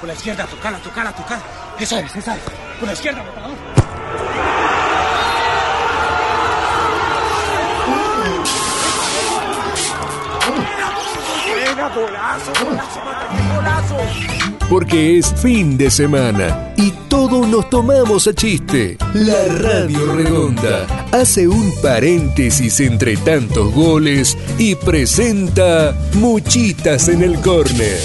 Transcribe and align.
Por 0.00 0.08
la 0.08 0.14
izquierda, 0.14 0.46
tocala, 0.46 0.78
tocala, 0.78 1.12
tocala. 1.12 1.42
Esa 1.78 2.00
es, 2.00 2.16
esa 2.16 2.36
es. 2.36 2.42
Por 2.78 2.86
la 2.86 2.92
izquierda, 2.92 3.22
matador. 3.22 3.56
Golazo, 11.94 12.52
golazo, 12.62 13.00
golazo. 13.54 13.96
Porque 14.68 15.18
es 15.18 15.32
fin 15.40 15.78
de 15.78 15.90
semana 15.90 16.74
y 16.76 16.90
todos 17.08 17.46
nos 17.46 17.70
tomamos 17.70 18.26
a 18.26 18.34
chiste. 18.34 18.98
La 19.14 19.46
Radio 19.46 20.12
Redonda 20.14 20.86
hace 21.12 21.48
un 21.48 21.72
paréntesis 21.80 22.80
entre 22.80 23.16
tantos 23.16 23.72
goles 23.72 24.36
y 24.58 24.74
presenta 24.74 25.94
Muchitas 26.14 27.08
en 27.08 27.22
el 27.22 27.40
Córner. 27.40 28.00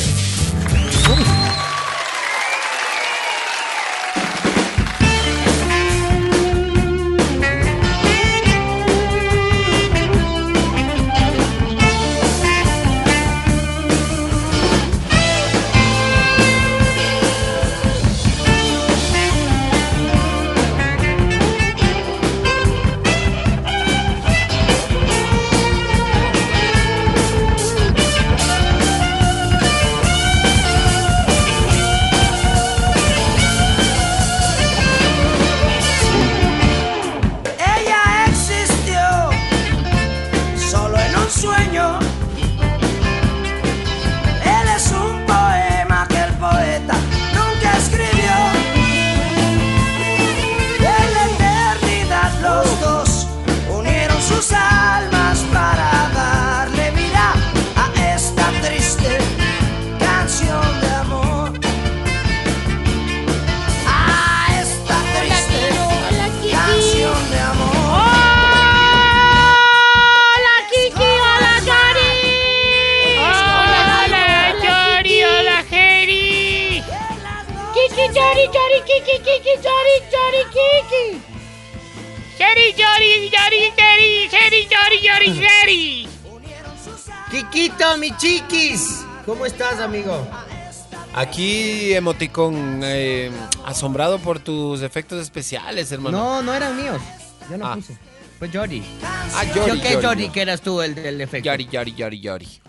Emoticón, 92.25 92.81
eh, 92.83 93.31
asombrado 93.65 94.19
por 94.19 94.39
tus 94.39 94.81
efectos 94.81 95.21
especiales, 95.21 95.91
hermano. 95.91 96.17
No, 96.17 96.43
no 96.43 96.53
eran 96.53 96.75
míos. 96.77 97.01
Yo 97.49 97.57
no 97.57 97.65
Ah. 97.65 97.75
puse. 97.75 97.97
Fue 98.37 98.49
Jody. 98.49 98.83
Ah, 99.03 99.43
Yori, 99.55 99.77
¿Yo 99.77 99.81
qué 100.15 100.31
que 100.31 100.41
eras 100.41 100.61
tú 100.61 100.81
el 100.81 100.95
del 100.95 101.21
efecto? 101.21 101.45
Yori, 101.45 101.67
Yori, 101.67 101.93
Yori, 101.93 102.19
Yori. 102.19 102.61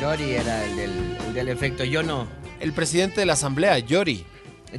Jody 0.00 0.32
era 0.32 0.64
el 0.64 0.76
del, 0.76 1.16
el 1.28 1.34
del 1.34 1.48
efecto. 1.48 1.84
Yo 1.84 2.02
no. 2.02 2.26
El 2.58 2.72
presidente 2.72 3.20
de 3.20 3.26
la 3.26 3.34
asamblea, 3.34 3.78
Yori. 3.78 4.24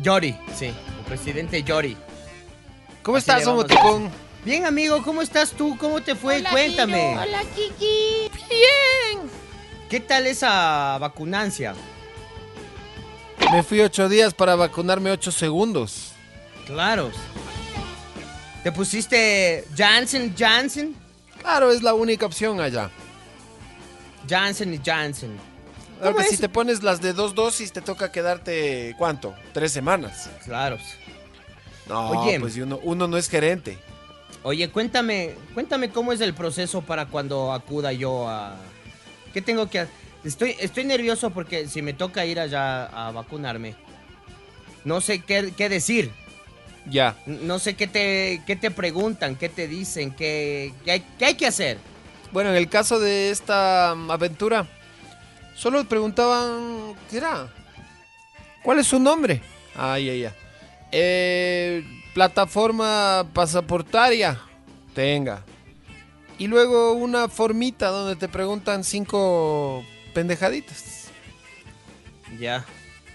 Jody, 0.03 0.35
sí. 0.57 0.66
El 0.66 1.06
presidente 1.06 1.63
Jody. 1.66 1.96
¿Cómo 3.03 3.18
Así 3.18 3.30
estás, 3.31 3.44
emoticón? 3.47 4.09
Bien, 4.44 4.66
amigo, 4.66 5.01
¿cómo 5.03 5.22
estás 5.22 5.51
tú? 5.51 5.78
¿Cómo 5.78 6.01
te 6.01 6.16
fue? 6.16 6.38
Hola, 6.40 6.50
Cuéntame. 6.51 7.18
Hola, 7.18 7.41
Kiki. 7.56 8.30
Bien. 8.50 9.30
¿Qué 9.90 10.00
tal 10.01 10.28
esa 10.28 10.97
vacunancia? 11.00 11.74
Me 13.51 13.63
fui 13.63 13.81
ocho 13.81 14.07
días 14.07 14.34
para 14.34 14.56
vacunarme 14.56 15.12
ocho 15.12 15.29
segundos. 15.29 16.13
Claro. 16.66 17.12
¿Te 18.63 18.72
pusiste 18.72 19.66
Janssen, 19.75 20.34
Janssen? 20.38 20.95
Claro, 21.41 21.69
es 21.69 21.84
la 21.84 21.94
única 21.94 22.25
opción 22.25 22.62
allá. 22.62 22.89
Janssen 24.29 24.73
y 24.73 24.78
Janssen. 24.78 25.35
Claro 26.00 26.16
¿Cómo 26.16 26.25
que 26.25 26.31
si 26.34 26.38
te 26.38 26.47
pones 26.47 26.81
las 26.81 27.01
de 27.01 27.12
dos 27.12 27.35
dosis, 27.35 27.73
te 27.73 27.81
toca 27.81 28.09
quedarte, 28.12 28.95
¿cuánto? 28.97 29.35
Tres 29.53 29.73
semanas. 29.73 30.29
Claro. 30.45 30.78
No, 31.89 32.09
Oye. 32.22 32.39
pues 32.39 32.56
uno, 32.56 32.79
uno 32.83 33.07
no 33.07 33.18
es 33.18 33.28
gerente. 33.28 33.78
Oye, 34.44 34.69
cuéntame, 34.69 35.35
cuéntame 35.53 35.89
cómo 35.89 36.13
es 36.13 36.22
el 36.22 36.33
proceso 36.33 36.81
para 36.81 37.07
cuando 37.07 37.51
acuda 37.51 37.91
yo 37.91 38.29
a... 38.29 38.56
¿Qué 39.33 39.41
tengo 39.41 39.69
que 39.69 39.79
hacer? 39.79 40.00
Estoy, 40.24 40.56
estoy 40.59 40.84
nervioso 40.84 41.32
porque 41.32 41.68
si 41.68 41.82
me 41.82 41.94
toca 41.94 42.26
ir 42.26 42.40
allá 42.40 42.86
a 42.86 43.12
vacunarme, 43.12 43.76
no 44.84 45.02
sé 45.02 45.22
qué, 45.22 45.54
qué 45.56 45.70
decir. 45.70 46.12
Ya. 46.90 47.16
No 47.26 47.59
sé 47.59 47.76
qué 47.76 47.88
te, 47.88 48.42
qué 48.46 48.56
te 48.56 48.72
preguntan, 48.72 49.36
qué 49.36 49.50
te 49.50 49.68
dicen, 49.68 50.12
qué, 50.12 50.74
qué 50.84 50.92
hay, 50.92 51.04
qué 51.18 51.26
hay 51.26 51.36
que 51.36 51.48
hacer. 51.48 51.78
Bueno, 52.31 52.50
en 52.50 52.56
el 52.56 52.70
caso 52.70 53.00
de 53.00 53.30
esta 53.30 53.94
mm, 53.96 54.12
aventura, 54.12 54.68
solo 55.56 55.84
preguntaban, 55.86 56.96
¿qué 57.10 57.18
era? 57.18 57.54
¿Cuál 58.64 58.80
es 58.80 58.88
su 58.88 59.00
nombre? 59.00 59.42
Ah, 59.76 60.00
ya, 60.00 60.14
ya. 60.14 60.36
Eh, 60.92 61.84
plataforma 62.14 63.26
pasaportaria. 63.34 64.40
Tenga. 64.94 65.44
Y 66.38 66.48
luego 66.48 66.94
una 66.94 67.28
formita 67.28 67.90
donde 67.90 68.16
te 68.16 68.28
preguntan 68.28 68.84
cinco 68.84 69.84
pendejaditas. 70.14 71.06
Ya. 72.40 72.66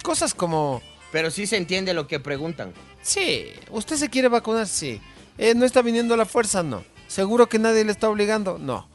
Cosas 0.03 0.35
como, 0.35 0.83
Pero 1.13 1.31
sí 1.31 1.47
se 1.47 1.57
entiende 1.57 1.95
lo 1.95 2.07
que 2.07 2.21
preguntan. 2.21 2.73
sí, 3.03 3.53
¿usted 3.71 3.97
se 3.97 4.11
quiere 4.11 4.29
vacunar? 4.29 4.67
Sí. 4.67 5.01
Eh, 5.39 5.55
¿No 5.55 5.65
está 5.65 5.83
viniendo 5.83 6.15
a 6.15 6.17
la 6.17 6.27
fuerza? 6.27 6.63
No. 6.63 6.85
¿Seguro 7.09 7.49
que 7.49 7.59
nadie 7.59 7.85
le 7.85 7.93
está 7.93 8.09
obligando? 8.09 8.59
No. 8.59 8.89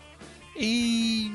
Y 0.55 1.31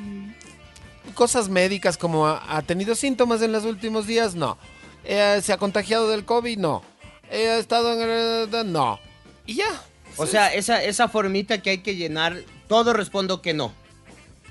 cosas 1.15 1.49
médicas 1.49 1.97
como 1.97 2.27
ha, 2.27 2.63
tenido 2.63 2.95
síntomas 2.95 3.41
en 3.43 3.53
los 3.53 3.65
últimos 3.65 4.07
días, 4.07 4.35
no. 4.35 4.59
Eh, 5.05 5.41
¿Se 5.43 5.53
ha 5.53 5.59
contagiado 5.59 6.09
del 6.09 6.25
COVID? 6.25 6.59
No. 6.59 6.83
Eh, 7.31 7.49
¿Ha 7.49 7.59
estado 7.59 7.93
en 7.93 8.51
el... 8.51 8.73
No. 8.73 9.01
Y 9.47 9.55
ya. 9.55 9.83
O 10.17 10.27
sea, 10.27 10.53
esa, 10.55 10.83
esa 10.83 11.09
formita 11.09 11.61
que 11.63 11.71
hay 11.71 11.79
que 11.79 11.97
llenar, 11.97 12.43
todo 12.69 12.93
respondo 12.93 13.43
que 13.43 13.55
no. 13.55 13.73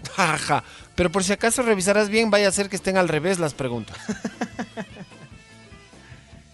Jaja. 0.10 0.64
Pero 0.96 1.12
por 1.12 1.24
si 1.24 1.34
acaso 1.34 1.62
revisarás 1.62 2.10
bien, 2.10 2.30
vaya 2.32 2.48
a 2.48 2.52
ser 2.52 2.70
que 2.70 2.76
estén 2.76 2.98
al 2.98 3.08
revés 3.10 3.40
las 3.40 3.54
preguntas. 3.54 3.98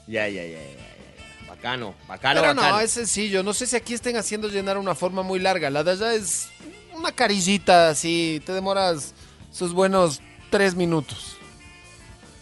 Ya, 0.08 0.28
ya, 0.28 0.44
ya, 0.44 0.50
ya, 0.50 0.60
ya. 0.60 1.48
Bacano, 1.48 1.96
bacano, 2.08 2.42
Pero 2.42 2.54
no, 2.54 2.62
bacano. 2.62 2.80
es 2.82 2.92
sencillo. 2.92 3.44
No 3.44 3.54
sé 3.54 3.66
si 3.66 3.76
aquí 3.78 3.94
estén 3.94 4.18
haciendo 4.18 4.50
llenar 4.50 4.78
una 4.78 4.94
forma 4.96 5.22
muy 5.22 5.40
larga. 5.40 5.70
La 5.70 5.84
de 5.84 5.92
allá 5.92 6.14
es 6.14 6.50
una 6.94 7.12
carillita 7.14 7.90
así. 7.90 8.42
Te 8.46 8.52
demoras 8.52 9.14
sus 9.54 9.72
buenos 9.74 10.22
tres 10.50 10.76
minutos. 10.76 11.38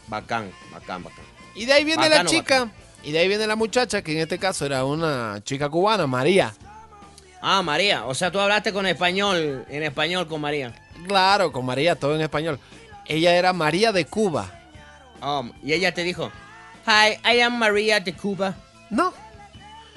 Bacán, 0.08 0.50
bacán, 0.72 1.04
bacán. 1.04 1.24
Y 1.54 1.66
de 1.66 1.74
ahí 1.74 1.84
viene 1.84 2.04
la 2.04 2.10
Bacano, 2.10 2.30
chica. 2.30 2.72
Y 3.04 3.12
de 3.12 3.20
ahí 3.20 3.28
viene 3.28 3.46
la 3.46 3.56
muchacha, 3.56 4.02
que 4.02 4.14
en 4.14 4.20
este 4.20 4.40
caso 4.40 4.66
era 4.66 4.84
una 4.84 5.40
chica 5.44 5.70
cubana, 5.70 6.08
María. 6.08 6.54
Ah, 7.42 7.62
María. 7.62 8.06
O 8.06 8.16
sea, 8.16 8.32
tú 8.32 8.40
hablaste 8.40 8.74
con 8.74 8.88
español, 8.88 9.66
en 9.70 9.84
español 9.84 10.28
con 10.28 10.42
María. 10.42 10.74
Claro, 11.08 11.52
con 11.52 11.66
María, 11.66 11.96
todo 11.96 12.16
en 12.16 12.22
español. 12.22 12.60
Ella 13.06 13.36
era 13.36 13.54
María 13.54 13.92
de 13.92 14.06
Cuba. 14.06 14.52
Um, 15.22 15.52
y 15.64 15.74
ella 15.74 15.94
te 15.94 16.04
dijo, 16.04 16.32
Hi, 16.86 17.20
I 17.36 17.42
am 17.42 17.58
María 17.58 18.00
de 18.00 18.14
Cuba. 18.14 18.56
No, 18.90 19.14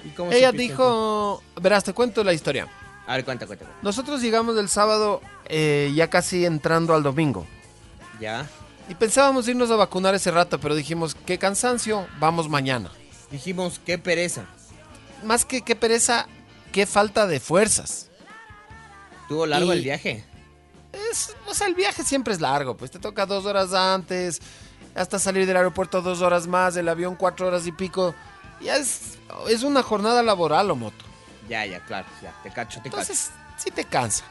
¿Y 0.04 0.08
cómo 0.10 0.32
ella 0.32 0.50
dijo... 0.52 1.42
Verás, 1.60 1.84
te 1.84 1.92
cuento 1.92 2.24
la 2.24 2.32
historia. 2.32 2.66
A 3.06 3.16
ver, 3.16 3.24
cuenta, 3.24 3.46
cuenta. 3.46 3.64
cuenta. 3.64 3.80
Nosotros 3.82 4.20
llegamos 4.20 4.56
el 4.58 4.68
sábado 4.68 5.20
eh, 5.46 5.92
ya 5.94 6.08
casi 6.08 6.44
entrando 6.44 6.94
al 6.94 7.02
domingo. 7.02 7.46
Ya. 8.20 8.46
Y 8.88 8.94
pensábamos 8.94 9.46
irnos 9.48 9.70
a 9.70 9.76
vacunar 9.76 10.14
ese 10.14 10.30
rato, 10.30 10.58
pero 10.60 10.74
dijimos, 10.74 11.14
qué 11.26 11.38
cansancio, 11.38 12.06
vamos 12.18 12.48
mañana. 12.48 12.90
Dijimos, 13.30 13.80
qué 13.84 13.96
pereza. 13.96 14.44
Más 15.24 15.44
que 15.44 15.62
qué 15.62 15.76
pereza, 15.76 16.26
qué 16.72 16.84
falta 16.86 17.26
de 17.26 17.38
fuerzas. 17.40 18.08
Tuvo 19.28 19.46
largo 19.46 19.72
Y- 19.72 19.78
el 19.78 19.84
viaje. 19.84 20.24
Es, 20.92 21.34
o 21.46 21.54
sea, 21.54 21.66
el 21.68 21.74
viaje 21.74 22.02
siempre 22.04 22.34
es 22.34 22.40
largo, 22.40 22.76
pues 22.76 22.90
te 22.90 22.98
toca 22.98 23.24
dos 23.26 23.46
horas 23.46 23.72
antes. 23.72 24.40
hasta 24.94 25.18
salir 25.18 25.46
del 25.46 25.56
aeropuerto 25.56 26.02
dos 26.02 26.20
horas 26.20 26.46
más, 26.46 26.74
del 26.74 26.88
avión 26.88 27.16
cuatro 27.16 27.46
horas 27.46 27.66
y 27.66 27.72
pico. 27.72 28.14
Ya 28.60 28.76
es, 28.76 29.18
es 29.48 29.62
una 29.62 29.82
jornada 29.82 30.22
laboral 30.22 30.70
o 30.70 30.76
moto. 30.76 31.04
Ya, 31.48 31.64
ya, 31.66 31.80
claro, 31.84 32.06
ya, 32.22 32.32
te 32.42 32.50
cacho, 32.50 32.80
te 32.82 32.90
cacho. 32.90 33.00
Entonces, 33.00 33.30
sí 33.56 33.70
te 33.70 33.84
cansa. 33.84 34.24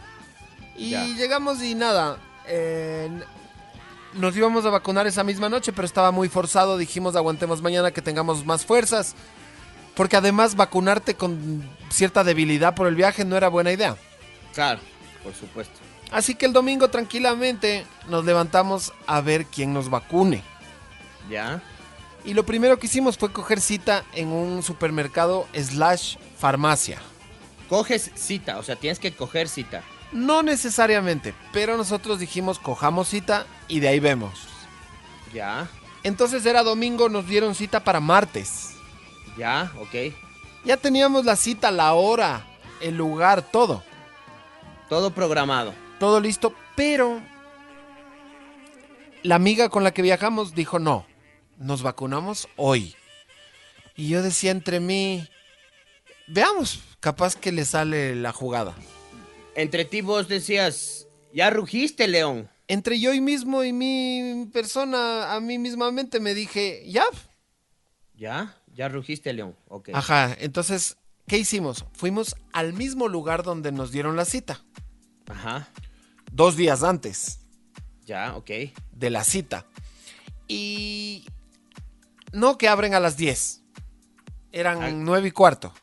Y 0.78 0.92
Ya. 0.92 1.04
llegamos 1.04 1.62
y 1.63 1.75
nada. 1.75 2.18
eh, 2.48 3.10
nos 4.13 4.36
íbamos 4.38 4.66
a 4.66 4.69
vacunar 4.69 5.08
esa 5.08 5.24
misma 5.24 5.50
noche, 5.50 5.74
pero 5.74 5.86
estaba 5.86 6.12
muy 6.12 6.30
forzado. 6.30 6.78
Dijimos, 6.78 7.16
aguantemos 7.16 7.62
mañana 7.62 7.92
que 7.92 8.02
tengamos 8.02 8.46
más 8.46 8.66
fuerzas. 8.66 9.16
Porque 9.96 10.16
además 10.16 10.56
vacunarte 10.56 11.16
con 11.16 11.69
cierta 11.90 12.24
debilidad 12.24 12.74
por 12.75 12.88
el 12.88 12.96
viaje 12.96 13.25
no 13.25 13.36
era 13.36 13.50
buena 13.50 13.72
idea. 13.74 13.98
Claro, 14.54 14.80
por 15.24 15.34
supuesto. 15.36 15.80
Así 16.12 16.36
que 16.36 16.46
el 16.46 16.54
domingo 16.54 16.90
tranquilamente 16.90 17.86
nos 18.10 18.25
levantamos 18.25 18.94
a 19.08 19.22
ver 19.22 19.46
quién 19.46 19.74
nos 19.74 19.90
vacune. 19.90 20.44
Ya, 21.30 21.62
Y 22.25 22.34
lo 22.34 22.46
primero 22.46 22.78
que 22.78 22.88
hicimos 22.88 23.18
fue 23.18 23.31
coger 23.31 23.62
cita 23.62 24.04
en 24.13 24.28
un 24.28 24.62
supermercado 24.62 25.48
slash 25.54 26.18
farmacia. 26.38 27.00
coges 27.69 28.12
cita, 28.16 28.58
o 28.58 28.63
sea, 28.63 28.75
tienes 28.75 29.00
que 29.00 29.13
coger 29.16 29.48
cita. 29.48 29.84
No 30.12 30.44
necesariamente, 30.44 31.34
pero 31.54 31.78
nosotros 31.78 32.19
dijimos 32.19 32.60
cojamos 32.60 33.08
cita 33.08 33.46
y 33.69 33.80
de 33.80 33.88
ahí 33.88 34.00
vemos. 34.02 34.48
Ya, 35.34 35.69
Entonces 36.04 36.46
era 36.46 36.63
domingo, 36.63 37.08
nos 37.08 37.25
dieron 37.28 37.56
cita 37.56 37.80
para 37.84 38.00
martes. 38.02 38.72
ya, 39.38 39.72
ok. 39.80 40.13
Ya 40.66 40.75
teníamos 40.78 41.24
la 41.25 41.36
cita, 41.36 41.72
la 41.72 41.94
hora, 41.94 42.46
el 42.81 42.98
lugar, 42.98 43.42
todo. 43.42 43.84
Todo 44.90 45.12
programado. 45.12 45.74
Todo 46.01 46.19
listo, 46.19 46.56
pero 46.75 47.21
la 49.21 49.36
amiga 49.36 49.69
con 49.69 49.83
la 49.83 49.94
que 49.94 50.01
viajamos 50.01 50.56
dijo 50.56 50.80
no, 50.80 51.06
nos 51.59 51.83
vacunamos 51.83 52.50
hoy. 52.56 52.95
Y 53.95 54.09
yo 54.09 54.24
decía 54.24 54.50
entre 54.50 54.80
mí, 54.80 55.27
veamos, 56.27 56.81
capaz 57.01 57.36
que 57.36 57.51
le 57.51 57.65
sale 57.65 58.15
la 58.15 58.33
jugada. 58.33 58.75
Entre 59.53 59.86
ti 59.86 60.01
vos 60.01 60.27
decías, 60.27 61.07
ya 61.36 61.51
rugiste, 61.51 62.07
León. 62.07 62.50
Entre 62.68 63.00
yo 63.00 63.13
y 63.13 63.21
mismo 63.21 63.63
y 63.63 63.71
mi 63.71 64.50
persona, 64.51 65.36
a 65.36 65.39
mí 65.39 65.59
mismamente 65.59 66.19
me 66.19 66.33
dije, 66.33 66.83
ya. 66.88 67.06
Ya, 68.15 68.57
ya 68.74 68.89
rugiste, 68.89 69.33
León. 69.33 69.56
Ok. 69.68 69.89
Ajá, 69.94 70.36
entonces, 70.39 70.98
¿qué 71.27 71.38
hicimos? 71.38 71.86
Fuimos 71.94 72.36
al 72.53 72.74
mismo 72.74 73.07
lugar 73.07 73.44
donde 73.44 73.71
nos 73.71 73.92
dieron 73.92 74.15
la 74.15 74.25
cita, 74.25 74.65
Ajá, 75.27 75.69
dos 76.31 76.56
días 76.56 76.83
antes. 76.83 77.38
ya, 78.06 78.36
ok. 78.36 78.50
de 78.92 79.10
la 79.10 79.24
cita. 79.24 79.66
Y 80.48 81.25
no 82.33 82.57
que 82.57 82.68
abren 82.68 82.94
a 82.94 83.00
las 83.00 83.16
10. 83.18 83.62
Eran 84.51 84.83
Ah. 84.83 84.92
9 84.92 85.30
y 85.30 85.31
cuarto. 85.31 85.74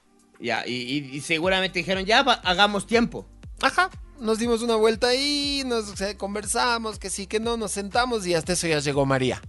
Ya, 0.40 0.64
y, 0.66 0.72
y- 0.74 1.16
y 1.16 1.20
seguramente 1.20 1.78
dijeron, 1.80 2.04
ya 2.04 2.22
va- 2.22 2.34
hagamos 2.44 2.86
tiempo. 2.86 3.26
Ajá. 3.62 3.90
Nos 4.20 4.38
dimos 4.38 4.62
una 4.62 4.76
vuelta 4.76 5.08
ahí, 5.08 5.62
nos 5.66 5.94
conversamos, 6.16 6.98
que 6.98 7.08
sí, 7.10 7.26
que 7.26 7.40
no, 7.40 7.56
nos 7.56 7.72
sentamos 7.72 8.26
y 8.26 8.34
hasta 8.34 8.52
eso 8.52 8.66
ya 8.66 8.78
llegó 8.80 9.04
María. 9.06 9.40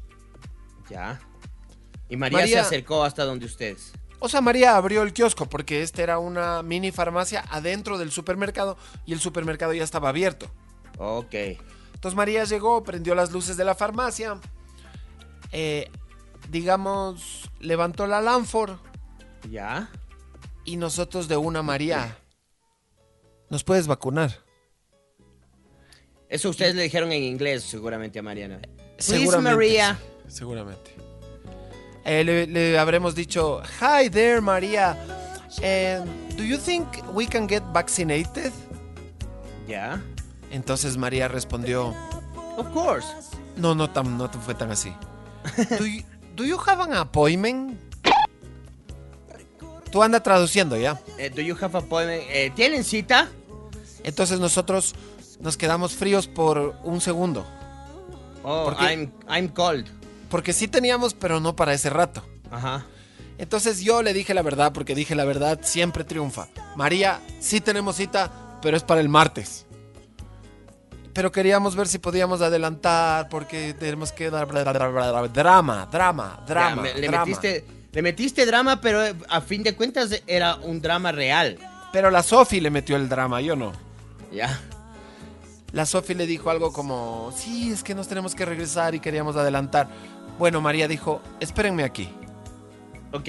Ya. 0.90 1.20
Y 2.08 2.16
María, 2.18 2.40
María- 2.40 2.54
se 2.56 2.60
acercó 2.60 3.04
hasta 3.04 3.24
donde 3.26 3.46
ustedes. 3.46 3.92
O 4.20 4.30
sea, 4.30 4.42
María 4.42 4.76
abrió 4.78 5.04
el 5.04 5.14
kiosco 5.14 5.48
porque 5.48 5.82
este 5.84 6.02
era 6.02 6.18
una 6.18 6.64
mini 6.64 6.92
farmacia 6.92 7.44
adentro 7.50 7.98
del 7.98 8.12
supermercado 8.12 8.78
y 9.06 9.14
el 9.14 9.20
supermercado 9.20 9.74
ya 9.74 9.84
estaba 9.84 10.10
abierto. 10.10 10.50
Ok. 11.00 11.34
Entonces 11.96 12.16
María 12.16 12.44
llegó, 12.44 12.84
prendió 12.84 13.16
las 13.16 13.32
luces 13.32 13.58
de 13.58 13.66
la 13.66 13.74
farmacia, 13.74 14.40
eh, 15.52 15.90
digamos, 16.50 17.50
levantó 17.60 18.06
la 18.08 18.22
Lanford 18.22 18.78
Ya. 19.50 19.90
y 20.66 20.78
nosotros 20.78 21.28
de 21.28 21.36
una 21.38 21.62
María, 21.64 22.18
¿nos 23.50 23.64
puedes 23.64 23.88
vacunar? 23.88 24.32
Eso 26.30 26.50
ustedes 26.52 26.76
le 26.76 26.84
dijeron 26.84 27.12
en 27.12 27.24
inglés 27.24 27.64
seguramente 27.64 28.20
a 28.20 28.22
Mariana. 28.22 28.60
Please, 28.60 29.18
Seguramente, 29.20 29.56
María. 29.56 30.00
sí, 30.28 30.36
seguramente. 30.38 30.92
Eh, 32.06 32.24
le, 32.24 32.46
le 32.48 32.78
habremos 32.78 33.16
dicho, 33.16 33.62
Hi 33.82 34.10
there, 34.10 34.40
María. 34.40 34.96
Eh, 35.62 36.00
do 36.38 36.44
you 36.44 36.58
think 36.58 36.88
we 37.14 37.26
can 37.26 37.48
get 37.50 37.64
vaccinated? 37.74 38.52
Ya. 39.68 40.02
Entonces 40.52 40.98
María 40.98 41.28
respondió, 41.28 41.94
Of 42.58 42.68
course. 42.74 43.08
no, 43.56 43.76
no, 43.76 43.90
tan, 43.90 44.18
no 44.18 44.30
fue 44.30 44.56
tan 44.56 44.72
así. 44.72 44.94
Do 45.78 45.86
you, 45.86 46.04
do 46.36 46.44
you 46.46 46.58
have 46.66 46.82
an 46.82 46.94
appointment? 46.94 47.80
Tú 49.92 50.04
anda 50.04 50.22
traduciendo 50.22 50.78
ya. 50.78 51.00
Eh, 51.18 51.30
do 51.30 51.42
you 51.42 51.56
have 51.60 51.78
appointment? 51.78 52.24
Eh, 52.30 52.52
¿Tienen 52.56 52.84
cita? 52.84 53.28
Entonces 54.04 54.40
nosotros 54.40 54.94
nos 55.40 55.58
quedamos 55.58 55.94
fríos 55.94 56.28
por 56.28 56.76
un 56.84 57.02
segundo. 57.02 57.46
Oh. 58.44 58.72
I'm, 58.80 59.12
I'm 59.28 59.48
cold. 59.48 59.88
Porque 60.30 60.54
sí 60.54 60.68
teníamos, 60.68 61.14
pero 61.14 61.40
no 61.40 61.56
para 61.56 61.74
ese 61.74 61.90
rato. 61.90 62.24
Ajá. 62.52 62.86
Entonces 63.38 63.82
yo 63.82 64.04
le 64.04 64.14
dije 64.14 64.34
la 64.34 64.42
verdad, 64.42 64.74
porque 64.74 64.94
dije 64.96 65.16
la 65.16 65.26
verdad 65.26 65.60
siempre 65.64 66.04
triunfa. 66.04 66.48
María, 66.76 67.20
sí 67.40 67.62
tenemos 67.62 67.96
cita, 67.96 68.32
pero 68.62 68.78
es 68.78 68.84
para 68.84 69.02
el 69.02 69.10
martes. 69.10 69.66
Pero 71.20 71.34
queríamos 71.34 71.76
ver 71.76 71.90
si 71.90 71.98
podíamos 72.00 72.40
adelantar, 72.40 73.28
porque 73.28 73.74
tenemos 73.74 74.14
que 74.14 74.30
dar 74.30 74.48
drama, 75.34 75.86
drama, 75.92 76.40
drama. 76.48 76.82
le, 76.84 77.02
drama. 77.08 77.26
Metiste, 77.26 77.66
le 77.92 78.02
metiste 78.02 78.46
drama, 78.46 78.80
pero 78.80 79.06
eh, 79.06 79.14
a 79.28 79.42
fin 79.42 79.62
de 79.62 79.76
cuentas 79.76 80.22
era 80.28 80.56
un 80.56 80.80
drama 80.80 81.12
real. 81.12 81.60
Pero 81.92 82.10
la 82.10 82.24
Sofi 82.24 82.62
le 82.62 82.70
metió 82.70 82.96
el 82.96 83.10
drama, 83.10 83.42
yo 83.42 83.58
no. 83.58 83.74
Ya. 84.32 84.62
La 85.74 85.86
Sofi 85.86 86.14
le 86.14 86.26
dijo 86.26 86.52
algo 86.52 86.72
como, 86.72 87.34
sí, 87.36 87.70
es 87.74 87.84
que 87.84 87.94
nos 87.96 88.08
tenemos 88.08 88.34
que 88.34 88.46
regresar 88.46 88.96
y 88.96 89.02
queríamos 89.02 89.36
adelantar. 89.36 89.90
Bueno, 90.38 90.62
María 90.62 90.88
dijo, 90.88 91.22
espérenme 91.42 91.84
aquí. 91.84 92.08
Ok. 93.12 93.28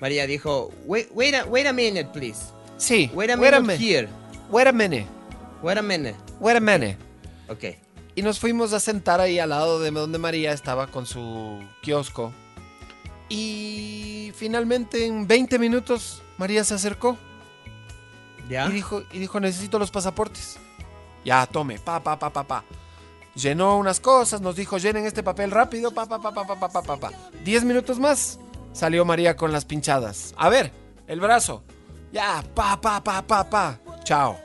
María 0.00 0.28
dijo, 0.28 0.70
wait, 0.84 1.08
wait, 1.10 1.34
a, 1.34 1.44
wait 1.46 1.66
a 1.66 1.72
minute, 1.72 2.08
please. 2.12 2.38
Sí, 2.76 3.10
Wait 3.12 3.32
a 3.32 3.36
wait 3.36 3.52
a 3.52 3.58
minute 3.60 3.78
mi- 3.80 3.84
here. 3.92 4.08
wait 4.48 4.68
a 4.68 4.72
minute, 4.72 5.06
Wait 5.60 5.76
a 5.76 5.82
minute. 5.82 6.14
wait 6.38 6.56
a 6.56 6.60
minute. 6.60 6.96
Ok. 7.48 7.64
Y 8.14 8.22
nos 8.22 8.38
fuimos 8.38 8.72
a 8.72 8.80
sentar 8.80 9.20
ahí 9.20 9.38
al 9.38 9.50
lado 9.50 9.78
de 9.78 9.90
donde 9.90 10.18
María 10.18 10.52
estaba 10.52 10.86
con 10.86 11.06
su 11.06 11.62
kiosco. 11.82 12.32
Y 13.28 14.32
finalmente 14.36 15.04
en 15.04 15.26
20 15.26 15.58
minutos 15.58 16.22
María 16.38 16.62
se 16.62 16.74
acercó 16.74 17.18
¿Ya? 18.48 18.68
y 18.68 18.72
dijo, 18.72 19.02
y 19.12 19.18
dijo 19.18 19.40
necesito 19.40 19.78
los 19.78 19.90
pasaportes. 19.90 20.58
Ya, 21.24 21.44
tome, 21.46 21.78
pa, 21.78 22.00
pa, 22.00 22.18
pa, 22.18 22.32
pa, 22.32 22.44
pa. 22.44 22.64
Llenó 23.34 23.76
unas 23.76 24.00
cosas, 24.00 24.40
nos 24.40 24.56
dijo 24.56 24.78
llenen 24.78 25.04
este 25.04 25.22
papel 25.22 25.50
rápido, 25.50 25.90
pa, 25.90 26.06
pa, 26.06 26.20
pa, 26.20 26.32
pa, 26.32 26.46
pa, 26.46 26.56
pa, 26.58 26.68
pa, 26.68 26.82
pa, 26.82 26.96
pa. 26.96 27.10
Diez 27.44 27.64
minutos 27.64 27.98
más, 27.98 28.38
salió 28.72 29.04
María 29.04 29.36
con 29.36 29.52
las 29.52 29.64
pinchadas. 29.64 30.32
A 30.38 30.48
ver, 30.48 30.72
el 31.06 31.20
brazo. 31.20 31.62
Ya, 32.12 32.42
pa, 32.54 32.80
pa, 32.80 33.02
pa, 33.02 33.20
pa, 33.20 33.44
pa. 33.50 33.78
Chao. 34.04 34.38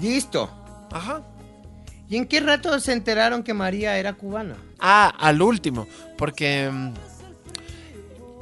Listo. 0.00 0.48
Ajá. 0.92 1.22
¿Y 2.08 2.16
en 2.16 2.26
qué 2.26 2.40
rato 2.40 2.78
se 2.80 2.92
enteraron 2.92 3.42
que 3.42 3.52
María 3.52 3.98
era 3.98 4.14
cubana? 4.14 4.56
Ah, 4.78 5.12
al 5.18 5.42
último, 5.42 5.86
porque 6.16 6.70
mm, 6.72 6.92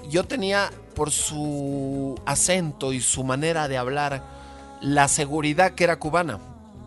yo 0.09 0.25
tenía 0.25 0.71
por 0.95 1.11
su 1.11 2.19
acento 2.25 2.93
y 2.93 3.01
su 3.01 3.25
manera 3.25 3.67
de 3.69 3.77
hablar 3.77 4.23
la 4.81 5.09
seguridad 5.09 5.73
que 5.73 5.85
era 5.85 5.99
cubana. 5.99 6.39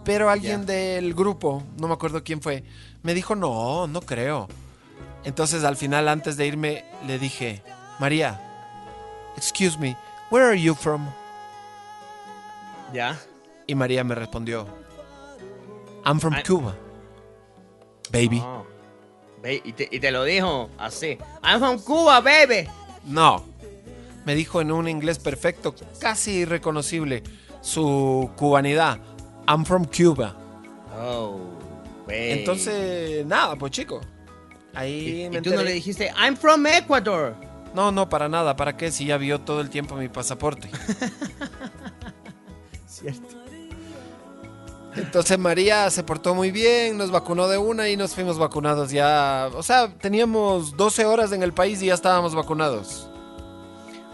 Pero 0.05 0.29
alguien 0.29 0.65
del 0.65 1.13
grupo, 1.13 1.63
no 1.77 1.87
me 1.87 1.93
acuerdo 1.93 2.23
quién 2.23 2.41
fue, 2.41 2.63
me 3.03 3.13
dijo, 3.13 3.35
no, 3.35 3.85
no 3.87 4.01
creo. 4.01 4.47
Entonces 5.25 5.65
al 5.65 5.75
final, 5.75 6.07
antes 6.07 6.37
de 6.37 6.47
irme, 6.47 6.85
le 7.05 7.19
dije, 7.19 7.61
María, 7.99 8.41
excuse 9.35 9.77
me, 9.77 9.97
where 10.31 10.47
are 10.47 10.59
you 10.59 10.73
from? 10.73 11.07
¿Ya? 12.93 13.19
Y 13.67 13.75
María 13.75 14.03
me 14.03 14.15
respondió, 14.15 14.65
I'm 16.09 16.19
from 16.19 16.33
I- 16.33 16.41
Cuba. 16.43 16.75
Baby. 18.11 18.41
Oh. 18.43 18.65
Y, 19.43 19.73
te, 19.73 19.87
y 19.91 19.99
te 19.99 20.11
lo 20.11 20.23
dijo 20.23 20.69
así. 20.79 21.17
I'm 21.43 21.59
from 21.59 21.79
Cuba, 21.79 22.19
baby. 22.19 22.67
No. 23.05 23.45
Me 24.25 24.33
dijo 24.35 24.59
en 24.59 24.71
un 24.71 24.87
inglés 24.87 25.19
perfecto, 25.19 25.73
casi 25.99 26.39
irreconocible, 26.39 27.23
su 27.61 28.29
cubanidad. 28.35 28.99
I'm 29.47 29.63
from 29.65 29.85
Cuba. 29.85 30.35
Oh, 30.99 31.39
wey. 32.07 32.39
Entonces, 32.39 33.25
nada, 33.25 33.55
pues 33.55 33.71
chico. 33.71 34.01
Y, 34.73 34.77
Ahí 34.77 35.23
y 35.25 35.29
me 35.29 35.41
tú 35.41 35.51
no 35.51 35.61
le 35.61 35.71
dijiste, 35.73 36.11
I'm 36.17 36.35
from 36.35 36.65
Ecuador. 36.65 37.35
No, 37.73 37.91
no, 37.91 38.09
para 38.09 38.27
nada. 38.27 38.55
¿Para 38.55 38.75
qué? 38.75 38.91
Si 38.91 39.05
ya 39.05 39.17
vio 39.17 39.39
todo 39.39 39.61
el 39.61 39.69
tiempo 39.69 39.95
mi 39.95 40.09
pasaporte. 40.09 40.69
Cierto. 42.87 43.38
Entonces 45.01 45.37
María 45.39 45.89
se 45.89 46.03
portó 46.03 46.35
muy 46.35 46.51
bien, 46.51 46.97
nos 46.97 47.11
vacunó 47.11 47.47
de 47.47 47.57
una 47.57 47.89
y 47.89 47.97
nos 47.97 48.13
fuimos 48.13 48.37
vacunados 48.37 48.91
ya. 48.91 49.49
O 49.55 49.63
sea, 49.63 49.93
teníamos 49.97 50.75
12 50.77 51.05
horas 51.05 51.31
en 51.31 51.41
el 51.43 51.53
país 51.53 51.81
y 51.81 51.87
ya 51.87 51.93
estábamos 51.93 52.35
vacunados. 52.35 53.09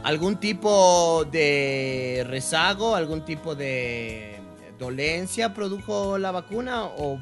¿Algún 0.04 0.38
tipo 0.38 1.26
de 1.32 2.24
rezago, 2.30 2.96
algún 2.96 3.26
tipo 3.26 3.56
de 3.56 4.40
dolencia 4.78 5.54
produjo 5.54 6.18
la 6.20 6.32
vacuna 6.32 6.84
o 6.86 7.20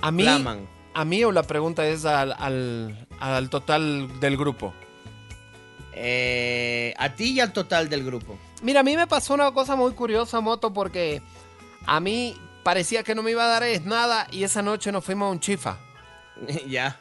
A 0.00 0.10
mí, 0.12 0.24
a 0.94 1.04
mí 1.04 1.24
o 1.24 1.32
la 1.32 1.42
pregunta 1.42 1.86
es 1.86 2.04
al, 2.04 2.32
al- 2.38 3.06
al 3.18 3.50
total 3.50 4.20
del 4.20 4.36
grupo. 4.36 4.72
Eh, 5.92 6.94
a 6.96 7.14
ti 7.14 7.32
y 7.32 7.40
al 7.40 7.52
total 7.52 7.88
del 7.88 8.04
grupo. 8.04 8.38
Mira, 8.62 8.80
a 8.80 8.82
mí 8.84 8.96
me 8.96 9.06
pasó 9.08 9.34
una 9.34 9.50
cosa 9.52 9.74
muy 9.74 9.92
curiosa, 9.92 10.40
Moto, 10.40 10.72
porque 10.72 11.22
a 11.86 12.00
mí 12.00 12.36
parecía 12.62 13.02
que 13.02 13.14
no 13.14 13.22
me 13.22 13.30
iba 13.30 13.44
a 13.44 13.48
dar 13.48 13.62
es 13.62 13.84
nada 13.84 14.26
y 14.30 14.42
esa 14.44 14.62
noche 14.62 14.92
nos 14.92 15.04
fuimos 15.04 15.28
a 15.28 15.30
un 15.32 15.40
chifa. 15.40 15.78
ya. 16.68 16.98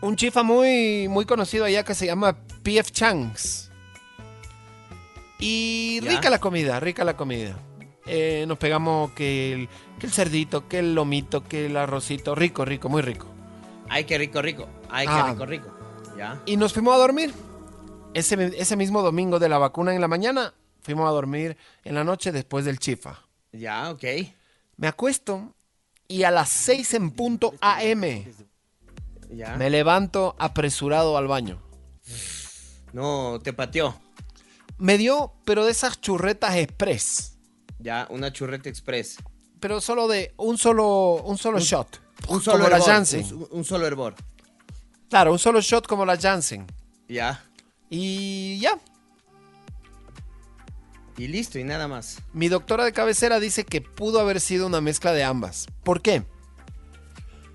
Un 0.00 0.14
chifa 0.16 0.42
muy, 0.42 1.08
muy 1.08 1.24
conocido 1.24 1.64
allá 1.64 1.84
que 1.84 1.94
se 1.94 2.06
llama 2.06 2.36
PF 2.62 2.90
Changs. 2.92 3.70
Y 5.38 6.00
Ya. 6.02 6.10
rica 6.10 6.30
la 6.30 6.38
comida, 6.38 6.80
rica 6.80 7.04
la 7.04 7.16
comida. 7.16 7.56
Eh, 8.06 8.44
nos 8.48 8.58
pegamos 8.58 9.10
que 9.12 9.52
el, 9.52 9.68
que 9.98 10.06
el 10.06 10.12
cerdito, 10.12 10.66
que 10.68 10.78
el 10.78 10.94
lomito, 10.94 11.44
que 11.44 11.66
el 11.66 11.76
arrocito. 11.76 12.34
Rico, 12.34 12.64
rico, 12.64 12.88
muy 12.88 13.02
rico. 13.02 13.26
Ay, 13.88 14.04
qué 14.04 14.18
rico, 14.18 14.40
rico. 14.40 14.68
Ay, 14.90 15.06
qué 15.06 15.12
Ah. 15.12 15.30
rico, 15.32 15.46
rico. 15.46 15.68
Ya. 16.16 16.40
Y 16.46 16.56
nos 16.56 16.72
fuimos 16.72 16.94
a 16.94 16.98
dormir. 16.98 17.32
Ese, 18.14 18.52
ese 18.58 18.76
mismo 18.76 19.02
domingo 19.02 19.38
de 19.38 19.48
la 19.48 19.58
vacuna 19.58 19.94
en 19.94 20.00
la 20.00 20.08
mañana, 20.08 20.54
fuimos 20.82 21.06
a 21.08 21.12
dormir 21.12 21.56
en 21.84 21.94
la 21.94 22.02
noche 22.04 22.32
después 22.32 22.64
del 22.64 22.78
chifa. 22.78 23.20
Ya, 23.52 23.90
ok. 23.90 24.04
Me 24.76 24.88
acuesto 24.88 25.54
y 26.06 26.22
a 26.22 26.30
las 26.30 26.48
6 26.48 26.94
en 26.94 27.10
punto 27.10 27.54
AM 27.60 28.24
Ya. 29.30 29.56
me 29.56 29.70
levanto 29.70 30.36
apresurado 30.38 31.16
al 31.18 31.26
baño. 31.28 31.60
No, 32.92 33.38
te 33.42 33.52
pateó. 33.52 34.00
Me 34.78 34.96
dio, 34.96 35.32
pero 35.44 35.64
de 35.64 35.72
esas 35.72 36.00
churretas 36.00 36.56
express. 36.56 37.36
Ya, 37.78 38.06
una 38.10 38.32
churreta 38.32 38.68
express. 38.68 39.16
Pero 39.60 39.80
solo 39.80 40.08
de 40.08 40.32
un 40.36 40.56
solo, 40.56 41.14
un 41.24 41.36
solo 41.36 41.58
shot. 41.58 42.00
Un 42.28 42.40
solo 42.40 42.58
como 42.58 42.68
la 42.70 42.76
hervor. 42.76 42.88
Janssen. 42.88 43.24
Un, 43.34 43.48
un 43.50 43.64
solo 43.64 43.86
hervor. 43.86 44.14
Claro, 45.10 45.32
un 45.32 45.38
solo 45.38 45.60
shot 45.60 45.86
como 45.86 46.04
la 46.06 46.16
Janssen. 46.16 46.66
Ya. 47.08 47.44
Y 47.90 48.58
ya. 48.60 48.78
Y 51.18 51.26
listo, 51.26 51.58
y 51.58 51.64
nada 51.64 51.88
más. 51.88 52.22
Mi 52.32 52.46
doctora 52.46 52.84
de 52.84 52.92
cabecera 52.92 53.40
dice 53.40 53.64
que 53.64 53.80
pudo 53.80 54.20
haber 54.20 54.40
sido 54.40 54.68
una 54.68 54.80
mezcla 54.80 55.12
de 55.12 55.24
ambas. 55.24 55.66
¿Por 55.82 56.00
qué? 56.00 56.22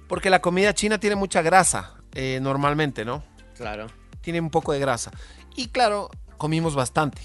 Porque 0.10 0.30
la 0.30 0.42
comida 0.42 0.74
china 0.74 1.00
tiene 1.00 1.16
mucha 1.16 1.42
grasa, 1.42 1.96
eh, 2.14 2.40
normalmente, 2.42 3.06
¿no? 3.06 3.24
Claro. 3.56 3.88
Tiene 4.20 4.42
un 4.42 4.50
poco 4.50 4.74
de 4.74 4.80
grasa. 4.80 5.12
Y 5.56 5.68
claro, 5.68 6.12
comimos 6.38 6.76
bastante. 6.76 7.22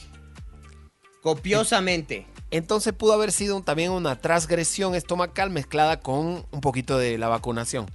Copiosamente. 1.22 2.28
Entonces 2.52 2.92
pudo 2.92 3.14
haber 3.14 3.32
sido 3.32 3.60
también 3.62 3.90
una 3.90 4.20
transgresión 4.20 4.94
estomacal 4.94 5.50
mezclada 5.50 5.98
con 6.00 6.46
un 6.52 6.60
poquito 6.60 6.98
de 6.98 7.18
la 7.18 7.26
vacunación. 7.26 7.86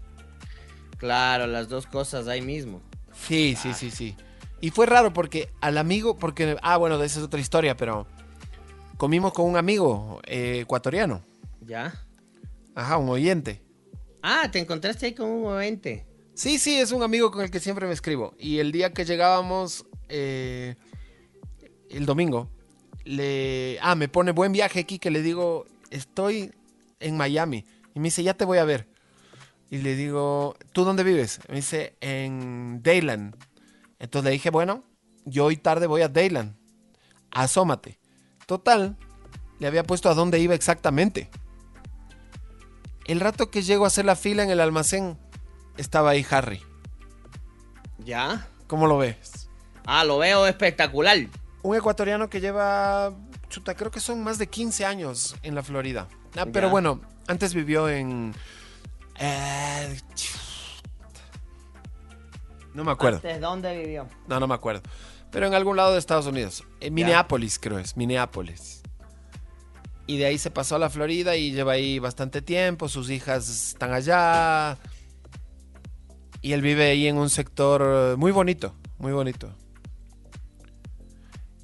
Claro, 0.97 1.47
las 1.47 1.69
dos 1.69 1.87
cosas 1.87 2.27
ahí 2.27 2.41
mismo. 2.41 2.81
Sí, 3.25 3.57
sí, 3.59 3.73
sí, 3.73 3.89
sí. 3.89 4.17
Y 4.59 4.69
fue 4.71 4.85
raro 4.85 5.13
porque 5.13 5.49
al 5.61 5.77
amigo, 5.77 6.17
porque, 6.17 6.57
ah, 6.61 6.75
bueno, 6.77 7.01
esa 7.01 7.19
es 7.19 7.25
otra 7.25 7.39
historia, 7.39 7.75
pero 7.75 8.05
comimos 9.03 9.33
con 9.33 9.49
un 9.49 9.57
amigo 9.57 10.21
eh, 10.25 10.61
ecuatoriano. 10.61 11.21
¿Ya? 11.59 11.93
Ajá, 12.73 12.97
un 12.97 13.09
oyente. 13.09 13.61
Ah, 14.21 14.47
te 14.49 14.59
encontraste 14.59 15.07
ahí 15.07 15.13
con 15.13 15.29
un 15.29 15.45
oyente. 15.47 16.05
Sí, 16.35 16.57
sí, 16.57 16.79
es 16.79 16.93
un 16.93 17.03
amigo 17.03 17.29
con 17.29 17.41
el 17.41 17.51
que 17.51 17.59
siempre 17.59 17.85
me 17.85 17.91
escribo. 17.91 18.33
Y 18.39 18.59
el 18.59 18.71
día 18.71 18.93
que 18.93 19.03
llegábamos, 19.03 19.85
eh, 20.07 20.75
el 21.89 22.05
domingo, 22.05 22.49
le... 23.03 23.77
Ah, 23.81 23.95
me 23.95 24.07
pone 24.07 24.31
buen 24.31 24.53
viaje 24.53 24.79
aquí 24.79 24.99
que 24.99 25.11
le 25.11 25.21
digo, 25.21 25.65
estoy 25.89 26.53
en 27.01 27.17
Miami. 27.17 27.65
Y 27.93 27.99
me 27.99 28.05
dice, 28.05 28.23
ya 28.23 28.35
te 28.35 28.45
voy 28.45 28.59
a 28.59 28.63
ver. 28.63 28.87
Y 29.69 29.79
le 29.79 29.97
digo, 29.97 30.55
¿tú 30.71 30.85
dónde 30.85 31.03
vives? 31.03 31.41
Me 31.49 31.57
dice, 31.57 31.97
en 31.99 32.81
Dayland. 32.81 33.35
Entonces 33.99 34.23
le 34.23 34.31
dije, 34.31 34.49
bueno, 34.49 34.85
yo 35.25 35.43
hoy 35.43 35.57
tarde 35.57 35.87
voy 35.87 36.03
a 36.03 36.07
Dayland. 36.07 36.55
Asómate. 37.31 37.99
Total, 38.53 38.95
le 39.57 39.65
había 39.65 39.81
puesto 39.83 40.11
a 40.11 40.13
dónde 40.13 40.37
iba 40.37 40.53
exactamente. 40.53 41.27
El 43.07 43.19
rato 43.19 43.49
que 43.49 43.63
llego 43.63 43.85
a 43.85 43.87
hacer 43.87 44.05
la 44.05 44.15
fila 44.15 44.43
en 44.43 44.51
el 44.51 44.59
almacén, 44.59 45.17
estaba 45.75 46.11
ahí 46.11 46.23
Harry. 46.29 46.61
¿Ya? 47.97 48.47
¿Cómo 48.67 48.85
lo 48.85 48.99
ves? 48.99 49.49
Ah, 49.87 50.03
lo 50.03 50.19
veo 50.19 50.45
espectacular. 50.45 51.17
Un 51.63 51.75
ecuatoriano 51.75 52.29
que 52.29 52.41
lleva, 52.41 53.11
chuta, 53.49 53.73
creo 53.73 53.89
que 53.89 53.99
son 53.99 54.23
más 54.23 54.37
de 54.37 54.45
15 54.45 54.85
años 54.85 55.35
en 55.41 55.55
la 55.55 55.63
Florida. 55.63 56.07
Ah, 56.37 56.45
pero 56.53 56.67
Ya. 56.67 56.71
bueno, 56.71 57.01
antes 57.25 57.55
vivió 57.55 57.89
en... 57.89 58.35
eh, 59.19 59.99
no 62.75 62.83
me 62.83 62.91
acuerdo. 62.91 63.17
¿Antes 63.17 63.41
dónde 63.41 63.75
vivió? 63.79 64.07
No, 64.27 64.39
no 64.39 64.45
me 64.47 64.53
acuerdo. 64.53 64.83
Pero 65.33 65.47
en 65.47 65.55
algún 65.55 65.75
lado 65.75 65.93
de 65.93 65.99
Estados 65.99 66.27
Unidos. 66.27 66.63
En 66.79 66.93
Minneapolis, 66.93 67.57
creo 67.57 67.79
es. 67.79 67.97
Minneapolis. 67.97 68.83
Y 70.05 70.17
de 70.17 70.27
ahí 70.27 70.37
se 70.37 70.51
pasó 70.51 70.75
a 70.75 70.79
la 70.79 70.91
Florida 70.91 71.35
y 71.35 71.51
lleva 71.51 71.73
ahí 71.73 71.97
bastante 71.97 72.43
tiempo. 72.43 72.87
Sus 72.87 73.09
hijas 73.09 73.49
están 73.49 73.93
allá. 73.93 74.77
Y 76.41 76.53
él 76.53 76.61
vive 76.61 76.91
ahí 76.91 77.07
en 77.07 77.17
un 77.17 77.31
sector 77.31 77.81
eh, 77.83 78.15
muy 78.15 78.31
bonito. 78.31 78.75
Muy 78.99 79.11
bonito. 79.11 79.51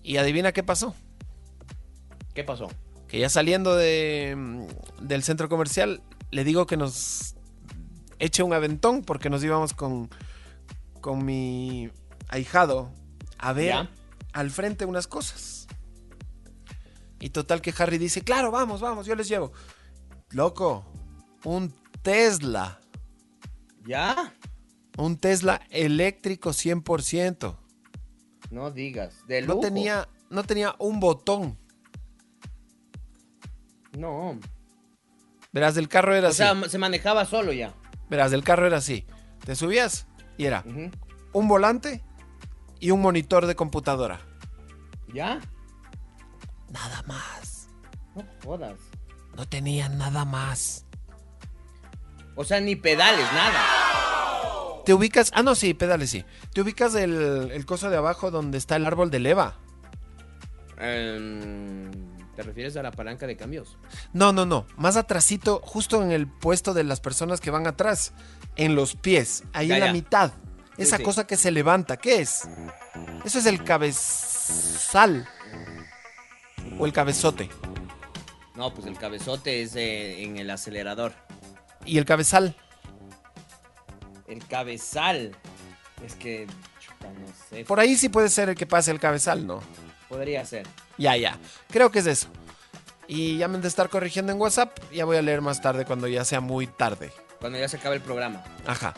Y 0.01 0.17
adivina 0.17 0.51
qué 0.51 0.63
pasó. 0.63 0.95
¿Qué 2.33 2.43
pasó? 2.43 2.69
Que 3.07 3.19
ya 3.19 3.29
saliendo 3.29 3.75
de, 3.75 4.33
mm, 4.35 4.63
del 5.01 5.21
centro 5.21 5.47
comercial, 5.47 6.01
le 6.31 6.43
digo 6.43 6.65
que 6.65 6.75
nos 6.75 7.35
eche 8.17 8.41
un 8.41 8.53
aventón 8.53 9.03
porque 9.03 9.29
nos 9.29 9.43
íbamos 9.43 9.75
con, 9.75 10.09
con 11.01 11.23
mi 11.23 11.91
ahijado 12.29 12.91
a 13.39 13.53
ver 13.53 13.69
Ya. 13.69 13.89
al 14.33 14.51
frente 14.51 14.85
unas 14.85 15.07
cosas. 15.07 15.67
Y 17.19 17.29
total 17.31 17.61
que 17.61 17.73
Harry 17.77 17.97
dice, 17.97 18.21
claro, 18.21 18.51
vamos, 18.51 18.79
vamos, 18.81 19.05
yo 19.05 19.15
les 19.15 19.27
llevo. 19.27 19.51
Loco, 20.29 20.85
un 21.43 21.73
Tesla. 22.01 22.79
¿Ya? 23.85 24.33
Un 24.97 25.17
Tesla 25.17 25.61
eléctrico 25.69 26.51
100%. 26.51 27.57
No 28.51 28.71
digas. 28.71 29.25
De 29.27 29.41
No 29.41 29.59
tenía, 29.59 30.07
no 30.29 30.43
tenía 30.43 30.75
un 30.79 30.99
botón. 30.99 31.57
No. 33.97 34.39
Verás, 35.51 35.77
el 35.77 35.87
carro 35.89 36.15
era 36.15 36.27
O 36.27 36.29
así. 36.29 36.37
sea, 36.37 36.55
se 36.69 36.77
manejaba 36.77 37.25
solo 37.25 37.51
ya. 37.53 37.73
Verás, 38.09 38.33
el 38.33 38.43
carro 38.43 38.67
era 38.67 38.77
así. 38.77 39.05
Te 39.45 39.55
subías 39.55 40.07
y 40.37 40.45
era 40.45 40.63
un 41.33 41.47
volante 41.47 42.03
y 42.79 42.91
un 42.91 43.01
monitor 43.01 43.45
de 43.45 43.55
computadora. 43.55 44.21
¿Ya? 45.13 45.39
Nada 46.71 47.03
más. 47.07 47.67
No 48.15 48.23
jodas. 48.43 48.79
No 49.35 49.47
tenía 49.47 49.89
nada 49.89 50.25
más. 50.25 50.85
O 52.35 52.43
sea, 52.43 52.59
ni 52.61 52.75
pedales, 52.75 53.25
nada. 53.33 53.63
Te 54.85 54.93
ubicas. 54.93 55.31
Ah, 55.33 55.43
no, 55.43 55.55
sí, 55.55 55.73
pedales 55.73 56.09
sí. 56.09 56.25
Te 56.53 56.61
ubicas 56.61 56.95
el, 56.95 57.51
el 57.51 57.65
coso 57.65 57.89
de 57.89 57.97
abajo 57.97 58.31
donde 58.31 58.57
está 58.57 58.75
el 58.75 58.85
árbol 58.85 59.11
de 59.11 59.19
leva. 59.19 59.55
Em, 60.77 61.91
¿Te 62.35 62.43
refieres 62.43 62.77
a 62.77 62.83
la 62.83 62.91
palanca 62.91 63.27
de 63.27 63.35
cambios? 63.35 63.77
No, 64.13 64.31
no, 64.31 64.45
no. 64.45 64.65
Más 64.77 64.95
atrasito, 64.95 65.61
justo 65.63 66.01
en 66.01 66.11
el 66.11 66.27
puesto 66.27 66.73
de 66.73 66.85
las 66.85 67.01
personas 67.01 67.41
que 67.41 67.51
van 67.51 67.67
atrás. 67.67 68.13
En 68.55 68.75
los 68.75 68.95
pies. 68.95 69.43
Ahí 69.53 69.71
en 69.71 69.79
la 69.81 69.91
mitad. 69.91 70.31
Sí, 70.79 70.83
Esa 70.83 70.97
sí. 70.97 71.03
cosa 71.03 71.27
que 71.27 71.35
se 71.37 71.51
levanta. 71.51 71.97
¿Qué 71.97 72.21
es? 72.21 72.47
Eso 73.25 73.39
es 73.39 73.45
el 73.45 73.63
cabezal. 73.63 75.27
O 76.77 76.85
el 76.85 76.93
cabezote. 76.93 77.49
No, 78.55 78.73
pues 78.73 78.87
el 78.87 78.97
cabezote 78.97 79.61
es 79.61 79.75
eh, 79.75 80.23
en 80.23 80.37
el 80.37 80.49
acelerador. 80.49 81.13
Y 81.85 81.97
el 81.97 82.05
cabezal. 82.05 82.55
El 84.27 84.45
cabezal. 84.47 85.35
Es 86.05 86.15
que, 86.15 86.47
chuta, 86.79 87.09
no 87.09 87.27
sé. 87.49 87.65
Por 87.65 87.79
ahí 87.79 87.95
sí 87.97 88.07
puede 88.09 88.29
ser 88.29 88.49
el 88.49 88.55
que 88.55 88.65
pase 88.65 88.91
el 88.91 88.99
cabezal, 88.99 89.45
¿no? 89.45 89.61
Podría 90.07 90.45
ser. 90.45 90.65
Ya, 90.97 91.17
ya. 91.17 91.37
Creo 91.69 91.91
que 91.91 91.99
es 91.99 92.05
eso. 92.07 92.29
Y 93.07 93.37
ya 93.37 93.47
me 93.47 93.55
han 93.55 93.61
de 93.61 93.67
estar 93.67 93.89
corrigiendo 93.89 94.31
en 94.31 94.39
WhatsApp. 94.39 94.77
Ya 94.93 95.03
voy 95.03 95.17
a 95.17 95.21
leer 95.21 95.41
más 95.41 95.61
tarde 95.61 95.83
cuando 95.83 96.07
ya 96.07 96.23
sea 96.23 96.39
muy 96.41 96.67
tarde. 96.67 97.11
Cuando 97.39 97.57
ya 97.57 97.67
se 97.67 97.77
acabe 97.77 97.95
el 97.97 98.01
programa. 98.01 98.43
Ajá. 98.65 98.93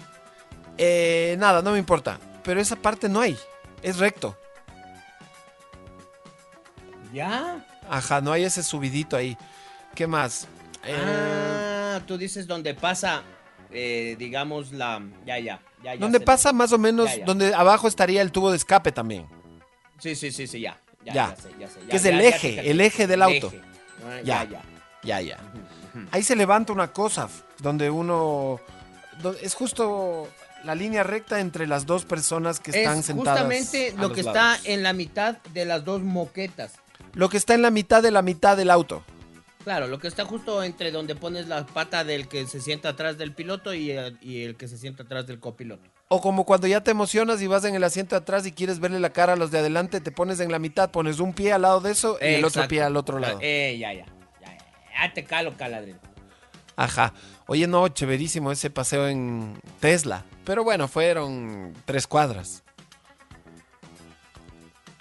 Eh, 0.77 1.35
nada, 1.39 1.61
no 1.61 1.71
me 1.71 1.79
importa. 1.79 2.19
Pero 2.43 2.59
esa 2.59 2.75
parte 2.75 3.07
no 3.09 3.19
hay. 3.21 3.37
Es 3.83 3.97
recto. 3.97 4.35
¿Ya? 7.13 7.65
Ajá, 7.89 8.21
no 8.21 8.31
hay 8.31 8.43
ese 8.45 8.63
subidito 8.63 9.17
ahí. 9.17 9.37
¿Qué 9.95 10.07
más? 10.07 10.47
Eh, 10.83 10.97
Ah, 11.93 11.99
tú 12.07 12.17
dices 12.17 12.47
donde 12.47 12.73
pasa, 12.73 13.21
eh, 13.69 14.15
digamos, 14.17 14.71
la... 14.71 15.01
Ya, 15.25 15.37
ya, 15.39 15.59
ya. 15.83 15.93
ya 15.93 15.97
donde 15.97 16.21
pasa 16.21 16.53
más 16.53 16.71
o 16.71 16.77
menos, 16.77 17.09
Ya, 17.11 17.17
ya. 17.17 17.25
donde 17.25 17.53
abajo 17.53 17.89
estaría 17.89 18.21
el 18.21 18.31
tubo 18.31 18.49
de 18.49 18.55
escape 18.57 18.93
también. 18.93 19.27
Sí, 19.99 20.15
sí, 20.15 20.31
sí, 20.31 20.47
sí, 20.47 20.61
ya. 20.61 20.79
Ya, 21.03 21.13
Ya. 21.13 21.35
sé, 21.35 21.49
ya 21.59 21.67
sé, 21.67 21.79
Que 21.81 21.97
es 21.97 22.05
el 22.05 22.21
eje, 22.21 22.69
el 22.71 22.79
eje 22.79 23.07
del 23.07 23.21
auto. 23.21 23.47
eje. 23.47 23.61
Ah, 24.05 24.21
Ya. 24.23 24.43
ya, 24.45 24.61
ya. 25.03 25.19
Ya. 25.21 25.37
Ahí 26.11 26.23
se 26.23 26.35
levanta 26.37 26.71
una 26.71 26.93
cosa 26.93 27.27
donde 27.59 27.89
uno... 27.89 28.59
Es 29.41 29.53
justo 29.53 30.29
la 30.63 30.75
línea 30.75 31.03
recta 31.03 31.39
entre 31.39 31.68
las 31.68 31.86
dos 31.86 32.06
personas 32.06 32.60
que 32.60 32.72
están 32.72 33.00
es 33.00 33.06
sentadas. 33.06 33.39
justamente 33.41 33.94
lo 33.98 34.12
que 34.13 34.24
lados. 34.24 34.58
está 34.60 34.72
en 34.72 34.84
la 34.84 34.94
mitad 34.94 35.38
de 35.53 35.65
las 35.65 35.84
dos 35.86 36.01
moquetas. 36.01 36.74
Lo 37.13 37.30
que 37.30 37.38
está 37.38 37.53
en 37.53 37.62
la 37.62 37.72
mitad 37.72 38.01
de 38.01 38.12
la 38.12 38.22
mitad 38.22 38.56
del 38.56 38.70
auto. 38.70 39.03
Claro, 39.63 39.88
lo 39.88 40.00
que 40.00 40.08
está 40.08 40.25
justo 40.25 40.63
entre 40.63 40.89
donde 40.91 41.13
pones 41.15 41.48
la 41.48 41.65
pata 41.68 42.03
del 42.03 42.27
que 42.27 42.48
se 42.48 42.60
sienta 42.62 42.89
atrás 42.89 43.18
del 43.20 43.34
piloto 43.34 43.74
y 43.75 43.91
el, 43.91 44.18
y 44.22 44.44
el 44.44 44.56
que 44.56 44.68
se 44.68 44.77
sienta 44.77 45.03
atrás 45.03 45.27
del 45.27 45.39
copiloto. 45.39 45.88
O 46.08 46.20
como 46.20 46.46
cuando 46.46 46.65
ya 46.68 46.82
te 46.82 46.91
emocionas 46.91 47.41
y 47.41 47.48
vas 47.48 47.63
en 47.65 47.75
el 47.75 47.84
asiento 47.84 48.15
de 48.15 48.22
atrás 48.22 48.46
y 48.48 48.51
quieres 48.51 48.80
verle 48.80 49.00
la 49.00 49.12
cara 49.12 49.34
a 49.34 49.36
los 49.36 49.51
de 49.51 49.60
adelante, 49.60 50.01
te 50.01 50.12
pones 50.12 50.39
en 50.39 50.51
la 50.51 50.58
mitad, 50.58 50.89
pones 50.89 51.20
un 51.20 51.34
pie 51.34 51.53
al 51.53 51.62
lado 51.62 51.80
de 51.80 51.91
eso 51.91 52.18
y 52.20 52.25
el 52.25 52.46
otro 52.46 52.68
pie 52.68 52.82
al 52.82 52.98
otro 52.98 53.20
lado. 53.20 53.38
Eh, 53.41 53.77
ya, 53.80 53.94
ya. 53.94 54.06
Ya, 54.41 54.58
ya, 55.08 55.13
te 55.13 55.24
calo, 55.24 55.56
caladrín. 55.56 55.98
Ajá. 56.75 57.13
Oye, 57.46 57.68
no, 57.68 57.88
chéverísimo 57.88 58.51
ese 58.51 58.72
paseo 58.72 59.08
en 59.08 59.62
Tesla. 59.80 60.25
Pero 60.45 60.63
bueno, 60.63 60.88
fueron 60.88 61.74
tres 61.86 62.07
cuadras. 62.07 62.63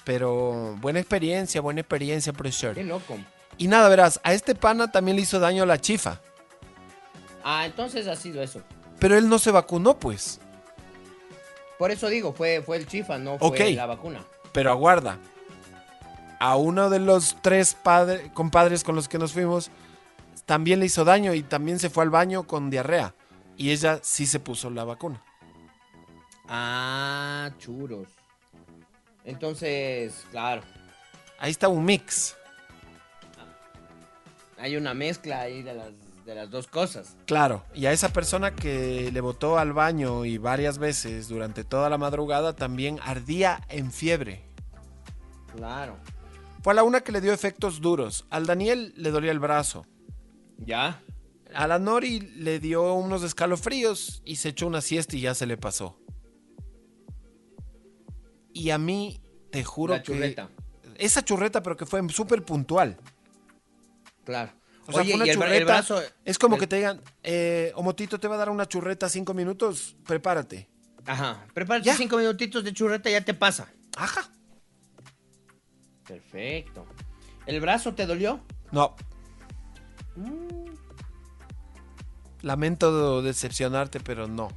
Pero 0.05 0.77
buena 0.81 0.99
experiencia, 0.99 1.61
buena 1.61 1.81
experiencia, 1.81 2.33
profesor. 2.33 2.75
Qué 2.75 2.85
loco. 2.85 3.17
Y 3.59 3.69
nada, 3.69 3.89
verás, 3.89 4.21
a 4.25 4.33
este 4.33 4.55
pana 4.55 4.91
también 4.91 5.17
le 5.17 5.23
hizo 5.23 5.39
daño 5.39 5.67
la 5.67 5.81
chifa. 5.81 6.21
Ah, 7.45 7.67
entonces 7.67 8.07
ha 8.07 8.17
sido 8.17 8.43
eso. 8.43 8.63
Pero 8.99 9.17
él 9.17 9.29
no 9.29 9.39
se 9.39 9.51
vacunó, 9.51 9.99
pues. 9.99 10.41
Por 11.79 11.91
eso 11.91 12.09
digo, 12.09 12.33
fue, 12.33 12.63
fue 12.63 12.77
el 12.77 12.87
chifa, 12.87 13.19
no 13.19 13.39
fue 13.39 13.73
la 13.73 13.87
vacuna. 13.87 14.25
Pero 14.53 14.71
aguarda. 14.71 15.19
A 16.39 16.57
uno 16.57 16.89
de 16.91 16.99
los 17.01 17.37
tres 17.43 17.75
padre- 17.75 18.31
compadres 18.33 18.83
con 18.83 18.95
los 18.95 19.09
que 19.09 19.19
nos 19.19 19.33
fuimos 19.33 19.71
también 20.47 20.81
le 20.81 20.87
hizo 20.87 21.05
daño 21.05 21.35
y 21.35 21.43
también 21.43 21.79
se 21.79 21.91
fue 21.91 22.03
al 22.03 22.11
baño 22.11 22.45
con 22.45 22.71
diarrea. 22.71 23.15
Y 23.57 23.71
ella 23.71 24.01
sí 24.03 24.27
se 24.27 24.41
puso 24.41 24.71
la 24.71 24.85
vacuna. 24.85 25.23
Ah, 26.53 27.51
churos. 27.59 28.09
Entonces, 29.25 30.25
claro, 30.33 30.63
Ahí 31.39 31.53
está 31.53 31.69
un 31.69 31.85
mix. 31.85 32.37
hay 34.59 34.77
una 34.77 34.93
mezcla 34.93 35.41
ahí 35.41 35.63
de 35.63 35.73
las, 35.75 35.89
de 36.27 36.35
las 36.35 36.51
dos 36.51 36.67
cosas. 36.67 37.17
Claro, 37.27 37.65
y 37.73 37.87
a 37.87 37.93
esa 37.93 38.11
persona 38.11 38.55
que 38.55 39.11
le 39.13 39.21
botó 39.23 39.59
al 39.59 39.73
baño 39.73 40.25
y 40.27 40.37
varias 40.39 40.77
veces 40.79 41.29
durante 41.29 41.65
toda 41.65 41.89
la 41.89 41.97
madrugada 41.97 42.55
también 42.55 42.99
ardía 43.03 43.63
en 43.69 43.91
fiebre. 43.93 44.43
Claro. 45.57 45.97
Fue 46.63 46.73
a 46.73 46.77
la 46.77 46.83
una 46.83 47.01
que 47.01 47.13
le 47.13 47.23
dio 47.23 47.33
efectos 47.33 47.81
duros. 47.81 48.27
Al 48.29 48.45
Daniel 48.47 48.93
le 48.97 49.11
dolía 49.11 49.31
el 49.31 49.39
brazo. 49.39 49.87
¿Ya? 50.59 51.01
A 51.55 51.67
la 51.67 51.79
Nori 51.79 52.21
le 52.21 52.61
dio 52.61 52.93
unos 52.95 53.23
escalofríos 53.23 54.21
y 54.27 54.37
se 54.37 54.51
echó 54.51 54.67
una 54.67 54.83
siesta 54.83 55.17
y 55.17 55.23
ya 55.23 55.35
se 55.35 55.47
le 55.47 55.57
pasó. 55.57 55.97
Y 58.53 58.71
a 58.71 58.79
mí, 58.79 59.21
te 59.51 59.65
juro 59.65 59.95
La 59.95 60.03
que... 60.03 60.13
churreta. 60.13 60.51
Esa 60.97 61.25
churreta, 61.25 61.63
pero 61.63 61.77
que 61.77 61.87
fue 61.87 62.07
súper 62.11 62.45
puntual. 62.45 62.99
Claro. 64.25 64.53
O 64.87 64.93
sea, 64.93 65.03
Oye, 65.03 65.13
fue 65.13 65.17
una 65.17 65.27
y 65.27 65.31
el, 65.31 65.39
bra- 65.39 65.43
el 65.45 65.53
churreta. 65.53 65.65
brazo... 65.65 66.03
es 66.25 66.39
como 66.39 66.57
el- 66.57 66.61
que 66.61 66.67
te 66.67 66.77
digan, 66.77 67.01
eh, 67.23 67.73
Omotito 67.77 68.19
te 68.19 68.29
va 68.29 68.35
a 68.35 68.39
dar 68.39 68.51
una 68.51 68.67
churreta 68.67 69.09
cinco 69.09 69.33
minutos, 69.35 69.97
prepárate. 70.07 70.69
Ajá. 71.07 71.47
Prepárate 71.55 71.87
Ya. 71.87 71.97
cinco 71.97 72.17
minutitos 72.19 72.63
de 72.65 72.73
churreta 72.75 73.09
y 73.09 73.13
ya 73.13 73.25
te 73.25 73.35
pasa. 73.35 73.69
Ajá. 73.97 74.31
Perfecto. 76.07 76.87
¿El 77.47 77.61
brazo 77.61 77.95
te 77.95 78.05
dolió? 78.07 78.41
No. 78.73 78.97
Mm. 80.17 80.71
Lamento 82.43 83.23
decepcionarte, 83.23 84.01
pero 84.01 84.27
no. 84.27 84.49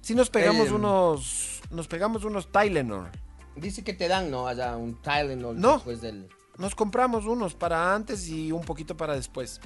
Si 0.00 0.14
nos 0.14 0.30
pegamos 0.30 0.68
El- 0.68 0.74
unos. 0.74 1.53
Nos 1.74 1.88
pegamos 1.88 2.24
unos 2.24 2.50
Tylenol. 2.50 3.10
Dice 3.56 3.84
que 3.84 3.92
te 3.92 4.08
dan, 4.08 4.30
¿no? 4.30 4.46
Allá 4.48 4.76
un 4.76 5.00
Tylenol 5.00 5.58
No. 5.60 5.74
después 5.74 6.00
del... 6.00 6.28
Nos 6.58 6.74
compramos 6.74 7.26
unos 7.26 7.54
para 7.54 7.94
antes 7.94 8.28
y 8.28 8.52
un 8.52 8.62
poquito 8.62 8.96
para 8.96 9.14
después. 9.14 9.60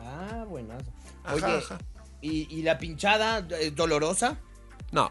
Ah, 0.00 0.44
buenazo. 0.48 0.90
Ajá, 1.24 1.34
Oye, 1.34 1.44
ajá. 1.58 1.78
¿y, 2.20 2.54
y 2.54 2.62
la 2.62 2.78
pinchada 2.78 3.46
es 3.58 3.74
dolorosa? 3.74 4.38
No, 4.92 5.10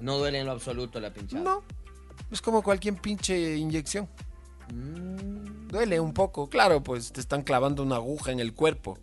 No 0.00 0.18
duele 0.18 0.40
en 0.40 0.46
lo 0.46 0.52
absoluto 0.52 0.98
la 1.00 1.12
pinchada. 1.12 1.42
no. 1.44 1.62
Es 2.30 2.40
como 2.42 2.62
cualquier 2.62 2.94
pinche 3.00 3.56
inyección. 3.56 4.08
Mm, 4.72 5.66
Duele 5.68 5.98
un 6.00 6.12
poco, 6.14 6.48
claro, 6.48 6.80
pues 6.82 7.12
te 7.12 7.20
están 7.20 7.42
clavando 7.42 7.82
una 7.82 7.96
aguja 7.96 8.30
en 8.32 8.38
el 8.40 8.54
cuerpo. 8.54 8.98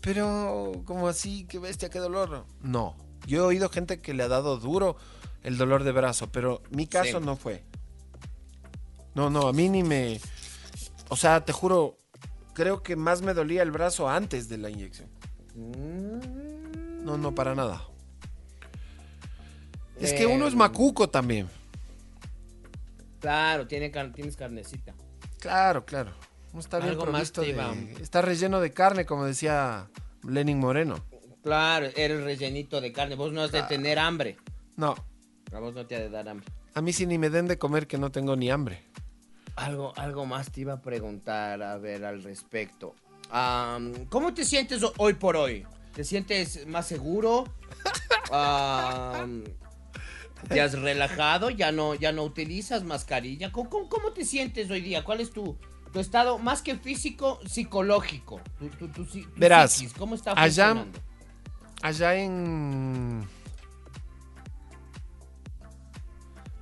Pero, 0.00 0.82
como 0.84 1.08
así, 1.08 1.44
qué 1.48 1.58
bestia, 1.58 1.90
qué 1.90 1.98
dolor. 1.98 2.44
No. 2.62 2.96
Yo 3.26 3.38
he 3.38 3.46
oído 3.46 3.68
gente 3.70 4.00
que 4.00 4.14
le 4.14 4.22
ha 4.22 4.28
dado 4.28 4.58
duro 4.58 4.96
el 5.44 5.56
dolor 5.56 5.84
de 5.84 5.92
brazo, 5.92 6.30
pero 6.32 6.62
mi 6.70 6.86
caso 6.88 7.20
Sí. 7.20 7.24
no 7.24 7.36
fue. 7.36 7.62
No, 9.14 9.30
no, 9.30 9.46
a 9.46 9.52
mí 9.52 9.68
ni 9.68 9.82
me. 9.84 10.20
O 11.08 11.16
sea, 11.16 11.44
te 11.44 11.52
juro, 11.52 11.98
creo 12.54 12.82
que 12.82 12.96
más 12.96 13.22
me 13.22 13.32
dolía 13.34 13.62
el 13.62 13.70
brazo 13.70 14.08
antes 14.08 14.48
de 14.48 14.58
la 14.58 14.70
inyección. 14.70 15.08
mm. 15.54 17.04
No, 17.04 17.16
no, 17.18 17.34
para 17.34 17.54
nada. 17.54 17.86
Es 20.00 20.12
que 20.14 20.26
uno 20.26 20.46
es 20.46 20.52
Em, 20.54 20.58
macuco 20.58 21.08
también. 21.08 21.48
Claro, 23.20 23.66
tiene 23.66 23.90
car- 23.90 24.12
tienes 24.12 24.36
carnecita. 24.36 24.94
Claro, 25.38 25.84
claro. 25.84 26.12
No 26.52 26.60
está 26.60 26.78
bien 26.78 26.90
Algo 26.90 27.06
más 27.06 27.32
de- 27.32 27.96
Está 28.00 28.22
relleno 28.22 28.60
de 28.60 28.72
carne, 28.72 29.04
como 29.06 29.24
decía 29.24 29.88
Lenin 30.26 30.58
Moreno. 30.58 31.04
Claro, 31.42 31.86
eres 31.94 32.22
rellenito 32.22 32.80
de 32.80 32.92
carne. 32.92 33.14
Vos 33.16 33.32
no 33.32 33.42
has 33.42 33.52
de 33.52 33.62
tener 33.64 33.98
hambre. 33.98 34.36
No, 34.76 34.94
A 35.54 35.58
vos 35.60 35.72
no 35.74 35.86
te 35.86 35.94
ha 35.96 36.00
de 36.00 36.10
dar 36.10 36.28
hambre. 36.28 36.46
a 36.74 36.80
mí 36.80 36.92
sí 36.92 37.06
ni 37.06 37.16
me 37.18 37.30
den 37.30 37.46
de 37.46 37.56
comer 37.58 37.86
que 37.86 37.96
no 37.98 38.10
tengo 38.10 38.34
ni 38.36 38.50
hambre. 38.50 38.82
Algo, 39.56 39.92
algo 39.96 40.26
más 40.26 40.50
te 40.50 40.62
iba 40.62 40.72
a 40.74 40.80
preguntar, 40.82 41.62
a 41.62 41.76
ver, 41.78 42.04
al 42.04 42.22
respecto. 42.24 42.94
¿Cómo 44.10 44.34
te 44.34 44.44
sientes 44.44 44.82
ho- 44.82 44.92
hoy 44.98 45.14
por 45.14 45.36
hoy? 45.36 45.64
¿Te 45.94 46.02
sientes 46.04 46.66
más 46.66 46.86
seguro? 46.88 47.44
Am, 48.32 49.44
¿Te 50.48 50.60
has 50.60 50.76
relajado? 50.78 51.50
¿Ya 51.50 51.70
no, 51.72 51.94
ya 51.94 52.10
no 52.12 52.24
utilizas 52.24 52.82
mascarilla? 52.84 53.52
¿Cómo, 53.52 53.70
cómo- 53.70 53.88
cómo 53.88 54.12
te 54.12 54.24
sientes 54.24 54.70
hoy 54.70 54.80
día? 54.80 55.04
¿Cuál 55.04 55.20
es 55.20 55.30
tu, 55.30 55.56
tu 55.92 56.00
estado 56.00 56.38
más 56.38 56.60
que 56.62 56.74
físico, 56.76 57.38
psicológico? 57.46 58.40
Tu, 58.78 58.88
tu- 58.88 59.06
Verás, 59.36 59.72
psiquis, 59.74 59.94
¿cómo 59.94 60.16
está 60.16 60.32
allá- 60.32 60.66
funcionando? 60.74 60.98
Allá 61.82 62.14
en. 62.16 63.24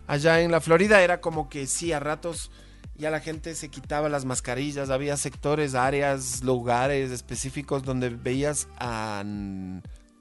Allá 0.07 0.41
en 0.41 0.51
la 0.51 0.61
Florida 0.61 1.03
era 1.03 1.21
como 1.21 1.49
que 1.49 1.67
sí, 1.67 1.93
a 1.93 2.01
ratos 2.01 2.51
ya 2.97 3.11
la 3.11 3.21
gente 3.21 3.55
se 3.55 3.69
quitaba 3.69 4.09
las 4.09 4.25
mascarillas. 4.25 4.91
Había 4.91 5.17
sectores, 5.17 5.75
áreas, 5.75 6.43
lugares 6.43 7.11
específicos 7.11 7.83
donde 7.85 8.11
veías 8.11 8.69
a 8.79 9.23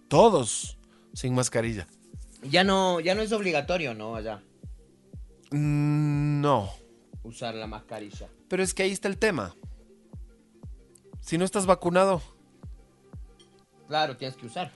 todos 0.07 0.77
sin 1.13 1.33
mascarilla. 1.35 1.87
Ya 2.43 2.63
no, 2.63 2.99
ya 2.99 3.13
no 3.15 3.21
es 3.21 3.31
obligatorio, 3.33 3.93
¿no? 3.93 4.15
Allá, 4.15 4.41
Mm, 5.51 6.39
No. 6.41 6.69
usar 7.23 7.53
la 7.55 7.67
mascarilla. 7.67 8.29
Pero 8.47 8.63
es 8.63 8.73
que 8.73 8.83
ahí 8.83 8.91
está 8.91 9.07
el 9.09 9.17
tema. 9.17 9.53
Si 11.19 11.37
no 11.37 11.43
estás 11.45 11.65
vacunado, 11.65 12.21
Claro, 13.87 14.15
tienes 14.17 14.37
que 14.37 14.45
usar. 14.45 14.71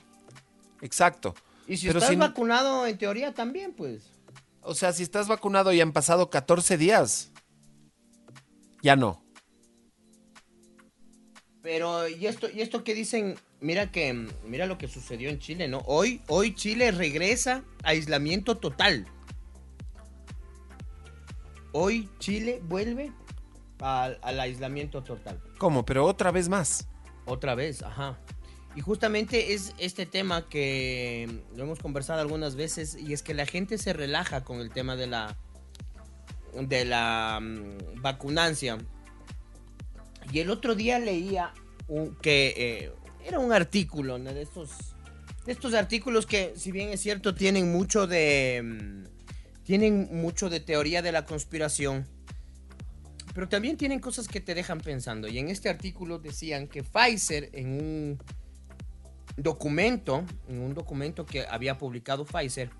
exacto. 0.82 1.34
Y 1.66 1.78
si 1.78 1.86
Pero 1.86 1.98
estás 1.98 2.10
si- 2.12 2.16
vacunado, 2.16 2.86
en 2.86 2.98
teoría 2.98 3.32
también, 3.34 3.72
pues. 3.72 4.12
O 4.66 4.74
sea, 4.74 4.92
si 4.92 5.04
estás 5.04 5.28
vacunado 5.28 5.72
y 5.72 5.80
han 5.80 5.92
pasado 5.92 6.28
14 6.28 6.76
días, 6.76 7.30
ya 8.82 8.96
no. 8.96 9.22
Pero, 11.62 12.08
¿y 12.08 12.26
esto, 12.26 12.48
y 12.52 12.62
esto 12.62 12.82
que 12.82 12.94
dicen? 12.94 13.36
Mira 13.60 13.92
que, 13.92 14.28
mira 14.44 14.66
lo 14.66 14.76
que 14.76 14.88
sucedió 14.88 15.30
en 15.30 15.38
Chile, 15.38 15.68
¿no? 15.68 15.82
Hoy, 15.86 16.20
hoy 16.26 16.54
Chile 16.54 16.90
regresa 16.90 17.62
a 17.84 17.90
aislamiento 17.90 18.56
total. 18.58 19.06
Hoy 21.70 22.10
Chile 22.18 22.60
vuelve 22.64 23.12
al, 23.80 24.18
al 24.20 24.40
aislamiento 24.40 25.04
total. 25.04 25.40
¿Cómo? 25.58 25.86
Pero 25.86 26.04
otra 26.04 26.32
vez 26.32 26.48
más. 26.48 26.88
Otra 27.24 27.54
vez, 27.54 27.82
ajá. 27.82 28.18
Y 28.76 28.82
justamente 28.82 29.54
es 29.54 29.72
este 29.78 30.04
tema 30.04 30.48
que 30.48 31.40
lo 31.56 31.64
hemos 31.64 31.78
conversado 31.78 32.20
algunas 32.20 32.56
veces 32.56 32.94
y 32.94 33.14
es 33.14 33.22
que 33.22 33.32
la 33.32 33.46
gente 33.46 33.78
se 33.78 33.94
relaja 33.94 34.44
con 34.44 34.60
el 34.60 34.70
tema 34.70 34.96
de 34.96 35.06
la 35.06 35.36
de 36.60 36.84
la 36.84 37.40
mm, 37.40 38.02
vacunancia. 38.02 38.78
Y 40.32 40.40
el 40.40 40.50
otro 40.50 40.74
día 40.74 40.98
leía 40.98 41.52
un- 41.88 42.16
que 42.16 42.54
eh, 42.56 42.92
era 43.26 43.38
un 43.38 43.52
artículo 43.52 44.18
¿no? 44.18 44.32
de 44.32 44.42
estos 44.42 44.70
de 45.46 45.52
estos 45.52 45.74
artículos 45.74 46.26
que, 46.26 46.52
si 46.56 46.72
bien 46.72 46.88
es 46.90 47.00
cierto, 47.00 47.34
tienen 47.34 47.72
mucho 47.72 48.06
de 48.06 48.62
mm, 48.62 49.62
tienen 49.64 50.08
mucho 50.12 50.50
de 50.50 50.60
teoría 50.60 51.00
de 51.02 51.12
la 51.12 51.24
conspiración, 51.24 52.06
pero 53.34 53.48
también 53.48 53.76
tienen 53.78 54.00
cosas 54.00 54.28
que 54.28 54.40
te 54.40 54.54
dejan 54.54 54.80
pensando. 54.80 55.28
Y 55.28 55.38
en 55.38 55.48
este 55.48 55.68
artículo 55.70 56.18
decían 56.18 56.68
que 56.68 56.82
Pfizer 56.84 57.48
en 57.52 57.68
un 57.68 58.18
documento, 59.36 60.24
en 60.48 60.60
un 60.60 60.74
documento 60.74 61.26
que 61.26 61.46
había 61.46 61.78
publicado 61.78 62.24
Pfizer, 62.24 62.70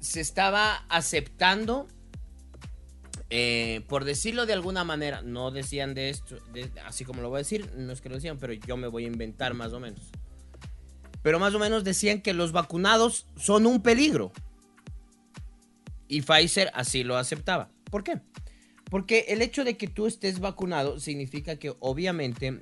se 0.00 0.20
estaba 0.20 0.84
aceptando, 0.88 1.86
eh, 3.28 3.82
por 3.88 4.04
decirlo 4.04 4.46
de 4.46 4.54
alguna 4.54 4.82
manera, 4.82 5.22
no 5.22 5.50
decían 5.50 5.94
de 5.94 6.10
esto, 6.10 6.36
así 6.86 7.04
como 7.04 7.22
lo 7.22 7.28
voy 7.28 7.36
a 7.36 7.38
decir, 7.38 7.70
no 7.76 7.92
es 7.92 8.00
que 8.00 8.08
lo 8.08 8.16
decían, 8.16 8.38
pero 8.38 8.52
yo 8.52 8.76
me 8.76 8.88
voy 8.88 9.04
a 9.04 9.08
inventar 9.08 9.54
más 9.54 9.72
o 9.72 9.80
menos. 9.80 10.10
Pero 11.22 11.38
más 11.38 11.54
o 11.54 11.58
menos 11.58 11.84
decían 11.84 12.22
que 12.22 12.32
los 12.32 12.52
vacunados 12.52 13.26
son 13.36 13.66
un 13.66 13.82
peligro. 13.82 14.32
Y 16.08 16.22
Pfizer 16.22 16.70
así 16.74 17.04
lo 17.04 17.16
aceptaba. 17.16 17.70
¿Por 17.90 18.02
qué? 18.02 18.20
Porque 18.86 19.26
el 19.28 19.42
hecho 19.42 19.64
de 19.64 19.76
que 19.76 19.86
tú 19.86 20.06
estés 20.06 20.40
vacunado 20.40 20.98
significa 20.98 21.56
que 21.56 21.76
obviamente 21.78 22.60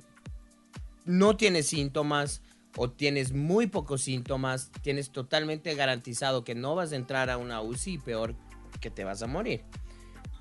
no 1.05 1.37
tienes 1.37 1.67
síntomas 1.67 2.41
o 2.77 2.89
tienes 2.89 3.33
muy 3.33 3.67
pocos 3.67 4.01
síntomas, 4.01 4.71
tienes 4.81 5.11
totalmente 5.11 5.73
garantizado 5.75 6.43
que 6.43 6.55
no 6.55 6.75
vas 6.75 6.91
a 6.91 6.95
entrar 6.95 7.29
a 7.29 7.37
una 7.37 7.61
UCI 7.61 7.93
y 7.93 7.97
peor 7.97 8.35
que 8.79 8.89
te 8.89 9.03
vas 9.03 9.21
a 9.21 9.27
morir. 9.27 9.63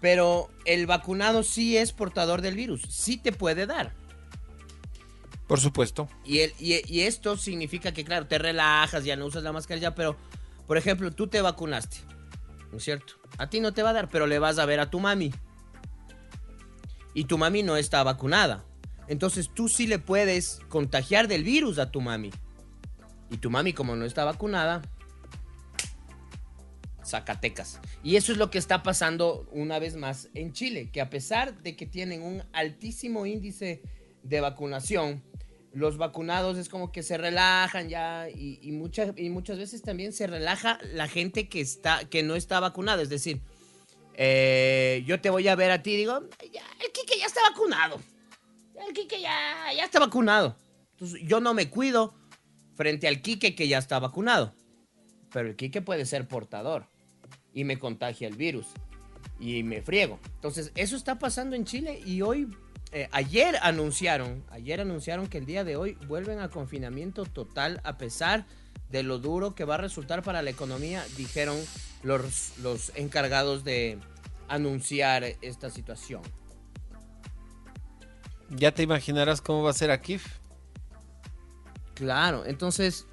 Pero 0.00 0.48
el 0.64 0.86
vacunado 0.86 1.42
sí 1.42 1.76
es 1.76 1.92
portador 1.92 2.40
del 2.42 2.54
virus, 2.54 2.82
sí 2.88 3.16
te 3.16 3.32
puede 3.32 3.66
dar. 3.66 3.94
Por 5.48 5.58
supuesto. 5.60 6.08
Y, 6.24 6.40
el- 6.40 6.52
y- 6.58 6.82
y 6.86 7.00
esto 7.00 7.36
significa 7.36 7.92
que, 7.92 8.04
claro, 8.04 8.26
te 8.26 8.38
relajas, 8.38 9.04
ya 9.04 9.16
no 9.16 9.26
usas 9.26 9.42
la 9.42 9.52
mascarilla, 9.52 9.94
pero, 9.94 10.16
por 10.66 10.76
ejemplo, 10.76 11.10
tú 11.10 11.26
te 11.26 11.40
vacunaste, 11.40 11.96
¿no 12.70 12.76
es 12.76 12.84
cierto? 12.84 13.14
A 13.38 13.48
ti 13.48 13.58
no 13.60 13.72
te 13.72 13.82
va 13.82 13.90
a 13.90 13.94
dar, 13.94 14.08
pero 14.10 14.26
le 14.26 14.38
vas 14.38 14.58
a 14.58 14.66
ver 14.66 14.78
a 14.78 14.90
tu 14.90 15.00
mami. 15.00 15.32
Y 17.14 17.24
tu 17.24 17.38
mami 17.38 17.62
no 17.62 17.76
está 17.76 18.02
vacunada. 18.02 18.64
Entonces 19.08 19.50
tú 19.52 19.68
sí 19.68 19.86
le 19.86 19.98
puedes 19.98 20.60
contagiar 20.68 21.28
del 21.28 21.44
virus 21.44 21.78
a 21.78 21.90
tu 21.90 22.00
mami. 22.00 22.30
Y 23.30 23.38
tu 23.38 23.50
mami, 23.50 23.72
como 23.72 23.96
no 23.96 24.04
está 24.04 24.24
vacunada, 24.24 24.82
Zacatecas. 27.04 27.80
Y 28.02 28.16
eso 28.16 28.32
es 28.32 28.38
lo 28.38 28.50
que 28.50 28.58
está 28.58 28.82
pasando 28.82 29.48
una 29.50 29.78
vez 29.78 29.96
más 29.96 30.28
en 30.34 30.52
Chile, 30.52 30.90
que 30.92 31.00
a 31.00 31.10
pesar 31.10 31.62
de 31.62 31.74
que 31.74 31.86
tienen 31.86 32.22
un 32.22 32.42
altísimo 32.52 33.26
índice 33.26 33.82
de 34.22 34.40
vacunación, 34.40 35.22
los 35.72 35.96
vacunados 35.96 36.58
es 36.58 36.68
como 36.68 36.92
que 36.92 37.02
se 37.02 37.16
relajan 37.18 37.88
ya 37.88 38.28
y, 38.28 38.58
y 38.62 38.72
muchas, 38.72 39.12
y 39.16 39.30
muchas 39.30 39.58
veces 39.58 39.82
también 39.82 40.12
se 40.12 40.26
relaja 40.26 40.78
la 40.92 41.08
gente 41.08 41.48
que, 41.48 41.60
está, 41.60 42.04
que 42.04 42.22
no 42.22 42.36
está 42.36 42.60
vacunada. 42.60 43.02
Es 43.02 43.08
decir, 43.08 43.40
eh, 44.14 45.02
yo 45.06 45.20
te 45.20 45.30
voy 45.30 45.48
a 45.48 45.54
ver 45.54 45.70
a 45.70 45.82
ti 45.82 45.92
y 45.92 45.96
digo, 45.96 46.18
el 46.18 46.92
Kike 46.92 47.18
ya 47.18 47.26
está 47.26 47.40
vacunado. 47.50 48.00
El 48.86 48.94
Kike 48.94 49.20
ya, 49.20 49.72
ya 49.76 49.84
está 49.84 49.98
vacunado. 49.98 50.56
Entonces 50.92 51.20
yo 51.24 51.40
no 51.40 51.54
me 51.54 51.70
cuido 51.70 52.14
frente 52.74 53.08
al 53.08 53.20
Kike 53.20 53.54
que 53.54 53.68
ya 53.68 53.78
está 53.78 53.98
vacunado. 53.98 54.54
Pero 55.32 55.48
el 55.48 55.56
Kike 55.56 55.82
puede 55.82 56.06
ser 56.06 56.26
portador 56.26 56.86
y 57.52 57.64
me 57.64 57.78
contagia 57.78 58.28
el 58.28 58.36
virus 58.36 58.66
y 59.40 59.62
me 59.62 59.82
friego. 59.82 60.18
Entonces, 60.34 60.72
eso 60.74 60.96
está 60.96 61.18
pasando 61.18 61.56
en 61.56 61.64
Chile 61.64 62.00
y 62.04 62.22
hoy, 62.22 62.48
eh, 62.92 63.08
ayer 63.12 63.56
anunciaron, 63.62 64.44
ayer 64.50 64.80
anunciaron 64.80 65.26
que 65.28 65.38
el 65.38 65.46
día 65.46 65.64
de 65.64 65.76
hoy 65.76 65.98
vuelven 66.06 66.40
a 66.40 66.48
confinamiento 66.48 67.24
total 67.24 67.80
a 67.84 67.98
pesar 67.98 68.46
de 68.90 69.02
lo 69.02 69.18
duro 69.18 69.54
que 69.54 69.64
va 69.64 69.74
a 69.74 69.78
resultar 69.78 70.22
para 70.22 70.42
la 70.42 70.50
economía, 70.50 71.04
dijeron 71.16 71.58
los, 72.02 72.58
los 72.58 72.92
encargados 72.94 73.64
de 73.64 73.98
anunciar 74.48 75.24
esta 75.42 75.68
situación. 75.68 76.22
Ya 78.50 78.72
te 78.72 78.82
imaginarás 78.82 79.40
cómo 79.40 79.62
va 79.62 79.70
a 79.70 79.74
ser 79.74 79.90
aquí. 79.90 80.18
Claro, 81.94 82.46
entonces, 82.46 83.06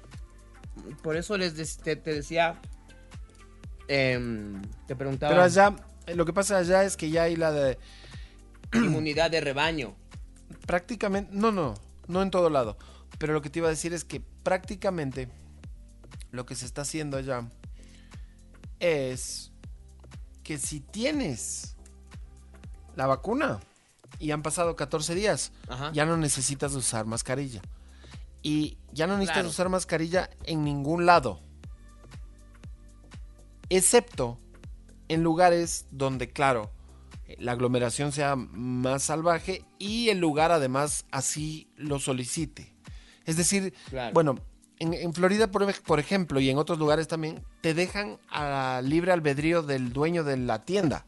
por 1.02 1.16
eso 1.16 1.36
les 1.36 1.76
te, 1.78 1.96
te 1.96 2.14
decía, 2.14 2.60
em, 3.88 4.62
te 4.86 4.94
preguntaba, 4.96 5.30
Pero 5.32 5.42
allá, 5.42 5.76
lo 6.14 6.24
que 6.24 6.32
pasa 6.32 6.58
allá 6.58 6.84
es 6.84 6.96
que 6.96 7.10
ya 7.10 7.24
hay 7.24 7.36
la 7.36 7.52
de 7.52 7.78
inmunidad 8.72 9.30
de 9.30 9.40
rebaño. 9.40 9.96
prácticamente, 10.66 11.30
no, 11.34 11.50
no, 11.52 11.74
no 12.06 12.22
en 12.22 12.30
todo 12.30 12.48
lado. 12.48 12.76
Pero 13.18 13.32
lo 13.32 13.42
que 13.42 13.50
te 13.50 13.58
iba 13.58 13.68
a 13.68 13.70
decir 13.70 13.92
es 13.92 14.04
que 14.04 14.20
prácticamente 14.20 15.28
lo 16.30 16.46
que 16.46 16.54
se 16.54 16.66
está 16.66 16.82
haciendo 16.82 17.16
allá 17.16 17.48
es 18.78 19.52
que 20.42 20.58
si 20.58 20.80
tienes 20.80 21.76
la 22.94 23.06
vacuna 23.06 23.58
y 24.18 24.30
han 24.30 24.42
pasado 24.42 24.76
14 24.76 25.14
días, 25.14 25.52
Ajá. 25.68 25.92
ya 25.92 26.06
no 26.06 26.16
necesitas 26.16 26.74
usar 26.74 27.06
mascarilla. 27.06 27.60
Y 28.42 28.78
ya 28.92 29.06
no 29.06 29.14
necesitas 29.14 29.34
Claro. 29.38 29.48
usar 29.48 29.68
mascarilla 29.68 30.30
en 30.44 30.62
ningún 30.64 31.04
lado. 31.06 31.40
Excepto 33.68 34.38
en 35.08 35.22
lugares 35.22 35.86
donde, 35.90 36.30
claro, 36.30 36.70
la 37.38 37.52
aglomeración 37.52 38.12
sea 38.12 38.36
más 38.36 39.02
salvaje 39.04 39.64
y 39.78 40.08
el 40.10 40.18
lugar 40.18 40.52
además 40.52 41.06
así 41.10 41.68
lo 41.76 41.98
solicite. 41.98 42.72
Es 43.24 43.36
decir, 43.36 43.74
Claro. 43.90 44.14
bueno, 44.14 44.36
en, 44.78 44.94
en 44.94 45.12
Florida, 45.12 45.50
por, 45.50 45.62
ej- 45.64 45.82
por 45.82 45.98
ejemplo, 45.98 46.38
y 46.38 46.48
en 46.50 46.58
otros 46.58 46.78
lugares 46.78 47.08
también, 47.08 47.42
te 47.62 47.74
dejan 47.74 48.18
a 48.30 48.80
libre 48.84 49.10
albedrío 49.10 49.62
del 49.62 49.92
dueño 49.92 50.22
de 50.22 50.36
la 50.36 50.64
tienda. 50.64 51.06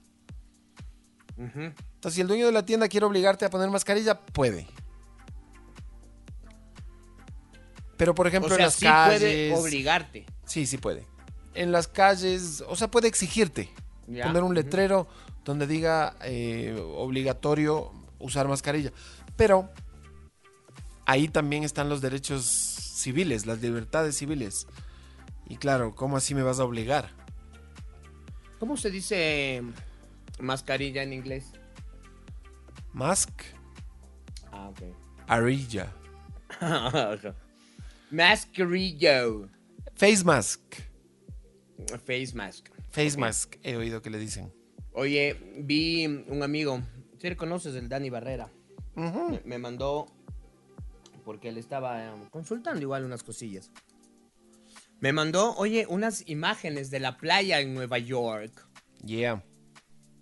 Ujú. 1.37 1.73
Entonces, 1.99 2.15
si 2.15 2.21
el 2.21 2.29
dueño 2.29 2.47
de 2.47 2.53
la 2.53 2.65
tienda 2.65 2.87
quiere 2.87 3.07
obligarte 3.07 3.45
a 3.45 3.51
poner 3.51 3.69
mascarilla, 3.71 4.21
puede. 4.21 4.69
Pero, 7.97 8.15
por 8.15 8.29
ejemplo, 8.29 8.55
o 8.55 8.57
sea, 8.57 8.59
en 8.59 8.65
las 8.67 8.75
sí 8.75 8.87
calles... 8.87 9.19
puede 9.21 9.55
obligarte. 9.57 10.27
Sí, 10.47 10.65
sí 10.67 10.79
puede. 10.79 11.05
En 11.55 11.73
las 11.73 11.89
calles, 11.89 12.63
o 12.69 12.77
sea, 12.77 12.89
puede 12.89 13.09
exigirte. 13.09 13.69
Ya. 14.07 14.27
Poner 14.27 14.45
un 14.45 14.55
letrero 14.55 15.09
donde 15.45 15.67
diga 15.67 16.15
eh, 16.23 16.81
obligatorio 16.95 17.91
usar 18.21 18.47
mascarilla. 18.47 18.93
Pero 19.35 19.69
ahí 21.05 21.27
también 21.27 21.65
están 21.65 21.89
los 21.89 22.01
derechos 22.01 22.45
civiles, 22.45 23.45
las 23.45 23.61
libertades 23.61 24.17
civiles. 24.17 24.69
Y 25.49 25.57
claro, 25.57 25.97
¿cómo 25.97 26.17
así 26.17 26.33
me 26.33 26.45
vas 26.45 26.61
a 26.61 26.65
obligar? 26.65 27.11
¿Cómo 28.61 28.77
se 28.77 28.93
dice 28.93 29.65
mascarilla 30.39 31.03
en 31.03 31.13
inglés? 31.13 31.58
Mask, 32.93 33.43
Ah, 34.53 34.69
ok. 34.69 34.83
arilla. 35.29 35.93
Mascarillo. 38.11 39.49
Face 39.95 40.25
mask. 40.25 40.61
Face 42.05 42.35
mask. 42.35 42.69
Face 42.91 43.17
mask, 43.19 43.57
he 43.63 43.77
oído 43.77 44.01
que 44.03 44.11
le 44.11 44.19
dicen. 44.19 44.53
Oye, 44.93 45.37
vi 45.59 46.07
un 46.07 46.43
amigo, 46.43 46.81
si 47.19 47.29
le 47.29 47.37
conoces, 47.37 47.75
el 47.75 47.89
Dani 47.89 48.11
Barrera. 48.11 48.51
Me, 48.97 49.41
me 49.45 49.59
mandó, 49.59 50.07
porque 51.25 51.51
él 51.51 51.59
estaba 51.59 52.05
eh, 52.07 52.11
consultando 52.31 52.81
igual 52.81 53.05
unas 53.05 53.23
cosillas. 53.23 53.71
Me 55.01 55.13
mandó, 55.13 55.55
oye, 55.57 55.87
unas 55.89 56.29
imágenes 56.29 56.91
de 56.91 56.99
la 56.99 57.17
playa 57.19 57.61
en 57.61 57.75
Nueva 57.75 57.99
York. 57.99 58.67
Yeah. 59.05 59.45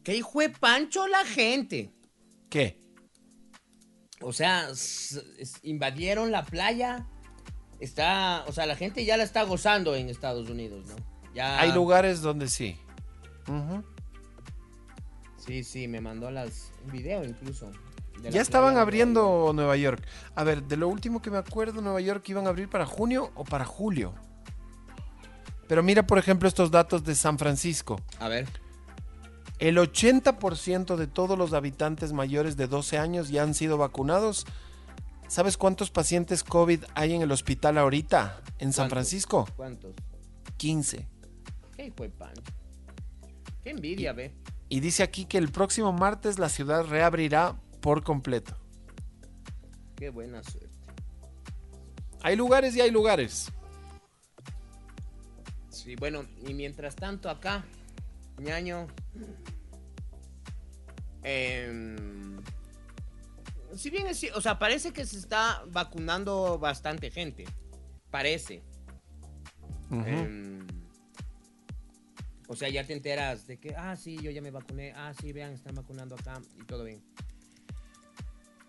Que 0.04 0.16
hijo 0.16 0.40
de 0.40 0.50
pancho 0.50 1.06
la 1.08 1.24
gente. 1.24 1.90
¿Qué? 2.50 2.80
O 4.20 4.32
sea, 4.32 4.68
invadieron 5.62 6.32
la 6.32 6.44
playa. 6.44 7.06
Está, 7.80 8.44
o 8.46 8.52
sea, 8.52 8.66
la 8.66 8.76
gente 8.76 9.04
ya 9.04 9.16
la 9.16 9.24
está 9.24 9.42
gozando 9.42 9.94
en 9.94 10.08
Estados 10.08 10.48
Unidos, 10.48 10.86
¿no? 10.86 10.96
Ya. 11.34 11.60
Hay 11.60 11.72
lugares 11.72 12.22
donde 12.22 12.48
sí. 12.48 12.78
Sí, 15.36 15.62
sí, 15.62 15.86
me 15.86 16.00
mandó 16.00 16.30
las 16.30 16.72
un 16.84 16.92
video 16.92 17.24
incluso. 17.24 17.70
Ya 18.22 18.40
estaban 18.40 18.78
abriendo 18.78 19.52
Nueva 19.54 19.76
York. 19.76 20.02
A 20.34 20.42
ver, 20.42 20.62
de 20.62 20.76
lo 20.76 20.88
último 20.88 21.20
que 21.20 21.30
me 21.30 21.36
acuerdo, 21.36 21.82
Nueva 21.82 22.00
York 22.00 22.26
iban 22.28 22.46
a 22.46 22.48
abrir 22.48 22.68
para 22.68 22.86
junio 22.86 23.30
o 23.34 23.44
para 23.44 23.64
julio. 23.64 24.14
Pero 25.68 25.82
mira, 25.82 26.06
por 26.06 26.18
ejemplo, 26.18 26.48
estos 26.48 26.70
datos 26.70 27.04
de 27.04 27.14
San 27.14 27.38
Francisco. 27.38 28.00
A 28.18 28.28
ver. 28.28 28.48
El 29.58 29.78
80% 29.78 30.96
de 30.96 31.06
todos 31.06 31.38
los 31.38 31.54
habitantes 31.54 32.12
mayores 32.12 32.56
de 32.56 32.66
12 32.66 32.98
años 32.98 33.28
ya 33.30 33.42
han 33.42 33.54
sido 33.54 33.78
vacunados. 33.78 34.46
¿Sabes 35.28 35.56
cuántos 35.56 35.90
pacientes 35.90 36.44
COVID 36.44 36.84
hay 36.94 37.14
en 37.14 37.22
el 37.22 37.32
hospital 37.32 37.78
ahorita 37.78 38.42
en 38.58 38.72
San. 38.72 38.90
Francisco? 38.90 39.48
¿Cuántos? 39.56 39.94
15. 40.58 41.08
Qué 41.74 41.86
hijo 41.86 42.02
de 42.02 42.10
pancho. 42.10 42.52
Qué 43.62 43.70
envidia, 43.70 44.12
ve. 44.12 44.32
Y 44.68 44.80
dice 44.80 45.02
aquí 45.02 45.24
que 45.24 45.38
el 45.38 45.50
próximo 45.50 45.92
martes 45.92 46.38
la 46.38 46.48
ciudad 46.48 46.84
reabrirá 46.84 47.56
por 47.80 48.02
completo. 48.02 48.56
Qué 49.96 50.10
buena 50.10 50.42
suerte. 50.42 50.76
Hay 52.22 52.36
lugares 52.36 52.76
y 52.76 52.80
hay 52.80 52.90
lugares. 52.90 53.52
Sí, 55.70 55.96
bueno, 55.96 56.24
y 56.46 56.54
mientras 56.54 56.96
tanto 56.96 57.30
acá, 57.30 57.64
ñaño. 58.38 58.86
em, 61.22 62.40
si 63.74 63.90
bien 63.90 64.06
es, 64.06 64.24
o 64.34 64.40
sea, 64.40 64.58
parece 64.58 64.92
que 64.92 65.04
se 65.04 65.18
está 65.18 65.62
vacunando 65.68 66.58
bastante 66.58 67.10
gente. 67.10 67.44
Parece. 68.10 68.62
Em, 69.90 70.66
o 72.48 72.56
sea, 72.56 72.68
ya 72.68 72.84
te 72.84 72.92
enteras 72.92 73.46
de 73.46 73.58
que, 73.58 73.74
ah, 73.76 73.96
sí, 73.96 74.18
yo 74.22 74.30
ya 74.30 74.40
me 74.40 74.50
vacuné, 74.50 74.92
ah, 74.96 75.12
sí, 75.20 75.32
vean, 75.32 75.52
están 75.52 75.74
vacunando 75.74 76.14
acá 76.14 76.40
y 76.58 76.64
todo 76.64 76.84
bien. 76.84 77.02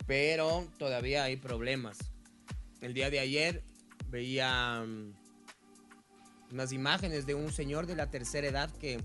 Pero 0.06 0.68
todavía 0.78 1.24
hay 1.24 1.38
problemas. 1.38 1.98
El 2.82 2.94
día 2.94 3.10
de 3.10 3.20
ayer 3.20 3.64
veía 4.08 4.84
mm, 4.86 5.14
unas 6.52 6.72
imágenes 6.72 7.26
de 7.26 7.36
un 7.36 7.52
señor 7.52 7.88
de 7.88 7.96
la 7.96 8.10
tercera 8.10 8.48
edad 8.48 8.72
que, 8.72 9.04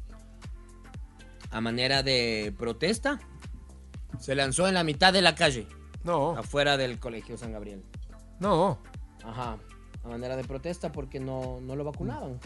a 1.53 1.61
manera 1.61 2.03
de 2.03 2.53
protesta, 2.59 3.21
se 4.19 4.35
lanzó 4.35 4.67
en 4.69 4.75
la 4.75 4.85
mitad 4.85 5.13
de 5.13 5.23
la 5.23 5.35
calle, 5.35 5.67
No, 6.05 6.37
afuera 6.37 6.77
del 6.77 6.99
colegio 6.99 7.37
San 7.39 7.53
Gabriel. 7.53 7.83
no. 8.41 8.79
Ajá, 9.25 9.57
a 10.03 10.09
manera 10.09 10.35
de 10.37 10.43
protesta 10.43 10.91
porque 10.91 11.21
no, 11.21 11.61
no 11.61 11.77
lo 11.77 11.85
vacunaban. 11.85 12.41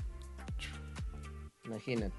Imagínate. 1.64 2.14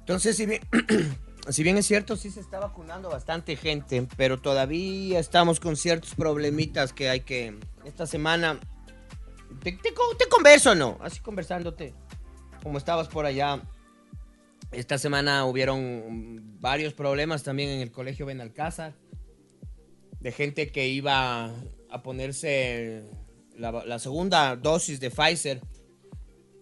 Entonces, 0.00 0.36
si 0.36 0.46
bien, 0.46 0.60
si 1.48 1.62
bien 1.62 1.76
es 1.78 1.86
cierto, 1.86 2.16
sí 2.16 2.30
se 2.30 2.40
está 2.40 2.58
vacunando 2.58 3.08
bastante 3.10 3.54
gente, 3.54 4.08
pero 4.16 4.40
todavía 4.40 5.20
estamos 5.20 5.60
con 5.60 5.76
ciertos 5.76 6.14
problemitas 6.16 6.92
que 6.92 7.08
hay 7.08 7.20
que... 7.20 7.58
Esta 7.84 8.06
semana... 8.06 8.58
Te, 9.62 9.72
te, 9.72 9.92
te 10.18 10.28
converso, 10.28 10.74
¿no? 10.74 10.98
Así 11.00 11.20
conversándote. 11.20 11.94
Como 12.62 12.76
estabas 12.76 13.06
por 13.08 13.24
allá. 13.24 13.60
Esta 14.72 14.98
semana 14.98 15.44
hubieron 15.46 15.80
mm, 16.36 16.60
varios 16.60 16.94
problemas 16.94 17.42
también 17.42 17.70
en 17.70 17.80
el 17.80 17.90
colegio 17.90 18.26
Benalcázar 18.26 18.94
de 20.20 20.32
gente 20.32 20.70
que 20.70 20.86
iba 20.88 21.46
a 21.90 22.02
ponerse 22.02 23.02
la, 23.56 23.72
la 23.84 23.98
segunda 23.98 24.54
dosis 24.56 25.00
de 25.00 25.10
Pfizer 25.10 25.60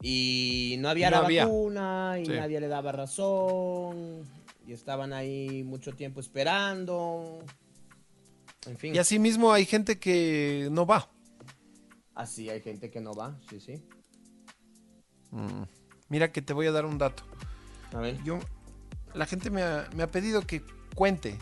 y 0.00 0.76
no 0.78 0.88
había 0.88 1.10
No 1.10 1.18
la 1.20 1.24
había. 1.26 1.44
vacuna 1.44 2.16
y 2.22 2.26
Sí. 2.26 2.32
nadie 2.32 2.60
le 2.60 2.68
daba 2.68 2.92
razón 2.92 4.22
y 4.66 4.72
estaban 4.72 5.12
ahí 5.12 5.62
mucho 5.64 5.92
tiempo 5.92 6.20
esperando. 6.20 7.40
En 8.66 8.76
fin, 8.78 8.94
Y 8.94 8.98
así 8.98 9.18
mismo 9.18 9.52
hay 9.52 9.64
gente 9.66 9.98
que 9.98 10.68
no 10.70 10.86
va. 10.86 11.10
así 12.14 12.48
hay 12.48 12.60
gente 12.60 12.90
que 12.90 13.00
no 13.00 13.12
va, 13.14 13.38
sí, 13.50 13.60
sí. 13.60 13.82
Mm. 15.30 15.64
Mira 16.08 16.32
que 16.32 16.40
te 16.42 16.52
voy 16.52 16.66
a 16.66 16.72
dar 16.72 16.86
un 16.86 16.96
dato. 16.96 17.22
A 17.94 17.98
ver. 17.98 18.22
Yo, 18.22 18.38
la 19.14 19.26
gente 19.26 19.50
me 19.50 19.62
ha, 19.62 19.88
me 19.94 20.02
ha 20.02 20.10
pedido 20.10 20.42
que 20.42 20.62
cuente 20.94 21.38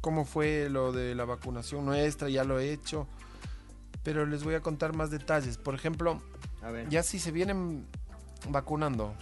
cómo 0.00 0.24
fue 0.24 0.68
lo 0.70 0.92
de 0.92 1.14
la 1.14 1.24
vacunación 1.24 1.84
nuestra, 1.84 2.28
ya 2.28 2.44
lo 2.44 2.58
he 2.58 2.72
hecho. 2.72 3.06
Pero 4.02 4.26
les 4.26 4.44
voy 4.44 4.54
a 4.54 4.60
contar 4.60 4.94
más 4.94 5.10
detalles. 5.10 5.58
Por 5.58 5.74
ejemplo, 5.74 6.22
A 6.62 6.70
ver. 6.70 6.88
ya 6.88 7.02
si 7.02 7.18
se 7.18 7.32
vienen 7.32 7.86
vacunando, 8.48 9.14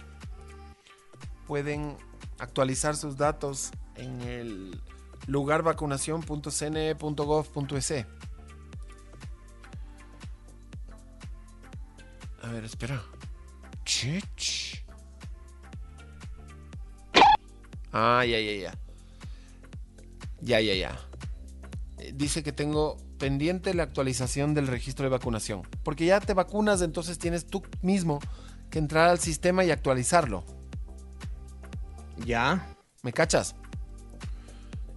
pueden 1.47 1.97
actualizar 2.37 2.95
sus 2.95 3.17
datos 3.17 3.71
en 3.95 4.21
el 4.21 4.81
lugarvacunación.cne.gov.es. 5.27 8.05
A 12.41 12.51
ver, 12.51 12.63
espera. 12.63 13.01
Chich. 13.83 14.85
Ah, 17.91 18.25
ya, 18.25 18.39
ya, 18.39 18.55
ya. 18.55 18.77
Ya, 20.41 20.59
ya, 20.61 20.73
ya. 20.73 20.99
Eh, 21.97 22.13
Dice 22.15 22.43
que 22.43 22.51
tengo 22.51 22.97
pendiente 23.17 23.73
la 23.73 23.83
actualización 23.83 24.53
del 24.53 24.67
registro 24.67 25.03
de 25.05 25.09
vacunación. 25.09 25.63
Porque 25.83 26.05
ya 26.05 26.19
te 26.19 26.33
vacunas, 26.33 26.81
entonces 26.81 27.19
tienes 27.19 27.45
tú 27.45 27.63
mismo 27.81 28.19
que 28.69 28.79
entrar 28.79 29.09
al 29.09 29.19
sistema 29.19 29.63
y 29.65 29.71
actualizarlo. 29.71 30.43
Ya. 32.25 32.75
¿Me 33.01 33.13
cachas? 33.13 33.55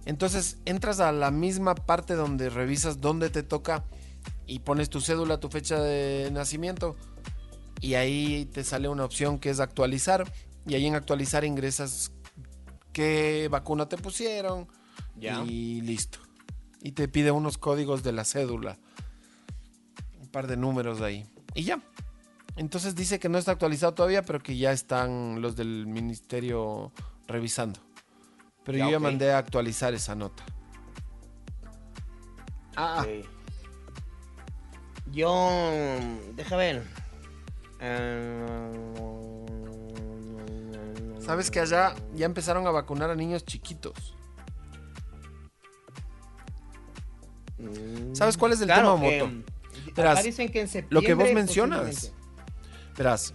Entonces 0.05 0.57
entras 0.65 0.99
a 0.99 1.11
la 1.11 1.31
misma 1.31 1.75
parte 1.75 2.15
donde 2.15 2.49
revisas 2.49 2.99
dónde 2.99 3.29
te 3.29 3.43
toca 3.43 3.85
y 4.45 4.59
pones 4.59 4.89
tu 4.89 4.99
cédula, 4.99 5.39
tu 5.39 5.49
fecha 5.49 5.81
de 5.81 6.29
nacimiento 6.31 6.97
y 7.79 7.95
ahí 7.95 8.45
te 8.45 8.63
sale 8.63 8.89
una 8.89 9.05
opción 9.05 9.39
que 9.39 9.49
es 9.49 9.59
actualizar 9.59 10.31
y 10.65 10.75
ahí 10.75 10.85
en 10.85 10.95
actualizar 10.95 11.45
ingresas 11.45 12.11
qué 12.93 13.47
vacuna 13.51 13.89
te 13.89 13.97
pusieron 13.97 14.67
Ya. 15.17 15.43
y 15.43 15.81
listo. 15.81 16.19
Y 16.81 16.91
te 16.93 17.07
pide 17.07 17.31
unos 17.31 17.57
códigos 17.57 18.03
de 18.03 18.11
la 18.13 18.23
cédula. 18.25 18.77
Un 20.21 20.27
par 20.29 20.47
de 20.47 20.55
números 20.57 21.01
ahí. 21.01 21.25
Y 21.55 21.63
ya. 21.63 21.81
Entonces 22.55 22.93
dice 22.95 23.19
que 23.19 23.29
no 23.29 23.37
está 23.37 23.51
actualizado 23.53 23.93
todavía, 23.93 24.21
pero 24.23 24.39
que 24.39 24.55
ya 24.57 24.71
están 24.71 25.41
los 25.41 25.55
del 25.55 25.87
ministerio 25.87 26.91
revisando. 27.27 27.79
Pero 28.63 28.77
Ya, 28.77 28.85
yo 28.85 28.91
ya 28.91 28.99
mandé 28.99 29.31
a 29.31 29.39
actualizar 29.39 29.93
esa 29.93 30.13
nota. 30.15 30.43
Ah, 32.75 33.01
Ok. 33.05 33.25
Yo. 35.11 35.49
Deja 36.35 36.55
ver. 36.55 36.83
Eh, 37.79 38.71
sabes 41.25 41.51
que 41.51 41.59
allá 41.59 41.95
ya 42.15 42.25
empezaron 42.25 42.67
a 42.67 42.71
vacunar 42.71 43.09
a 43.09 43.15
niños 43.15 43.45
chiquitos. 43.45 44.15
Mm, 47.57 48.13
¿Sabes 48.13 48.37
cuál 48.37 48.53
es 48.53 48.61
el 48.61 48.67
claro, 48.67 48.95
tema, 48.95 49.27
Moto? 49.27 49.43
Verás, 49.95 50.13
acá 50.19 50.23
dicen 50.23 50.49
que 50.49 50.61
en 50.61 50.87
Lo 50.89 51.01
que 51.01 51.13
vos 51.13 51.31
mencionas, 51.33 52.13
verás, 52.97 53.33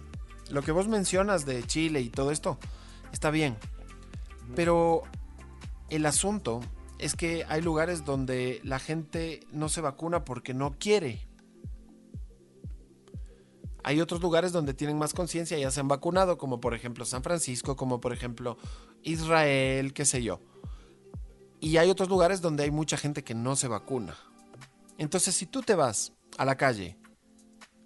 lo 0.49 0.61
que 0.61 0.71
vos 0.71 0.87
mencionas 0.87 1.45
de 1.45 1.63
Chile 1.63 2.01
y 2.01 2.09
todo 2.09 2.31
esto, 2.31 2.57
está 3.11 3.31
bien. 3.31 3.57
Pero 4.55 5.03
el 5.89 6.05
asunto 6.05 6.61
es 6.97 7.15
que 7.15 7.45
hay 7.47 7.61
lugares 7.61 8.03
donde 8.03 8.59
la 8.63 8.79
gente 8.79 9.41
no 9.51 9.69
se 9.69 9.81
vacuna 9.81 10.25
porque 10.25 10.53
no 10.53 10.75
quiere. 10.77 11.28
Hay 13.83 14.01
otros 14.01 14.21
lugares 14.21 14.51
donde 14.51 14.73
tienen 14.73 14.97
más 14.97 15.13
conciencia 15.13 15.57
y 15.57 15.61
ya 15.61 15.71
se 15.71 15.79
han 15.79 15.87
vacunado, 15.87 16.37
como 16.37 16.59
por 16.59 16.73
ejemplo 16.73 17.05
San 17.05 17.23
Francisco, 17.23 17.75
como 17.75 18.01
por 18.01 18.13
ejemplo 18.13 18.57
Israel, 19.03 19.93
qué 19.93 20.05
sé 20.05 20.21
yo. 20.23 20.41
Y 21.61 21.77
hay 21.77 21.89
otros 21.89 22.09
lugares 22.09 22.41
donde 22.41 22.63
hay 22.63 22.71
mucha 22.71 22.97
gente 22.97 23.23
que 23.23 23.35
no 23.35 23.55
se 23.55 23.67
vacuna. 23.67 24.15
Entonces, 24.97 25.35
si 25.35 25.45
tú 25.45 25.61
te 25.61 25.75
vas 25.75 26.13
a 26.37 26.45
la 26.45 26.55
calle 26.57 26.97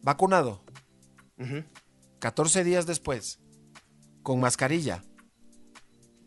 vacunado, 0.02 0.64
Ujú. 1.38 1.64
14 2.20 2.64
días 2.64 2.86
después, 2.86 3.40
con 4.22 4.40
mascarilla, 4.40 5.04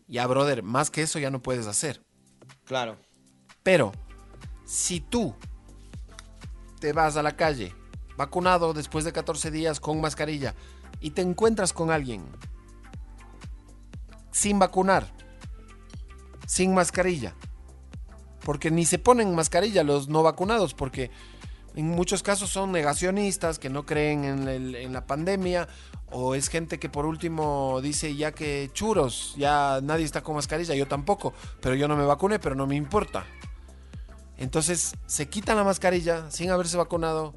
ya, 0.07 0.25
brother, 0.27 0.63
más 0.63 0.89
que 0.89 1.01
eso 1.01 1.19
ya 1.19 1.29
no 1.29 1.41
puedes 1.41 1.67
hacer. 1.67 2.05
Claro. 2.65 2.97
Pero, 3.63 3.91
si 4.65 5.01
tú 5.01 5.35
te 6.79 6.93
vas 6.93 7.17
a 7.17 7.23
la 7.23 7.35
calle 7.35 7.73
vacunado 8.17 8.73
después 8.73 9.05
de 9.05 9.13
14 9.13 9.51
días 9.51 9.79
con 9.79 10.01
mascarilla 10.01 10.55
y 10.99 11.11
te 11.11 11.21
encuentras 11.21 11.71
con 11.71 11.91
alguien 11.91 12.25
sin 14.31 14.59
vacunar, 14.59 15.07
sin 16.45 16.73
mascarilla, 16.73 17.35
porque 18.43 18.71
ni 18.71 18.85
se 18.85 18.99
ponen 18.99 19.33
mascarilla 19.35 19.83
los 19.83 20.09
no 20.09 20.23
vacunados, 20.23 20.73
porque 20.73 21.11
en 21.75 21.87
muchos 21.87 22.23
casos 22.23 22.49
son 22.49 22.71
negacionistas 22.71 23.59
que 23.59 23.69
no 23.69 23.85
creen 23.85 24.47
en, 24.47 24.93
la 24.93 25.05
pandemia, 25.05 25.67
o 26.11 26.35
es 26.35 26.49
gente 26.49 26.79
que 26.79 26.89
por 26.89 27.05
último 27.05 27.79
dice 27.81 28.15
ya 28.15 28.31
que 28.31 28.69
churos, 28.73 29.35
ya 29.37 29.79
nadie 29.83 30.05
está 30.05 30.21
con 30.21 30.35
mascarilla, 30.35 30.75
yo 30.75 30.87
tampoco, 30.87 31.33
pero 31.61 31.75
yo 31.75 31.87
no 31.87 31.95
me 31.95 32.05
vacuné, 32.05 32.39
pero 32.39 32.55
no 32.55 32.65
me 32.65 32.75
importa. 32.75 33.25
Entonces 34.37 34.95
se 35.07 35.29
quitan 35.29 35.57
la 35.57 35.63
mascarilla 35.63 36.29
sin 36.29 36.51
haberse 36.51 36.77
vacunado 36.77 37.33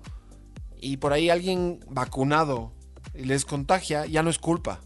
y 0.80 0.96
por 0.96 1.12
ahí 1.12 1.30
alguien 1.30 1.80
vacunado 1.88 2.72
les 3.14 3.44
contagia, 3.44 4.06
ya 4.06 4.22
no 4.22 4.30
es 4.30 4.38
culpa. 4.38 4.80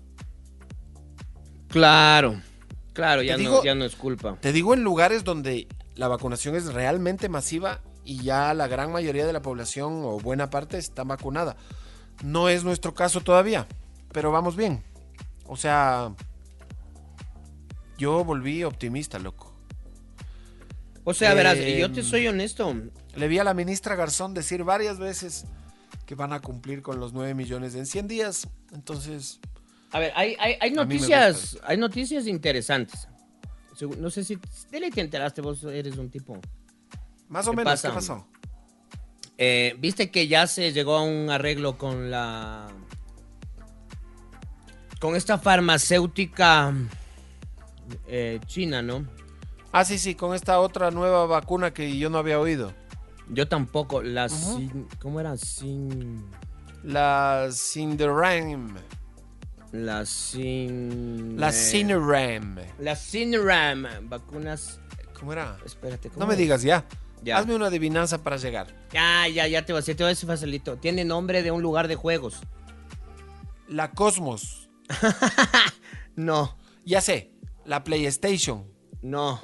Claro. 1.69 2.41
Claro, 2.93 3.23
ya, 3.23 3.37
no, 3.37 3.65
ya 3.65 3.75
no 3.75 3.85
es 3.85 3.97
culpa. 3.97 4.39
Te 4.41 4.53
digo 4.53 4.75
en 4.75 4.85
lugares 4.85 5.25
donde 5.25 5.67
la 5.97 6.09
vacunación 6.09 6.55
es 6.55 6.73
realmente 6.73 7.29
masiva 7.29 7.81
y 8.05 8.23
ya 8.23 8.55
la 8.55 8.69
gran 8.69 8.93
mayoría 8.93 9.27
de 9.27 9.33
la 9.33 9.43
población 9.43 10.03
o 10.05 10.19
buena 10.19 10.51
parte 10.51 10.79
está 10.79 11.03
vacunada. 11.03 11.57
No 12.23 12.49
es 12.49 12.63
nuestro 12.63 12.95
caso 12.95 13.21
todavía, 13.21 13.67
pero 14.13 14.31
vamos 14.31 14.55
bien. 14.55 14.85
O 15.47 15.57
sea, 15.57 16.15
yo 17.99 18.25
volví 18.25 18.63
optimista, 18.63 19.19
loco. 19.19 19.53
O 21.03 21.13
sea, 21.13 21.35
verás, 21.35 21.59
yo 21.59 21.91
te 21.93 22.03
soy 22.03 22.29
honesto. 22.29 22.75
Le 23.17 23.29
vi 23.29 23.39
a 23.39 23.45
la 23.45 23.55
ministra 23.55 23.97
Garzón 23.97 24.33
decir 24.33 24.65
varias 24.65 24.99
veces 24.99 25.47
que 26.07 26.15
van 26.15 26.33
a 26.33 26.41
cumplir 26.41 26.83
con 26.83 27.01
los 27.01 27.13
9 27.13 27.35
millones 27.35 27.75
en 27.75 27.87
100 27.87 28.09
días. 28.09 28.49
Entonces, 28.73 29.41
A 29.93 29.99
ver, 29.99 30.13
hay, 30.17 30.37
hay, 30.61 30.71
noticias, 30.71 31.59
hay 31.65 31.77
noticias 31.77 32.27
interesantes. 32.27 33.09
No 33.99 34.11
sé 34.11 34.23
si 34.25 34.39
de 34.71 34.81
ley 34.81 34.91
te 34.91 35.01
enteraste, 35.01 35.41
vos 35.41 35.63
eres 35.65 35.97
un 35.97 36.11
tipo. 36.11 36.39
más 37.29 37.47
o 37.49 37.51
¿Qué 37.51 37.57
menos, 37.57 37.73
pasa? 37.73 37.89
¿qué 37.89 37.95
pasó? 37.95 38.27
Eh, 39.37 39.75
Viste 39.79 40.11
que 40.11 40.29
ya 40.29 40.47
se 40.47 40.73
llegó 40.73 40.97
a 40.97 41.03
un 41.03 41.31
arreglo 41.31 41.77
con 41.77 42.11
la. 42.11 42.69
con 45.01 45.17
esta 45.17 45.39
farmacéutica 45.39 46.73
eh, 48.07 48.41
china, 48.47 48.81
¿no? 48.83 49.07
Ah, 49.73 49.85
sí, 49.85 49.99
sí, 49.99 50.15
con 50.15 50.35
esta 50.37 50.61
otra 50.61 50.93
nueva 50.93 51.27
vacuna 51.27 51.75
que 51.75 51.99
yo 51.99 52.11
no 52.11 52.19
había 52.19 52.39
oído. 52.39 52.73
Yo 53.29 53.49
tampoco. 53.49 54.03
La. 54.03 54.29
Sin- 54.29 54.87
¿Cómo 55.01 55.21
era? 55.21 55.37
Sin. 55.37 56.25
La 56.83 57.49
Cinderam. 57.53 58.75
La 59.73 60.05
Sin. 60.07 61.39
La 61.41 61.51
Cineram. 61.53 62.57
La 62.79 62.95
Cineram. 62.97 63.87
Vacunas. 64.09 64.81
¿Cómo 65.19 65.33
era? 65.33 65.57
Espérate. 65.65 66.09
¿cómo 66.11 66.21
No 66.21 66.27
me 66.27 66.35
era? 66.35 66.43
digas 66.43 66.63
ya. 66.63 66.85
Ya. 67.23 67.39
Hazme 67.39 67.55
una 67.57 67.67
adivinanza 67.69 68.23
para 68.23 68.37
llegar. 68.37 68.67
Ya, 68.93 69.27
ya, 69.29 69.47
ya 69.49 69.65
te 69.65 69.73
voy 69.73 69.79
a 69.79 69.81
decir, 69.81 69.97
te 69.97 70.03
voy 70.03 70.09
a 70.09 70.15
decir 70.15 70.27
facilito. 70.29 70.77
Tiene 70.77 71.05
nombre 71.07 71.43
de 71.43 71.51
un 71.51 71.63
lugar 71.63 71.89
de 71.89 71.95
juegos. 71.97 72.41
La 73.69 73.91
Cosmos. 73.93 74.69
No, 76.17 76.57
Ya 76.85 77.01
sé. 77.01 77.33
La 77.65 77.83
PlayStation. 77.83 78.67
no. 79.03 79.41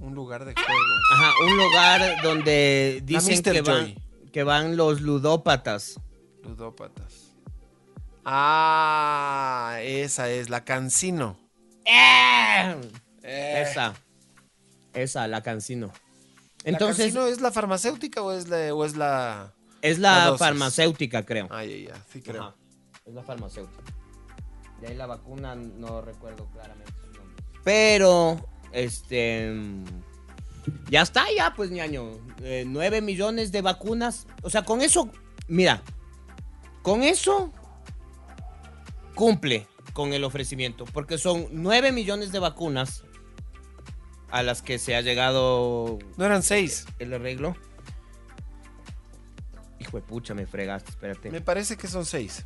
Un 0.00 0.14
lugar 0.14 0.44
de 0.44 0.54
juegos. 0.54 1.02
Ajá, 1.12 1.32
un 1.44 1.56
lugar 1.56 2.22
donde 2.22 3.00
dicen 3.04 3.42
que 3.42 3.62
van, 3.62 3.94
que 4.32 4.42
van 4.44 4.76
los 4.76 5.00
ludópatas. 5.00 6.00
Ludópatas. 6.42 7.34
Ah, 8.24 9.78
esa 9.82 10.28
es 10.28 10.50
la 10.50 10.64
Cancino. 10.64 11.38
¡Eh! 11.84 12.80
Esa. 13.22 13.94
Esa, 14.92 15.28
la 15.28 15.42
cancino. 15.42 15.92
Entonces, 16.64 16.98
¿La 16.98 17.20
Cancino 17.20 17.26
es 17.26 17.40
la 17.40 17.52
farmacéutica 17.52 18.22
o 18.22 18.32
es 18.32 18.48
la, 18.48 18.74
o 18.74 18.84
es 18.84 18.96
la... 18.96 19.52
es 19.80 19.98
la 19.98 20.36
farmacéutica, 20.36 21.24
creo. 21.24 21.46
Ay, 21.50 21.72
ay, 21.72 21.88
ay, 21.92 22.02
sí 22.12 22.20
creo. 22.20 22.42
Ajá, 22.42 22.54
es 23.06 23.14
la 23.14 23.22
farmacéutica. 23.22 23.92
De 24.80 24.88
ahí 24.88 24.94
la 24.94 25.06
vacuna 25.06 25.54
no 25.54 26.00
recuerdo 26.00 26.46
claramente 26.52 26.92
su 27.00 27.18
nombre. 27.18 27.42
Pero, 27.64 28.40
este. 28.72 29.52
Ya 30.90 31.02
está, 31.02 31.26
ya, 31.34 31.54
pues, 31.54 31.70
ñaño. 31.70 32.10
Eh, 32.42 32.64
9 32.66 33.00
millones 33.00 33.52
de 33.52 33.62
vacunas. 33.62 34.26
O 34.42 34.50
sea, 34.50 34.64
con 34.64 34.82
eso. 34.82 35.10
Mira. 35.48 35.82
Con 36.82 37.02
eso. 37.02 37.52
Cumple 39.14 39.66
con 39.92 40.12
el 40.12 40.24
ofrecimiento. 40.24 40.84
Porque 40.84 41.18
son 41.18 41.48
9 41.52 41.92
millones 41.92 42.32
de 42.32 42.38
vacunas. 42.38 43.04
A 44.30 44.42
las 44.42 44.60
que 44.60 44.78
se 44.78 44.94
ha 44.94 45.00
llegado 45.00 45.98
No 46.18 46.24
eran 46.26 46.42
seis. 46.42 46.84
el 46.98 47.14
arreglo. 47.14 47.56
Hijo 49.80 49.96
de 49.96 50.02
pucha, 50.02 50.34
me 50.34 50.46
fregaste, 50.46 50.90
espérate. 50.90 51.30
Me 51.30 51.40
parece 51.40 51.78
que 51.78 51.86
son 51.88 52.04
seis. 52.04 52.44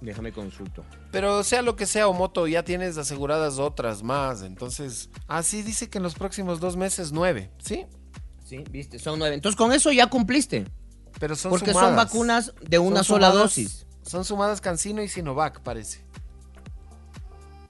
Déjame 0.00 0.32
consulto. 0.32 0.84
Pero 1.10 1.42
sea 1.42 1.62
lo 1.62 1.74
que 1.74 1.86
sea, 1.86 2.06
Omoto, 2.08 2.46
ya 2.46 2.62
tienes 2.62 2.98
aseguradas 2.98 3.58
otras 3.58 4.02
más. 4.02 4.42
Entonces, 4.42 5.08
así 5.26 5.62
dice 5.62 5.88
que 5.88 5.98
en 5.98 6.04
los 6.04 6.14
próximos 6.14 6.60
dos 6.60 6.76
meses 6.76 7.12
nueve, 7.12 7.50
¿sí? 7.58 7.86
Sí, 8.44 8.62
viste, 8.70 8.98
son 8.98 9.18
nueve. 9.18 9.34
Entonces 9.34 9.56
con 9.56 9.72
eso 9.72 9.90
ya 9.92 10.06
cumpliste. 10.08 10.66
Pero 11.18 11.34
son 11.34 11.50
porque 11.50 11.70
sumadas. 11.72 11.88
son 11.88 11.96
vacunas 11.96 12.54
de 12.60 12.78
una 12.78 12.96
Son 13.02 13.16
sola 13.16 13.28
sumadas- 13.30 13.42
dosis. 13.42 13.86
Son 14.02 14.24
sumadas 14.24 14.60
Cancino 14.60 15.02
y 15.02 15.08
Sinovac, 15.08 15.60
parece. 15.62 16.04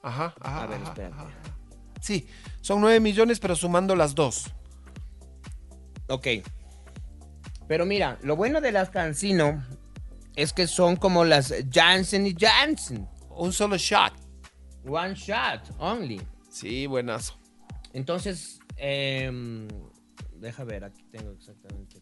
Ajá, 0.03 0.35
ajá. 0.41 0.62
A 0.62 0.67
ver, 0.67 0.79
ajá, 0.81 0.89
espérate. 0.89 1.15
ajá. 1.15 1.27
Sí, 2.01 2.29
son 2.61 2.81
nueve 2.81 3.01
millones, 3.01 3.39
pero 3.41 3.57
sumando 3.57 3.97
las 3.97 4.15
dos. 4.15 4.47
Ok. 6.09 6.27
Pero 7.69 7.87
mira, 7.87 8.19
lo 8.23 8.37
bueno 8.37 8.61
de 8.61 8.71
las 8.73 8.91
Cancino 8.91 9.65
es 10.37 10.53
que 10.53 10.66
son 10.66 10.96
como 10.96 11.25
las 11.25 11.53
Janssen 11.72 12.27
y 12.27 12.35
Janssen. 12.38 13.09
Un 13.31 13.53
solo 13.53 13.77
shot. 13.77 14.12
One 14.87 15.14
shot 15.14 15.62
only. 15.79 16.20
Sí, 16.51 16.87
buenazo. 16.87 17.35
Entonces, 17.92 18.61
em, 18.77 19.66
deja 20.35 20.64
ver, 20.64 20.85
aquí 20.85 21.03
tengo 21.11 21.33
exactamente 21.33 22.01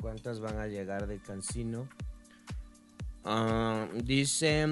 cuántas 0.00 0.40
van 0.40 0.58
a 0.58 0.66
llegar 0.66 1.06
de 1.06 1.18
Cancino. 1.20 1.88
Uh, 3.24 3.88
dice. 4.04 4.64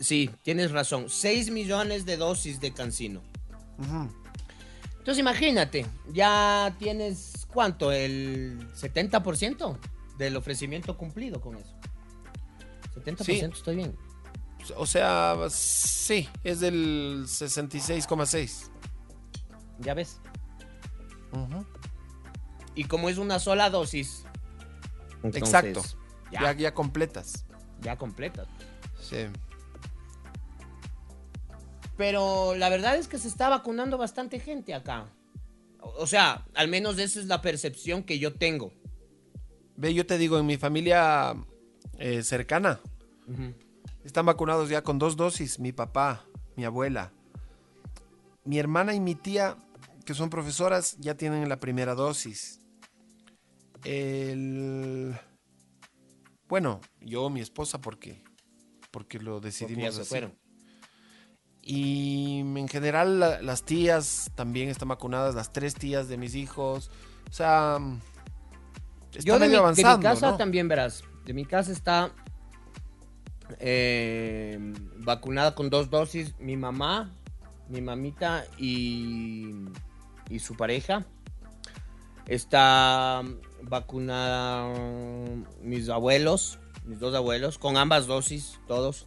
Sí, 0.00 0.30
tienes 0.42 0.72
razón. 0.72 1.08
6 1.08 1.50
millones 1.50 2.04
de 2.04 2.16
dosis 2.16 2.60
de 2.60 2.72
Cancino. 2.72 3.22
Entonces, 4.98 5.18
imagínate, 5.18 5.86
ya 6.12 6.74
tienes 6.78 7.31
cuánto, 7.52 7.92
el 7.92 8.68
70% 8.74 9.78
del 10.18 10.36
ofrecimiento 10.36 10.96
cumplido 10.96 11.40
con 11.40 11.56
eso. 11.56 11.74
70% 12.94 13.24
Sí. 13.24 13.40
estoy 13.58 13.76
bien. 13.76 13.96
O 14.76 14.86
sea, 14.86 15.36
sí, 15.50 16.28
es 16.44 16.60
del 16.60 17.24
66,6. 17.26 18.70
Ya 19.80 19.94
ves. 19.94 20.20
Y 22.74 22.84
como 22.84 23.08
es 23.08 23.18
una 23.18 23.38
sola 23.38 23.70
dosis. 23.70 24.24
entonces, 25.22 25.42
Exacto. 25.42 25.82
Ya, 26.30 26.40
Ya, 26.40 26.52
ya 26.52 26.74
completas. 26.74 27.44
ya 27.80 27.96
completa. 27.96 28.46
Sí. 29.00 29.26
Pero 31.96 32.54
la 32.54 32.68
verdad 32.68 32.96
es 32.96 33.06
que 33.08 33.18
se 33.18 33.28
está 33.28 33.48
vacunando 33.48 33.98
bastante 33.98 34.40
gente 34.40 34.74
acá. 34.74 35.06
O 35.82 36.06
sea, 36.06 36.46
al 36.54 36.68
menos 36.68 36.98
esa 36.98 37.20
es 37.20 37.26
la 37.26 37.42
percepción 37.42 38.02
que 38.02 38.18
yo 38.18 38.34
tengo. 38.34 38.72
Ve, 39.76 39.94
yo 39.94 40.06
te 40.06 40.18
digo, 40.18 40.38
en 40.38 40.46
mi 40.46 40.56
familia 40.56 41.34
eh, 41.98 42.22
cercana 42.22 42.80
están 44.04 44.26
vacunados 44.26 44.68
ya 44.68 44.82
con 44.82 44.98
dos 44.98 45.16
dosis. 45.16 45.58
Mi 45.58 45.72
papá, 45.72 46.24
mi 46.56 46.64
abuela, 46.64 47.12
mi 48.44 48.58
hermana 48.58 48.94
y 48.94 49.00
mi 49.00 49.14
tía, 49.14 49.56
que 50.04 50.14
son 50.14 50.30
profesoras, 50.30 50.96
ya 50.98 51.16
tienen 51.16 51.48
la 51.48 51.60
primera 51.60 51.94
dosis. 51.94 52.60
El... 53.84 55.18
Bueno, 56.48 56.80
yo, 57.00 57.30
mi 57.30 57.40
esposa, 57.40 57.80
porque 57.80 58.22
porque 58.92 59.18
lo 59.18 59.32
Porque 59.32 59.46
decidimos 59.48 59.96
ya 59.96 60.04
se 60.04 60.04
fueron. 60.04 60.38
Y 61.64 62.40
en 62.40 62.68
general 62.68 63.20
la- 63.20 63.40
las 63.40 63.62
tías 63.62 64.30
también 64.34 64.68
están 64.68 64.88
vacunadas, 64.88 65.34
las 65.34 65.52
tres 65.52 65.74
tías 65.74 66.08
de 66.08 66.16
mis 66.16 66.34
hijos. 66.34 66.90
O 67.30 67.32
sea, 67.32 67.78
está 69.12 69.20
Yo 69.24 69.34
de 69.38 69.46
mi, 69.46 69.52
medio 69.52 69.72
de 69.72 69.84
mi 69.96 70.02
casa 70.02 70.30
¿no? 70.32 70.36
también 70.36 70.66
verás. 70.68 71.04
De 71.24 71.32
mi 71.34 71.44
casa 71.44 71.70
está 71.70 72.10
eh, 73.58 74.58
vacunada 74.98 75.54
con 75.54 75.70
dos 75.70 75.90
dosis 75.90 76.34
mi 76.38 76.56
mamá, 76.56 77.12
mi 77.68 77.80
mamita 77.80 78.44
y, 78.58 79.50
y 80.28 80.38
su 80.40 80.56
pareja. 80.56 81.04
Está 82.26 83.22
vacunada 83.62 84.72
mis 85.62 85.88
abuelos, 85.88 86.58
mis 86.84 86.98
dos 87.00 87.14
abuelos, 87.14 87.58
con 87.58 87.76
ambas 87.76 88.06
dosis, 88.06 88.58
todos. 88.68 89.06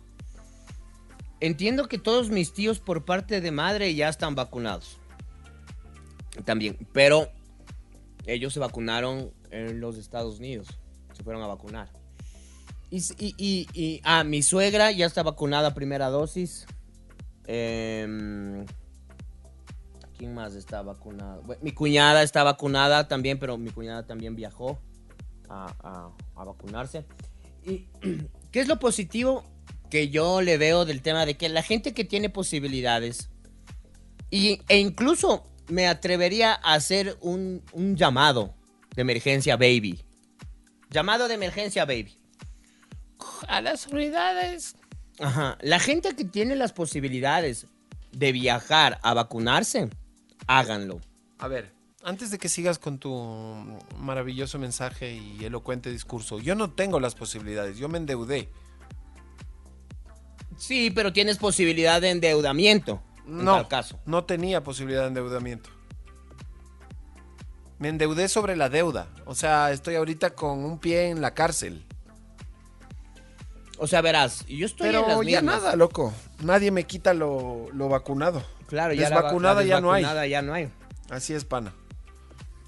Entiendo 1.45 1.88
que 1.88 1.99
todos 1.99 2.29
mis 2.29 2.53
tíos 2.53 2.79
por 2.79 3.05
parte 3.05 3.39
de 3.39 3.51
madre 3.51 3.93
ya 3.93 4.10
están 4.10 4.34
vacunados. 4.34 4.97
También, 6.43 6.76
pero 6.91 7.30
ellos 8.26 8.51
se 8.51 8.59
vacunaron 8.59 9.32
en 9.51 9.80
los 9.80 9.97
Estados 9.97 10.39
Unidos. 10.39 10.67
Se 11.13 11.24
fueron 11.24 11.43
a 11.43 11.47
vacunar. 11.47 11.89
Y, 12.89 12.97
y, 13.20 13.36
y- 13.38 13.67
y- 13.74 14.01
ah, 14.03 14.24
mi 14.24 14.41
suegra 14.41 14.91
ya 14.91 15.05
está 15.05 15.22
vacunada 15.22 15.76
primera 15.76 16.09
dosis. 16.09 16.65
Em, 17.45 18.65
¿Quién 20.17 20.34
más 20.34 20.55
está 20.55 20.82
vacunado? 20.82 21.43
Mi 21.61 21.74
cuñada 21.74 22.24
está 22.24 22.43
vacunada 22.43 23.07
también, 23.07 23.38
pero 23.38 23.57
mi 23.59 23.70
cuñada 23.70 24.07
también 24.07 24.36
viajó 24.36 24.80
a, 25.47 25.67
a- 25.84 26.11
a 26.41 26.43
vacunarse. 26.43 27.05
¿Y 27.63 27.88
qué 28.51 28.61
es 28.61 28.67
lo 28.67 28.80
positivo 28.80 29.43
que 29.89 30.09
yo 30.09 30.41
le 30.41 30.57
veo 30.57 30.86
del 30.86 31.01
tema 31.01 31.25
de 31.25 31.36
que 31.36 31.49
la 31.49 31.63
gente 31.63 31.93
que 31.93 32.03
tiene 32.03 32.29
posibilidades 32.29 33.29
y, 34.29 34.61
e 34.67 34.79
incluso 34.79 35.47
me 35.67 35.88
atrevería 35.88 36.53
a 36.53 36.73
hacer 36.73 37.17
un, 37.21 37.63
un 37.73 37.95
llamado 37.95 38.53
de 38.95 39.01
emergencia, 39.01 39.57
baby. 39.57 40.03
Llamado 40.89 41.27
de 41.27 41.36
emergencia, 41.36 41.86
baby. 41.86 42.17
A 43.47 43.61
las 43.61 43.88
unidades. 43.88 44.75
Ajá. 45.19 45.57
La 45.61 45.79
gente 45.79 46.15
que 46.15 46.25
tiene 46.25 46.55
las 46.55 46.73
posibilidades 46.73 47.67
de 48.11 48.31
viajar 48.31 48.99
a 49.03 49.13
vacunarse, 49.13 49.89
háganlo. 50.47 51.01
A 51.38 51.47
ver, 51.47 51.73
antes 52.03 52.31
de 52.31 52.38
que 52.38 52.49
sigas 52.49 52.79
con 52.79 52.99
tu 52.99 53.13
maravilloso 53.97 54.59
mensaje 54.59 55.13
y 55.13 55.43
elocuente 55.43 55.91
discurso, 55.91 56.39
yo 56.39 56.55
no 56.55 56.71
tengo 56.71 56.99
las 56.99 57.15
posibilidades, 57.15 57.77
yo 57.77 57.89
me 57.89 57.97
endeudé. 57.97 58.49
Sí, 60.58 60.91
pero 60.91 61.12
tienes 61.14 61.38
posibilidad 61.38 61.99
de 62.01 62.12
endeudamiento. 62.12 63.01
En 63.28 63.43
No, 63.43 63.56
tal 63.56 63.68
caso. 63.68 63.99
no 64.06 64.24
tenía 64.26 64.64
posibilidad 64.64 65.01
de 65.01 65.08
endeudamiento. 65.08 65.70
Me 67.80 67.89
endeudé 67.89 68.30
sobre 68.30 68.56
la 68.56 68.70
deuda. 68.70 69.08
O 69.26 69.36
sea, 69.36 69.72
estoy 69.72 69.95
ahorita 69.95 70.32
con 70.32 70.64
un 70.64 70.80
pie 70.80 71.10
en 71.10 71.22
la 71.22 71.34
cárcel. 71.34 71.84
O 73.78 73.88
sea, 73.88 74.01
verás, 74.01 74.45
yo 74.47 74.66
estoy 74.66 74.88
en 74.88 74.93
las 74.93 75.03
Pero 75.03 75.24
ya 75.24 75.41
mismas. 75.41 75.62
nada, 75.62 75.76
loco. 75.76 76.14
Nadie 76.41 76.72
me 76.72 76.86
quita 76.86 77.14
lo, 77.14 77.68
lo 77.74 77.89
vacunado. 77.89 78.41
Claro, 78.68 78.93
ya 78.93 79.10
la 79.10 79.16
va- 79.18 79.22
Desvacunada 79.24 79.62
la 79.62 79.68
ya 79.68 79.82
no 79.82 79.91
hay. 79.91 80.01
desvacunada 80.03 80.28
ya 80.28 80.41
no 80.41 80.53
hay. 80.53 80.70
Así 81.10 81.34
es, 81.34 81.43
pana. 81.43 81.74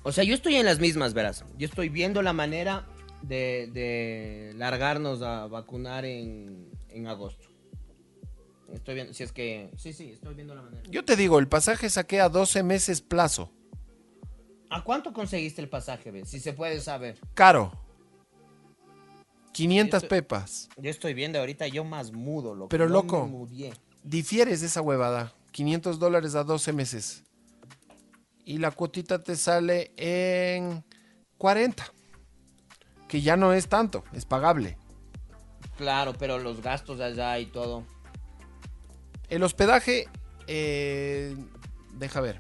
O 0.04 0.12
sea, 0.12 0.26
yo 0.26 0.34
estoy 0.36 0.56
en 0.56 0.66
las 0.66 0.80
mismas, 0.80 1.14
verás. 1.14 1.46
Yo 1.58 1.66
estoy 1.66 1.88
viendo 1.90 2.22
la 2.22 2.34
manera 2.34 2.86
de, 3.22 3.70
de 3.74 4.52
largarnos 4.56 5.22
a 5.22 5.48
vacunar 5.48 6.04
en, 6.06 6.70
en 6.90 7.08
agosto. 7.08 7.47
Estoy 8.74 8.95
viendo, 8.95 9.13
si 9.13 9.24
es 9.24 9.32
que... 9.32 9.72
Sí, 9.78 9.93
sí, 9.93 10.11
estoy 10.11 10.36
viendo 10.36 10.53
la 10.53 10.61
manera. 10.61 10.84
Yo 10.89 11.05
te 11.05 11.15
digo, 11.15 11.39
el 11.39 11.47
pasaje 11.47 11.89
saqué 11.89 12.20
a 12.20 12.30
12 12.30 12.63
meses 12.63 13.01
plazo. 13.01 13.51
¿A 14.70 14.84
cuánto 14.84 15.13
conseguiste 15.13 15.61
el 15.61 15.70
pasaje, 15.70 16.11
ve? 16.11 16.26
Si 16.26 16.39
se 16.39 16.51
puede 16.53 16.82
saber. 16.82 17.18
Caro. 17.34 17.72
500 19.53 20.03
Esto- 20.03 20.09
pepas. 20.09 20.70
Yo 20.78 20.89
estoy 20.89 21.13
viendo 21.13 21.39
ahorita 21.39 21.68
yo 21.68 21.84
más 21.84 22.11
mudo, 22.11 22.53
loco. 22.53 22.70
Pero, 22.70 22.88
loco. 22.88 23.47
Difieres 24.03 24.61
de 24.61 24.68
esa 24.68 24.82
huevada. 24.82 25.34
500 25.51 25.97
dólares 25.99 26.36
a 26.36 26.43
12 26.43 26.74
meses. 26.74 27.24
Y 28.45 28.59
la 28.59 28.72
cuotita 28.72 29.24
te 29.24 29.36
sale 29.36 29.91
en 29.97 30.84
40. 31.38 31.91
Que 33.07 33.22
ya 33.22 33.38
no 33.38 33.53
es 33.53 33.68
tanto, 33.68 34.03
es 34.13 34.26
pagable. 34.26 34.78
Claro, 35.78 36.13
pero 36.18 36.39
los 36.39 36.61
gastos 36.61 36.99
allá 36.99 37.39
y 37.39 37.45
todo. 37.45 37.86
El 39.30 39.44
hospedaje, 39.44 40.08
eh, 40.48 41.36
deja 41.94 42.22
ver. 42.22 42.40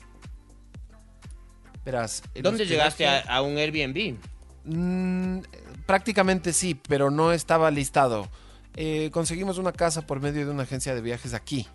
Verás. 1.85 2.23
el 2.33 2.43
¿Dónde 2.43 2.65
llegaste 2.65 3.07
a 3.07 3.41
un 3.41 3.57
Airbnb? 3.57 4.17
Mm, 4.65 5.39
prácticamente 5.85 6.51
sí, 6.53 6.75
pero 6.75 7.09
no 7.09 7.31
estaba 7.31 7.71
listado. 7.71 8.29
Eh, 8.75 9.09
conseguimos 9.11 9.57
una 9.57 9.71
casa 9.71 10.05
por 10.05 10.19
medio 10.21 10.45
de 10.45 10.51
una 10.51 10.63
agencia 10.63 10.93
de 10.93 11.01
viajes 11.01 11.33
aquí. 11.33 11.67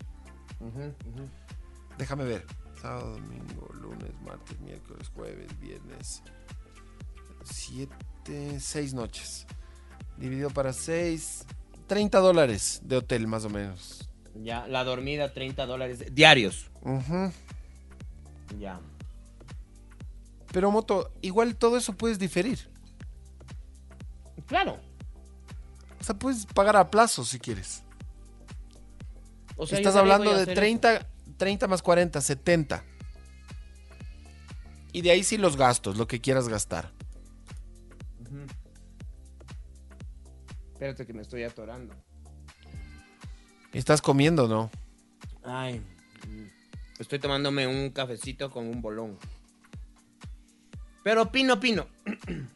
Déjame 1.97 2.23
ver. 2.23 2.45
Sábado, 2.81 3.11
domingo, 3.11 3.69
lunes, 3.73 4.11
martes, 4.23 4.59
miércoles, 4.61 5.09
jueves, 5.13 5.59
viernes. 5.59 6.23
Siete, 7.43 8.59
seis 8.59 8.93
noches. 8.93 9.45
Dividido 10.17 10.49
para 10.49 10.71
seis. 10.71 11.45
30 11.87 12.19
dólares 12.19 12.81
de 12.83 12.97
hotel, 12.97 13.27
más 13.27 13.43
o 13.43 13.49
menos. 13.49 14.09
Ya, 14.35 14.67
la 14.67 14.83
dormida 14.83 15.33
30 15.33 15.65
dólares 15.65 16.13
diarios. 16.13 16.69
Ujú. 16.81 17.31
Ya. 18.59 18.79
Pero, 20.51 20.71
Moto, 20.71 21.11
igual 21.21 21.55
todo 21.55 21.77
eso 21.77 21.93
puedes 21.93 22.19
diferir. 22.19 22.59
Claro. 24.47 24.79
O 25.99 26.03
sea, 26.03 26.15
puedes 26.15 26.45
pagar 26.45 26.75
a 26.75 26.89
plazo 26.91 27.23
si 27.23 27.39
quieres. 27.39 27.83
O 29.55 29.65
sea, 29.67 29.77
Estás 29.77 29.95
hablando 29.95 30.33
de 30.33 30.41
hacer 30.41 30.55
30, 30.55 31.07
30 31.37 31.67
más 31.67 31.81
40, 31.81 32.19
70. 32.21 32.83
Y 34.91 35.01
de 35.01 35.11
ahí 35.11 35.23
sí 35.23 35.37
los 35.37 35.57
gastos, 35.57 35.97
lo 35.97 36.07
que 36.07 36.21
quieras 36.21 36.47
gastar. 36.47 36.91
Ujú. 38.21 38.45
Espérate 40.73 41.05
que 41.05 41.13
me 41.13 41.21
estoy 41.21 41.43
atorando. 41.43 41.95
Estás 43.73 44.01
comiendo, 44.01 44.47
¿no? 44.47 44.69
Ay. 45.43 45.81
Estoy 46.99 47.19
tomándome 47.19 47.67
un 47.67 47.89
cafecito 47.89 48.49
con 48.51 48.67
un 48.67 48.81
bolón. 48.81 49.17
Pero 51.03 51.31
pino, 51.31 51.59
pino. 51.59 51.87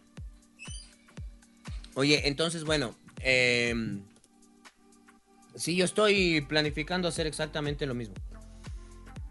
Oye, 1.96 2.28
entonces, 2.28 2.64
bueno. 2.64 2.96
em, 3.20 4.02
sí, 5.56 5.76
yo 5.76 5.86
estoy 5.86 6.42
planificando 6.42 7.08
hacer 7.08 7.28
exactamente 7.28 7.86
lo 7.86 7.96
mismo. 7.96 8.16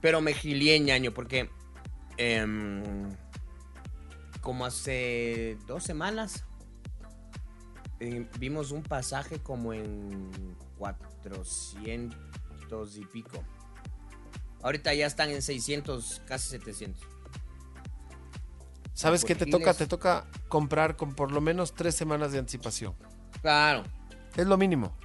Pero 0.00 0.20
me 0.20 0.34
gilié 0.34 0.78
ñaño 0.80 1.12
porque... 1.14 1.48
em, 2.18 2.82
como 4.40 4.64
hace 4.64 5.58
dos 5.66 5.82
semanas 5.82 6.44
eh, 8.00 8.28
vimos 8.38 8.70
un 8.72 8.82
pasaje 8.82 9.38
como 9.38 9.72
en 9.72 10.30
400 10.78 12.16
y 12.96 13.04
pico. 13.06 13.42
Ahorita 14.62 14.92
ya 14.94 15.06
están 15.06 15.30
en 15.30 15.42
600, 15.42 16.22
casi 16.26 16.48
700. 16.50 17.02
¿Sabes 18.94 19.24
qué 19.24 19.34
te 19.34 19.46
toca? 19.46 19.74
Te 19.74 19.86
toca 19.86 20.26
comprar 20.48 20.96
con 20.96 21.14
por 21.14 21.30
lo 21.30 21.40
menos 21.40 21.74
tres 21.74 21.94
semanas 21.94 22.32
de 22.32 22.38
anticipación. 22.38 22.94
Claro. 23.42 23.84
Es 24.36 24.46
lo 24.46 24.56
mínimo. 24.56 24.96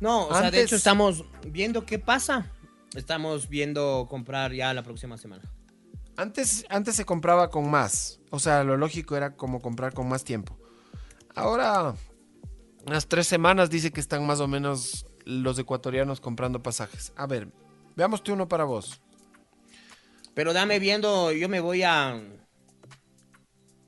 No, 0.00 0.26
o 0.26 0.30
sea, 0.32 0.42
de 0.42 0.46
Antes- 0.48 0.64
hecho 0.66 0.76
estamos 0.76 1.24
viendo 1.46 1.84
qué 1.84 1.98
pasa. 1.98 2.50
Estamos 2.94 3.48
viendo 3.48 4.06
comprar 4.08 4.52
ya 4.52 4.72
la 4.72 4.82
próxima 4.84 5.18
semana. 5.18 5.42
Antes, 6.16 6.64
antes 6.68 6.94
se 6.94 7.04
compraba 7.04 7.50
con 7.50 7.68
más. 7.68 8.20
O 8.30 8.38
sea, 8.38 8.62
lo 8.62 8.76
lógico 8.76 9.16
era 9.16 9.34
como 9.36 9.60
comprar 9.60 9.92
con 9.92 10.08
más 10.08 10.22
tiempo. 10.22 10.56
Ahora, 11.34 11.94
las 12.86 13.06
tres 13.08 13.26
semanas 13.26 13.70
dice 13.70 13.90
que 13.92 14.00
están 14.00 14.26
más 14.26 14.40
o 14.40 14.48
menos 14.48 15.06
los 15.24 15.58
ecuatorianos 15.58 16.20
comprando 16.20 16.62
pasajes. 16.62 17.12
A 17.16 17.26
ver, 17.26 17.48
veamos 17.96 18.22
tú 18.22 18.32
uno 18.34 18.46
para 18.48 18.64
vos. 18.64 19.00
Pero 20.34 20.52
dame 20.52 20.78
viendo, 20.78 21.32
yo 21.32 21.48
me 21.48 21.60
voy 21.60 21.82
a... 21.82 22.20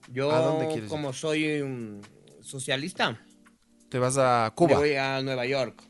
Yo, 0.09 0.31
¿A 0.31 0.39
dónde 0.41 0.73
ir? 0.77 0.87
como 0.87 1.13
soy 1.13 1.61
un 1.61 2.01
socialista, 2.41 3.21
Te 3.89 3.99
vas 3.99 4.17
a 4.19 4.47
me 4.51 4.55
Cuba. 4.55 4.79
voy 4.79 4.95
a 4.95 5.21
Nueva 5.21 5.45
York. 5.47 5.83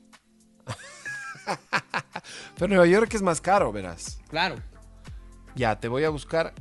Pero 2.57 2.69
Nueva 2.69 2.87
York 2.87 3.13
es 3.15 3.21
más 3.23 3.41
caro, 3.43 3.73
verás. 3.73 4.19
Claro. 4.29 4.57
Ya, 5.55 5.79
te 5.79 5.89
voy 5.89 6.05
a 6.05 6.09
buscar 6.11 6.55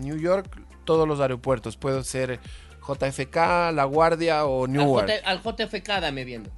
New 0.00 0.16
York, 0.16 0.60
todos 0.84 1.06
los 1.06 1.20
aeropuertos. 1.20 1.76
Puede 1.76 2.02
ser 2.04 2.40
JFK, 2.86 3.36
La 3.72 3.84
Guardia 3.84 4.44
o 4.46 4.64
Al, 4.64 4.72
Newark. 4.72 5.08
J- 5.08 5.28
al 5.28 5.42
JFK 5.42 5.88
dame 6.00 6.24
viendo. 6.24 6.50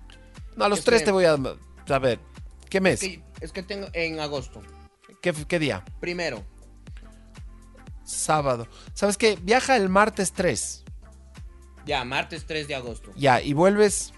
No, 0.57 0.65
a 0.65 0.69
los 0.69 0.81
es 0.81 0.85
tres 0.85 1.05
te 1.05 1.11
voy 1.13 1.25
a... 1.25 1.37
Ver, 1.99 2.19
¿qué 2.69 2.81
mes? 2.81 3.03
Es 3.03 3.09
que, 3.09 3.23
es 3.41 3.53
que 3.53 3.63
tengo 3.63 3.89
en 3.93 4.19
agosto. 4.21 4.63
¿Qué, 5.23 5.33
qué 5.33 5.59
día? 5.59 5.85
Primero. 6.01 6.45
Sábado. 8.05 8.69
¿Sabes 8.95 9.17
qué? 9.17 9.39
Viaja 9.43 9.77
el 9.77 9.89
martes 9.89 10.33
3. 10.33 10.85
Ya, 11.85 12.05
martes 12.05 12.47
3 12.47 12.69
de 12.69 12.75
agosto. 12.75 13.13
Ya, 13.17 13.41
y 13.41 13.53
vuelves 13.53 14.13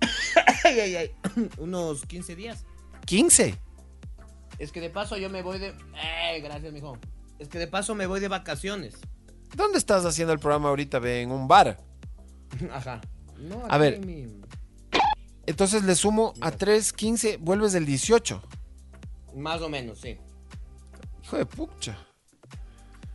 Ay, 0.64 0.80
ay, 0.80 0.96
ay. 0.96 1.10
Unos 1.58 2.04
15 2.06 2.36
días. 2.36 2.64
15. 3.06 3.56
Es 4.58 4.70
que 4.72 4.80
de 4.80 4.90
paso 4.90 5.16
yo 5.16 5.28
me 5.30 5.42
voy 5.42 5.58
de... 5.58 5.68
Eh, 5.68 6.40
gracias, 6.42 6.72
mijo. 6.72 6.98
Es 7.38 7.48
que 7.48 7.58
de 7.58 7.66
paso 7.66 7.94
me 7.94 8.06
voy 8.06 8.20
de 8.20 8.28
vacaciones. 8.28 8.94
¿Dónde 9.56 9.78
estás 9.78 10.04
haciendo 10.04 10.32
el 10.32 10.38
programa 10.38 10.68
ahorita? 10.70 10.98
Ve, 10.98 11.22
en 11.22 11.30
un 11.32 11.46
bar. 11.48 11.78
Ajá. 12.72 13.00
No, 13.38 13.62
A 13.68 13.78
ver. 13.78 14.04
mi- 14.04 14.26
Entonces 15.46 15.82
le 15.84 15.94
sumo 15.94 16.32
a 16.40 16.50
3, 16.52 16.92
15, 16.92 17.36
vuelves 17.38 17.74
el 17.74 17.84
18. 17.86 18.42
Más 19.34 19.60
o 19.62 19.68
menos, 19.68 19.98
sí. 19.98 20.16
Hijo 21.24 21.36
de 21.36 21.46
pucha. 21.46 21.98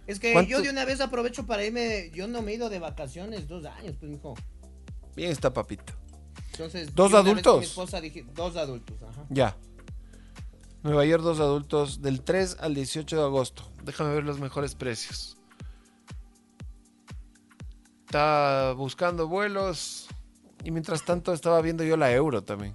Es 0.06 0.20
que 0.20 0.34
¿Cuánto- 0.34 0.50
yo 0.52 0.62
de 0.62 0.70
una 0.70 0.86
vez 0.86 1.02
aprovecho 1.02 1.46
para 1.46 1.64
irme... 1.66 2.12
Yo 2.14 2.28
no 2.28 2.42
me 2.42 2.52
he 2.52 2.56
ido 2.56 2.70
de 2.70 2.80
vacaciones 2.80 3.48
dos 3.48 3.66
años, 3.66 3.96
pues, 4.00 4.12
mijo. 4.12 4.36
Bien 5.16 5.32
está, 5.32 5.54
papito. 5.54 5.94
Entonces... 6.52 6.94
¿Dos 6.96 7.14
adultos? 7.14 7.60
Mi 7.60 7.66
esposa 7.66 8.00
dije... 8.02 8.26
Dos 8.34 8.56
adultos, 8.56 8.98
ajá. 9.04 9.26
Ya. 9.30 9.56
Nueva 10.84 11.06
York, 11.06 11.24
dos 11.24 11.40
adultos, 11.40 12.02
del 12.02 12.22
3 12.22 12.58
al 12.60 12.74
18 12.76 13.16
de 13.18 13.22
agosto. 13.24 13.64
Déjame 13.84 14.14
ver 14.14 14.24
los 14.24 14.40
mejores 14.40 14.76
precios. 14.76 15.37
Está 18.08 18.72
buscando 18.72 19.28
vuelos. 19.28 20.08
Y 20.64 20.72
mientras 20.72 21.03
tanto 21.03 21.34
estaba 21.34 21.62
viendo 21.62 21.84
yo 21.84 21.97
la 21.97 22.10
euro 22.14 22.41
también. 22.41 22.74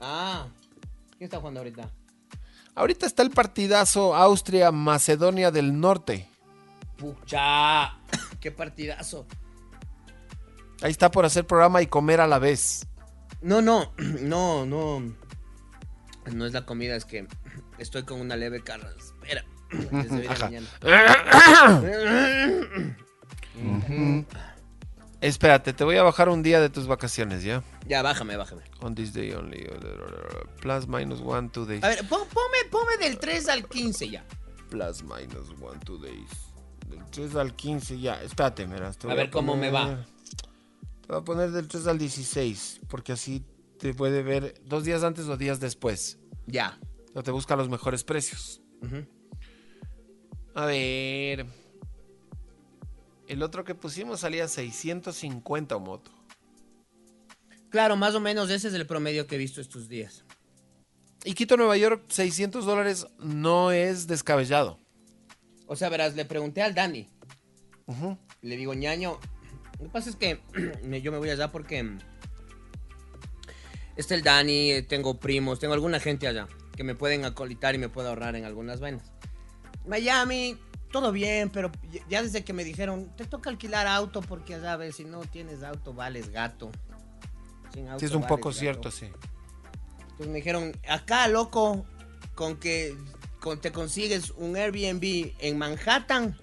Ah. 0.00 0.46
¿Quién 1.18 1.24
está 1.24 1.38
jugando 1.38 1.58
ahorita? 1.58 1.90
Ahorita 2.76 3.06
está 3.06 3.24
el 3.24 3.30
partidazo 3.30 4.14
Austria-Macedonia 4.14 5.50
del 5.50 5.80
Norte. 5.80 6.28
Pucha. 6.96 7.98
Qué 8.40 8.52
partidazo. 8.52 9.26
Ahí 10.80 10.92
está 10.92 11.10
por 11.10 11.24
hacer 11.24 11.44
programa 11.44 11.82
y 11.82 11.88
comer 11.88 12.20
a 12.20 12.28
la 12.28 12.38
vez. 12.38 12.86
No, 13.42 13.60
no, 13.60 13.92
no, 13.98 14.64
no. 14.64 15.12
No 16.32 16.46
es 16.46 16.52
la 16.52 16.64
comida, 16.64 16.94
es 16.94 17.04
que 17.04 17.26
estoy 17.78 18.04
con 18.04 18.20
una 18.20 18.36
leve 18.36 18.62
carraspera. 18.62 19.44
Desde 19.72 20.28
hoy 20.28 20.28
de 20.28 20.70
Espérate, 25.20 25.72
te 25.74 25.84
voy 25.84 25.96
a 25.96 26.02
bajar 26.02 26.30
un 26.30 26.42
día 26.42 26.60
de 26.60 26.70
tus 26.70 26.86
vacaciones, 26.86 27.42
¿ya? 27.42 27.62
Ya, 27.86 28.00
bájame, 28.02 28.36
bájame. 28.36 28.62
On 28.80 28.94
this 28.94 29.12
day 29.12 29.32
only. 29.32 29.68
Plus 30.62 30.86
minus 30.88 31.20
one, 31.20 31.50
two 31.50 31.66
days. 31.66 31.84
A 31.84 31.88
ver, 31.88 32.08
pon- 32.08 32.26
ponme, 32.32 32.64
ponme 32.70 32.96
del 32.98 33.18
3 33.18 33.48
al 33.48 33.68
15 33.68 34.08
ya. 34.08 34.24
Plus 34.70 35.02
minus 35.02 35.50
one, 35.60 35.78
two 35.84 35.98
days. 35.98 36.30
Del 36.88 37.04
3 37.10 37.36
al 37.36 37.54
15, 37.54 37.98
ya. 38.00 38.22
Espérate, 38.22 38.66
te 38.66 39.10
A 39.10 39.14
ver 39.14 39.30
cómo 39.30 39.56
me 39.56 39.70
va. 39.70 40.06
Te 41.02 41.06
voy 41.08 41.18
a 41.18 41.24
poner 41.24 41.50
del 41.50 41.68
3 41.68 41.86
al 41.88 41.98
16, 41.98 42.80
porque 42.88 43.12
así 43.12 43.44
te 43.78 43.92
puede 43.92 44.22
ver 44.22 44.54
dos 44.64 44.84
días 44.84 45.02
antes 45.02 45.26
o 45.26 45.36
días 45.36 45.60
después. 45.60 46.18
Ya. 46.46 46.78
O 47.14 47.22
te 47.22 47.30
busca 47.30 47.56
los 47.56 47.68
mejores 47.68 48.04
precios. 48.04 48.62
A 50.54 50.64
ver. 50.64 51.46
El 53.30 53.44
otro 53.44 53.62
que 53.62 53.76
pusimos 53.76 54.18
salía 54.18 54.48
650 54.48 55.76
o 55.76 55.78
moto. 55.78 56.10
Claro, 57.68 57.94
más 57.94 58.16
o 58.16 58.20
menos 58.20 58.50
ese 58.50 58.66
es 58.66 58.74
el 58.74 58.88
promedio 58.88 59.28
que 59.28 59.36
he 59.36 59.38
visto 59.38 59.60
estos 59.60 59.88
días. 59.88 60.24
Y 61.22 61.34
Quito, 61.34 61.56
Nueva 61.56 61.76
York, 61.76 62.02
600 62.08 62.66
dólares 62.66 63.06
no 63.20 63.70
es 63.70 64.08
descabellado. 64.08 64.80
O 65.68 65.76
sea, 65.76 65.88
verás, 65.90 66.16
le 66.16 66.24
pregunté 66.24 66.60
al 66.60 66.74
Dani. 66.74 67.06
Le 68.42 68.56
digo, 68.56 68.74
ñaño. 68.74 69.20
Lo 69.78 69.84
que 69.84 69.90
pasa 69.90 70.10
es 70.10 70.16
que 70.16 70.40
yo 71.00 71.12
me 71.12 71.18
voy 71.18 71.30
allá 71.30 71.52
porque. 71.52 71.98
Está 73.94 74.16
el 74.16 74.24
Dani, 74.24 74.82
tengo 74.88 75.20
primos, 75.20 75.60
tengo 75.60 75.74
alguna 75.74 76.00
gente 76.00 76.26
allá 76.26 76.48
que 76.74 76.82
me 76.82 76.96
pueden 76.96 77.24
acolitar 77.24 77.76
y 77.76 77.78
me 77.78 77.88
puedo 77.88 78.08
ahorrar 78.08 78.34
en 78.34 78.44
algunas 78.44 78.80
vainas. 78.80 79.12
Miami, 79.86 80.58
todo 80.90 81.12
bien, 81.12 81.50
pero 81.50 81.70
ya- 82.08 82.22
desde 82.22 82.44
que 82.44 82.52
me 82.52 82.64
dijeron, 82.64 83.10
te 83.16 83.24
toca 83.24 83.50
alquilar 83.50 83.86
auto 83.86 84.20
porque 84.22 84.58
ya 84.60 84.76
ves, 84.76 84.96
si 84.96 85.04
no 85.04 85.20
tienes 85.20 85.62
auto, 85.62 85.92
vales 85.94 86.30
gato. 86.30 86.70
Sin 87.72 87.86
auto, 87.88 88.00
Sí, 88.00 88.06
es 88.06 88.12
un 88.12 88.22
vales 88.22 88.28
poco 88.36 88.48
gato". 88.50 88.58
cierto, 88.58 88.90
sí. 88.90 89.06
Entonces 90.02 90.28
me 90.28 90.34
dijeron, 90.36 90.76
acá, 90.88 91.28
loco, 91.28 91.86
con 92.34 92.56
que 92.58 92.96
con- 93.40 93.60
te 93.60 93.72
consigues 93.72 94.30
un 94.32 94.56
Airbnb 94.56 95.32
en 95.38 95.56
Manhattan, 95.58 96.36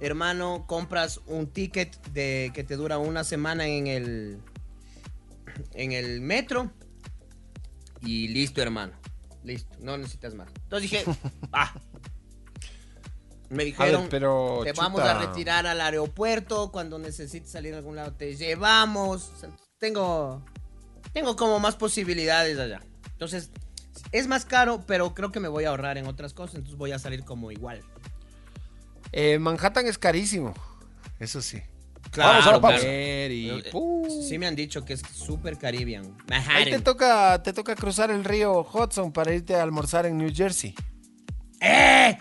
hermano, 0.00 0.64
compras 0.66 1.20
un 1.26 1.46
ticket 1.48 2.00
de 2.08 2.50
que 2.54 2.62
te 2.64 2.76
dura 2.76 2.98
una 2.98 3.24
semana 3.24 3.66
en 3.66 3.86
el 3.88 4.38
en 5.74 5.92
el 5.92 6.20
metro 6.20 6.70
y 8.00 8.28
listo, 8.28 8.62
hermano. 8.62 8.92
Listo, 9.44 9.76
no 9.80 9.96
necesitas 9.98 10.34
más. 10.34 10.48
Entonces 10.64 10.90
dije, 10.90 11.04
ah. 11.52 11.72
Me 13.52 13.62
A 13.62 13.66
dijeron, 13.66 14.00
ver, 14.02 14.10
pero. 14.10 14.60
te 14.64 14.72
vamos 14.72 15.00
a 15.02 15.18
retirar 15.18 15.66
al 15.66 15.80
aeropuerto 15.80 16.72
cuando 16.72 16.98
necesites 16.98 17.50
salir 17.50 17.74
a 17.74 17.78
algún 17.78 17.96
lado 17.96 18.12
te 18.12 18.34
llevamos 18.34 19.30
O 19.34 19.38
sea, 19.38 19.50
tengo 19.78 20.42
tengo 21.12 21.36
como 21.36 21.60
más 21.60 21.76
posibilidades 21.76 22.58
allá 22.58 22.80
entonces 23.12 23.50
es 24.10 24.26
más 24.26 24.44
caro 24.44 24.82
pero 24.86 25.14
creo 25.14 25.30
que 25.30 25.40
me 25.40 25.48
voy 25.48 25.64
a 25.64 25.68
ahorrar 25.68 25.98
en 25.98 26.06
otras 26.06 26.32
cosas 26.32 26.56
entonces 26.56 26.78
voy 26.78 26.92
a 26.92 26.98
salir 26.98 27.24
como 27.24 27.50
igual 27.52 27.82
eh, 29.12 29.38
Manhattan 29.38 29.86
es 29.86 29.98
carísimo. 29.98 30.54
Eso 31.18 31.42
sí. 31.42 31.60
Vamos 32.16 32.46
a 32.46 32.52
la 32.52 32.60
pausa. 32.60 32.86
Y, 32.86 33.50
Eh, 33.50 33.70
sí 34.26 34.38
me 34.38 34.46
han 34.46 34.56
dicho 34.56 34.84
que 34.84 34.94
es 34.94 35.02
super 35.12 35.56
Caribbean 35.58 36.16
Ahí 36.48 36.64
te 36.64 36.80
toca, 36.80 37.42
te 37.42 37.52
toca 37.52 37.74
cruzar 37.76 38.10
el 38.10 38.24
río 38.24 38.66
Hudson 38.72 39.12
para 39.12 39.32
irte 39.34 39.54
a 39.54 39.62
almorzar 39.62 40.06
en 40.06 40.16
New 40.18 40.30
Jersey. 40.34 40.74
¡Eh! 41.60 42.18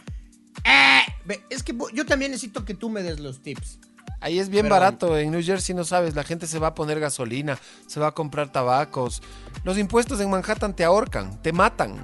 ¡Eh! 0.66 1.02
Es 1.50 1.64
que 1.64 1.76
yo 1.94 2.06
también 2.06 2.32
necesito 2.32 2.66
que 2.66 2.74
tú 2.74 2.90
me 2.90 3.04
des 3.04 3.20
los 3.20 3.42
tips 3.42 3.80
Ahí 4.20 4.38
es 4.38 4.50
bien 4.50 4.66
Pero- 4.66 4.76
barato. 4.76 5.18
En 5.18 5.32
New 5.32 5.42
Jersey 5.44 5.74
no 5.74 5.84
sabes, 5.84 6.14
la 6.16 6.24
gente 6.24 6.46
se 6.46 6.60
va 6.60 6.68
a 6.68 6.76
poner 6.76 7.00
gasolina, 7.00 7.58
se 7.88 8.00
va 8.00 8.08
a 8.08 8.12
comprar 8.12 8.52
tabacos. 8.52 9.24
Los 9.64 9.80
impuestos 9.80 10.20
en 10.22 10.30
Manhattan 10.30 10.76
te 10.76 10.84
ahorcan, 10.84 11.42
te 11.42 11.52
matan. 11.52 12.04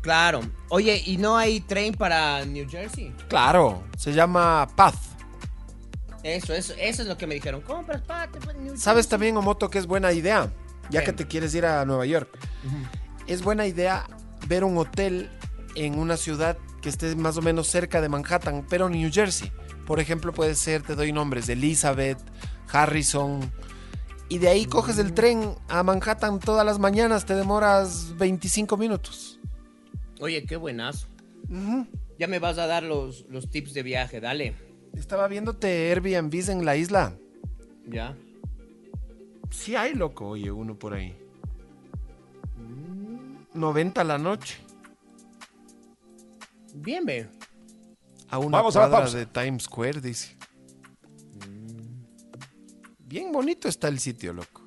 claro 0.00 0.40
oye 0.68 1.02
y 1.06 1.16
no 1.16 1.36
hay 1.36 1.60
tren 1.60 1.92
para 1.94 2.44
New 2.44 2.68
Jersey 2.68 3.12
Claro, 3.28 3.82
se 3.96 4.12
llama 4.12 4.68
Path. 4.76 4.94
eso 6.22 6.52
eso 6.54 6.74
eso 6.78 7.02
es 7.02 7.08
lo 7.08 7.16
que 7.16 7.26
me 7.26 7.34
dijeron 7.34 7.60
compras 7.62 8.02
pues, 8.44 8.56
New 8.56 8.76
¿Sabes 8.76 9.04
Jersey". 9.06 9.10
también, 9.10 9.36
Omoto, 9.36 9.70
que 9.70 9.78
es 9.78 9.86
buena 9.86 10.12
idea? 10.12 10.52
Ya 10.90 11.04
que 11.04 11.12
te 11.12 11.26
quieres 11.26 11.54
ir 11.54 11.66
a 11.66 11.84
Nueva 11.84 12.06
York. 12.06 12.28
Es 13.26 13.42
buena 13.42 13.66
idea 13.66 14.06
ver 14.46 14.64
un 14.64 14.78
hotel 14.78 15.30
en 15.74 15.98
una 15.98 16.16
ciudad 16.16 16.56
que 16.80 16.88
esté 16.88 17.14
más 17.16 17.36
o 17.36 17.42
menos 17.42 17.68
cerca 17.68 18.00
de 18.00 18.08
Manhattan, 18.08 18.66
pero 18.68 18.88
New 18.88 19.10
Jersey. 19.12 19.50
Por 19.86 20.00
ejemplo, 20.00 20.32
puede 20.32 20.54
ser, 20.54 20.82
te 20.82 20.94
doy 20.94 21.12
nombres, 21.12 21.48
Elizabeth, 21.48 22.18
Harrison. 22.70 23.40
Y 24.28 24.38
de 24.38 24.48
ahí 24.48 24.66
coges 24.66 24.98
el 24.98 25.14
tren 25.14 25.54
a 25.68 25.82
Manhattan 25.82 26.38
todas 26.40 26.64
las 26.66 26.78
mañanas, 26.78 27.24
te 27.24 27.34
demoras 27.34 28.16
25 28.18 28.76
minutos. 28.76 29.40
oye 30.20 30.44
qué 30.44 30.56
buenazo. 30.56 31.06
Ya 32.18 32.26
me 32.26 32.38
vas 32.38 32.58
a 32.58 32.66
dar 32.66 32.82
los, 32.82 33.24
los 33.30 33.48
tips 33.50 33.72
de 33.72 33.82
viaje, 33.82 34.20
dale. 34.20 34.54
Estaba 34.94 35.28
viéndote 35.28 35.90
Airbnbs 35.90 36.48
en 36.50 36.64
la 36.64 36.76
isla. 36.76 37.14
Ya. 37.86 38.16
Sí 39.50 39.76
hay, 39.76 39.94
loco, 39.94 40.28
oye, 40.28 40.50
uno 40.50 40.78
por 40.78 40.92
ahí. 40.94 41.16
90 43.54 44.04
la 44.04 44.18
noche. 44.18 44.58
Bien, 46.74 47.04
ve. 47.04 47.28
A 48.30 48.38
una 48.38 48.58
Vamos 48.58 48.76
a 48.76 48.88
la 48.88 49.06
de 49.08 49.26
Times 49.26 49.64
Square, 49.64 50.00
dice. 50.00 50.36
Bien 52.98 53.32
bonito 53.32 53.68
está 53.68 53.88
el 53.88 53.98
sitio, 53.98 54.32
loco. 54.34 54.62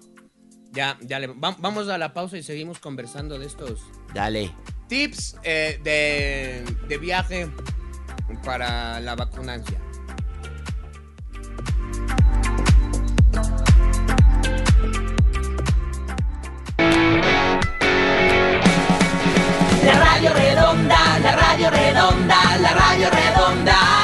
Ya, 0.72 0.98
ya 1.02 1.20
le, 1.20 1.28
va- 1.28 1.56
vamos 1.60 1.90
a 1.90 1.98
la 1.98 2.14
pausa 2.14 2.38
y 2.38 2.44
seguimos 2.44 2.80
conversando 2.80 3.38
de 3.38 3.46
estos 3.46 3.82
Dale. 4.14 4.52
tips 4.88 5.36
eh, 5.44 5.80
de, 5.84 6.64
de 6.88 6.98
viaje 6.98 7.52
para 8.44 9.00
la 9.02 9.16
vacunancia. 9.16 9.80
La 19.86 19.94
radio 20.00 20.34
redonda, 20.34 21.20
la 21.20 21.32
radio 21.32 21.41
redonda, 21.70 22.58
la 22.60 22.74
radio 22.74 23.10
redonda. 23.10 24.02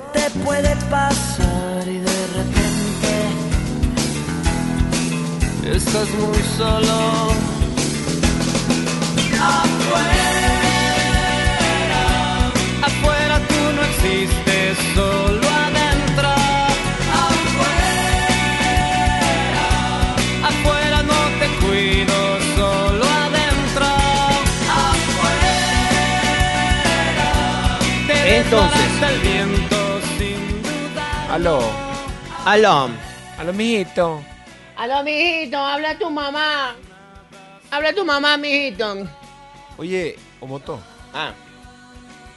Te 0.00 0.30
puede 0.44 0.74
pasar 0.90 1.86
y 1.86 1.98
de 1.98 2.26
repente 2.36 3.10
estás 5.76 6.08
muy 6.10 6.42
solo. 6.56 7.32
Afuera 12.82 13.40
tú 13.48 13.72
no 13.76 13.82
existes, 13.82 14.78
solo 14.94 15.48
adentro. 15.66 16.28
Afuera, 17.28 18.16
afuera 20.48 20.98
no 21.02 21.20
te 21.38 21.46
cuido, 21.66 22.16
solo 22.56 23.04
adentro. 23.04 23.86
Afuera, 25.08 25.68
Entonces. 28.38 28.81
Aló. 31.32 31.60
Aló. 32.44 32.88
Aló, 33.38 33.52
mijito. 33.52 34.22
Aló, 34.76 35.02
mijito, 35.02 35.56
habla 35.56 35.98
tu 35.98 36.10
mamá. 36.10 36.74
Habla 37.70 37.94
tu 37.94 38.04
mamá, 38.04 38.36
mijito. 38.36 39.08
Oye, 39.78 40.18
Omoto. 40.40 40.78
Ah, 41.14 41.32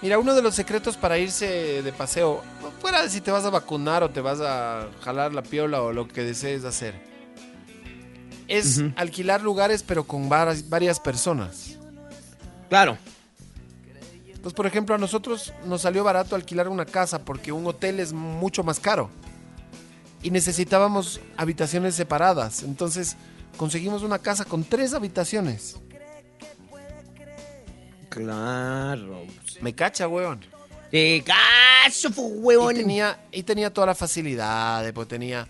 Mira, 0.02 0.20
uno 0.20 0.36
de 0.36 0.42
los 0.44 0.54
secretos 0.54 0.98
para 0.98 1.18
irse 1.18 1.82
de 1.82 1.92
paseo, 1.92 2.44
fuera 2.80 3.02
de 3.02 3.10
si 3.10 3.22
te 3.22 3.32
vas 3.32 3.44
a 3.46 3.50
vacunar 3.50 4.04
o 4.04 4.10
te 4.12 4.22
vas 4.22 4.40
a 4.40 4.88
jalar 5.04 5.34
la 5.34 5.42
piola 5.42 5.82
o 5.82 5.92
lo 5.94 6.08
que 6.08 6.22
desees 6.22 6.64
hacer, 6.64 6.94
es 8.48 8.82
alquilar 8.98 9.42
lugares 9.42 9.82
pero 9.82 10.04
con 10.04 10.30
varas- 10.30 10.70
varias 10.70 11.00
personas. 11.00 11.78
Claro. 12.70 12.98
Pues, 14.46 14.54
por 14.54 14.68
ejemplo, 14.68 14.94
a 14.94 15.00
nosotros 15.00 15.52
nos 15.66 15.82
salió 15.82 16.04
barato 16.04 16.36
alquilar 16.36 16.70
una 16.70 16.86
casa 16.86 17.26
porque 17.26 17.52
un 17.52 17.66
hotel 17.66 18.00
es 18.00 18.14
mucho 18.14 18.64
más 18.64 18.80
caro. 18.80 19.10
Y 20.22 20.30
necesitábamos 20.30 21.20
habitaciones 21.36 21.96
separadas. 21.96 22.62
Entonces, 22.62 23.18
conseguimos 23.58 24.04
una 24.04 24.20
casa 24.20 24.46
con 24.46 24.64
tres 24.64 24.94
habitaciones. 24.94 25.78
Claro. 28.10 29.24
Me 29.62 29.74
cacha, 29.74 30.08
weón. 30.08 30.40
¡Te 30.92 31.24
cacho, 31.24 32.12
fu- 32.12 32.36
Y 32.36 32.40
huevón! 32.40 32.76
tenía, 32.76 33.20
y 33.32 33.42
tenía 33.42 33.74
toda 33.74 33.88
la 33.88 33.96
facilidad, 33.96 34.94
pues 34.94 35.08
tenía 35.08 35.48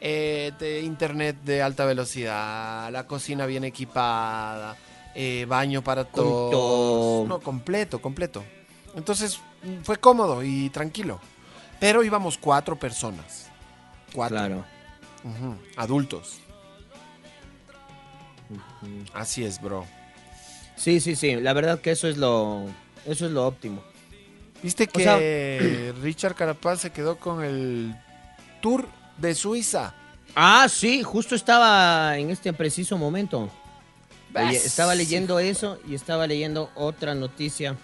eh, 0.00 0.52
de 0.58 0.80
internet 0.80 1.36
de 1.44 1.60
alta 1.60 1.84
velocidad, 1.84 2.90
la 2.90 3.06
cocina 3.06 3.44
bien 3.44 3.64
equipada, 3.64 4.74
eh, 5.14 5.44
baño 5.48 5.82
para 5.82 6.04
Con 6.04 6.24
todos. 6.24 6.50
todo. 6.50 7.26
No, 7.26 7.40
completo, 7.40 8.00
completo. 8.00 8.44
Entonces 8.94 9.40
fue 9.84 9.96
cómodo 9.98 10.42
y 10.42 10.70
tranquilo. 10.70 11.18
Pero 11.80 12.02
íbamos 12.04 12.38
cuatro 12.38 12.76
personas. 12.78 13.48
Cuatro. 14.14 14.36
Claro. 14.36 14.64
Adultos. 15.76 16.38
Así 19.14 19.44
es, 19.44 19.60
bro. 19.60 19.86
Sí, 20.76 21.00
sí, 21.00 21.16
sí. 21.16 21.36
La 21.36 21.52
verdad 21.52 21.80
que 21.80 21.90
eso 21.92 22.08
es 22.08 22.16
lo, 22.16 22.66
eso 23.06 23.26
es 23.26 23.32
lo 23.32 23.46
óptimo. 23.46 23.82
¿Viste 24.62 24.84
O 24.84 24.88
que 24.88 25.02
sea- 25.02 25.92
Richard 26.02 26.34
Carapaz 26.34 26.80
se 26.80 26.90
quedó 26.90 27.16
con 27.18 27.42
el 27.44 27.94
tour 28.60 28.86
de 29.18 29.34
Suiza? 29.34 29.94
Ah, 30.34 30.66
sí, 30.68 31.02
justo 31.02 31.34
estaba 31.34 32.16
en 32.18 32.30
este 32.30 32.52
preciso 32.52 32.96
momento. 32.98 33.50
Estaba 34.34 34.94
leyendo 34.94 35.38
eso 35.38 35.78
y 35.86 35.94
estaba 35.94 36.26
leyendo 36.26 36.70
otra 36.74 37.14
noticia. 37.14 37.76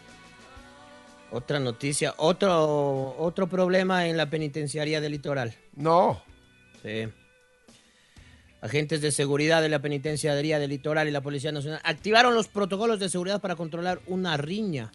Otra 1.31 1.61
noticia, 1.61 2.15
otro, 2.17 3.15
otro 3.19 3.49
problema 3.49 4.07
en 4.07 4.17
la 4.17 4.31
penitenciaría 4.31 5.01
del 5.01 5.13
litoral. 5.13 5.55
No. 5.77 6.23
Sí. 6.83 7.07
Agentes 8.63 9.03
de 9.03 9.13
seguridad 9.13 9.61
de 9.61 9.69
la 9.69 9.81
penitenciaría 9.81 10.59
del 10.59 10.71
litoral 10.71 11.07
y 11.07 11.11
la 11.11 11.21
Policía 11.21 11.53
Nacional 11.53 11.81
activaron 11.85 12.35
los 12.35 12.49
protocolos 12.49 12.99
de 12.99 13.11
seguridad 13.11 13.43
para 13.43 13.57
controlar 13.57 14.01
una 14.07 14.39
riña 14.39 14.91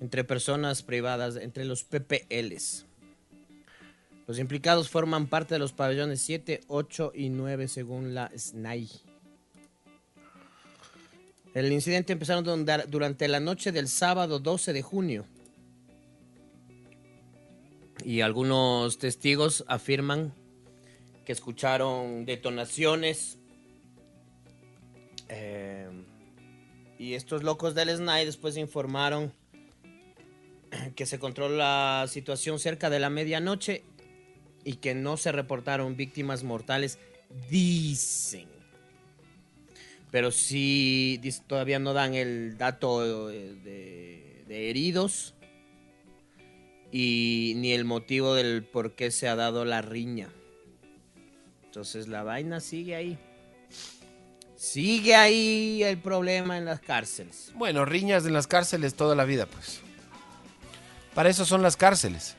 entre 0.00 0.24
personas 0.24 0.82
privadas, 0.82 1.36
entre 1.36 1.64
los 1.64 1.84
PPLs. 1.84 2.84
Los 4.26 4.38
implicados 4.38 4.90
forman 4.90 5.28
parte 5.28 5.54
de 5.54 5.58
los 5.58 5.72
pabellones 5.72 6.20
7, 6.22 6.62
8 6.66 7.12
y 7.14 7.28
9 7.28 7.68
según 7.68 8.14
la 8.14 8.30
SNAI. 8.36 8.90
El 11.54 11.72
incidente 11.72 12.12
empezaron 12.12 12.66
durante 12.88 13.28
la 13.28 13.38
noche 13.38 13.70
del 13.70 13.88
sábado 13.88 14.40
12 14.40 14.72
de 14.72 14.82
junio. 14.82 15.24
Y 18.04 18.20
algunos 18.20 18.98
testigos 18.98 19.64
afirman 19.68 20.34
que 21.24 21.32
escucharon 21.32 22.26
detonaciones. 22.26 23.38
eh, 25.28 25.88
y 26.98 27.14
estos 27.14 27.42
locos 27.42 27.74
del 27.74 27.90
SNAI 27.90 28.24
después 28.24 28.56
informaron 28.56 29.32
que 30.96 31.06
se 31.06 31.18
controla 31.18 32.02
la 32.02 32.08
situación 32.08 32.58
cerca 32.58 32.90
de 32.90 32.98
la 32.98 33.10
medianoche 33.10 33.84
y 34.64 34.76
que 34.76 34.94
no 34.94 35.16
se 35.16 35.32
reportaron 35.32 35.96
víctimas 35.96 36.42
mortales. 36.44 36.98
Dicen. 37.50 38.53
Pero 40.14 40.30
sí 40.30 41.18
dis- 41.20 41.42
todavía 41.44 41.80
no 41.80 41.92
dan 41.92 42.14
el 42.14 42.56
dato 42.56 43.32
eh, 43.32 43.52
de, 43.64 44.44
de 44.46 44.70
heridos 44.70 45.34
y 46.92 47.54
ni 47.56 47.72
el 47.72 47.84
motivo 47.84 48.36
del 48.36 48.62
por 48.62 48.94
qué 48.94 49.10
se 49.10 49.26
ha 49.26 49.34
dado 49.34 49.64
la 49.64 49.82
riña. 49.82 50.28
Entonces 51.64 52.06
la 52.06 52.22
vaina 52.22 52.60
sigue 52.60 52.94
ahí. 52.94 53.18
Sigue 54.54 55.16
ahí 55.16 55.82
el 55.82 55.98
problema 55.98 56.58
en 56.58 56.64
las 56.66 56.78
cárceles. 56.78 57.50
Bueno, 57.56 57.84
riñas 57.84 58.24
en 58.24 58.34
las 58.34 58.46
cárceles 58.46 58.94
toda 58.94 59.16
la 59.16 59.24
vida, 59.24 59.46
pues. 59.46 59.80
Para 61.12 61.28
eso 61.28 61.44
son 61.44 61.60
las 61.60 61.76
cárceles. 61.76 62.36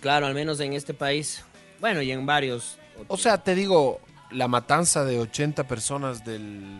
Claro, 0.00 0.26
al 0.26 0.34
menos 0.34 0.60
en 0.60 0.74
este 0.74 0.92
país. 0.92 1.42
Bueno, 1.80 2.02
y 2.02 2.12
en 2.12 2.26
varios 2.26 2.76
O 3.08 3.16
sea, 3.16 3.42
te 3.42 3.54
digo, 3.54 3.98
la 4.30 4.48
matanza 4.48 5.04
de 5.04 5.18
80 5.20 5.64
personas 5.68 6.24
del, 6.24 6.78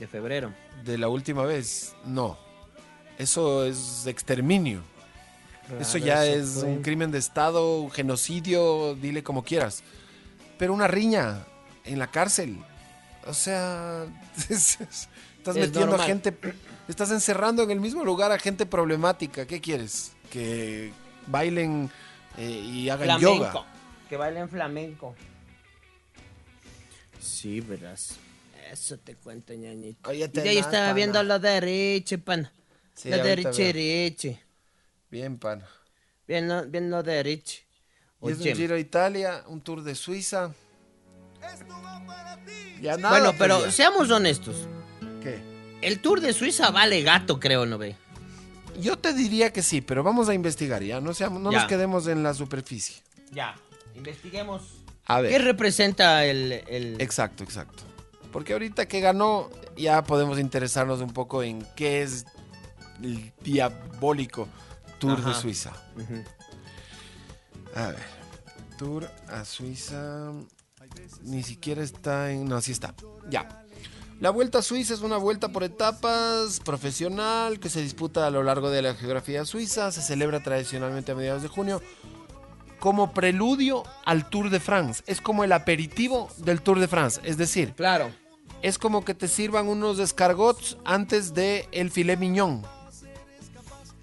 de 0.00 0.06
febrero. 0.06 0.52
de 0.84 0.98
la 0.98 1.08
última 1.08 1.44
vez, 1.44 1.94
no. 2.04 2.36
Eso 3.18 3.64
es 3.64 4.06
exterminio. 4.06 4.82
eso 5.78 5.98
ya 5.98 6.24
eso 6.26 6.38
es 6.42 6.50
fue. 6.60 6.64
un 6.68 6.82
crimen 6.82 7.10
de 7.10 7.18
Estado, 7.18 7.80
un 7.80 7.90
genocidio, 7.90 8.94
dile 8.96 9.22
como 9.22 9.42
quieras. 9.44 9.82
Pero 10.58 10.74
una 10.74 10.86
riña 10.88 11.44
en 11.84 11.98
la 11.98 12.06
cárcel, 12.08 12.58
o 13.26 13.34
sea, 13.34 14.04
es- 14.48 14.80
es- 14.80 15.08
estás 15.38 15.56
Es 15.56 15.66
metiendo 15.68 15.96
a 15.96 16.04
gente, 16.04 16.36
estás 16.88 17.10
encerrando 17.10 17.62
en 17.62 17.70
el 17.70 17.80
mismo 17.80 18.04
lugar 18.04 18.32
a 18.32 18.38
gente 18.38 18.64
problemática. 18.66 19.46
¿Qué 19.46 19.60
quieres? 19.60 20.12
Que 20.30 20.92
bailen 21.26 21.90
eh, 22.38 22.48
y 22.50 22.88
hagan 22.88 23.18
Flamenco. 23.18 23.34
yoga. 23.52 23.66
Que 24.08 24.16
bailen 24.16 24.48
flamenco. 24.48 25.14
Sí, 27.22 27.60
verás. 27.60 28.16
Eso 28.70 28.98
te 28.98 29.14
cuento, 29.16 29.52
ñañito. 29.54 30.08
Oye, 30.10 30.24
Y 30.24 30.28
de 30.40 30.48
ahí 30.48 30.58
estaba 30.58 30.86
pana. 30.86 30.92
viendo 30.94 31.22
lo 31.22 31.38
de 31.38 31.60
Riche, 31.60 32.18
pana. 32.18 32.52
Sí, 32.94 33.10
lo 33.10 33.16
de 33.18 33.36
veo. 33.36 33.52
Riche. 33.72 34.42
Bien, 35.10 35.38
pana. 35.38 35.66
Bien, 36.26 36.48
lo- 36.48 36.66
bien 36.66 36.90
lo 36.90 37.02
de 37.02 37.22
Riche. 37.22 37.66
Y 38.22 38.30
es 38.30 38.38
un 38.38 38.54
Giro 38.54 38.74
de 38.74 38.80
Italia, 38.80 39.44
un 39.48 39.60
Tour 39.60 39.82
de 39.82 39.94
Suiza. 39.94 40.54
Ya 42.80 42.96
nada, 42.96 43.10
bueno, 43.18 43.34
pero 43.38 43.64
ya. 43.64 43.70
seamos 43.70 44.10
honestos. 44.10 44.68
¿Qué? 45.22 45.40
El 45.82 46.00
Tour 46.00 46.20
de 46.20 46.32
Suiza 46.32 46.70
vale 46.70 47.02
gato, 47.02 47.38
creo, 47.38 47.66
¿no 47.66 47.78
ve? 47.78 47.96
Yo 48.80 48.98
te 48.98 49.12
diría 49.12 49.52
que 49.52 49.62
sí, 49.62 49.80
pero 49.80 50.02
vamos 50.02 50.28
a 50.28 50.34
investigar 50.34 50.82
ya. 50.82 51.00
No, 51.00 51.12
seamos, 51.14 51.40
no 51.42 51.52
Ya. 51.52 51.58
nos 51.58 51.68
quedemos 51.68 52.06
en 52.06 52.22
la 52.22 52.32
superficie. 52.34 52.96
Ya, 53.32 53.54
investiguemos. 53.94 54.62
A 55.06 55.20
ver. 55.20 55.30
¿Qué 55.32 55.38
representa 55.38 56.24
el, 56.24 56.52
el- 56.68 57.00
Exacto, 57.00 57.44
exacto. 57.44 57.82
Porque 58.32 58.52
ahorita 58.54 58.86
que 58.86 59.00
ganó, 59.00 59.50
ya 59.76 60.02
podemos 60.04 60.38
interesarnos 60.38 61.00
un 61.00 61.12
poco 61.12 61.42
en 61.42 61.66
qué 61.76 62.02
es 62.02 62.24
el 63.02 63.32
diabólico 63.42 64.48
Tour 64.98 65.22
de 65.22 65.30
Ajá. 65.32 65.40
Suiza. 65.40 65.72
Ujú. 65.96 66.22
A 67.74 67.88
ver. 67.88 67.98
Tour 68.78 69.10
a 69.28 69.44
Suiza. 69.44 70.32
Ni 71.22 71.42
siquiera 71.42 71.82
está 71.82 72.30
en. 72.30 72.44
No, 72.46 72.60
sí 72.60 72.72
está. 72.72 72.94
Ya. 73.28 73.64
La 74.20 74.30
Vuelta 74.30 74.58
a 74.58 74.62
Suiza 74.62 74.94
es 74.94 75.00
una 75.00 75.16
vuelta 75.16 75.48
por 75.48 75.64
etapas 75.64 76.60
profesional 76.64 77.58
que 77.58 77.68
se 77.68 77.82
disputa 77.82 78.26
a 78.26 78.30
lo 78.30 78.42
largo 78.44 78.70
de 78.70 78.80
la 78.82 78.94
geografía 78.94 79.44
suiza. 79.44 79.90
Se 79.90 80.00
celebra 80.00 80.40
tradicionalmente 80.42 81.10
a 81.12 81.14
mediados 81.16 81.42
de 81.42 81.48
junio 81.48 81.82
como 82.82 83.12
preludio 83.12 83.84
al 84.04 84.28
Tour 84.28 84.50
de 84.50 84.58
France. 84.58 85.04
Es 85.06 85.20
como 85.20 85.44
el 85.44 85.52
aperitivo 85.52 86.28
del 86.38 86.60
Tour 86.62 86.80
de 86.80 86.88
France. 86.88 87.20
Es 87.22 87.36
decir, 87.36 87.74
Claro. 87.76 88.10
es 88.60 88.76
como 88.76 89.04
que 89.04 89.14
te 89.14 89.28
sirvan 89.28 89.68
unos 89.68 90.00
escargots 90.00 90.76
antes 90.84 91.32
de 91.32 91.68
el 91.70 91.92
filet 91.92 92.18
mignon. 92.18 92.62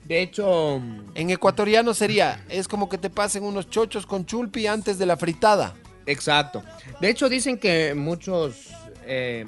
De 0.06 0.22
hecho, 0.22 0.78
En 1.14 1.30
ecuatoriano 1.30 1.94
sería, 1.94 2.42
es 2.48 2.70
como 2.70 2.88
que 2.88 2.98
te 2.98 3.10
pasen 3.10 3.44
unos 3.44 3.70
chochos 3.70 4.06
con 4.06 4.26
chulpi 4.26 4.66
antes 4.66 4.98
de 4.98 5.06
la 5.06 5.18
fritada. 5.18 5.76
exacto. 6.06 6.64
De 7.02 7.10
hecho, 7.10 7.28
dicen 7.28 7.58
que 7.60 7.94
muchos 7.96 8.70
eh, 9.06 9.46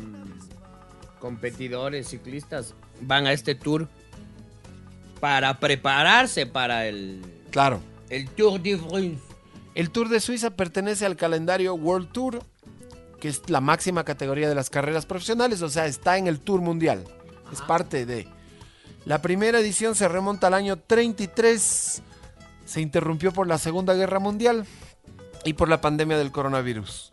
competidores 1.19 2.09
ciclistas 2.09 2.73
van 2.99 3.27
a 3.27 3.32
este 3.32 3.55
tour 3.55 3.88
para 5.21 5.57
prepararse 5.57 6.45
para 6.45 6.86
el, 6.86 7.21
Claro. 7.49 7.79
El 8.12 8.30
Tour 8.30 8.62
de 8.62 8.78
France. 8.78 9.22
El 9.74 9.89
Tour 9.89 10.09
de 10.09 10.20
Suiza 10.20 10.51
pertenece 10.51 11.05
al 11.05 11.16
calendario 11.16 11.74
World 11.74 12.12
Tour, 12.12 12.43
que 13.22 13.30
es 13.30 13.49
la 13.49 13.62
máxima 13.62 14.03
categoría 14.03 14.49
de 14.49 14.55
las 14.55 14.70
carreras 14.70 15.05
profesionales, 15.05 15.62
o 15.62 15.70
sea, 15.70 15.86
está 15.86 16.18
en 16.18 16.28
el 16.28 16.39
Tour 16.39 16.62
Mundial. 16.62 17.05
Es 17.51 17.62
parte 17.62 18.05
de... 18.05 18.28
La 19.05 19.22
primera 19.22 19.59
edición 19.59 19.95
se 19.95 20.07
remonta 20.07 20.47
al 20.47 20.53
año 20.53 20.78
33, 20.78 22.01
se 22.66 22.82
interrumpió 22.82 23.32
por 23.32 23.47
la 23.47 23.57
Segunda 23.57 23.93
Guerra 23.93 24.20
Mundial 24.20 24.66
y 25.45 25.53
por 25.53 25.70
la 25.70 25.82
pandemia 25.82 26.18
del 26.18 26.32
coronavirus. 26.32 27.12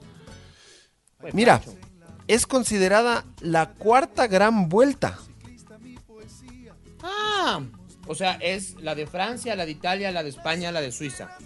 Mira, 1.33 1.63
es 2.27 2.47
considerada 2.47 3.25
la 3.41 3.71
cuarta 3.71 4.27
gran 4.27 4.69
vuelta. 4.69 5.17
Ah, 7.03 7.63
O 8.09 8.15
sea, 8.15 8.33
es 8.41 8.75
la 8.81 8.95
de 8.95 9.07
Francia, 9.07 9.55
la 9.55 9.67
de 9.67 9.73
Italia, 9.73 10.11
la 10.11 10.23
de 10.23 10.31
España, 10.31 10.73
la 10.73 10.81
de 10.81 10.91
Suiza. 10.91 11.37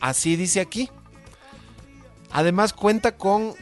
Así 0.00 0.36
dice 0.36 0.60
aquí. 0.60 0.88
Además 2.30 2.72
cuenta 2.72 3.16
con 3.16 3.52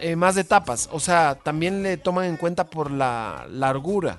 eh, 0.00 0.14
más 0.14 0.36
etapas. 0.36 0.88
O 0.92 1.00
sea, 1.00 1.34
también 1.42 1.82
le 1.82 1.96
toman 1.96 2.26
en 2.26 2.36
cuenta 2.36 2.66
por 2.66 2.90
la 2.90 3.46
largura. 3.50 4.18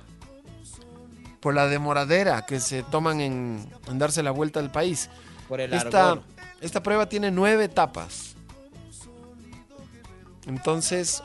Por 1.40 1.54
la 1.54 1.68
demoradera 1.68 2.46
que 2.48 2.60
se 2.60 2.82
toman 2.82 3.22
en, 3.22 3.72
en 3.88 4.00
darse 4.00 4.24
la 4.24 4.32
vuelta 4.32 4.60
al 4.60 4.72
país. 4.72 5.10
Por 5.48 5.62
el 5.62 5.72
Esta, 5.72 6.10
argor. 6.12 6.24
esta 6.62 6.82
prueba 6.82 7.08
tiene 7.08 7.30
nueve 7.30 7.66
etapas. 7.66 8.36
Entonces, 10.48 11.22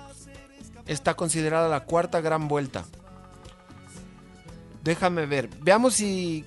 está 0.87 1.15
considerada 1.15 1.69
la 1.69 1.81
cuarta 1.81 2.21
gran 2.21 2.49
vuelta. 2.49 2.85
Déjame 4.85 5.27
ver. 5.27 5.49
Veamos 5.61 5.95
si. 5.95 6.45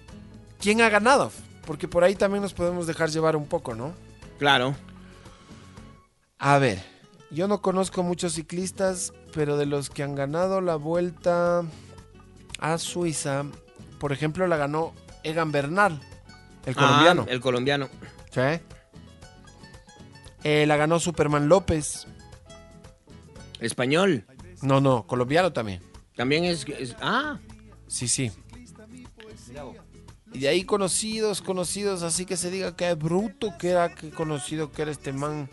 ¿Quién 0.59 0.81
ha 0.81 0.89
ganado? 0.89 1.31
Porque 1.65 1.87
por 1.87 2.03
ahí 2.03 2.15
también 2.15 2.41
nos 2.41 2.53
podemos 2.53 2.87
dejar 2.87 3.09
llevar 3.09 3.35
un 3.35 3.45
poco, 3.47 3.75
¿no? 3.75 3.93
Claro. 4.39 4.75
A 6.39 6.57
ver. 6.57 6.83
Yo 7.31 7.47
no 7.47 7.61
conozco 7.61 8.03
muchos 8.03 8.33
ciclistas, 8.33 9.13
pero 9.33 9.57
de 9.57 9.65
los 9.65 9.89
que 9.89 10.03
han 10.03 10.13
ganado 10.15 10.61
la 10.61 10.75
vuelta 10.75 11.63
a 12.59 12.77
Suiza, 12.77 13.45
por 13.99 14.11
ejemplo, 14.11 14.45
la 14.45 14.57
ganó 14.57 14.93
Egan 15.23 15.51
Bernal, 15.51 15.99
el 16.65 16.75
colombiano. 16.75 17.25
Ah, 17.27 17.31
el 17.31 17.41
colombiano. 17.41 17.89
Sí. 18.29 18.41
Eh, 20.43 20.65
la 20.67 20.75
ganó 20.77 20.99
Superman 20.99 21.47
López. 21.47 22.05
Español. 23.59 24.25
No, 24.61 24.79
no, 24.81 25.07
colombiano 25.07 25.53
también. 25.53 25.81
También 26.15 26.43
es. 26.45 26.65
es- 26.67 26.95
ah, 27.01 27.39
Sí, 27.93 28.07
sí. 28.07 28.31
Y 30.33 30.39
de 30.39 30.47
ahí 30.47 30.63
conocidos, 30.63 31.43
conocidos, 31.43 32.01
así 32.01 32.25
que 32.25 32.37
se 32.37 32.49
diga 32.49 32.75
que 32.75 32.91
bruto 32.95 33.55
que 33.59 33.69
era, 33.69 33.93
que 33.93 34.09
conocido 34.09 34.71
que 34.71 34.81
era 34.81 34.89
este 34.89 35.13
man. 35.13 35.47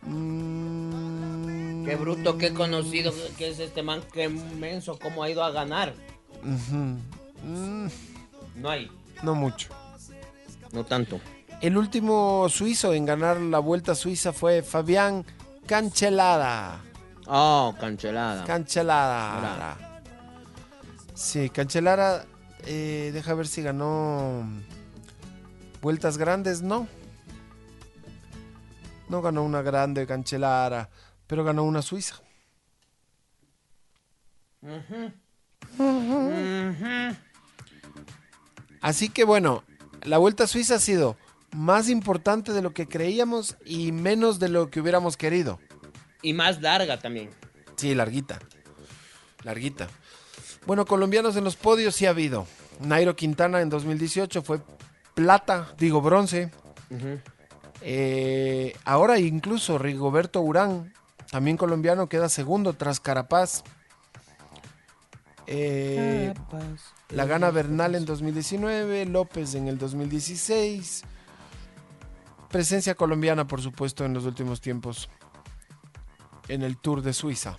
Mm, 0.00 1.84
qué 1.84 1.94
bruto, 1.96 2.38
qué 2.38 2.54
conocido 2.54 3.12
que 3.36 3.50
es 3.50 3.58
este 3.58 3.82
man, 3.82 4.02
qué 4.14 4.30
menso, 4.30 4.98
cómo 4.98 5.22
ha 5.22 5.28
ido 5.28 5.44
a 5.44 5.50
ganar. 5.50 5.92
Mm, 6.42 7.86
No 8.56 8.70
hay. 8.70 8.90
no 9.22 9.34
mucho. 9.34 9.68
No 10.72 10.86
tanto. 10.86 11.20
El 11.60 11.76
último 11.76 12.48
suizo 12.48 12.94
en 12.94 13.04
ganar 13.04 13.38
la 13.38 13.58
vuelta 13.58 13.94
suiza 13.94 14.32
fue 14.32 14.62
Fabián 14.62 15.26
Cancellara. 15.66 16.80
Oh, 17.26 17.74
cancelada. 17.78 18.42
Cancellara. 18.44 19.91
Sí, 21.22 21.50
Cancellara, 21.50 22.26
eh, 22.66 23.10
deja 23.14 23.32
ver 23.34 23.46
si 23.46 23.62
ganó 23.62 24.44
vueltas 25.80 26.18
grandes, 26.18 26.62
no. 26.62 26.88
No 29.08 29.22
ganó 29.22 29.44
una 29.44 29.62
grande 29.62 30.04
Cancellara, 30.04 30.90
pero 31.28 31.44
ganó 31.44 31.62
una 31.62 31.80
suiza. 31.80 32.16
Así 38.80 39.08
que 39.08 39.24
bueno, 39.24 39.62
la 40.02 40.18
vuelta 40.18 40.46
suiza 40.46 40.74
ha 40.76 40.80
sido 40.80 41.16
más 41.52 41.88
importante 41.88 42.52
de 42.52 42.62
lo 42.62 42.72
que 42.74 42.88
creíamos 42.88 43.56
y 43.64 43.92
menos 43.92 44.38
de 44.38 44.48
lo 44.48 44.70
que 44.70 44.80
hubiéramos 44.80 45.16
querido. 45.16 45.60
y 46.20 46.32
más 46.32 46.60
larga 46.60 46.98
también. 46.98 47.30
Sí, 47.76 47.94
larguita. 47.94 48.38
Larguita. 49.44 49.88
Bueno, 50.66 50.84
colombianos 50.86 51.36
en 51.36 51.44
los 51.44 51.56
podios 51.56 51.94
sí 51.94 52.06
ha 52.06 52.10
habido. 52.10 52.46
Nairo 52.80 53.16
Quintana 53.16 53.60
en 53.60 53.68
2018 53.68 54.42
fue 54.42 54.60
plata, 55.14 55.74
digo 55.78 56.00
bronce. 56.00 56.50
Eh, 57.80 58.76
ahora 58.84 59.18
incluso 59.18 59.78
Rigoberto 59.78 60.40
Urán, 60.40 60.92
también 61.30 61.56
colombiano, 61.56 62.08
queda 62.08 62.28
segundo 62.28 62.74
tras 62.74 63.00
Carapaz. 63.00 63.64
Eh, 65.46 66.32
la 67.10 67.26
gana 67.26 67.50
Bernal 67.50 67.94
en 67.94 68.04
2019, 68.04 69.06
López 69.06 69.54
en 69.54 69.68
el 69.68 69.78
2016. 69.78 71.02
Presencia 72.50 72.94
colombiana, 72.94 73.46
por 73.46 73.60
supuesto, 73.60 74.04
en 74.04 74.14
los 74.14 74.24
últimos 74.24 74.60
tiempos 74.60 75.08
en 76.48 76.62
el 76.62 76.76
Tour 76.76 77.02
de 77.02 77.12
Suiza. 77.12 77.58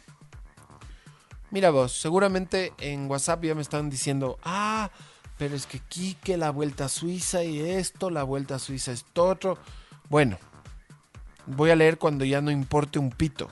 Mira 1.53 1.69
vos, 1.69 1.91
seguramente 1.91 2.73
en 2.79 3.07
WhatsApp 3.07 3.43
ya 3.43 3.53
me 3.53 3.61
están 3.61 3.87
diciendo, 3.87 4.39
ah, 4.43 4.89
pero 5.37 5.55
es 5.55 5.67
que 5.67 5.77
Quique, 5.77 6.35
la 6.35 6.49
vuelta 6.49 6.85
a 6.85 6.89
Suiza 6.89 7.43
y 7.43 7.59
esto, 7.59 8.09
la 8.09 8.23
vuelta 8.23 8.55
a 8.55 8.59
Suiza 8.59 8.91
esto 8.91 9.27
otro. 9.27 9.59
Bueno, 10.09 10.39
voy 11.45 11.69
a 11.69 11.75
leer 11.75 11.99
cuando 11.99 12.25
ya 12.25 12.41
no 12.41 12.49
importe 12.49 12.97
un 12.97 13.11
pito. 13.11 13.49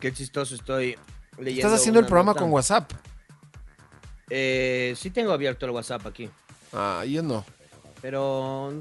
Qué 0.00 0.14
chistoso 0.14 0.54
estoy 0.54 0.96
leyendo. 1.36 1.66
Estás 1.68 1.78
haciendo 1.78 2.00
el 2.00 2.06
programa 2.06 2.30
nota. 2.32 2.40
con 2.40 2.50
WhatsApp. 2.52 2.90
Eh, 4.30 4.94
sí 4.96 5.10
tengo 5.10 5.32
abierto 5.32 5.66
el 5.66 5.72
WhatsApp 5.72 6.06
aquí, 6.06 6.30
Ah, 6.72 7.04
yo 7.06 7.22
no. 7.22 7.44
pero 8.00 8.72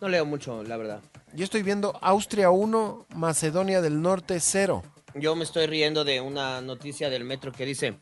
no 0.00 0.08
leo 0.08 0.24
mucho, 0.24 0.62
la 0.64 0.78
verdad. 0.78 1.02
Yo 1.34 1.44
estoy 1.44 1.62
viendo 1.62 1.98
Austria 2.00 2.48
1, 2.48 3.04
Macedonia 3.14 3.82
del 3.82 4.00
Norte 4.00 4.40
0. 4.40 4.82
Yo 5.18 5.34
me 5.34 5.44
estoy 5.44 5.66
riendo 5.66 6.04
de 6.04 6.20
una 6.20 6.60
noticia 6.60 7.08
del 7.08 7.24
metro 7.24 7.50
que 7.52 7.64
dice, 7.64 7.94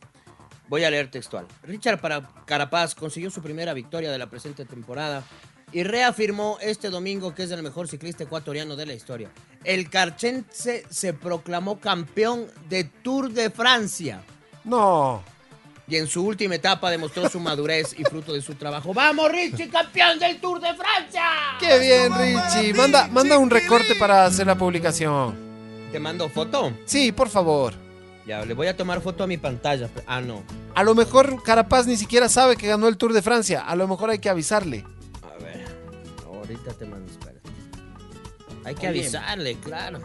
voy 0.67 0.83
a 0.83 0.89
leer 0.89 1.09
textual. 1.09 1.47
Richard 1.63 1.99
para 2.01 2.21
Carapaz 2.45 2.93
consiguió 2.93 3.31
su 3.31 3.41
primera 3.41 3.73
victoria 3.73 4.11
de 4.11 4.17
la 4.17 4.27
presente 4.29 4.65
temporada 4.65 5.23
y 5.71 5.83
reafirmó 5.83 6.57
este 6.61 6.89
domingo 6.89 7.33
que 7.33 7.43
es 7.43 7.51
el 7.51 7.63
mejor 7.63 7.87
ciclista 7.87 8.23
ecuatoriano 8.25 8.75
de 8.75 8.85
la 8.85 8.93
historia. 8.93 9.29
El 9.63 9.89
carchense 9.89 10.85
se 10.89 11.13
proclamó 11.13 11.79
campeón 11.79 12.47
de 12.69 12.83
Tour 12.83 13.31
de 13.31 13.49
Francia 13.49 14.21
No. 14.65 15.23
y 15.87 15.95
en 15.95 16.07
su 16.07 16.25
última 16.25 16.55
etapa 16.55 16.91
demostró 16.91 17.29
su 17.29 17.39
madurez 17.39 17.95
y 17.97 18.03
fruto 18.03 18.33
de 18.33 18.41
su 18.41 18.55
trabajo. 18.55 18.93
¡Vamos, 18.93 19.31
Richie, 19.31 19.69
campeón 19.69 20.19
del 20.19 20.39
Tour 20.41 20.59
de 20.59 20.73
Francia! 20.75 21.23
¡Qué 21.61 21.79
bien, 21.79 22.11
Richie! 22.13 22.73
Manda, 22.73 23.07
manda 23.07 23.37
un 23.37 23.49
recorte 23.49 23.95
para 23.95 24.25
hacer 24.25 24.47
la 24.47 24.55
publicación. 24.55 25.44
¿Te 25.95 25.99
mando 26.01 26.27
foto? 26.27 26.73
Sí, 26.83 27.13
por 27.13 27.29
favor. 27.29 27.73
Ya, 28.27 28.43
le 28.43 28.53
voy 28.53 28.67
a 28.67 28.75
tomar 28.75 28.99
foto 28.99 29.23
a 29.23 29.27
mi 29.27 29.37
pantalla. 29.37 29.89
Ah, 30.05 30.19
no. 30.19 30.43
A 30.75 30.83
lo 30.83 30.93
mejor 30.93 31.41
Carapaz 31.41 31.87
ni 31.87 31.95
siquiera 31.95 32.27
sabe 32.27 32.57
que 32.57 32.67
ganó 32.67 32.89
el 32.89 32.97
Tour 32.97 33.13
de 33.13 33.21
Francia. 33.21 33.61
A 33.65 33.77
lo 33.77 33.87
mejor 33.87 34.09
hay 34.09 34.19
que 34.19 34.27
avisarle. 34.27 34.83
A 35.23 35.41
ver, 35.41 35.65
ahorita 36.25 36.73
te 36.73 36.85
mando, 36.85 37.09
espera. 37.09 37.39
Hay 38.65 38.75
que 38.75 38.89
Oye. 38.89 38.99
avisarle, 38.99 39.55
claro. 39.61 40.01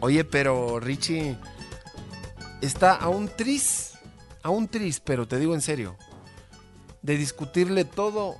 Oye, 0.00 0.24
pero 0.24 0.80
Richie 0.80 1.36
está 2.62 2.94
a 2.94 3.10
un 3.10 3.28
tris, 3.28 3.98
a 4.42 4.48
un 4.48 4.66
tris, 4.66 4.98
pero 4.98 5.28
te 5.28 5.38
digo 5.38 5.52
en 5.52 5.60
serio, 5.60 5.98
de 7.02 7.18
discutirle 7.18 7.84
todo 7.84 8.36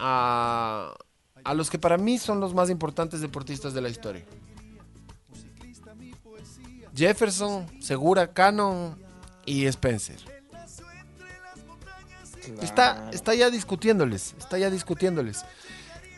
a, 0.00 0.94
a 1.44 1.52
los 1.52 1.68
que 1.68 1.78
para 1.78 1.98
mí 1.98 2.16
son 2.16 2.40
los 2.40 2.54
más 2.54 2.70
importantes 2.70 3.20
deportistas 3.20 3.74
de 3.74 3.82
la 3.82 3.90
historia. 3.90 4.24
Jefferson, 6.94 7.66
Segura, 7.80 8.32
Cannon 8.32 8.96
y 9.44 9.66
Spencer. 9.66 10.18
Está, 12.62 13.10
está 13.12 13.34
ya 13.34 13.50
discutiéndoles, 13.50 14.34
está 14.38 14.58
ya 14.58 14.70
discutiéndoles. 14.70 15.44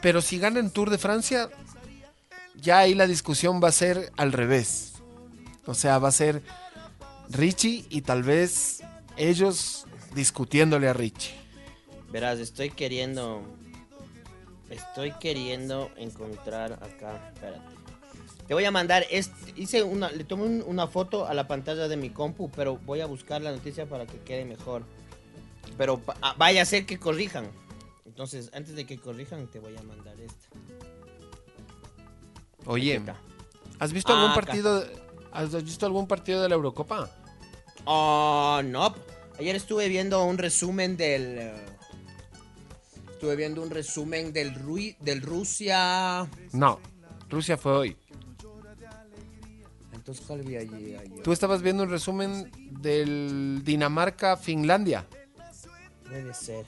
Pero 0.03 0.21
si 0.21 0.39
ganan 0.39 0.71
Tour 0.71 0.91
de 0.91 0.99
Francia, 0.99 1.49
ya 2.61 2.79
ahí 2.79 2.95
la 2.95 3.07
discusión 3.07 3.61
va 3.63 3.69
a 3.69 3.73
ser 3.73 4.13
al 4.17 4.33
revés. 4.33 4.95
O 5.67 5.75
sea, 5.75 5.99
va 5.99 6.09
a 6.09 6.13
ser 6.13 6.43
Richie 7.29 7.85
y 7.89 8.03
tal 8.03 8.23
vez 8.23 8.83
ellos 9.17 9.87
discutiéndole 10.15 10.89
a 10.89 10.93
Richie. 10.93 11.35
Verás, 12.11 12.39
estoy 12.39 12.71
queriendo. 12.71 13.43
Estoy 14.71 15.13
queriendo 15.13 15.91
encontrar 15.97 16.73
acá. 16.75 17.33
Espérate. 17.35 17.76
Te 18.49 18.55
voy 18.55 18.65
a 18.65 18.71
mandar. 18.71 19.05
Este, 19.11 19.53
hice 19.57 19.83
una. 19.83 20.11
Le 20.11 20.25
tomé 20.25 20.45
un- 20.45 20.65
una 20.67 20.87
foto 20.87 21.27
a 21.27 21.35
la 21.35 21.47
pantalla 21.49 21.89
de 21.89 21.97
mi 21.97 22.11
compu, 22.11 22.51
pero 22.51 22.77
voy 22.79 23.01
a 23.01 23.07
buscar 23.07 23.41
la 23.43 23.51
noticia 23.53 23.87
para 23.89 24.07
que 24.07 24.19
quede 24.21 24.45
mejor. 24.45 24.83
Pero 25.77 26.01
ah, 26.23 26.35
vaya 26.39 26.63
a 26.63 26.65
ser 26.65 26.87
que 26.87 26.99
corrijan. 26.99 27.51
Entonces, 28.05 28.51
antes 28.55 28.75
de 28.77 28.87
que 28.87 28.99
corrijan, 28.99 29.47
te 29.49 29.59
voy 29.59 29.77
a 29.77 29.83
mandar 29.83 30.19
esta. 30.21 30.47
Oye. 32.67 33.03
¿has 33.79 33.93
visto 33.93 34.13
Ah, 34.13 34.17
algún 34.17 34.31
acá. 34.33 34.41
partido? 34.47 34.85
¿Has 35.33 35.63
visto 35.65 35.85
algún 35.87 36.07
partido 36.07 36.43
de 36.43 36.49
la 36.49 36.55
Eurocopa? 36.55 37.11
Oh, 37.85 38.61
no. 38.65 38.95
Ayer 39.39 39.55
estuve 39.57 39.89
viendo 39.89 40.25
un 40.25 40.39
resumen 40.39 40.97
del. 40.97 41.39
eh, 41.39 41.53
estuve 43.13 43.37
viendo 43.37 43.63
un 43.63 43.71
resumen 43.71 44.33
del, 44.33 44.55
Rui, 44.55 44.97
del 45.01 45.21
Rusia. 45.21 46.27
No, 46.53 46.81
Rusia 47.29 47.57
fue 47.59 47.73
hoy. 47.73 47.97
Tú 51.25 51.33
estabas 51.33 51.63
viendo 51.63 51.83
un 51.83 51.91
resumen 51.91 52.51
del 52.81 53.63
Dinamarca-Finlandia. 53.65 55.07
Puede 56.09 56.33
ser. 56.33 56.65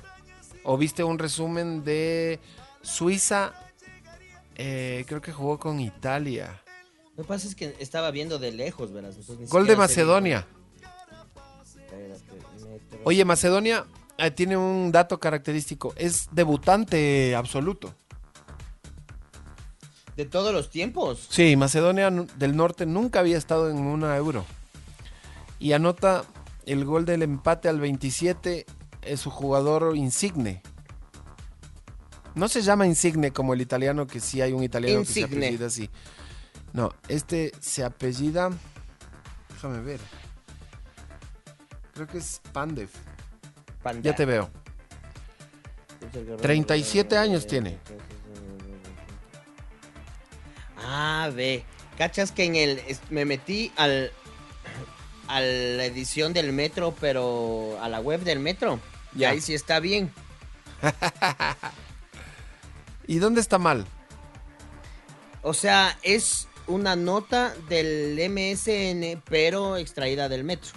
¿O 0.64 0.76
viste 0.76 1.04
un 1.04 1.18
resumen 1.18 1.84
de 1.84 2.40
Suiza? 2.82 3.52
Eh, 4.56 5.04
creo 5.06 5.20
que 5.20 5.32
jugó 5.32 5.58
con 5.58 5.78
Italia. 5.78 6.62
Lo 7.16 7.22
que 7.22 7.28
pasa 7.28 7.46
es 7.46 7.54
que 7.54 7.76
estaba 7.78 8.10
viendo 8.10 8.38
de 8.38 8.52
lejos, 8.52 8.90
ni 8.90 9.46
Gol 9.46 9.66
de 9.66 9.76
Macedonia. 9.76 10.46
Oye, 13.04 13.24
Macedonia 13.24 13.86
eh, 14.18 14.30
tiene 14.32 14.56
un 14.56 14.90
dato 14.90 15.20
característico. 15.20 15.94
Es 15.96 16.28
debutante 16.32 17.36
absoluto. 17.36 17.94
De 20.18 20.24
todos 20.24 20.52
los 20.52 20.68
tiempos. 20.68 21.28
Sí, 21.30 21.54
Macedonia 21.54 22.10
del 22.10 22.56
Norte 22.56 22.86
nunca 22.86 23.20
había 23.20 23.38
estado 23.38 23.70
en 23.70 23.76
una 23.78 24.16
euro. 24.16 24.44
Y 25.60 25.74
anota 25.74 26.24
el 26.66 26.84
gol 26.84 27.04
del 27.04 27.22
empate 27.22 27.68
al 27.68 27.78
27, 27.78 28.66
es 29.02 29.20
su 29.20 29.30
jugador 29.30 29.96
insigne. 29.96 30.60
No 32.34 32.48
se 32.48 32.62
llama 32.62 32.84
insigne 32.84 33.30
como 33.30 33.54
el 33.54 33.60
italiano, 33.60 34.08
que 34.08 34.18
sí 34.18 34.40
hay 34.40 34.52
un 34.52 34.64
italiano 34.64 35.02
que 35.02 35.06
se 35.06 35.20
Insigne. 35.20 35.46
apellida 35.46 35.66
así. 35.66 35.88
No, 36.72 36.92
este 37.06 37.52
se 37.60 37.84
apellida. 37.84 38.50
Déjame 39.50 39.80
ver. 39.82 40.00
Creo 41.94 42.08
que 42.08 42.18
es 42.18 42.40
Pandev. 42.52 42.90
Ya 44.02 44.16
te 44.16 44.24
veo. 44.26 44.50
37 46.42 47.16
años 47.16 47.46
tiene. 47.46 47.78
Ah, 50.90 51.30
ve. 51.34 51.64
Cachas 51.98 52.32
que 52.32 52.44
en 52.44 52.56
el. 52.56 52.82
Me 53.10 53.24
metí 53.24 53.72
al. 53.76 54.12
A 55.28 55.40
la 55.40 55.84
edición 55.84 56.32
del 56.32 56.54
metro, 56.54 56.94
pero 56.98 57.78
a 57.82 57.88
la 57.90 58.00
web 58.00 58.20
del 58.22 58.38
metro. 58.40 58.80
Y 59.14 59.18
Ya. 59.20 59.30
ahí 59.30 59.42
sí 59.42 59.52
está 59.52 59.78
bien. 59.78 60.10
¿Y 63.06 63.18
dónde 63.18 63.40
está 63.42 63.58
mal? 63.58 63.84
O 65.42 65.52
sea, 65.54 65.96
es 66.02 66.48
una 66.66 66.96
nota 66.96 67.54
del 67.68 68.16
MSN, 68.30 69.22
pero 69.28 69.76
extraída 69.76 70.28
del 70.28 70.44
metro. 70.44 70.70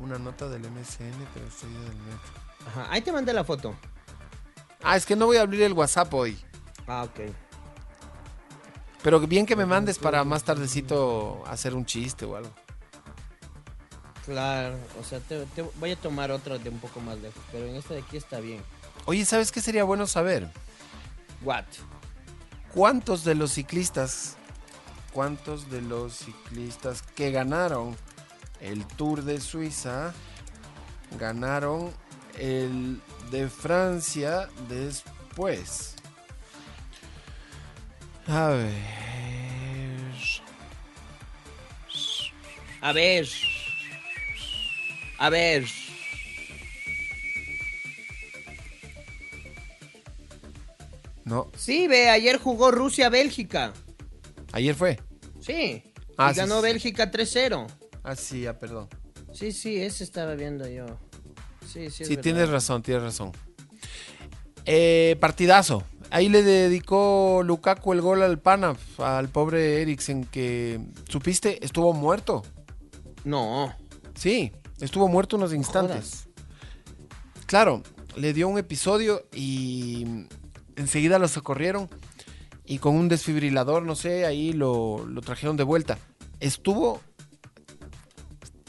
Una 0.00 0.18
nota 0.18 0.48
del 0.48 0.62
MSN, 0.62 1.26
pero 1.34 1.46
estoy 1.48 1.70
del 1.72 1.96
metro. 1.96 2.32
Ajá. 2.66 2.86
Ahí 2.90 3.00
te 3.02 3.12
mandé 3.12 3.32
la 3.32 3.44
foto. 3.44 3.74
Ah, 4.82 4.96
es 4.96 5.06
que 5.06 5.16
no 5.16 5.26
voy 5.26 5.36
a 5.38 5.42
abrir 5.42 5.62
el 5.62 5.72
WhatsApp 5.72 6.12
hoy. 6.14 6.36
Ah, 6.86 7.04
ok. 7.04 7.20
Pero 9.06 9.20
bien 9.20 9.46
que 9.46 9.54
me 9.54 9.66
mandes 9.66 10.00
para 10.00 10.24
más 10.24 10.42
tardecito 10.42 11.44
hacer 11.46 11.76
un 11.76 11.86
chiste 11.86 12.24
o 12.24 12.34
algo. 12.34 12.50
Claro, 14.24 14.76
o 15.00 15.04
sea, 15.04 15.20
te, 15.20 15.46
te- 15.46 15.62
voy 15.78 15.92
a 15.92 15.96
tomar 15.96 16.32
otra 16.32 16.58
de 16.58 16.68
un 16.70 16.80
poco 16.80 16.98
más 16.98 17.16
lejos, 17.18 17.40
pero 17.52 17.66
en 17.68 17.76
esta 17.76 17.94
de 17.94 18.00
aquí 18.00 18.16
está 18.16 18.40
bien. 18.40 18.60
Oye, 19.04 19.24
¿sabes 19.24 19.52
qué 19.52 19.60
sería 19.60 19.84
bueno 19.84 20.08
saber? 20.08 20.50
What? 21.42 21.66
¿Cuántos 22.74 23.22
de 23.22 23.36
los 23.36 23.52
ciclistas, 23.52 24.36
cuántos 25.12 25.70
de 25.70 25.82
los 25.82 26.12
ciclistas 26.14 27.02
que 27.02 27.30
ganaron 27.30 27.96
el 28.60 28.84
Tour 28.86 29.22
de 29.22 29.40
Suiza 29.40 30.12
ganaron 31.16 31.92
el 32.40 33.00
de 33.30 33.48
Francia 33.48 34.48
después? 34.68 35.94
A 38.28 38.48
ver. 38.48 38.72
A 42.80 42.92
ver. 42.92 43.26
A 45.18 45.30
ver. 45.30 45.64
No, 51.24 51.50
Sí, 51.56 51.88
ve, 51.88 52.08
ayer 52.08 52.38
jugó 52.38 52.70
Rusia-Bélgica. 52.70 53.72
ayer 54.52 54.74
fue. 54.74 54.98
Sí. 55.40 55.82
Ah, 56.16 56.30
y 56.30 56.34
sí, 56.34 56.40
ganó 56.40 56.56
sí. 56.58 56.62
Bélgica 56.62 57.10
3-0. 57.10 57.66
Ah, 58.04 58.14
sí, 58.14 58.42
ya, 58.42 58.58
perdón. 58.58 58.88
Sí, 59.32 59.52
sí, 59.52 59.76
ese 59.76 60.04
estaba 60.04 60.34
viendo 60.34 60.68
yo. 60.68 60.86
Sí, 61.62 61.90
sí. 61.90 62.02
es 62.02 62.08
Sí, 62.08 62.08
verdad. 62.10 62.22
tienes 62.22 62.48
razón, 62.48 62.82
tienes 62.82 63.02
razón. 63.02 63.32
Eh, 64.64 65.16
partidazo. 65.20 65.82
Ahí 66.10 66.28
le 66.28 66.42
dedicó 66.42 67.42
Lukaku 67.44 67.92
el 67.92 68.00
gol 68.00 68.22
al 68.22 68.38
pana, 68.38 68.76
al 68.98 69.28
pobre 69.28 69.82
Eriksen, 69.82 70.24
que, 70.24 70.80
¿supiste? 71.08 71.64
Estuvo 71.64 71.92
muerto. 71.92 72.42
No. 73.24 73.74
Sí, 74.14 74.52
estuvo 74.80 75.08
muerto 75.08 75.36
unos 75.36 75.52
instantes. 75.52 76.28
Claro, 77.46 77.82
le 78.16 78.32
dio 78.32 78.48
un 78.48 78.58
episodio 78.58 79.26
y 79.34 80.26
enseguida 80.76 81.18
lo 81.18 81.28
socorrieron 81.28 81.88
y 82.64 82.78
con 82.78 82.94
un 82.94 83.08
desfibrilador, 83.08 83.82
no 83.82 83.94
sé, 83.94 84.26
ahí 84.26 84.52
lo, 84.52 85.04
lo 85.06 85.20
trajeron 85.22 85.56
de 85.56 85.64
vuelta. 85.64 85.98
Estuvo 86.40 87.00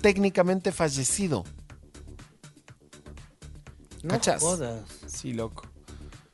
técnicamente 0.02 0.72
fallecido. 0.72 1.44
No 4.04 4.10
¿Cachas? 4.10 4.42
jodas. 4.42 4.82
Sí, 5.08 5.34
loco. 5.34 5.64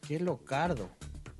Qué 0.07 0.19
locardo. 0.19 0.89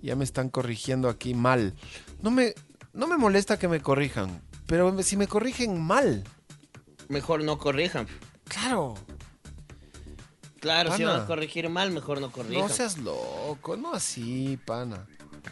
Ya 0.02 0.16
me 0.16 0.24
están 0.24 0.50
corrigiendo 0.50 1.10
aquí 1.10 1.34
mal. 1.34 1.74
No 2.22 2.32
me, 2.32 2.54
no 2.94 3.08
me 3.08 3.18
molesta 3.18 3.60
que 3.60 3.68
me 3.68 3.82
corrijan, 3.82 4.42
pero 4.66 5.02
si 5.04 5.18
me 5.18 5.28
corrigen 5.28 5.82
mal, 5.82 6.24
Mejor 7.10 7.44
no 7.44 7.58
corrijan. 7.58 8.08
claro, 8.48 8.96
Claro, 10.60 10.96
si 10.96 11.04
Pana. 11.04 11.14
van 11.16 11.22
a 11.24 11.26
corregir 11.28 11.68
mal, 11.70 11.92
mejor 11.92 12.22
no 12.22 12.32
corrijan. 12.32 12.62
no 12.62 12.70
seas 12.70 12.98
loco, 12.98 13.76
no 13.76 13.94
así, 13.94 14.58
pana. 14.66 15.06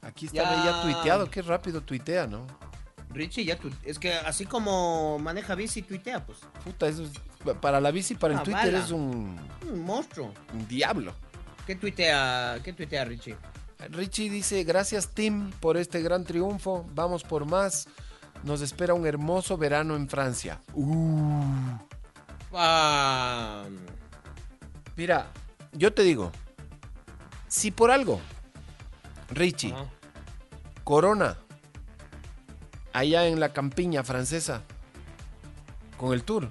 Aquí 0.05 0.26
está 0.26 0.43
Ya. 0.43 0.64
ya 0.64 0.82
tuiteado, 0.82 1.30
qué 1.30 1.43
rápido 1.43 1.80
tuitea, 1.80 2.26
¿no? 2.26 2.45
Richie 3.11 3.45
ya 3.45 3.57
tu- 3.57 3.70
es 3.84 4.01
que 4.01 4.12
así 4.12 4.47
como 4.47 5.16
maneja 5.20 5.55
bici 5.55 5.80
tuitea, 5.80 6.26
pues. 6.26 6.38
Puta, 6.64 6.88
eso 6.88 7.05
es, 7.05 7.12
para 7.61 7.80
la 7.80 7.93
bici, 7.93 8.16
para 8.16 8.34
el 8.34 8.40
Ah, 8.40 8.43
Twitter 8.43 8.72
bala. 8.72 8.84
es 8.84 8.90
un, 8.90 9.38
Un 9.70 9.80
monstruo. 9.84 10.34
un 10.53 10.66
diablo. 10.66 11.14
¿Qué 11.66 11.76
tuitea, 11.76 12.59
qué 12.64 12.72
tuitea 12.72 13.05
Richie? 13.05 13.36
Richie 13.90 14.28
dice, 14.28 14.64
gracias 14.64 15.09
Tim 15.09 15.51
por 15.61 15.76
este 15.76 16.03
gran 16.03 16.24
triunfo, 16.24 16.84
vamos 16.95 17.22
por 17.22 17.45
más. 17.47 17.86
Nos 18.45 18.61
espera 18.61 18.95
un 18.95 19.07
hermoso 19.07 19.57
verano 19.57 19.95
en 19.97 20.09
Francia. 20.09 20.61
Uh. 20.74 21.76
Ah, 22.55 23.64
Mira, 24.97 25.28
yo 25.72 25.93
te 25.93 26.03
digo, 26.03 26.30
si 27.49 27.70
por 27.70 27.90
algo, 27.90 28.20
Richie. 29.30 29.74
Corona, 30.84 31.38
allá 32.93 33.26
en 33.26 33.40
la 33.40 33.53
campiña 33.53 34.03
francesa, 34.05 34.62
con 35.97 36.12
el 36.12 36.24
tour, 36.24 36.51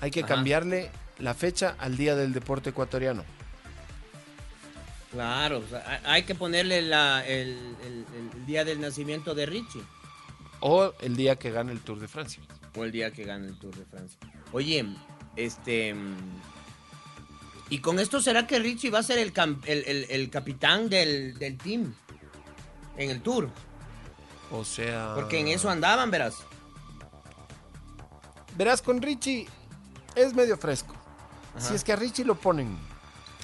hay 0.00 0.10
que 0.10 0.22
cambiarle 0.24 0.90
la 1.18 1.32
fecha 1.34 1.76
al 1.78 1.96
Día 1.96 2.14
del 2.16 2.32
Deporte 2.34 2.70
Ecuatoriano. 2.70 3.24
Claro, 5.12 5.58
o 5.58 5.68
sea, 5.68 5.82
hay- 5.86 6.00
hay 6.04 6.22
que 6.24 6.34
ponerle 6.34 6.82
la- 6.82 7.24
el, 7.26 7.76
el- 7.84 8.06
el 8.34 8.46
día 8.46 8.64
del 8.64 8.80
nacimiento 8.80 9.34
de 9.34 9.46
Richie. 9.46 9.82
O 10.62 10.92
el 11.00 11.16
día 11.16 11.36
que 11.36 11.50
gane 11.50 11.72
el 11.72 11.80
Tour 11.80 11.98
de 12.00 12.08
Francia. 12.08 12.42
O 12.76 12.84
el 12.84 12.92
día 12.92 13.10
que 13.12 13.24
gane 13.24 13.48
el 13.48 13.58
Tour 13.58 13.74
de 13.76 13.84
Francia. 13.84 14.18
Oye, 14.52 14.86
este. 15.36 15.94
¿Y 17.68 17.78
con 17.78 17.98
esto 17.98 18.20
será 18.20 18.46
que 18.46 18.58
Richie 18.58 18.90
va 18.90 19.00
a 19.00 19.02
ser 19.02 19.18
el, 19.18 19.32
el, 19.64 19.84
el- 19.86 20.06
el 20.10 20.30
capitán 20.30 20.88
del, 20.88 21.38
del 21.38 21.58
team? 21.58 21.94
En 22.96 23.10
el 23.10 23.22
Tour. 23.22 23.48
O 24.50 24.64
sea... 24.64 25.12
Porque 25.14 25.40
en 25.40 25.48
eso 25.48 25.70
andaban, 25.70 26.10
verás. 26.10 26.34
Verás, 28.56 28.82
con 28.82 29.00
Richie 29.00 29.48
es 30.14 30.34
medio 30.34 30.58
fresco. 30.58 30.94
Ajá. 31.56 31.68
Si 31.68 31.74
es 31.74 31.82
que 31.84 31.92
a 31.92 31.96
Richie 31.96 32.24
lo 32.26 32.34
ponen 32.34 32.76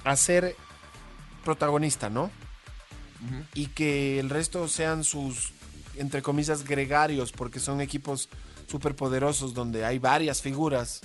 a 0.04 0.14
ser 0.16 0.54
protagonista, 1.44 2.10
¿no? 2.10 2.30
Y 3.54 3.68
que 3.68 4.20
el 4.20 4.28
resto 4.30 4.68
sean 4.68 5.02
sus, 5.02 5.54
entre 5.98 6.22
comillas, 6.22 6.64
gregarios, 6.64 7.32
porque 7.32 7.60
son 7.60 7.80
equipos 7.80 8.28
súper 8.66 8.94
poderosos 8.94 9.54
donde 9.54 9.84
hay 9.84 9.98
varias 9.98 10.40
figuras. 10.40 11.00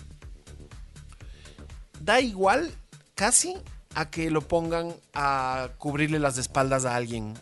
Da 2.01 2.19
igual 2.21 2.71
casi 3.15 3.55
a 3.95 4.09
que 4.09 4.29
lo 4.29 4.41
pongan 4.41 4.93
a 5.13 5.69
cubrirle 5.77 6.19
las 6.19 6.37
espaldas 6.37 6.85
a 6.85 6.95
alguien. 6.95 7.33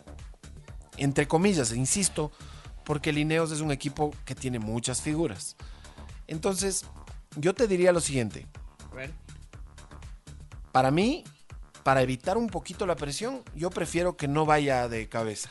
Entre 0.96 1.26
comillas, 1.26 1.72
insisto, 1.72 2.30
porque 2.84 3.12
Lineos 3.12 3.50
es 3.52 3.60
un 3.60 3.72
equipo 3.72 4.14
que 4.24 4.34
tiene 4.34 4.58
muchas 4.58 5.00
figuras. 5.00 5.56
Entonces, 6.26 6.84
yo 7.36 7.54
te 7.54 7.66
diría 7.66 7.92
lo 7.92 8.00
siguiente. 8.00 8.46
A 8.90 8.94
ver. 8.94 9.12
Para 10.72 10.90
mí, 10.90 11.24
para 11.82 12.02
evitar 12.02 12.36
un 12.36 12.48
poquito 12.48 12.86
la 12.86 12.96
presión, 12.96 13.42
yo 13.54 13.70
prefiero 13.70 14.16
que 14.16 14.28
no 14.28 14.46
vaya 14.46 14.88
de 14.88 15.08
cabeza. 15.08 15.50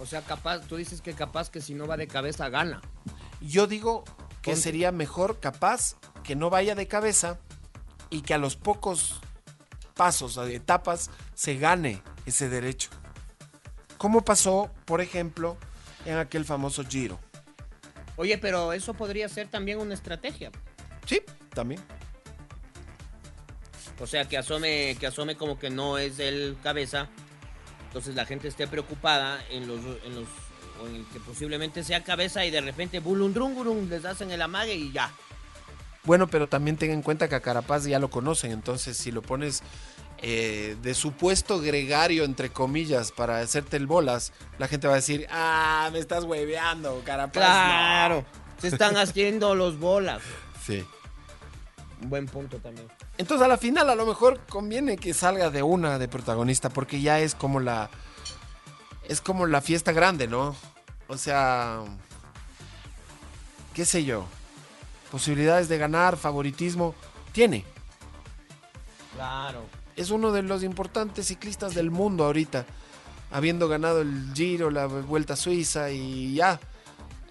O 0.00 0.06
sea, 0.06 0.22
capaz, 0.22 0.60
tú 0.66 0.76
dices 0.76 1.02
que 1.02 1.12
capaz 1.12 1.50
que 1.50 1.60
si 1.60 1.74
no 1.74 1.86
va 1.86 1.96
de 1.96 2.08
cabeza 2.08 2.48
gana. 2.48 2.80
Yo 3.40 3.66
digo 3.66 4.04
que 4.42 4.52
Ponte. 4.52 4.62
sería 4.62 4.92
mejor 4.92 5.40
capaz 5.40 5.96
que 6.24 6.34
no 6.34 6.48
vaya 6.50 6.74
de 6.74 6.88
cabeza 6.88 7.38
y 8.08 8.22
que 8.22 8.34
a 8.34 8.38
los 8.38 8.56
pocos 8.56 9.20
pasos, 9.94 10.38
etapas, 10.48 11.10
se 11.34 11.56
gane 11.56 12.02
ese 12.24 12.48
derecho. 12.48 12.88
Como 13.98 14.24
pasó, 14.24 14.70
por 14.86 15.02
ejemplo, 15.02 15.58
en 16.06 16.16
aquel 16.16 16.46
famoso 16.46 16.82
Giro. 16.84 17.20
Oye, 18.16 18.38
pero 18.38 18.72
eso 18.72 18.94
podría 18.94 19.28
ser 19.28 19.48
también 19.48 19.78
una 19.78 19.94
estrategia. 19.94 20.50
Sí, 21.04 21.22
también. 21.54 21.82
O 23.98 24.06
sea, 24.06 24.26
que 24.26 24.38
asome, 24.38 24.96
que 24.98 25.06
asome 25.06 25.36
como 25.36 25.58
que 25.58 25.68
no 25.68 25.98
es 25.98 26.18
el 26.18 26.56
cabeza. 26.62 27.08
Entonces 27.90 28.14
la 28.14 28.24
gente 28.24 28.46
esté 28.46 28.68
preocupada 28.68 29.44
en 29.50 29.66
los, 29.66 29.80
en 30.04 30.14
los, 30.14 30.28
o 30.80 30.86
en 30.86 30.94
el 30.94 31.04
que 31.06 31.18
posiblemente 31.18 31.82
sea 31.82 32.04
cabeza 32.04 32.44
y 32.44 32.52
de 32.52 32.60
repente 32.60 33.00
bulundrungurum 33.00 33.88
les 33.88 34.04
hacen 34.04 34.30
el 34.30 34.40
amague 34.40 34.76
y 34.76 34.92
ya. 34.92 35.10
Bueno, 36.04 36.28
pero 36.28 36.48
también 36.48 36.76
ten 36.76 36.92
en 36.92 37.02
cuenta 37.02 37.28
que 37.28 37.34
a 37.34 37.40
Carapaz 37.40 37.84
ya 37.84 37.98
lo 37.98 38.08
conocen, 38.08 38.52
entonces 38.52 38.96
si 38.96 39.10
lo 39.10 39.22
pones 39.22 39.64
eh, 40.22 40.76
de 40.80 40.94
supuesto 40.94 41.60
gregario, 41.60 42.22
entre 42.22 42.50
comillas, 42.50 43.10
para 43.10 43.40
hacerte 43.40 43.76
el 43.76 43.88
bolas, 43.88 44.32
la 44.58 44.68
gente 44.68 44.86
va 44.86 44.92
a 44.92 44.96
decir, 44.96 45.26
ah, 45.30 45.90
me 45.92 45.98
estás 45.98 46.22
hueveando, 46.22 47.02
Carapaz. 47.04 47.34
no". 47.34 47.40
Claro, 47.40 48.24
se 48.60 48.68
están 48.68 48.96
haciendo 48.98 49.56
los 49.56 49.80
bolas. 49.80 50.22
Sí. 50.64 50.84
Un 52.02 52.10
buen 52.10 52.26
punto 52.26 52.58
también. 52.58 52.88
Entonces 53.18 53.44
a 53.44 53.48
la 53.48 53.58
final 53.58 53.90
a 53.90 53.94
lo 53.94 54.06
mejor 54.06 54.40
conviene 54.48 54.96
que 54.96 55.12
salga 55.14 55.50
de 55.50 55.62
una 55.62 55.98
de 55.98 56.08
protagonista, 56.08 56.70
porque 56.70 57.00
ya 57.00 57.20
es 57.20 57.34
como 57.34 57.60
la... 57.60 57.90
Es 59.08 59.20
como 59.20 59.46
la 59.46 59.60
fiesta 59.60 59.92
grande, 59.92 60.26
¿no? 60.26 60.54
O 61.08 61.16
sea... 61.16 61.80
¿Qué 63.74 63.84
sé 63.84 64.04
yo? 64.04 64.24
Posibilidades 65.10 65.68
de 65.68 65.78
ganar, 65.78 66.16
favoritismo, 66.16 66.94
tiene. 67.32 67.64
Claro. 69.14 69.64
es 69.96 70.10
uno 70.10 70.32
de 70.32 70.42
los 70.42 70.62
importantes 70.62 71.26
ciclistas 71.26 71.74
del 71.74 71.90
mundo 71.90 72.24
ahorita, 72.24 72.64
habiendo 73.30 73.68
ganado 73.68 74.00
el 74.00 74.32
Giro, 74.34 74.70
la 74.70 74.86
Vuelta 74.86 75.34
a 75.34 75.36
Suiza 75.36 75.90
y 75.90 76.34
ya. 76.34 76.58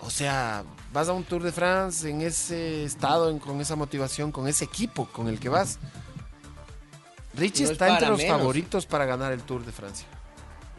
O 0.02 0.10
sea, 0.10 0.64
vas 0.94 1.08
a 1.10 1.14
un 1.14 1.24
Tour 1.24 1.44
de 1.44 1.52
France 1.52 2.10
en 2.10 2.22
ese 2.22 2.84
estado, 2.84 3.30
en- 3.30 3.40
con 3.40 3.60
esa 3.62 3.76
motivación, 3.76 4.32
con 4.32 4.48
ese 4.48 4.66
equipo 4.66 5.08
con 5.12 5.28
el 5.28 5.40
que 5.40 5.50
vas. 5.50 5.80
Richie 7.36 7.64
No 7.64 7.66
es 7.68 7.72
está 7.74 7.90
entre 7.90 8.10
los 8.10 8.18
menos. 8.18 8.38
favoritos 8.38 8.86
para 8.86 9.06
ganar 9.06 9.32
el 9.32 9.42
Tour 9.44 9.66
de 9.66 9.72
Francia. 9.72 10.08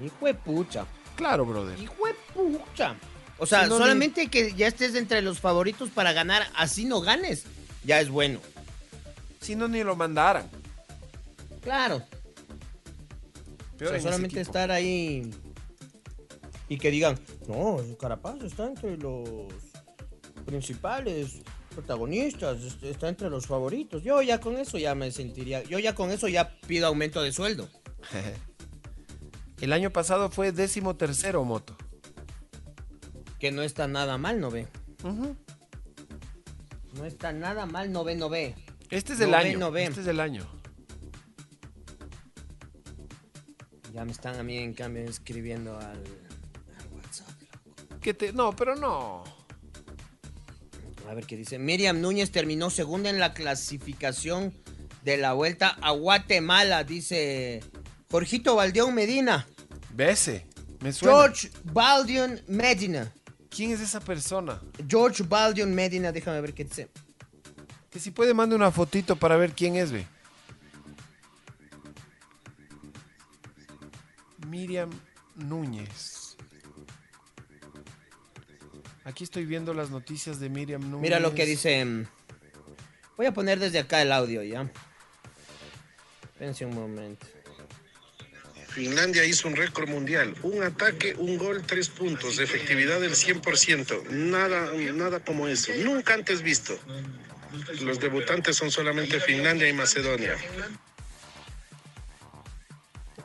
Hijo 0.02 0.26
de 0.26 0.34
pucha. 0.34 0.84
Claro, 1.16 1.44
brother. 1.46 1.78
Hijo 1.78 1.94
de 2.06 2.14
pucha. 2.34 2.96
O 3.38 3.46
sea, 3.46 3.64
Si 3.64 3.70
no, 3.70 3.78
solamente 3.78 4.28
que 4.28 4.52
ya 4.54 4.66
estés 4.66 4.94
entre 4.94 5.22
los 5.22 5.40
favoritos 5.40 5.88
para 5.90 6.12
ganar, 6.12 6.46
así 6.56 6.84
no 6.84 7.00
ganes, 7.00 7.44
ya 7.84 8.00
es 8.00 8.10
bueno. 8.10 8.40
Si 9.40 9.54
no, 9.56 9.68
ni 9.68 9.82
lo 9.82 9.96
mandaran. 9.96 10.48
Claro. 11.62 11.96
O 13.74 13.78
Peor 13.78 13.92
sea, 13.92 14.00
solamente 14.02 14.40
estar 14.40 14.70
ahí 14.70 15.30
y 16.68 16.76
que 16.78 16.90
digan, 16.90 17.18
no, 17.48 17.78
Carapaz 17.98 18.42
está 18.42 18.66
entre 18.66 18.98
los 18.98 19.48
principales 20.44 21.42
protagonistas, 21.74 22.62
est- 22.62 22.82
está 22.82 23.08
entre 23.08 23.30
los 23.30 23.46
favoritos. 23.46 24.02
Yo 24.02 24.20
ya 24.22 24.40
con 24.40 24.56
eso 24.56 24.78
ya 24.78 24.94
me 24.94 25.10
sentiría, 25.12 25.62
yo 25.64 25.78
ya 25.78 25.94
con 25.94 26.10
eso 26.10 26.28
ya 26.28 26.58
pido 26.66 26.86
aumento 26.86 27.22
de 27.22 27.32
sueldo. 27.32 27.68
El 29.60 29.72
año 29.74 29.90
pasado 29.90 30.30
fue 30.30 30.52
décimo 30.52 30.96
tercero, 30.96 31.44
Moto. 31.44 31.76
Que 33.38 33.52
no 33.52 33.62
está 33.62 33.86
nada 33.88 34.16
mal, 34.18 34.40
no 34.40 34.50
ve. 34.50 34.66
No 36.94 37.04
está 37.04 37.32
nada 37.32 37.66
mal, 37.66 37.92
no 37.92 38.02
ve, 38.04 38.16
no 38.16 38.28
ve. 38.28 38.54
Este 38.90 39.12
es 39.12 39.20
el 39.20 39.30
No 39.30 39.36
ve, 39.38 39.44
año. 39.50 39.58
no 39.58 39.70
ve. 39.70 39.84
Este 39.84 40.00
es 40.00 40.06
el 40.06 40.18
año. 40.20 40.46
Ya 43.92 44.04
me 44.04 44.12
están 44.12 44.36
a 44.36 44.42
mí 44.42 44.56
en 44.58 44.72
cambio 44.72 45.02
escribiendo 45.04 45.76
al, 45.78 45.98
al 45.98 46.92
WhatsApp. 46.94 47.28
Que 48.00 48.14
te... 48.14 48.32
No, 48.32 48.54
pero 48.54 48.76
no. 48.76 49.24
A 51.10 51.14
ver 51.14 51.26
qué 51.26 51.36
dice. 51.36 51.58
Miriam 51.58 52.00
Núñez 52.00 52.30
terminó 52.30 52.70
segunda 52.70 53.10
en 53.10 53.18
la 53.18 53.34
clasificación 53.34 54.54
de 55.02 55.16
la 55.16 55.32
vuelta 55.32 55.76
a 55.82 55.90
Guatemala, 55.90 56.84
dice 56.84 57.64
Jorgito 58.08 58.54
Valdeón 58.54 58.94
Medina. 58.94 59.44
Bese. 59.92 60.46
Me 60.78 60.92
suena. 60.92 61.16
George 61.16 61.50
Valdeón 61.64 62.40
Medina. 62.46 63.12
¿Quién 63.48 63.72
es 63.72 63.80
esa 63.80 63.98
persona? 63.98 64.62
George 64.88 65.24
Valdeón 65.24 65.74
Medina, 65.74 66.12
déjame 66.12 66.40
ver 66.40 66.54
qué 66.54 66.62
dice. 66.62 66.88
Que 67.90 67.98
si 67.98 68.12
puede 68.12 68.32
mande 68.32 68.54
una 68.54 68.70
fotito 68.70 69.16
para 69.16 69.36
ver 69.36 69.50
quién 69.52 69.74
es, 69.74 69.90
ve. 69.90 70.06
Miriam 74.46 74.90
Núñez. 75.34 76.19
Aquí 79.10 79.24
estoy 79.24 79.44
viendo 79.44 79.74
las 79.74 79.90
noticias 79.90 80.38
de 80.38 80.48
Miriam 80.48 80.82
Núñez. 80.82 81.02
Mira 81.02 81.18
lo 81.18 81.34
que 81.34 81.44
dice. 81.44 81.84
mm, 81.84 82.06
Voy 83.16 83.26
a 83.26 83.32
poner 83.34 83.58
desde 83.58 83.80
acá 83.80 84.00
el 84.00 84.12
audio, 84.12 84.42
¿ya? 84.44 84.70
Espérense 86.22 86.64
un 86.64 86.74
momento. 86.76 87.26
Finlandia 88.68 89.24
hizo 89.24 89.48
un 89.48 89.56
récord 89.56 89.88
mundial. 89.88 90.36
Un 90.44 90.62
ataque, 90.62 91.14
un 91.18 91.36
gol, 91.38 91.62
tres 91.66 91.88
puntos. 91.88 92.38
Efectividad 92.38 93.00
del 93.00 93.14
100%. 93.16 94.10
Nada, 94.10 94.70
nada 94.94 95.18
como 95.24 95.48
eso. 95.48 95.72
Nunca 95.82 96.14
antes 96.14 96.40
visto. 96.42 96.78
Los 97.82 97.98
debutantes 97.98 98.54
son 98.56 98.70
solamente 98.70 99.18
Finlandia 99.18 99.68
y 99.68 99.72
Macedonia. 99.72 100.36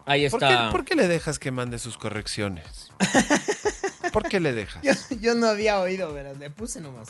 Ahí 0.08 0.28
¿Por 0.30 0.40
qué, 0.40 0.46
está. 0.48 0.70
por 0.72 0.84
qué 0.84 0.96
le 0.96 1.08
dejas 1.08 1.38
que 1.38 1.52
mande 1.52 1.78
sus 1.78 1.98
correcciones? 2.00 2.92
¿Por 4.16 4.30
qué 4.30 4.40
le 4.40 4.54
dejas? 4.54 4.82
Yo, 4.82 4.94
yo 5.20 5.36
no 5.36 5.48
había 5.48 5.80
oído, 5.80 6.12
pero 6.14 6.34
le 6.34 6.50
puse 6.50 6.82
nomás. 6.82 7.10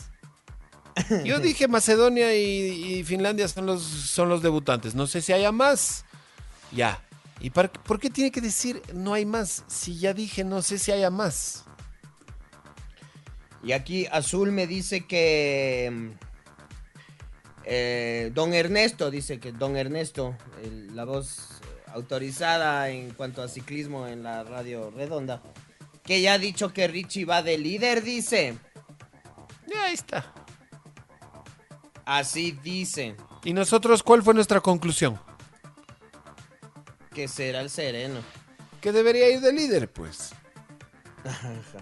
Yo 1.24 1.38
dije 1.40 1.68
Macedonia 1.68 2.34
y, 2.36 2.96
y 2.98 3.04
Finlandia 3.04 3.48
son 3.48 3.66
los, 3.66 3.82
son 3.82 4.28
los 4.28 4.42
debutantes. 4.42 4.94
No 4.94 5.06
sé 5.06 5.22
si 5.22 5.32
haya 5.32 5.52
más. 5.52 6.04
Ya. 6.72 7.00
¿Y 7.40 7.50
para- 7.50 7.70
por 7.72 8.00
qué 8.00 8.10
tiene 8.10 8.30
que 8.30 8.40
decir 8.40 8.82
no 8.94 9.14
hay 9.14 9.24
más? 9.26 9.62
Si 9.68 9.98
ya 9.98 10.12
dije 10.14 10.42
no 10.44 10.62
sé 10.62 10.78
si 10.78 10.90
haya 10.92 11.10
más. 11.10 11.64
Y 13.62 13.72
aquí 13.72 14.06
Azul 14.10 14.52
me 14.52 14.66
dice 14.66 15.06
que. 15.06 16.10
eh, 17.64 18.30
don 18.34 18.54
Ernesto 18.54 19.10
dice 19.10 19.38
que 19.40 19.52
Don 19.52 19.76
Ernesto, 19.76 20.36
el- 20.62 20.94
la 20.94 21.04
voz 21.04 21.60
autorizada 21.92 22.90
en 22.90 23.10
cuanto 23.12 23.42
a 23.42 23.48
ciclismo 23.48 24.06
en 24.06 24.22
la 24.22 24.44
radio 24.44 24.90
redonda, 24.90 25.42
que 26.06 26.20
ya 26.20 26.34
ha 26.34 26.38
dicho 26.38 26.72
que 26.72 26.88
Richie 26.88 27.24
va 27.24 27.42
de 27.42 27.58
líder, 27.58 28.02
dice. 28.02 28.56
Ya 29.66 29.84
ahí 29.84 29.94
está. 29.94 30.32
Así 32.04 32.52
dice 32.62 33.16
¿Y 33.42 33.52
nosotros 33.52 34.04
cuál 34.04 34.22
fue 34.22 34.32
nuestra 34.32 34.60
conclusión? 34.60 35.18
que 37.16 37.28
será 37.28 37.62
el 37.62 37.70
sereno. 37.70 38.20
Que 38.82 38.92
debería 38.92 39.30
ir 39.30 39.40
de 39.40 39.50
líder, 39.50 39.90
pues. 39.90 40.32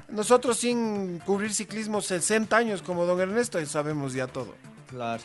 Nosotros 0.09 0.59
sin 0.59 1.19
cubrir 1.19 1.53
ciclismo 1.53 2.01
60 2.01 2.57
años 2.57 2.83
como 2.83 3.05
don 3.05 3.21
Ernesto, 3.21 3.65
sabemos 3.67 4.13
ya 4.13 4.29
todo. 4.29 4.55
Claro. 4.89 5.25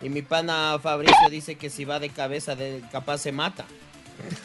Y 0.00 0.08
mi 0.10 0.22
pana 0.22 0.78
Fabricio 0.80 1.28
dice 1.28 1.56
que 1.56 1.70
si 1.70 1.84
va 1.84 1.98
de 1.98 2.10
cabeza, 2.10 2.54
de, 2.54 2.84
capaz 2.92 3.18
se 3.18 3.32
mata. 3.32 3.66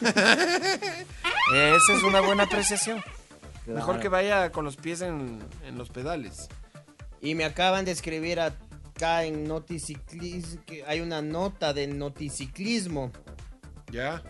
Esa 0.00 1.92
es 1.92 2.02
una 2.02 2.20
buena 2.20 2.42
apreciación. 2.42 3.04
Mejor 3.66 4.00
que 4.00 4.08
vaya 4.08 4.50
con 4.52 4.64
los 4.64 4.76
pies 4.76 5.00
en, 5.00 5.40
en 5.66 5.76
los 5.78 5.88
pedales. 5.90 6.48
Y 7.20 7.34
me 7.34 7.44
acaban 7.44 7.84
de 7.84 7.90
escribir 7.92 8.38
acá 8.40 9.24
en 9.24 9.44
Noticiclismo 9.44 10.62
que 10.64 10.84
hay 10.86 11.00
una 11.00 11.20
nota 11.22 11.72
de 11.72 11.86
Noticiclismo 11.86 13.10
¿Ya? 13.90 14.22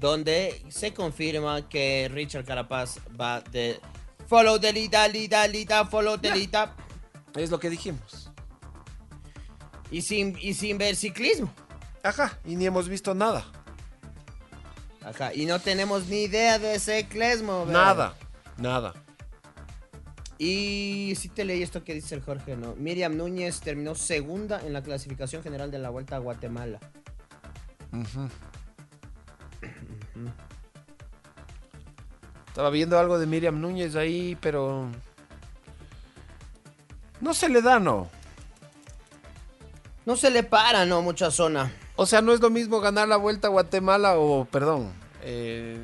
donde 0.00 0.64
se 0.68 0.92
confirma 0.94 1.68
que 1.68 2.10
Richard 2.12 2.44
Carapaz 2.44 2.98
va 3.20 3.40
de 3.40 3.78
follow 4.26 4.58
delita, 4.58 5.06
lita, 5.08 5.46
lita, 5.46 5.84
follow 5.86 6.16
delita 6.16 6.74
Es 7.36 7.50
lo 7.50 7.60
que 7.60 7.70
dijimos. 7.70 8.30
y 9.90 10.02
sin, 10.02 10.36
y 10.40 10.54
sin 10.54 10.78
ver 10.78 10.96
ciclismo. 10.96 11.52
Ajá, 12.02 12.38
y 12.44 12.56
ni 12.56 12.66
hemos 12.66 12.88
visto 12.88 13.14
nada. 13.14 13.44
Ajá, 15.04 15.34
y 15.34 15.46
no 15.46 15.58
tenemos 15.58 16.06
ni 16.06 16.22
idea 16.22 16.58
de 16.58 16.78
ciclismo. 16.78 17.66
¿verdad? 17.66 17.84
Nada, 17.84 18.14
nada. 18.56 18.94
Y 20.38 21.14
sí 21.16 21.28
te 21.28 21.44
leí 21.44 21.62
esto 21.62 21.84
que 21.84 21.94
dice 21.94 22.14
el 22.14 22.22
Jorge, 22.22 22.56
¿no? 22.56 22.74
Miriam 22.74 23.16
Núñez 23.16 23.60
terminó 23.60 23.94
segunda 23.94 24.60
en 24.60 24.72
la 24.72 24.82
clasificación 24.82 25.42
general 25.42 25.70
de 25.70 25.78
la 25.78 25.90
Vuelta 25.90 26.16
a 26.16 26.18
Guatemala. 26.18 26.80
Estaba 32.48 32.70
viendo 32.70 32.98
algo 32.98 33.18
de 33.18 33.26
Miriam 33.26 33.60
Núñez 33.60 33.94
ahí, 33.94 34.36
pero... 34.40 34.88
No 37.20 37.34
se 37.34 37.48
le 37.48 37.62
da, 37.62 37.78
¿no? 37.78 38.10
No 40.04 40.16
se 40.16 40.30
le 40.30 40.42
para, 40.42 40.84
¿no? 40.84 41.02
Mucha 41.02 41.30
zona. 41.30 41.72
O 41.96 42.06
sea, 42.06 42.22
no 42.22 42.32
es 42.32 42.40
lo 42.40 42.50
mismo 42.50 42.80
ganar 42.80 43.08
la 43.08 43.16
vuelta 43.16 43.48
a 43.48 43.50
Guatemala 43.50 44.18
o, 44.18 44.44
perdón, 44.46 44.90
eh, 45.22 45.78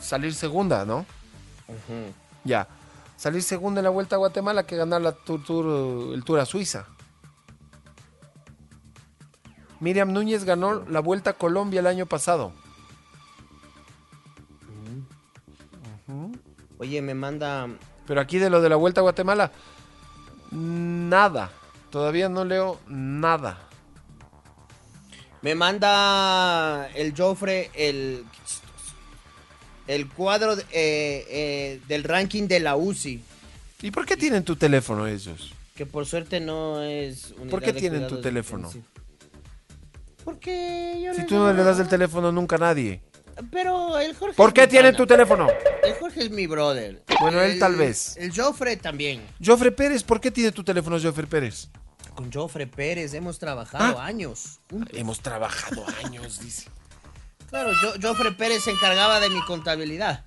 salir 0.00 0.34
segunda, 0.34 0.84
¿no? 0.84 1.04
Ya. 2.44 2.66
Salir 3.16 3.42
segunda 3.42 3.80
en 3.80 3.84
la 3.84 3.90
vuelta 3.90 4.16
a 4.16 4.18
Guatemala 4.18 4.64
que 4.66 4.76
ganar 4.76 5.02
la 5.02 5.12
tour, 5.12 5.44
tour- 5.44 6.14
el 6.14 6.24
Tour 6.24 6.40
a 6.40 6.46
Suiza. 6.46 6.86
Miriam 9.78 10.12
Núñez 10.12 10.44
ganó 10.44 10.84
la 10.88 11.00
vuelta 11.00 11.30
a 11.30 11.32
Colombia 11.34 11.80
el 11.80 11.86
año 11.86 12.06
pasado. 12.06 12.52
Oye, 16.78 17.02
me 17.02 17.14
manda. 17.14 17.68
Pero 18.06 18.20
aquí 18.20 18.38
de 18.38 18.50
lo 18.50 18.60
de 18.60 18.68
la 18.70 18.76
vuelta 18.76 19.00
a 19.00 19.02
Guatemala, 19.02 19.52
nada. 20.50 21.50
Todavía 21.90 22.28
no 22.28 22.44
leo 22.44 22.78
nada. 22.88 23.58
Me 25.42 25.54
manda 25.54 26.88
el 26.94 27.14
Joffre 27.16 27.70
el. 27.74 28.24
El 29.86 30.08
cuadro 30.08 30.56
eh, 30.56 30.64
eh, 30.72 31.80
del 31.88 32.04
ranking 32.04 32.46
de 32.46 32.60
la 32.60 32.76
UCI. 32.76 33.22
¿Y 33.82 33.90
por 33.90 34.06
qué 34.06 34.16
tienen 34.16 34.44
tu 34.44 34.54
teléfono 34.54 35.06
ellos? 35.08 35.52
Que 35.74 35.84
por 35.84 36.06
suerte 36.06 36.38
no 36.38 36.82
es. 36.82 37.32
unidad 37.32 37.50
¿Por 37.50 37.60
qué 37.60 37.72
de 37.72 37.80
tienen 37.80 38.06
tu 38.06 38.20
teléfono? 38.20 38.70
Porque 40.24 41.00
yo 41.02 41.14
Si 41.14 41.26
tú 41.26 41.36
no 41.36 41.52
le 41.52 41.64
das 41.64 41.80
el 41.80 41.88
teléfono 41.88 42.30
nunca 42.30 42.56
a 42.56 42.60
nadie. 42.60 43.00
Pero 43.50 43.98
el 43.98 44.14
Jorge. 44.14 44.36
¿Por 44.36 44.52
qué 44.52 44.66
tienen 44.66 44.94
tu 44.94 45.06
teléfono? 45.06 45.48
El 45.82 45.94
Jorge 45.94 46.24
es 46.24 46.30
mi 46.30 46.46
brother. 46.46 47.02
Bueno, 47.20 47.40
él 47.40 47.58
tal 47.58 47.76
vez. 47.76 48.16
El 48.16 48.32
Joffre 48.32 48.76
también. 48.76 49.22
Joffre 49.44 49.72
Pérez, 49.72 50.02
¿por 50.02 50.20
qué 50.20 50.30
tiene 50.30 50.52
tu 50.52 50.62
teléfono 50.62 50.98
Joffre 51.00 51.26
Pérez? 51.26 51.68
Con 52.20 52.30
Joffre 52.30 52.66
Pérez 52.66 53.14
hemos 53.14 53.38
trabajado 53.38 53.98
Ah. 53.98 54.04
años. 54.04 54.58
juntos. 54.68 54.90
Hemos 54.98 55.20
trabajado 55.20 55.86
años, 56.04 56.38
dice. 56.40 56.68
Claro, 57.48 57.70
Jo- 57.80 57.94
Joffre 58.02 58.32
Pérez 58.32 58.62
se 58.64 58.72
encargaba 58.72 59.20
de 59.20 59.30
mi 59.30 59.40
contabilidad. 59.46 60.26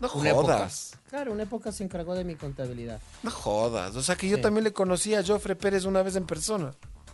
No 0.00 0.10
Una 0.14 0.30
época. 0.30 0.54
jodas. 0.54 0.92
Claro, 1.10 1.32
una 1.32 1.42
época 1.42 1.72
se 1.72 1.84
encargó 1.84 2.14
de 2.14 2.24
mi 2.24 2.36
contabilidad. 2.36 3.02
No 3.22 3.30
jodas. 3.30 3.96
O 3.96 4.02
sea 4.02 4.16
que 4.16 4.30
yo 4.30 4.36
Sí. 4.36 4.42
también 4.42 4.64
le 4.64 4.72
conocí 4.72 5.14
a 5.14 5.22
Joffre 5.22 5.56
Pérez 5.56 5.84
una 5.84 6.02
vez 6.02 6.16
en 6.16 6.24
persona. 6.24 6.72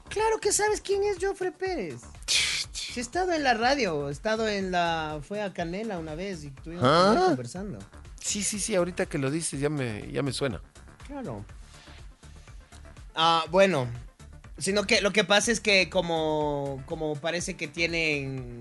Claro 0.09 0.39
que 0.39 0.53
sabes 0.53 0.81
quién 0.81 1.03
es 1.03 1.17
Joffre 1.21 1.51
Pérez. 1.51 2.01
Sí, 2.29 3.01
he 3.01 3.01
estado 3.01 3.33
en 3.33 3.43
la 3.43 3.55
radio, 3.55 4.09
he 4.09 4.13
estado 4.13 4.47
en 4.47 4.71
la... 4.71 5.19
Fue 5.27 5.43
a 5.43 5.53
Canela 5.53 5.99
una 5.99 6.15
vez 6.15 6.45
y 6.45 6.49
estuvimos 6.49 6.85
¿Ah? 6.87 7.25
conversando. 7.27 7.81
Sí, 8.21 8.45
sí, 8.45 8.61
sí, 8.61 8.77
ahorita 8.77 9.07
que 9.07 9.19
lo 9.19 9.33
dices 9.33 9.59
ya 9.59 9.69
me, 9.69 10.09
ya 10.13 10.23
me 10.23 10.33
suena. 10.33 10.61
Claro. 11.09 11.45
Ah, 13.15 13.45
bueno. 13.51 13.89
Sino 14.59 14.85
que 14.85 15.01
lo 15.01 15.13
que 15.13 15.25
pasa 15.25 15.51
es 15.51 15.61
que 15.61 15.89
como, 15.91 16.83
como 16.87 17.17
parece 17.17 17.55
que 17.57 17.69
tienen 17.69 18.61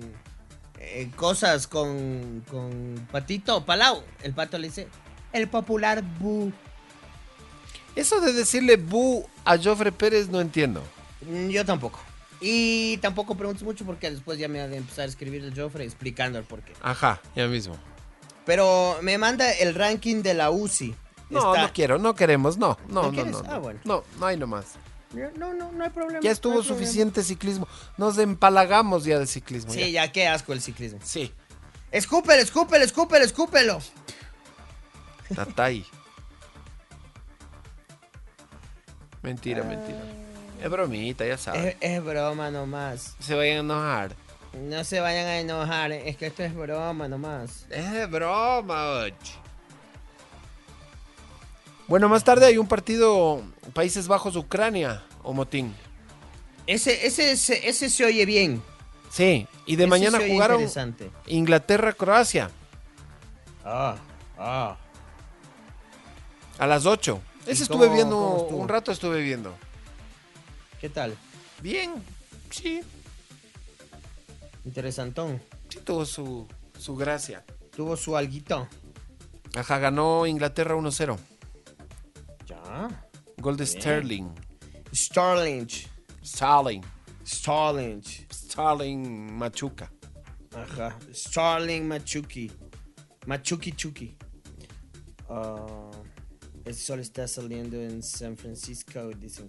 eh, 0.79 1.09
cosas 1.15 1.67
con, 1.67 2.43
con 2.49 3.07
Patito 3.11 3.65
Palau, 3.65 4.03
el 4.23 4.33
pato 4.33 4.57
le 4.57 4.67
dice, 4.69 4.87
el 5.33 5.47
popular 5.47 6.03
Bu. 6.19 6.51
Eso 7.95 8.21
de 8.21 8.31
decirle 8.33 8.77
bu 8.77 9.27
a 9.43 9.57
Joffre 9.57 9.91
Pérez 9.91 10.29
no 10.29 10.39
entiendo. 10.39 10.81
Mm, 11.27 11.49
Yo 11.49 11.65
tampoco. 11.65 11.99
Y 12.39 12.97
tampoco 12.97 13.35
preguntes 13.35 13.63
mucho 13.63 13.85
porque 13.85 14.09
después 14.09 14.39
ya 14.39 14.47
me 14.47 14.61
ha 14.61 14.67
de 14.67 14.77
empezar 14.77 15.05
a 15.05 15.07
escribir 15.07 15.43
el 15.43 15.53
Joffre 15.53 15.83
explicando 15.83 16.39
el 16.39 16.45
porqué. 16.45 16.73
Ajá, 16.81 17.21
ya 17.35 17.47
mismo. 17.47 17.77
Pero 18.45 18.97
me 19.01 19.17
manda 19.17 19.51
el 19.51 19.75
ranking 19.75 20.23
de 20.23 20.33
la 20.33 20.49
UCI. 20.49 20.95
No, 21.31 21.53
Está- 21.53 21.67
no 21.67 21.73
quiero, 21.73 21.97
no 21.97 22.13
queremos, 22.13 22.57
no, 22.57 22.77
no, 22.87 23.11
¿No 23.11 23.11
no. 23.11 23.37
Ah, 23.47 23.53
no. 23.53 23.59
bueno. 23.61 23.79
No, 23.83 24.03
no 24.19 24.25
hay 24.25 24.37
nomás. 24.37 24.65
No, 25.13 25.53
no, 25.53 25.71
no 25.71 25.83
hay 25.83 25.89
problema. 25.89 26.19
Ya 26.21 26.29
no 26.29 26.33
estuvo 26.33 26.53
problema. 26.55 26.77
suficiente 26.77 27.23
ciclismo. 27.23 27.67
Nos 27.97 28.17
empalagamos 28.17 29.03
ya 29.03 29.19
de 29.19 29.27
ciclismo. 29.27 29.71
Sí, 29.71 29.91
ya. 29.91 30.05
ya 30.05 30.11
qué 30.11 30.27
asco 30.27 30.53
el 30.53 30.61
ciclismo. 30.61 30.99
Sí, 31.03 31.33
Escúpelo, 31.91 32.41
escúpelo, 32.41 32.85
escúpelo, 32.85 33.25
escúpelo. 33.25 33.79
Tatay. 35.35 35.85
Mentira, 39.21 39.63
mentira. 39.63 39.99
Es 40.63 40.69
bromita, 40.69 41.25
ya 41.25 41.37
sabes. 41.37 41.65
Es, 41.65 41.77
es 41.81 42.03
broma 42.03 42.49
nomás. 42.49 43.15
Se 43.19 43.35
vayan 43.35 43.57
a 43.57 43.59
enojar. 43.59 44.15
No 44.53 44.83
se 44.83 44.99
vayan 44.99 45.27
a 45.27 45.39
enojar, 45.39 45.91
es 45.91 46.17
que 46.17 46.27
esto 46.27 46.43
es 46.43 46.53
broma 46.55 47.07
nomás. 47.07 47.65
Es 47.69 48.09
broma. 48.09 49.05
Bueno, 51.91 52.07
más 52.07 52.23
tarde 52.23 52.45
hay 52.45 52.57
un 52.57 52.69
partido 52.69 53.41
Países 53.73 54.07
Bajos-Ucrania, 54.07 55.03
o 55.23 55.33
Motín. 55.33 55.75
Ese, 56.65 57.05
ese, 57.05 57.31
ese, 57.33 57.67
ese 57.67 57.89
se 57.89 58.05
oye 58.05 58.25
bien. 58.25 58.63
Sí, 59.09 59.45
y 59.65 59.75
de 59.75 59.83
Ese 59.83 59.89
mañana 59.89 60.17
jugaron. 60.25 60.65
Inglaterra-Croacia 61.27 62.49
Ah, 63.65 63.97
ah. 64.37 64.77
a 66.57 66.65
las 66.65 66.85
8. 66.85 67.19
Ese 67.45 67.59
¿Y 67.59 67.63
estuve 67.63 67.87
cómo- 67.87 67.93
viendo, 67.93 68.45
cómo 68.49 68.57
un 68.59 68.69
rato 68.69 68.93
estuve 68.93 69.21
viendo. 69.21 69.53
¿Qué 70.79 70.87
tal? 70.87 71.17
Bien, 71.61 71.91
sí, 72.51 72.79
Interesantón. 74.63 75.41
sí 75.67 75.79
tuvo 75.83 76.05
su, 76.05 76.47
su 76.79 76.95
gracia. 76.95 77.43
Tuvo 77.75 77.97
su 77.97 78.15
alguito. 78.15 78.65
Ajá, 79.57 79.77
ganó 79.77 80.25
Inglaterra 80.25 80.73
1-0. 80.77 81.17
Gol 83.37 83.57
de 83.57 83.65
Sterling. 83.65 84.29
Starling. 84.93 85.67
Starling. 86.23 86.83
Starling. 87.25 88.01
Starling 88.31 89.31
Machuca. 89.37 89.89
Ajá. 90.53 90.97
Starling 91.13 91.87
Machuki. 91.87 92.51
Machuki 93.25 93.71
Chuki. 93.71 94.15
Ah, 95.29 95.89
el 96.65 96.75
sol 96.75 96.99
está 96.99 97.27
saliendo 97.27 97.77
en 97.77 98.03
San 98.03 98.35
Francisco, 98.37 99.09
dicen. 99.17 99.47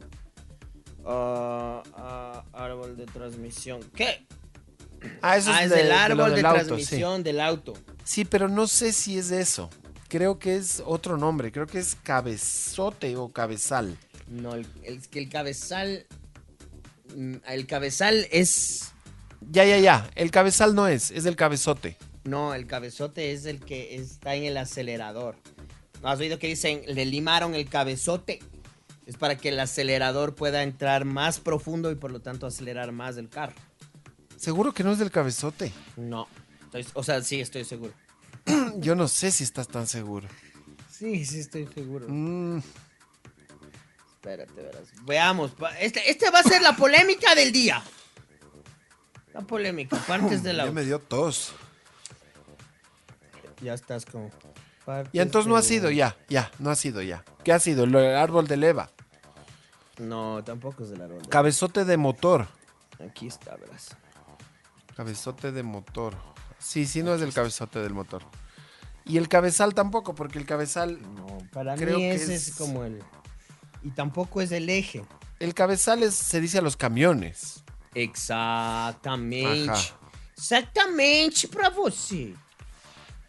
Ah, 1.04 1.82
ah, 1.96 2.44
árbol 2.52 2.96
de 2.96 3.06
transmisión. 3.06 3.80
¿Qué? 3.94 4.26
Ah, 5.20 5.36
eso 5.36 5.50
Ah, 5.52 5.64
es, 5.64 5.72
es 5.72 5.76
de- 5.78 5.88
lo 5.88 5.94
árbol 5.96 6.30
de, 6.30 6.36
del 6.36 6.46
auto, 6.46 6.60
sí. 6.60 6.66
transmisión 6.66 7.22
del 7.24 7.40
auto. 7.40 7.72
Sí, 8.04 8.24
pero 8.24 8.48
no 8.48 8.66
sé 8.68 8.92
si 8.92 9.18
es 9.18 9.30
eso. 9.32 9.68
Creo 10.12 10.38
que 10.38 10.56
es 10.56 10.82
otro 10.84 11.16
nombre. 11.16 11.50
Creo 11.52 11.66
que 11.66 11.78
es 11.78 11.94
cabezote 12.02 13.16
o 13.16 13.30
cabezal. 13.32 13.96
No, 14.28 14.52
el, 14.54 14.66
el- 14.82 15.00
que 15.08 15.18
el 15.20 15.30
cabezal. 15.30 16.04
mm, 17.16 17.36
El 17.48 17.66
cabezal 17.66 18.26
es. 18.30 18.92
Ya, 19.50 19.64
ya, 19.64 19.78
ya. 19.78 20.10
El 20.14 20.30
cabezal 20.30 20.74
no 20.74 20.86
es, 20.86 21.10
es 21.12 21.24
el 21.24 21.34
cabezote. 21.34 21.96
No, 22.24 22.52
el 22.52 22.66
cabezote 22.66 23.32
es 23.32 23.46
el 23.46 23.60
que 23.60 23.94
está 23.94 24.34
en 24.34 24.44
el 24.44 24.58
acelerador. 24.58 25.36
¿No 26.02 26.10
has 26.10 26.20
oído 26.20 26.38
que 26.38 26.46
dicen 26.46 26.82
le 26.86 27.06
limaron 27.06 27.54
el 27.54 27.66
cabezote? 27.70 28.40
Es 29.06 29.16
para 29.16 29.38
que 29.38 29.48
el 29.48 29.58
acelerador 29.60 30.34
pueda 30.34 30.62
entrar 30.62 31.06
más 31.06 31.40
profundo 31.40 31.90
y 31.90 31.94
por 31.94 32.10
lo 32.12 32.20
tanto 32.20 32.46
acelerar 32.46 32.92
más 32.92 33.16
el 33.16 33.30
carro. 33.30 33.54
Seguro 34.36 34.74
que 34.74 34.84
no 34.84 34.92
es 34.92 34.98
del 34.98 35.10
cabezote. 35.10 35.72
No. 35.96 36.28
Estoy- 36.66 36.86
o 36.92 37.02
sea, 37.02 37.22
sí, 37.22 37.40
estoy 37.40 37.64
seguro. 37.64 37.94
Yo 38.76 38.94
no 38.94 39.08
sé 39.08 39.30
si 39.30 39.44
estás 39.44 39.68
tan 39.68 39.86
seguro. 39.86 40.28
Sí, 40.90 41.24
sí, 41.24 41.40
estoy 41.40 41.66
seguro. 41.66 42.06
Mm, 42.08 42.58
Espérate, 44.14 44.52
verás. 44.62 44.88
Veamos. 45.02 45.52
Este, 45.80 46.10
este 46.10 46.30
va 46.30 46.38
a 46.40 46.42
ser 46.44 46.62
la 46.62 46.76
polémica 46.76 47.34
del 47.34 47.50
día. 47.52 47.82
La 49.34 49.40
polémica, 49.40 49.96
partes 50.06 50.42
del 50.42 50.56
ya 50.56 50.62
auto. 50.62 50.74
me 50.74 50.84
dio 50.84 50.98
tos. 51.00 51.52
Ya 53.60 53.74
estás 53.74 54.04
con. 54.04 54.30
Y 55.12 55.20
entonces 55.20 55.48
no 55.48 55.56
ha 55.56 55.62
sido 55.62 55.90
ya, 55.90 56.16
ya, 56.28 56.50
no 56.58 56.70
ha 56.70 56.74
sido 56.76 57.02
ya. 57.02 57.24
¿Qué 57.44 57.52
ha 57.52 57.58
sido? 57.60 57.84
El 57.84 57.94
árbol 58.16 58.46
de 58.48 58.56
leva. 58.56 58.90
No, 59.98 60.42
tampoco 60.44 60.82
es 60.82 60.90
del 60.90 61.02
árbol. 61.02 61.22
de- 61.22 61.28
Cabezote 61.28 61.84
de 61.84 61.96
motor. 61.96 62.48
Aquí 63.08 63.28
está, 63.28 63.54
verás. 63.56 63.96
Cabezote 64.96 65.52
de 65.52 65.62
motor. 65.62 66.16
Sí, 66.62 66.86
sí, 66.86 67.02
no 67.02 67.14
es 67.14 67.20
del 67.20 67.32
cabezote 67.34 67.80
del 67.80 67.92
motor. 67.92 68.22
Y 69.04 69.16
el 69.18 69.28
cabezal 69.28 69.74
tampoco, 69.74 70.14
porque 70.14 70.38
el 70.38 70.46
cabezal. 70.46 71.00
No, 71.14 71.38
para 71.52 71.74
Creo 71.74 71.96
mí 71.98 72.02
que 72.04 72.14
ese 72.14 72.34
es... 72.36 72.48
es- 72.48 72.54
como 72.56 72.84
el. 72.84 73.02
Y 73.82 73.90
tampoco 73.90 74.40
es 74.40 74.52
el 74.52 74.68
eje. 74.70 75.04
El 75.40 75.54
cabezal 75.54 76.02
es, 76.04 76.14
se 76.14 76.40
dice 76.40 76.58
a 76.58 76.62
los 76.62 76.76
camiones. 76.76 77.64
Exactamente. 77.94 79.70
Ajá. 79.70 79.80
Exactamente 80.36 81.48
para 81.48 81.68
você. 81.70 82.34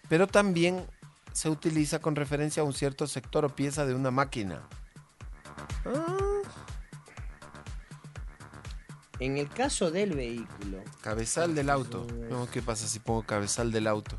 Pero 0.10 0.27
también 0.27 0.85
se 1.31 1.49
utiliza 1.49 1.99
con 1.99 2.15
referencia 2.15 2.61
a 2.61 2.65
un 2.65 2.73
cierto 2.73 3.07
sector 3.07 3.45
o 3.45 3.49
pieza 3.49 3.85
de 3.85 3.95
una 3.95 4.11
máquina. 4.11 4.61
En 9.24 9.38
el 9.38 9.48
caso 9.48 9.90
del 9.90 10.12
vehículo. 10.12 10.80
Cabezal 11.00 11.56
del 11.56 11.70
auto. 11.70 12.06
No, 12.30 12.45
¿qué 12.52 12.62
pasa 12.62 12.90
si 12.90 13.00
pongo 13.00 13.24
cabezal 13.24 13.72
del 13.72 13.88
auto? 13.88 14.18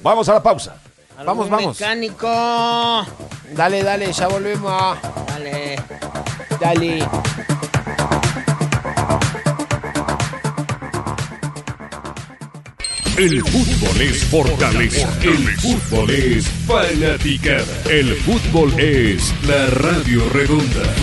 Vamos 0.00 0.28
a 0.28 0.34
la 0.34 0.42
pausa. 0.44 0.80
Vamos, 1.24 1.50
vamos. 1.50 1.80
Mecánico. 1.80 2.28
Dale, 3.52 3.82
dale, 3.82 4.12
ya 4.12 4.28
volvemos. 4.28 4.96
Dale. 5.26 5.76
Dale. 6.60 6.98
El 13.18 13.42
fútbol 13.42 14.00
es 14.02 14.24
fortaleza. 14.26 15.08
El 15.20 15.48
fútbol 15.58 16.10
es 16.10 16.46
fanaticada. 16.64 17.64
El 17.90 18.14
fútbol 18.14 18.72
es 18.78 19.34
la 19.48 19.66
radio 19.66 20.28
redonda. 20.28 20.94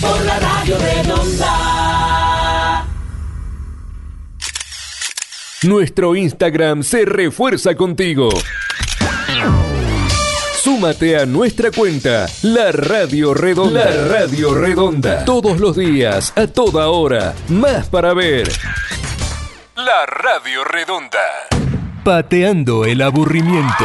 Por 0.00 0.24
la 0.24 0.38
radio 0.38 0.78
redonda. 0.78 2.86
Nuestro 5.62 6.14
Instagram 6.14 6.82
se 6.82 7.04
refuerza 7.04 7.74
contigo. 7.74 8.28
Súmate 10.62 11.16
a 11.16 11.26
nuestra 11.26 11.70
cuenta, 11.70 12.26
La 12.42 12.72
Radio 12.72 13.32
Redonda. 13.32 13.88
La 13.88 14.08
Radio 14.08 14.54
Redonda. 14.54 15.24
Todos 15.24 15.60
los 15.60 15.76
días, 15.76 16.32
a 16.36 16.46
toda 16.46 16.88
hora, 16.88 17.34
más 17.48 17.88
para 17.88 18.14
ver. 18.14 18.48
La 19.76 20.06
Radio 20.06 20.64
Redonda. 20.64 21.18
Pateando 22.04 22.84
el 22.84 23.02
aburrimiento. 23.02 23.84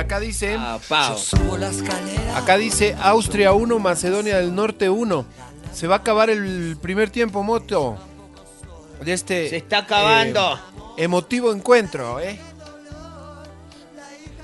ver, 0.00 0.06
acá 0.06 0.20
dice. 0.20 0.56
Ah, 0.58 0.78
pao. 0.88 1.16
Subo 1.18 1.56
la 1.56 1.70
escalera. 1.70 2.36
Acá 2.36 2.56
dice 2.56 2.96
Austria 3.00 3.52
1, 3.52 3.78
Macedonia 3.78 4.36
del 4.38 4.54
Norte 4.54 4.88
1. 4.90 5.24
Se 5.72 5.86
va 5.86 5.96
a 5.96 5.98
acabar 5.98 6.30
el 6.30 6.76
primer 6.80 7.10
tiempo, 7.10 7.42
moto. 7.42 7.96
De 9.04 9.12
este. 9.12 9.48
Se 9.48 9.56
está 9.56 9.78
acabando. 9.78 10.54
eh, 10.96 11.04
emotivo 11.04 11.52
encuentro, 11.52 12.20
¿eh? 12.20 12.38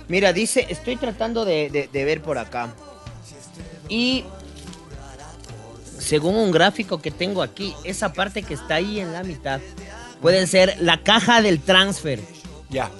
Mira, 0.08 0.32
dice, 0.32 0.66
estoy 0.68 0.96
tratando 0.96 1.44
de, 1.44 1.68
de- 1.68 1.88
de 1.92 2.04
ver 2.04 2.22
por 2.22 2.38
acá. 2.38 2.72
Y 3.88 4.24
según 5.98 6.36
un 6.36 6.52
gráfico 6.52 7.02
que 7.02 7.10
tengo 7.10 7.42
aquí, 7.42 7.74
esa 7.82 8.12
parte 8.12 8.42
que 8.44 8.54
está 8.54 8.76
ahí 8.76 9.00
en 9.00 9.12
la 9.12 9.24
mitad 9.24 9.60
puede 10.22 10.46
ser 10.46 10.76
la 10.80 11.02
caja 11.02 11.42
del 11.42 11.60
transfer. 11.60 12.20
Ya. 12.70 12.90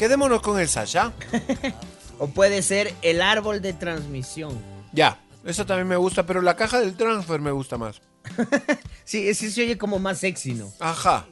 Quedémonos 0.00 0.40
con 0.40 0.58
el 0.58 0.66
Sasha. 0.68 1.12
O 2.22 2.26
puede 2.26 2.60
ser 2.62 2.92
el 3.00 3.20
árbol 3.22 3.62
de 3.62 3.72
transmisión. 3.72 4.58
Ya. 4.92 5.18
Eso 5.44 5.64
también 5.64 5.88
me 5.88 5.96
gusta, 5.96 6.26
pero 6.26 6.42
la 6.42 6.54
caja 6.54 6.78
del 6.80 6.94
transfer 6.94 7.40
me 7.40 7.50
gusta 7.50 7.76
más. 7.78 8.00
Sí, 9.04 9.26
ese 9.28 9.50
se 9.50 9.62
oye 9.62 9.76
como 9.78 9.98
más 9.98 10.18
sexy, 10.18 10.52
¿no? 10.54 10.70
Ajá. 10.80 11.26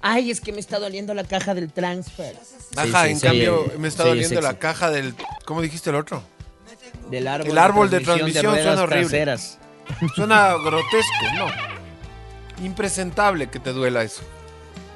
Ay, 0.00 0.30
es 0.30 0.40
que 0.40 0.52
me 0.52 0.60
está 0.60 0.78
doliendo 0.78 1.12
la 1.14 1.24
caja 1.24 1.54
del 1.54 1.72
transfer. 1.72 2.36
Ajá, 2.76 3.02
Sí, 3.04 3.08
sí, 3.08 3.12
en 3.12 3.20
cambio 3.20 3.60
oye- 3.66 3.78
me 3.78 3.86
está 3.88 4.04
doliendo 4.04 4.40
la 4.40 4.58
caja 4.58 4.90
del. 4.90 5.14
¿Cómo 5.44 5.60
dijiste 5.62 5.90
el 5.90 5.96
otro? 5.96 6.22
Del 7.10 7.26
árbol, 7.28 7.50
El 7.50 7.58
árbol 7.58 7.90
de 7.90 8.00
transmisión 8.00 8.44
ruedas 8.46 8.64
suena 8.64 8.82
horrible. 8.82 9.02
traseras. 9.02 9.58
Suena 10.16 10.54
grotesco, 10.54 11.24
no. 11.36 11.46
Impresentable 12.64 13.48
que 13.50 13.58
te 13.58 13.72
duela 13.72 14.02
eso. 14.04 14.22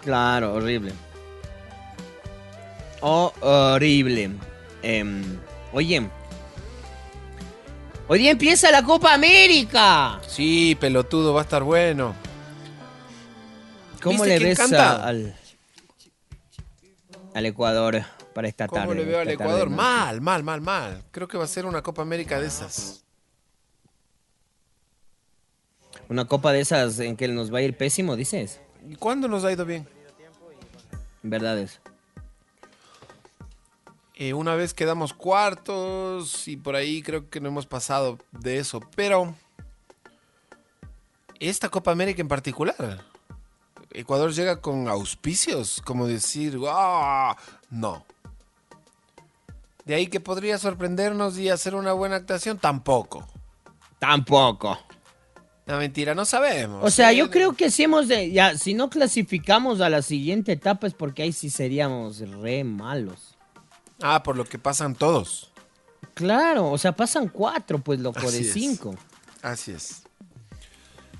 Claro, 0.02 0.54
horrible. 0.54 0.92
Horrible. 3.08 4.32
Em, 4.82 5.38
oye. 5.72 6.08
Hoy 8.08 8.18
día 8.18 8.32
empieza 8.32 8.70
la 8.72 8.82
Copa 8.82 9.14
América. 9.14 10.20
Sí, 10.26 10.76
pelotudo, 10.80 11.32
va 11.32 11.42
a 11.42 11.44
estar 11.44 11.62
bueno. 11.62 12.14
¿Cómo 14.02 14.24
¿Viste 14.24 14.40
le 14.40 14.44
ves 14.46 14.72
a- 14.72 15.06
al, 15.06 15.36
al 17.34 17.46
Ecuador 17.46 18.02
para 18.34 18.48
esta 18.48 18.66
tarde? 18.66 18.82
¿Cómo 18.86 18.94
le 18.94 19.04
veo 19.04 19.18
al 19.20 19.24
tarde, 19.26 19.34
Ecuador? 19.34 19.70
Mal, 19.70 20.20
mal, 20.20 20.42
mal, 20.42 20.60
mal. 20.60 21.02
Creo 21.12 21.28
que 21.28 21.38
va 21.38 21.44
a 21.44 21.48
ser 21.48 21.64
una 21.64 21.82
Copa 21.82 22.02
América 22.02 22.40
de 22.40 22.48
esas. 22.48 23.04
Una 26.08 26.24
copa 26.24 26.52
de 26.52 26.60
esas 26.60 26.98
en 27.00 27.16
que 27.16 27.26
nos 27.28 27.52
va 27.54 27.58
a 27.58 27.62
ir 27.62 27.76
pésimo, 27.76 28.14
dices. 28.16 28.60
¿Y 28.88 28.94
cuándo 28.96 29.26
nos 29.28 29.44
ha 29.44 29.50
ido 29.52 29.64
bien? 29.64 29.88
Verdades. 31.22 31.80
Eh, 34.16 34.32
una 34.32 34.54
vez 34.54 34.72
quedamos 34.72 35.12
cuartos 35.12 36.48
y 36.48 36.56
por 36.56 36.74
ahí 36.74 37.02
creo 37.02 37.28
que 37.28 37.40
no 37.40 37.48
hemos 37.48 37.66
pasado 37.66 38.18
de 38.32 38.58
eso. 38.58 38.80
Pero 38.96 39.34
esta 41.38 41.68
Copa 41.68 41.92
América 41.92 42.22
en 42.22 42.28
particular 42.28 43.04
Ecuador 43.96 44.32
llega 44.32 44.60
con 44.60 44.88
auspicios, 44.88 45.80
como 45.82 46.06
decir, 46.06 46.58
¡ah! 46.68 47.36
No. 47.70 48.04
De 49.86 49.94
ahí 49.94 50.08
que 50.08 50.20
podría 50.20 50.58
sorprendernos 50.58 51.38
y 51.38 51.48
hacer 51.48 51.74
una 51.74 51.92
buena 51.92 52.16
actuación, 52.16 52.58
tampoco. 52.58 53.26
Tampoco. 53.98 54.78
No, 55.66 55.78
mentira, 55.78 56.14
no 56.14 56.24
sabemos. 56.24 56.84
O 56.84 56.90
sea, 56.90 57.12
yo 57.12 57.30
creo 57.30 57.54
que 57.54 57.70
si 57.70 57.84
hemos 57.84 58.06
de. 58.06 58.30
Ya, 58.30 58.56
si 58.58 58.74
no 58.74 58.90
clasificamos 58.90 59.80
a 59.80 59.88
la 59.88 60.02
siguiente 60.02 60.52
etapa 60.52 60.86
es 60.86 60.94
porque 60.94 61.22
ahí 61.22 61.32
sí 61.32 61.48
seríamos 61.48 62.18
re 62.18 62.64
malos. 62.64 63.35
Ah, 64.02 64.22
por 64.22 64.36
lo 64.36 64.44
que 64.44 64.58
pasan 64.58 64.94
todos. 64.94 65.52
Claro, 66.14 66.70
o 66.70 66.78
sea, 66.78 66.92
pasan 66.92 67.28
cuatro, 67.28 67.78
pues 67.78 68.00
loco, 68.00 68.20
Así 68.20 68.42
de 68.42 68.48
es. 68.48 68.52
cinco. 68.52 68.94
Así 69.42 69.72
es. 69.72 70.02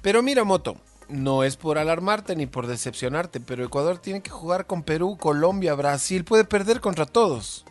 Pero 0.03 0.23
mira, 0.23 0.45
Moto, 0.45 0.77
no 1.09 1.45
es 1.45 1.57
por 1.57 1.79
alarmarte 1.79 2.37
ni 2.37 2.47
por 2.47 2.67
decepcionarte, 2.67 3.41
pero 3.41 3.65
Ecuador 3.65 3.99
tiene 3.99 4.23
que 4.23 4.31
jugar 4.31 4.67
con 4.67 4.83
Perú, 4.83 5.17
Colombia, 5.19 5.75
Brasil. 5.75 6.25
Puede 6.25 6.45
perder 6.45 6.81
contra 6.81 7.07
todos. 7.07 7.65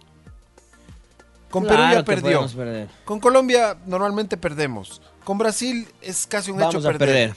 Con 1.50 1.64
Perú 1.64 1.84
ya 1.92 2.04
perdió. 2.04 2.48
perder. 2.48 2.90
Con 3.06 3.20
Colombia 3.20 3.78
normalmente 3.86 4.36
perdemos. 4.38 5.02
Con 5.24 5.38
Brasil 5.38 5.88
es 6.02 6.28
casi 6.28 6.52
un 6.52 6.58
Vamos 6.58 6.76
hecho 6.76 6.88
a 6.88 6.92
perder. 6.92 7.36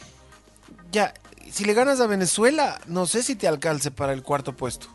Ya, 0.91 1.15
si 1.51 1.65
le 1.65 1.73
ganas 1.75 2.01
a 2.01 2.07
Venezuela, 2.07 2.81
no 2.87 3.07
sé 3.07 3.23
si 3.23 3.37
te 3.37 3.47
alcance 3.47 3.91
para 3.91 4.13
el 4.13 4.23
cuarto 4.23 4.55
puesto. 4.57 4.89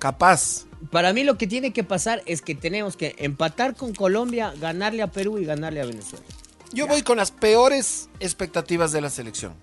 Capaz. 0.00 0.66
Para 0.90 1.12
mí 1.12 1.22
lo 1.22 1.38
que 1.38 1.46
tiene 1.46 1.72
que 1.72 1.84
pasar 1.84 2.22
es 2.26 2.42
que 2.42 2.54
tenemos 2.56 2.96
que 2.96 3.14
empatar 3.18 3.76
con 3.76 3.94
Colombia, 3.94 4.52
ganarle 4.58 5.02
a 5.02 5.06
Perú 5.08 5.38
y 5.38 5.44
ganarle 5.44 5.80
a 5.82 5.84
Venezuela. 5.84 6.24
Yo 6.72 6.86
voy 6.86 7.02
con 7.02 7.18
las 7.18 7.30
peores 7.30 8.08
expectativas 8.18 8.90
de 8.90 9.00
la 9.02 9.10
selección. 9.10 9.54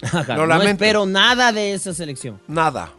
Ajá, 0.00 0.34
Lo 0.36 0.42
no 0.42 0.46
lamento. 0.46 0.70
espero 0.84 1.06
nada 1.06 1.52
de 1.52 1.74
esa 1.74 1.92
selección. 1.92 2.40
Nada. 2.46 2.92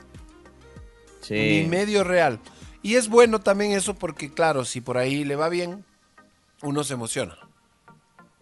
Ni 1.29 1.63
medio 1.63 2.03
real. 2.03 2.39
Y 2.81 2.95
es 2.95 3.07
bueno 3.07 3.39
también 3.39 3.71
eso 3.71 3.95
porque, 3.95 4.33
claro, 4.33 4.65
si 4.65 4.81
por 4.81 4.97
ahí 4.97 5.23
le 5.23 5.37
va 5.37 5.47
bien, 5.47 5.85
uno 6.61 6.83
se 6.83 6.95
emociona. 6.95 7.37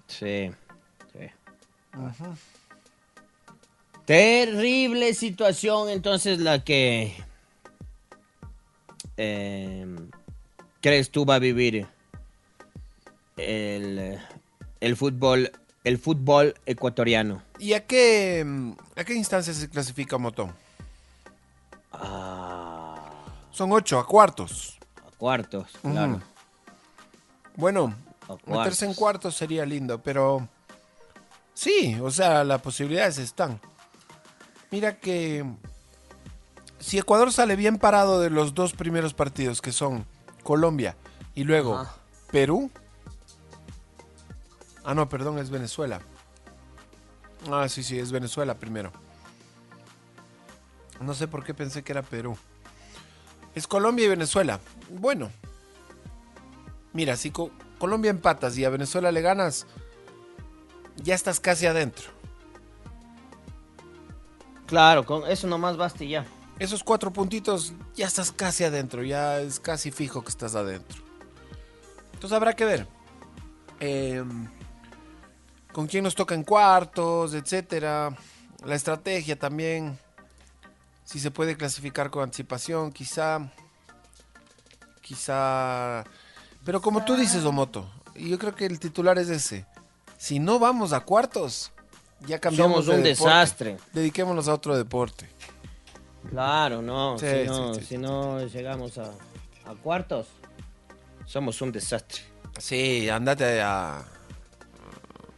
Sí. 0.07 0.52
sí. 1.14 1.28
Terrible 4.06 5.14
situación 5.14 5.90
entonces 5.90 6.40
la 6.40 6.64
que 6.64 7.14
eh, 9.18 9.86
crees 10.82 11.12
tú 11.12 11.26
va 11.26 11.36
a 11.36 11.40
vivir 11.40 11.88
el, 13.38 14.20
el 14.80 14.96
fútbol 14.96 15.52
el 15.84 15.98
fútbol 15.98 16.54
ecuatoriano. 16.68 17.42
¿Y 17.58 17.74
a 17.74 17.86
qué, 17.88 18.44
mm, 18.46 18.74
a 18.96 19.04
qué 19.04 19.16
instancia 19.16 19.52
se 19.54 19.68
clasifica 19.70 20.18
Motón? 20.20 20.54
Son 23.52 23.72
ocho, 23.72 24.00
a 24.00 24.06
cuartos. 24.08 24.78
A 25.06 25.12
cuartos, 25.18 25.72
claro. 25.82 26.22
Bueno, 27.56 27.94
A 28.30 28.34
meterse 28.50 28.86
en 28.86 28.94
cuartos. 28.94 28.98
cuartos 28.98 29.36
sería 29.36 29.66
lindo, 29.66 30.02
pero 30.02 30.48
sí, 31.54 31.98
o 32.02 32.10
sea, 32.10 32.44
las 32.44 32.62
posibilidades 32.62 33.18
están. 33.18 33.60
Mira 34.72 35.00
que 35.00 35.44
si 36.82 36.98
Ecuador 36.98 37.32
sale 37.32 37.56
bien 37.56 37.78
parado 37.78 38.20
de 38.20 38.30
los 38.30 38.53
dos 38.53 38.74
primeros 38.74 39.14
partidos, 39.14 39.62
que 39.62 39.72
son 39.72 40.06
Colombia 40.44 40.98
y 41.36 41.44
luego 41.45 41.78
Ajá. 41.78 41.95
Perú. 42.32 42.70
Ah, 44.84 44.94
no, 44.94 45.08
perdón, 45.08 45.38
es 45.40 45.49
Venezuela. 45.49 46.02
Ah, 47.49 47.70
sí, 47.70 47.84
sí, 47.84 47.98
es 47.99 48.12
Venezuela 48.12 48.56
primero. 48.56 48.91
No 50.99 51.14
sé 51.14 51.28
por 51.28 51.44
qué 51.44 51.53
pensé 51.53 51.84
que 51.84 51.91
era 51.94 52.02
Perú. 52.02 52.38
Es 53.56 53.68
Colombia 53.68 54.06
y 54.06 54.10
Venezuela. 54.10 54.60
Bueno, 54.90 55.30
Mira, 56.94 57.16
si 57.16 57.32
Co- 57.32 57.52
Colombia 57.80 58.12
empatas 58.12 58.58
y 58.58 58.66
a 58.66 58.70
Venezuela 58.70 59.14
le 59.14 59.22
ganas, 59.22 59.66
ya 60.98 61.16
estás 61.16 61.40
casi 61.40 61.66
adentro. 61.66 62.10
Claro, 64.68 65.06
con 65.06 65.26
eso 65.30 65.48
nomás 65.48 65.78
basta 65.78 66.03
y 66.03 66.10
ya. 66.10 66.26
Esos 66.62 66.84
cuatro 66.84 67.12
puntitos, 67.12 67.74
ya 67.96 68.06
estás 68.06 68.32
casi 68.32 68.64
adentro, 68.64 69.04
ya 69.04 69.40
es 69.40 69.60
casi 69.60 69.90
fijo 69.90 70.22
que 70.22 70.30
estás 70.30 70.54
adentro. 70.54 71.02
Entonces 72.14 72.34
habrá 72.36 72.54
que 72.54 72.66
ver. 72.66 72.88
eh, 73.80 74.24
con 75.72 75.88
quién 75.88 76.04
nos 76.04 76.14
toca 76.14 76.36
en 76.36 76.44
cuartos, 76.44 77.34
etcétera. 77.34 78.16
La 78.64 78.76
estrategia 78.76 79.40
también. 79.40 79.98
Si 81.04 81.20
se 81.20 81.32
puede 81.32 81.58
clasificar 81.58 82.12
con 82.12 82.22
anticipación, 82.24 82.92
quizá. 82.92 83.50
Quizá. 85.02 86.04
Pero 86.64 86.80
como 86.82 87.04
tú 87.04 87.16
dices, 87.16 87.44
Omoto, 87.44 87.90
y 88.16 88.30
yo 88.30 88.38
creo 88.38 88.54
que 88.54 88.66
el 88.68 88.80
titular 88.80 89.18
es 89.18 89.30
ese. 89.30 89.66
Si 90.18 90.38
no 90.40 90.60
vamos 90.60 90.94
a 90.94 91.00
cuartos, 91.00 91.72
ya 92.28 92.38
cambiamos 92.40 92.86
Somos 92.86 92.86
de 92.86 92.92
un 92.98 93.04
deporte. 93.04 93.30
desastre. 93.34 93.78
Dediquémonos 93.94 94.48
a 94.48 94.54
otro 94.54 94.78
deporte. 94.78 95.28
Claro, 96.30 96.81
no. 96.81 97.18
Sí, 97.18 97.26
si, 97.27 97.48
no 97.48 97.73
sí, 97.73 97.84
si 97.84 97.98
no 97.98 98.45
llegamos 98.45 98.98
a, 98.98 99.06
a 99.65 99.73
cuartos, 99.81 100.27
somos 101.26 101.61
un 101.61 101.72
desastre. 101.72 102.22
Sí, 102.60 103.10
andate 103.10 103.61
a, 103.61 104.03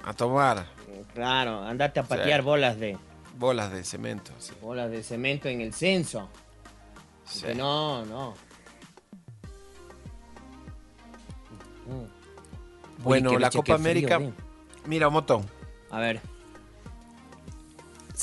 a 0.04 0.14
tomar 0.14 0.66
Claro, 1.14 1.62
andate 1.64 2.00
a 2.00 2.04
patear 2.04 2.42
bolas 2.42 2.80
de 2.80 2.98
bolas 3.38 3.72
de 3.72 3.84
cemento. 3.84 4.32
sí. 4.40 4.54
bolas 4.62 4.90
de 4.92 5.04
cemento 5.04 5.48
en 5.48 5.62
el 5.62 5.74
censo. 5.74 6.30
Sí. 7.26 7.44
Que 7.48 7.56
no, 7.56 8.04
no. 8.06 8.34
Bueno, 13.00 13.38
la 13.38 13.50
Copa 13.50 13.64
frío, 13.64 13.76
América. 13.76 14.18
eh. 14.18 14.34
Mira, 14.86 15.10
Moto, 15.10 15.44
A 15.92 16.00
ver. 16.00 16.22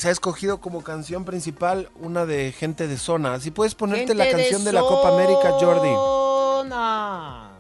Se 0.00 0.08
ha 0.08 0.12
escogido 0.12 0.62
como 0.62 0.82
canción 0.82 1.26
principal 1.26 1.90
una 2.00 2.24
de 2.24 2.52
Gente 2.52 2.88
de 2.88 2.96
Zona. 2.96 3.38
Si 3.38 3.50
puedes 3.50 3.74
ponerte 3.74 4.06
Gente 4.06 4.14
la 4.14 4.30
canción 4.30 4.64
de, 4.64 4.72
la 4.72 4.80
Copa 4.80 5.10
América, 5.10 5.50
Jordi. 5.60 5.90
zona. 5.90 7.50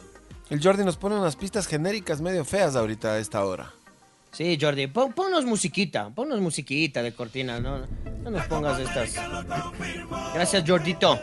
El 0.48 0.62
Jordi 0.62 0.82
nos 0.82 0.96
pone 0.96 1.16
unas 1.16 1.36
pistas 1.36 1.66
genéricas 1.66 2.22
medio 2.22 2.46
feas 2.46 2.76
ahorita 2.76 3.12
a 3.12 3.18
esta 3.18 3.44
hora. 3.44 3.74
Sí, 4.32 4.56
Jordi, 4.58 4.86
pon- 4.86 5.12
ponnos 5.12 5.44
musiquita, 5.44 6.08
ponnos 6.08 6.40
musiquita 6.40 7.02
de 7.02 7.12
cortina, 7.12 7.60
no, 7.60 7.80
no 8.22 8.30
nos 8.30 8.46
pongas 8.46 8.78
estas. 8.80 9.16
Gracias, 10.32 10.64
Jordito. 10.66 11.18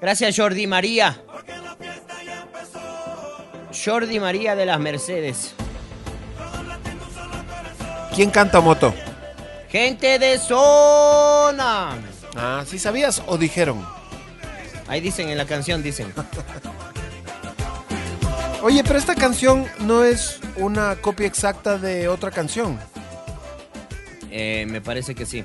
Gracias, 0.00 0.36
Jordi 0.38 0.68
María. 0.68 1.20
Jordi 3.84 4.20
María 4.20 4.54
de 4.54 4.66
las 4.66 4.78
Mercedes. 4.78 5.54
¿Quién 8.14 8.30
canta 8.30 8.60
Moto? 8.60 8.94
Gente 9.70 10.18
de 10.18 10.38
zona. 10.38 11.96
Ah, 12.36 12.64
¿sí 12.66 12.78
sabías 12.78 13.22
o 13.26 13.38
dijeron? 13.38 13.86
Ahí 14.88 15.00
dicen 15.00 15.28
en 15.28 15.38
la 15.38 15.46
canción, 15.46 15.82
dicen. 15.82 16.12
Oye, 18.62 18.82
pero 18.82 18.98
esta 18.98 19.14
canción 19.14 19.66
no 19.78 20.04
es 20.04 20.40
una 20.56 20.96
copia 20.96 21.26
exacta 21.26 21.78
de 21.78 22.08
otra 22.08 22.32
canción. 22.32 22.78
Eh, 24.30 24.66
me 24.68 24.80
parece 24.80 25.14
que 25.14 25.24
sí. 25.24 25.44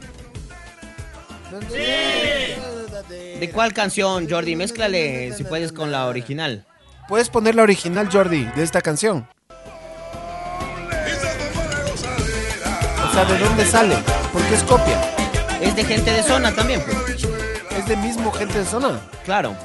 ¿De 3.40 3.52
cuál 3.52 3.74
canción, 3.74 4.28
Jordi? 4.30 4.56
Mézclale, 4.56 5.34
si 5.34 5.44
puedes, 5.44 5.72
con 5.72 5.92
la 5.92 6.08
original. 6.08 6.66
Puedes 7.08 7.30
poner 7.30 7.54
la 7.54 7.64
original, 7.64 8.10
Jordi, 8.12 8.46
de 8.56 8.64
esta 8.64 8.82
canción. 8.82 9.28
¿De 13.24 13.38
dónde 13.40 13.66
sale? 13.66 13.96
Porque 14.34 14.56
es 14.56 14.64
copia. 14.64 15.00
Es 15.62 15.76
de 15.76 15.86
gente 15.86 16.12
de 16.12 16.22
zona 16.24 16.54
también, 16.54 16.84
pues. 16.84 17.24
Es 17.78 17.86
de 17.88 17.96
mismo 17.96 18.32
gente 18.32 18.60
de 18.60 18.66
zona. 18.66 19.00
Claro. 19.24 19.56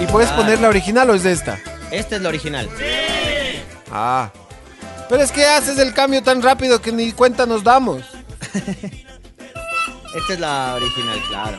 ¿Y 0.00 0.06
puedes 0.06 0.30
Ah. 0.30 0.36
poner 0.36 0.60
la 0.60 0.68
original 0.68 1.08
o 1.10 1.14
es 1.14 1.22
de 1.22 1.32
esta? 1.32 1.58
Esta 1.90 2.16
es 2.16 2.22
la 2.22 2.28
original. 2.28 2.68
Ah. 3.90 4.30
Pero 5.08 5.22
es 5.22 5.30
que 5.30 5.44
haces 5.46 5.78
el 5.78 5.92
cambio 5.94 6.22
tan 6.22 6.42
rápido 6.42 6.80
que 6.80 6.90
ni 6.90 7.12
cuenta 7.12 7.46
nos 7.46 7.62
damos. 7.62 8.02
Esta 10.14 10.32
es 10.34 10.40
la 10.40 10.74
original, 10.74 11.18
claro. 11.28 11.58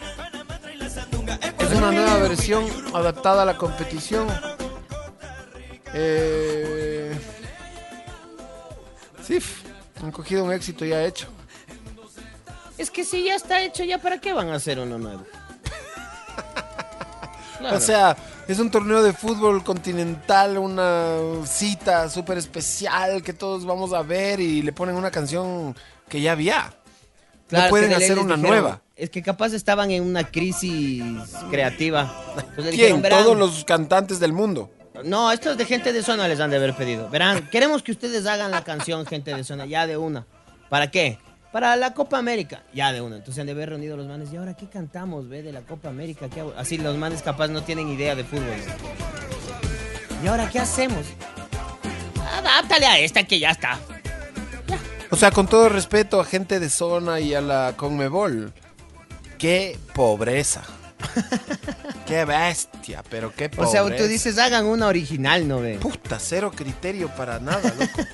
Es 1.60 1.72
una 1.78 1.92
nueva 1.92 2.18
versión 2.18 2.66
adaptada 2.94 3.44
a 3.44 3.46
la 3.46 3.58
competición. 3.58 4.28
Eh... 5.94 7.12
Sí, 9.26 9.40
han 10.02 10.12
cogido 10.12 10.44
un 10.44 10.52
éxito 10.52 10.84
ya 10.86 11.04
hecho. 11.04 11.28
Es 12.78 12.90
que 12.92 13.04
si 13.06 13.24
ya 13.26 13.36
está 13.36 13.62
hecho, 13.62 13.84
¿ya 13.84 14.00
para 14.00 14.20
qué 14.20 14.34
van 14.34 14.50
a 14.50 14.56
hacer 14.56 14.80
uno 14.80 14.98
nuevo? 14.98 15.24
Claro. 17.60 17.78
O 17.78 17.80
sea, 17.80 18.18
Es 18.50 18.60
un 18.60 18.70
torneo 18.70 19.02
de 19.02 19.14
fútbol 19.14 19.64
continental, 19.64 20.58
una 20.58 21.16
cita 21.46 22.10
súper 22.10 22.38
especial 22.38 23.24
que 23.24 23.32
todos 23.32 23.64
vamos 23.66 23.94
a 23.94 24.02
ver 24.02 24.42
y 24.42 24.62
le 24.62 24.74
ponen 24.74 24.96
una 24.96 25.12
canción 25.12 25.74
que 26.10 26.20
ya 26.20 26.34
había. 26.34 26.74
Claro, 27.48 27.64
no 27.66 27.70
pueden 27.70 27.94
hacer 27.94 28.20
una 28.20 28.36
dijeron, 28.36 28.42
nueva. 28.42 28.82
Es 28.98 29.10
que 29.10 29.24
capaz 29.24 29.54
estaban 29.54 29.92
en 29.92 30.04
una 30.04 30.26
crisis 30.26 31.02
creativa. 31.50 32.14
Entonces 32.36 32.56
¿Quién? 32.56 32.72
dijeron, 32.72 33.02
"Verán, 33.02 33.24
Todos 33.24 33.38
los 33.38 33.64
cantantes 33.64 34.20
del 34.20 34.34
mundo. 34.34 34.70
No, 35.04 35.32
estos 35.32 35.58
de 35.58 35.66
gente 35.66 35.94
de 35.94 36.02
zona 36.02 36.28
les 36.28 36.40
han 36.40 36.50
de 36.50 36.58
haber 36.58 36.74
pedido. 36.74 37.10
Verán, 37.10 37.48
queremos 37.50 37.84
que 37.84 37.92
ustedes 37.92 38.26
hagan 38.26 38.52
la 38.52 38.64
canción 38.64 39.06
gente 39.06 39.34
de 39.34 39.44
zona, 39.44 39.66
ya 39.66 39.88
de 39.88 39.98
una. 39.98 40.26
¿Para 40.70 40.90
qué? 40.90 41.20
Para 41.52 41.76
la 41.76 41.94
Copa 41.94 42.18
América, 42.18 42.64
ya 42.74 42.92
de 42.92 43.02
una. 43.02 43.18
Entonces 43.18 43.40
han 43.40 43.46
de 43.46 43.52
haber 43.52 43.70
reunido 43.70 43.96
los 43.96 44.08
manes. 44.08 44.32
¿Y 44.34 44.38
ahora 44.38 44.56
qué 44.56 44.68
cantamos, 44.68 45.30
ve, 45.30 45.44
de 45.44 45.52
la 45.52 45.62
Copa 45.62 45.90
América? 45.90 46.28
Así 46.58 46.78
los 46.78 46.98
manes 46.98 47.22
capaz 47.22 47.50
no 47.50 47.64
tienen 47.64 47.90
idea 47.90 48.16
de 48.16 48.24
fútbol. 48.24 48.56
¿Y 50.24 50.28
ahora 50.28 50.50
qué 50.50 50.60
hacemos? 50.60 51.06
Adáptale 52.32 52.86
a 52.86 53.00
esta 53.00 53.24
que 53.24 53.40
ya 53.40 53.52
está. 53.52 53.80
O 55.12 55.16
sea, 55.16 55.30
con 55.30 55.48
todo 55.48 55.70
respeto 55.70 56.20
a 56.20 56.26
gente 56.26 56.60
de 56.60 56.70
zona 56.70 57.20
y 57.20 57.36
a 57.36 57.42
la 57.42 57.74
Conmebol. 57.78 58.52
Qué 59.38 59.78
pobreza. 59.94 60.64
Qué 62.06 62.26
bestia, 62.26 63.04
pero 63.10 63.34
qué 63.34 63.46
O 63.46 63.52
pobreza. 63.52 63.72
sea, 63.88 63.98
tú 63.98 64.04
dices, 64.08 64.38
hagan 64.38 64.66
una 64.66 64.88
original, 64.88 65.48
¿no 65.48 65.60
ve? 65.62 65.78
Puta, 65.80 66.20
cero 66.20 66.52
criterio 66.56 67.10
para 67.10 67.40
nada, 67.40 67.74
loco. 67.80 68.08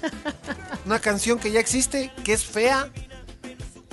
Una 0.85 0.99
canción 0.99 1.39
que 1.39 1.51
ya 1.51 1.59
existe, 1.59 2.11
que 2.23 2.33
es 2.33 2.45
fea, 2.45 2.89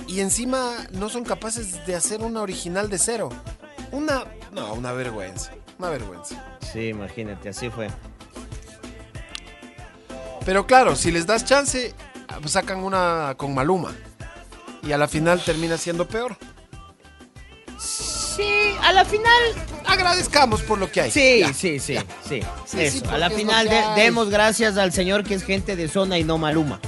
y 0.07 0.21
encima 0.21 0.73
no 0.91 1.09
son 1.09 1.23
capaces 1.25 1.85
de 1.85 1.95
hacer 1.95 2.21
una 2.21 2.41
original 2.41 2.89
de 2.89 2.97
cero. 2.97 3.29
Una. 3.91 4.25
No, 4.51 4.73
una 4.73 4.91
vergüenza. 4.93 5.51
Una 5.79 5.89
vergüenza. 5.89 6.43
Sí, 6.73 6.87
imagínate, 6.87 7.49
así 7.49 7.69
fue. 7.69 7.89
Pero 10.45 10.65
claro, 10.65 10.95
si 10.95 11.11
les 11.11 11.25
das 11.27 11.43
chance, 11.43 11.93
sacan 12.45 12.79
una 12.83 13.35
con 13.37 13.53
Maluma. 13.53 13.93
Y 14.81 14.93
a 14.93 14.97
la 14.97 15.07
final 15.07 15.43
termina 15.43 15.77
siendo 15.77 16.07
peor. 16.07 16.37
Sí, 17.77 18.16
a 18.81 18.93
la 18.93 19.05
final. 19.05 19.43
Agradezcamos 19.85 20.61
por 20.61 20.77
lo 20.79 20.91
que 20.91 21.01
hay. 21.01 21.11
Sí, 21.11 21.39
Ya. 21.39 21.53
sí, 21.53 21.79
sí, 21.79 21.97
sí. 22.27 22.41
Sí, 22.65 22.79
Eso, 22.81 22.99
sí, 22.99 23.03
a 23.09 23.17
la 23.17 23.29
final 23.29 23.69
de- 23.69 23.83
demos 23.95 24.29
gracias 24.29 24.77
al 24.77 24.91
señor 24.91 25.23
que 25.23 25.33
es 25.35 25.43
gente 25.43 25.75
de 25.75 25.87
zona 25.87 26.17
y 26.17 26.23
no 26.23 26.37
Maluma. 26.37 26.79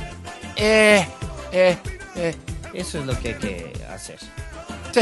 Eh, 0.55 1.05
eh, 1.51 1.77
eh. 2.15 2.35
Eso 2.73 2.99
es 2.99 3.05
lo 3.05 3.17
que 3.19 3.29
hay 3.29 3.33
que 3.35 3.73
hacer. 3.93 4.19
Sí. 4.93 5.01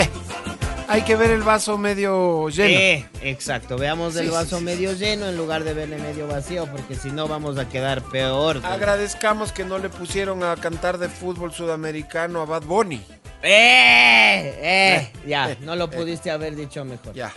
Hay 0.90 1.02
que 1.02 1.18
ver 1.18 1.32
el 1.32 1.41
vaso 1.41 1.78
medio 1.78 2.48
lleno. 2.48 2.80
Eh, 2.80 3.06
exacto, 3.22 3.78
veamos 3.78 4.14
Sí, 4.14 4.19
el 4.19 4.26
sí, 4.28 4.32
vaso 4.32 4.60
sí, 4.60 4.64
medio 4.64 4.94
lleno 4.94 5.28
en 5.28 5.36
lugar 5.36 5.65
de 5.65 5.74
verle 5.74 5.98
medio 5.98 6.28
vacío, 6.28 6.65
porque 6.72 6.95
si 6.95 7.10
no 7.10 7.28
vamos 7.28 7.57
a 7.57 7.68
quedar 7.68 8.02
peor. 8.03 8.61
Agradezcamos 8.64 9.52
que 9.52 9.65
no 9.65 9.80
le 9.80 9.90
pusieron 9.90 10.45
a 10.45 10.56
cantar 10.56 10.98
de 10.98 11.10
fútbol 11.10 11.53
sudamericano 11.53 12.41
a 12.41 12.45
Bad 12.45 12.64
Bunny. 12.64 13.03
¡Eh! 13.43 14.59
¡Eh! 14.61 15.11
Ya, 15.26 15.51
eh, 15.51 15.57
no 15.61 15.76
lo 15.76 15.85
eh. 15.85 15.89
pudiste 15.89 16.31
haber 16.31 16.55
dicho 16.55 16.84
mejor. 16.85 17.14
Ya. 17.14 17.31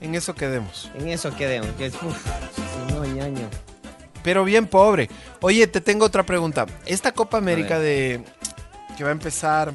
En 0.00 0.14
eso 0.14 0.34
quedemos. 0.34 0.90
En 0.94 1.08
eso 1.08 1.34
quedemos, 1.36 1.68
que 1.76 1.86
es. 1.86 1.94
Uf, 1.94 2.26
no, 2.90 3.04
ñaño. 3.04 3.48
Pero 4.22 4.44
bien 4.44 4.66
pobre. 4.66 5.08
Oye, 5.40 5.66
te 5.66 5.80
tengo 5.80 6.06
otra 6.06 6.24
pregunta. 6.24 6.66
Esta 6.86 7.12
Copa 7.12 7.38
América 7.38 7.78
de 7.78 8.22
que 8.96 9.04
va 9.04 9.10
a 9.10 9.12
empezar 9.12 9.72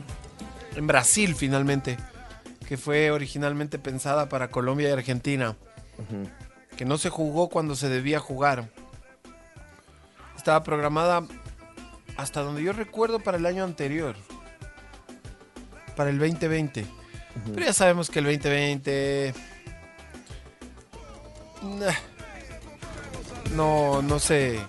en 0.75 0.87
Brasil 0.87 1.35
finalmente, 1.35 1.97
que 2.67 2.77
fue 2.77 3.11
originalmente 3.11 3.79
pensada 3.79 4.29
para 4.29 4.49
Colombia 4.49 4.89
y 4.89 4.91
Argentina, 4.91 5.55
que 6.77 6.85
no 6.85 6.97
se 6.97 7.09
jugó 7.09 7.49
cuando 7.49 7.75
se 7.75 7.89
debía 7.89 8.19
jugar. 8.19 8.69
Estaba 10.35 10.63
programada 10.63 11.23
hasta 12.17 12.41
donde 12.41 12.61
yo 12.61 12.73
recuerdo 12.73 13.19
para 13.19 13.37
el 13.37 13.45
año 13.45 13.63
anterior. 13.63 14.15
Para 15.95 16.09
el 16.09 16.19
2020. 16.19 16.85
Pero 17.53 17.65
ya 17.65 17.73
sabemos 17.73 18.09
que 18.09 18.19
el 18.19 18.25
2020 18.25 19.33
nah, 21.65 21.93
no, 23.55 24.01
no 24.01 24.19
se. 24.19 24.59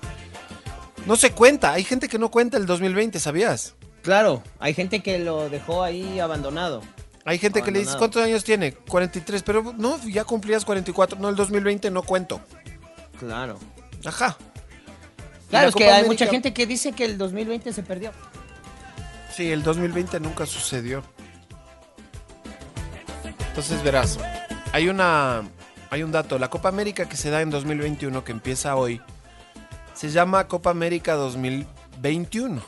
No 1.06 1.16
se 1.16 1.30
cuenta. 1.30 1.72
Hay 1.72 1.84
gente 1.84 2.08
que 2.08 2.18
no 2.18 2.30
cuenta 2.30 2.56
el 2.56 2.66
2020, 2.66 3.20
¿sabías? 3.20 3.74
Claro, 4.02 4.42
hay 4.58 4.74
gente 4.74 5.02
que 5.02 5.18
lo 5.18 5.48
dejó 5.48 5.82
ahí 5.82 6.20
abandonado. 6.20 6.82
Hay 7.24 7.38
gente 7.38 7.62
que 7.62 7.70
le 7.70 7.80
dice. 7.80 7.96
¿cuántos 7.98 8.22
años 8.22 8.44
tiene? 8.44 8.72
43, 8.72 9.42
pero 9.42 9.74
no, 9.76 10.00
ya 10.04 10.24
cumplías 10.24 10.64
44. 10.64 11.18
No, 11.18 11.28
el 11.28 11.36
2020 11.36 11.90
no 11.90 12.02
cuento. 12.02 12.40
Claro. 13.18 13.58
Ajá. 14.04 14.36
Claro, 15.50 15.68
es 15.68 15.74
que 15.74 15.90
hay 15.90 16.04
mucha 16.06 16.26
gente 16.26 16.52
que 16.52 16.66
dice 16.66 16.92
que 16.92 17.04
el 17.04 17.18
2020 17.18 17.72
se 17.72 17.82
perdió. 17.82 18.12
Sí, 19.32 19.50
el 19.50 19.62
2020 19.62 20.18
nunca 20.20 20.46
sucedió. 20.46 21.02
Entonces 23.56 23.82
verás, 23.82 24.18
hay 24.72 24.90
una 24.90 25.42
hay 25.88 26.02
un 26.02 26.12
dato, 26.12 26.38
la 26.38 26.50
Copa 26.50 26.68
América 26.68 27.08
que 27.08 27.16
se 27.16 27.30
da 27.30 27.40
en 27.40 27.48
2021 27.48 28.22
que 28.22 28.32
empieza 28.32 28.76
hoy 28.76 29.00
se 29.94 30.10
llama 30.10 30.46
Copa 30.46 30.68
América 30.68 31.14
2021. 31.14 32.60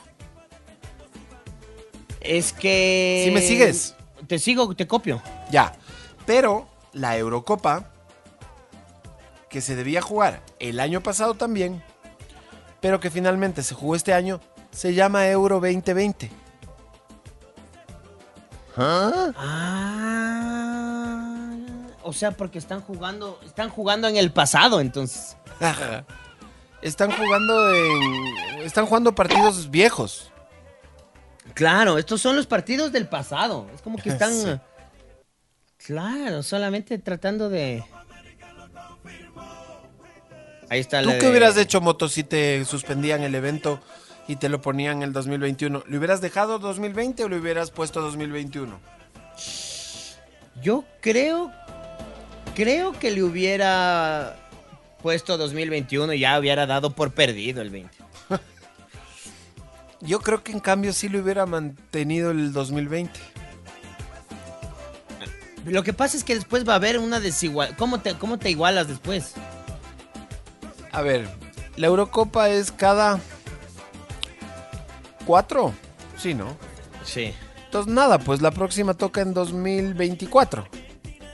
Es 2.21 2.53
que. 2.53 3.21
¿Sí 3.23 3.31
me 3.31 3.41
sigues? 3.41 3.95
Te 4.25 4.39
sigo, 4.39 4.73
te 4.73 4.87
copio. 4.87 5.21
Ya. 5.51 5.73
Pero 6.25 6.67
la 6.93 7.15
Eurocopa 7.19 7.91
que 9.47 9.61
se 9.61 9.75
debía 9.75 10.01
jugar 10.01 10.41
el 10.57 10.79
año 10.79 11.03
pasado 11.03 11.35
también, 11.35 11.83
pero 12.81 12.99
que 12.99 13.11
finalmente 13.11 13.61
se 13.61 13.75
jugó 13.75 13.95
este 13.95 14.15
año, 14.15 14.41
se 14.71 14.95
llama 14.95 15.27
Euro 15.27 15.59
2020. 15.59 16.31
Ah. 18.75 20.08
O 22.09 22.13
sea, 22.13 22.31
porque 22.31 22.57
están 22.59 22.81
jugando, 22.81 23.39
están 23.45 23.69
jugando 23.69 24.07
en 24.07 24.17
el 24.17 24.31
pasado, 24.31 24.81
entonces. 24.81 25.37
Están 26.81 27.11
jugando 27.11 27.75
en 27.75 28.61
están 28.63 28.85
jugando 28.85 29.13
partidos 29.13 29.69
viejos. 29.69 30.31
Claro, 31.53 31.97
estos 31.97 32.21
son 32.21 32.37
los 32.37 32.47
partidos 32.47 32.93
del 32.93 33.05
pasado. 33.05 33.67
Es 33.75 33.81
como 33.81 33.97
que 33.97 34.09
están. 34.13 34.31
Sí. 34.33 34.59
Claro, 35.85 36.41
solamente 36.41 36.97
tratando 36.97 37.49
de. 37.49 37.83
Ahí 40.69 40.79
está 40.79 41.01
¿Tú 41.01 41.09
qué 41.09 41.17
de- 41.17 41.29
hubieras 41.29 41.57
hecho, 41.57 41.81
Moto, 41.81 42.07
si 42.07 42.23
te 42.23 42.63
suspendían 42.63 43.23
el 43.23 43.35
evento 43.35 43.81
y 44.29 44.35
te 44.37 44.47
lo 44.47 44.61
ponían 44.61 44.97
en 44.97 45.03
el 45.03 45.13
2021? 45.13 45.83
¿Le 45.87 45.97
hubieras 45.97 46.21
dejado 46.21 46.59
2020 46.59 47.23
o 47.25 47.29
le 47.29 47.37
hubieras 47.39 47.71
puesto 47.71 48.01
2021? 48.01 48.79
Yo 50.61 50.85
creo. 51.01 51.51
Creo 52.59 52.91
que 52.91 53.09
le 53.09 53.23
hubiera 53.23 54.35
puesto 55.01 55.37
2021 55.37 56.11
y 56.11 56.19
ya 56.19 56.37
hubiera 56.37 56.65
dado 56.65 56.89
por 56.89 57.13
perdido 57.13 57.61
el 57.61 57.69
20. 57.69 57.97
Yo 60.01 60.19
creo 60.19 60.43
que 60.43 60.51
en 60.51 60.59
cambio 60.59 60.91
sí 60.91 61.07
le 61.07 61.21
hubiera 61.21 61.45
mantenido 61.45 62.31
el 62.31 62.51
2020. 62.51 63.17
Lo 65.67 65.83
que 65.83 65.93
pasa 65.93 66.17
es 66.17 66.25
que 66.25 66.35
después 66.35 66.67
va 66.67 66.73
a 66.73 66.75
haber 66.75 66.99
una 66.99 67.21
desigualdad. 67.21 67.77
¿Cómo 67.77 68.01
te, 68.01 68.15
¿Cómo 68.15 68.37
te 68.37 68.49
igualas 68.49 68.89
después? 68.89 69.35
A 70.91 71.01
ver, 71.01 71.29
la 71.77 71.87
Eurocopa 71.87 72.49
es 72.49 72.73
cada 72.73 73.21
cuatro, 75.25 75.73
sí, 76.17 76.33
¿no? 76.33 76.57
Sí. 77.05 77.33
Entonces 77.63 77.93
nada, 77.93 78.19
pues 78.19 78.41
la 78.41 78.51
próxima 78.51 78.95
toca 78.95 79.21
en 79.21 79.33
2024. 79.33 80.67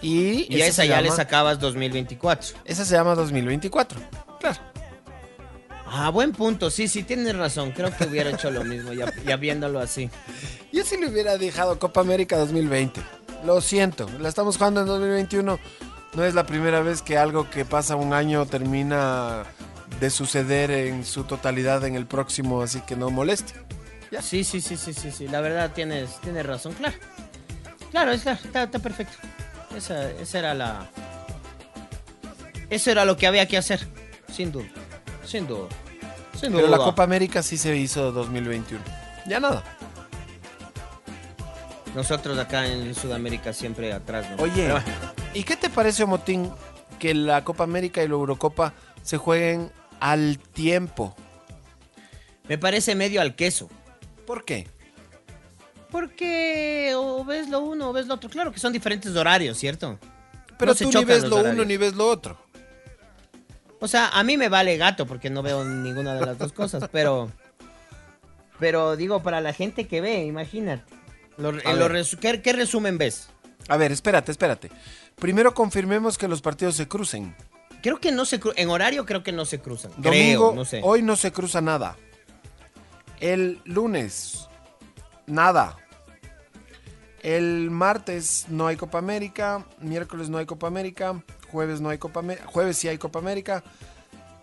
Y, 0.08 0.46
Y 0.56 0.62
a 0.62 0.68
esa 0.68 0.86
ya 0.86 0.98
le 1.02 1.06
llama- 1.10 1.16
sacabas 1.16 1.60
2024. 1.60 2.58
Esa 2.66 2.86
se 2.86 2.94
llama 2.96 3.16
2024. 3.16 4.00
Claro. 4.40 4.60
Ah, 5.88 6.10
buen 6.10 6.32
punto. 6.32 6.70
Sí, 6.70 6.88
sí, 6.88 7.04
tienes 7.04 7.36
razón. 7.36 7.72
Creo 7.72 7.96
que 7.96 8.06
hubiera 8.06 8.30
hecho 8.30 8.52
lo 8.52 8.64
mismo 8.64 8.94
ya, 8.94 9.12
ya 9.26 9.36
viéndolo 9.38 9.80
así. 9.80 10.10
Yo 10.72 10.84
sí 10.84 10.98
le 10.98 11.08
hubiera 11.10 11.38
dejado 11.38 11.80
Copa 11.80 12.02
América 12.02 12.38
2020. 12.38 13.02
Lo 13.46 13.62
siento, 13.62 14.08
la 14.20 14.30
estamos 14.30 14.58
jugando 14.58 14.82
en 14.82 14.88
2021. 14.88 15.60
No 16.16 16.24
es 16.26 16.34
la 16.34 16.46
primera 16.46 16.82
vez 16.82 17.02
que 17.02 17.18
algo 17.18 17.50
que 17.50 17.66
pasa 17.66 17.96
un 17.96 18.14
año 18.14 18.46
termina 18.46 19.44
de 20.00 20.10
suceder 20.10 20.72
en 20.72 21.06
su 21.06 21.24
totalidad 21.24 21.84
en 21.86 21.96
el 21.96 22.06
próximo, 22.06 22.62
así 22.62 22.82
que 22.82 22.96
no 22.96 23.10
moleste. 23.10 23.54
Sí, 24.22 24.44
sí, 24.44 24.62
sí, 24.62 24.78
sí, 24.78 24.94
sí, 24.94 25.12
sí. 25.12 25.28
La 25.28 25.42
verdad 25.42 25.72
tienes, 25.74 26.20
tienes 26.22 26.46
razón, 26.46 26.74
claro. 26.74 26.96
Claro, 27.92 28.12
es 28.12 28.22
claro, 28.22 28.40
está, 28.44 28.64
está 28.64 28.80
perfecto. 28.80 29.14
Esa, 29.76 30.12
esa 30.12 30.40
era 30.40 30.54
la. 30.54 30.88
Eso 32.70 32.92
era 32.92 33.06
lo 33.06 33.18
que 33.18 33.28
había 33.28 33.48
que 33.48 33.58
hacer. 33.58 33.88
Sin 34.32 34.52
duda. 34.52 34.68
Sin 35.26 35.48
duda. 35.48 35.68
Sin 36.34 36.52
Pero 36.54 36.68
duda. 36.68 36.78
la 36.78 36.84
Copa 36.84 37.04
América 37.04 37.44
sí 37.44 37.58
se 37.58 37.76
hizo 37.76 38.12
2021. 38.12 38.84
Ya 39.28 39.40
nada. 39.40 39.64
Nosotros 41.96 42.38
acá 42.38 42.68
en 42.68 42.94
Sudamérica 42.94 43.54
siempre 43.54 43.94
atrás, 43.94 44.26
¿no? 44.32 44.44
Oye, 44.44 44.68
Pero. 44.68 44.82
¿y 45.34 45.44
qué 45.44 45.56
te 45.56 45.70
parece, 45.70 46.06
Motín, 46.06 46.52
que 47.00 47.14
la 47.14 47.44
Copa 47.44 47.64
América 47.64 48.04
y 48.04 48.08
la 48.08 48.14
Eurocopa 48.16 48.74
se 49.02 49.18
jueguen 49.18 49.72
al 50.00 50.40
tiempo. 50.40 51.16
Me 52.48 52.58
parece 52.58 52.96
medio 52.96 53.22
al 53.22 53.36
queso. 53.36 53.70
¿Por 54.26 54.44
qué? 54.46 54.68
Porque 55.96 56.92
o 56.94 57.24
ves 57.24 57.48
lo 57.48 57.62
uno 57.62 57.90
o 57.90 57.94
ves 57.94 58.06
lo 58.08 58.16
otro. 58.16 58.30
Claro 58.30 58.52
que 58.52 58.60
son 58.60 58.74
diferentes 58.74 59.16
horarios, 59.16 59.58
¿cierto? 59.58 59.98
Pero 60.60 60.74
No 60.74 60.78
tú 60.78 60.92
ni 61.00 61.06
ves 61.06 61.24
lo 61.24 61.38
uno 61.38 61.64
ni 61.64 61.78
ves 61.78 61.94
lo 61.96 62.10
otro. 62.10 62.38
O 63.80 63.88
sea, 63.88 64.10
a 64.10 64.22
mí 64.26 64.36
me 64.36 64.50
vale 64.50 64.76
gato 64.76 65.06
porque 65.08 65.30
no 65.30 65.42
veo 65.42 65.64
ninguna 65.64 66.14
de 66.16 66.26
las 66.26 66.38
dos 66.38 66.52
cosas, 66.52 66.90
pero... 66.92 67.32
Pero 68.60 68.98
digo, 68.98 69.24
para 69.24 69.40
la 69.40 69.54
gente 69.54 69.88
que 69.88 70.02
ve, 70.02 70.26
imagínate. 70.26 70.84
Lo- 71.38 71.52
en 71.52 71.80
lo 71.80 71.88
ver. 71.88 72.04
resu- 72.04 72.20
¿qué, 72.20 72.42
qué 72.42 72.52
resumen 72.52 72.98
ves? 72.98 73.30
A 73.70 73.78
ver, 73.78 73.94
espérate, 73.94 74.34
espérate. 74.34 74.70
Primero 75.16 75.54
confirmemos 75.54 76.18
que 76.18 76.28
los 76.28 76.42
partidos 76.42 76.76
se 76.76 76.90
crucen. 76.90 77.34
Creo 77.82 78.02
que 78.02 78.12
no 78.12 78.26
se 78.26 78.42
cru- 78.42 78.54
en 78.58 78.70
horario 78.70 79.06
creo 79.06 79.24
que 79.24 79.32
no 79.32 79.46
se 79.46 79.60
cruzan. 79.62 79.92
Domingo, 79.96 80.50
creo, 80.50 80.56
no 80.56 80.66
sé. 80.66 80.82
hoy 80.84 81.02
no 81.04 81.16
se 81.16 81.32
cruza 81.32 81.62
nada. 81.62 81.96
El 83.22 83.62
lunes, 83.64 84.50
nada. 85.26 85.78
El 87.26 87.72
martes 87.72 88.46
no 88.50 88.68
hay 88.68 88.76
Copa 88.76 89.00
América, 89.00 89.66
miércoles 89.80 90.30
no 90.30 90.38
hay 90.38 90.46
Copa 90.46 90.68
América, 90.68 91.24
jueves 91.52 91.82
no 91.82 91.90
hay 91.90 91.98
Copa 91.98 92.20
América, 92.20 92.46
jueves 92.46 92.78
sí 92.78 92.88
hay 92.88 93.00
Copa 93.00 93.18
América, 93.18 93.64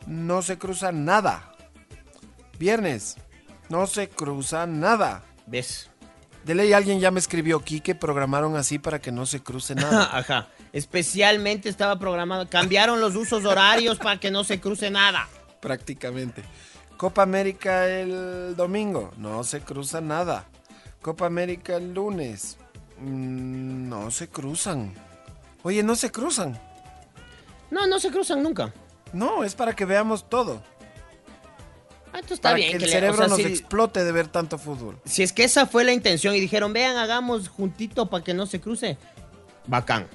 no 0.09 0.43
se 0.43 0.59
cruza 0.59 0.91
nada. 0.91 1.53
Viernes, 2.59 3.19
no 3.69 3.87
se 3.87 4.09
cruza 4.09 4.67
nada. 4.67 5.23
¿Ves? 5.47 5.91
De 6.45 6.57
ley 6.57 6.73
alguien 6.73 6.99
ya 6.99 7.13
me 7.13 7.21
escribió 7.21 7.59
aquí 7.59 7.81
que 7.81 7.95
programaron 7.95 8.57
así 8.57 8.81
para 8.81 9.01
que 9.01 9.13
no 9.13 9.27
se 9.27 9.41
cruce 9.45 9.77
nada. 9.77 10.11
Ajá. 10.19 10.49
Especialmente 10.73 11.69
estaba 11.69 12.01
programado. 12.01 12.49
Cambiaron 12.51 13.01
los 13.01 13.15
usos 13.15 13.45
horarios 13.45 13.99
para 13.99 14.19
que 14.19 14.33
no 14.33 14.43
se 14.43 14.61
cruce 14.61 14.91
nada. 14.91 15.29
prácticamente. 15.61 16.43
Copa 16.97 17.23
América 17.23 17.89
el 17.89 18.57
domingo, 18.57 19.13
no 19.19 19.45
se 19.45 19.61
cruza 19.61 20.01
nada. 20.01 20.47
Copa 21.01 21.27
América 21.27 21.77
el 21.77 21.95
lunes, 21.95 22.57
mm, 23.03 23.89
no 23.89 24.11
se 24.11 24.29
cruzan. 24.29 24.95
Oye, 25.63 25.83
no 25.83 25.95
se 25.97 26.11
cruzan. 26.11 26.59
No, 27.71 27.87
no 27.87 27.99
se 28.01 28.11
cruzan 28.11 28.43
nunca. 28.43 28.73
No, 29.13 29.45
es 29.45 29.55
para 29.55 29.75
que 29.75 29.85
veamos 29.85 30.29
todo. 30.29 30.63
Ah, 32.13 32.17
entonces 32.19 32.33
está 32.33 32.51
Para 32.51 32.57
bien. 32.57 32.71
que 32.73 32.77
el 32.77 32.83
le- 32.83 32.89
o 32.89 32.91
cerebro 32.93 33.17
sea, 33.19 33.27
nos 33.29 33.37
si- 33.39 33.45
explote 33.45 34.05
de 34.05 34.13
ver 34.13 34.29
tanto 34.29 34.59
fútbol. 34.59 34.99
Si 35.07 35.23
es 35.23 35.33
que 35.33 35.45
esa 35.45 35.67
fue 35.67 35.83
la 35.85 35.93
intención 35.93 36.35
y 36.35 36.41
dijeron, 36.41 36.73
vean, 36.73 36.97
hagamos 36.99 37.49
juntito 37.49 38.11
para 38.11 38.23
que 38.23 38.35
no 38.35 38.45
se 38.47 38.61
cruce. 38.61 38.99
Bacán. 39.67 40.09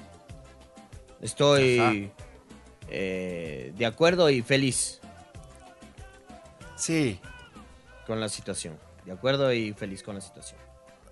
Estoy 1.20 2.10
eh, 2.88 3.72
de 3.76 3.86
acuerdo 3.86 4.30
y 4.30 4.42
feliz 4.42 5.00
Sí, 6.76 7.18
con 8.06 8.20
la 8.20 8.28
situación. 8.28 8.78
De 9.04 9.10
acuerdo 9.12 9.52
y 9.52 9.72
feliz 9.72 10.02
con 10.04 10.14
la 10.14 10.20
situación. 10.20 10.60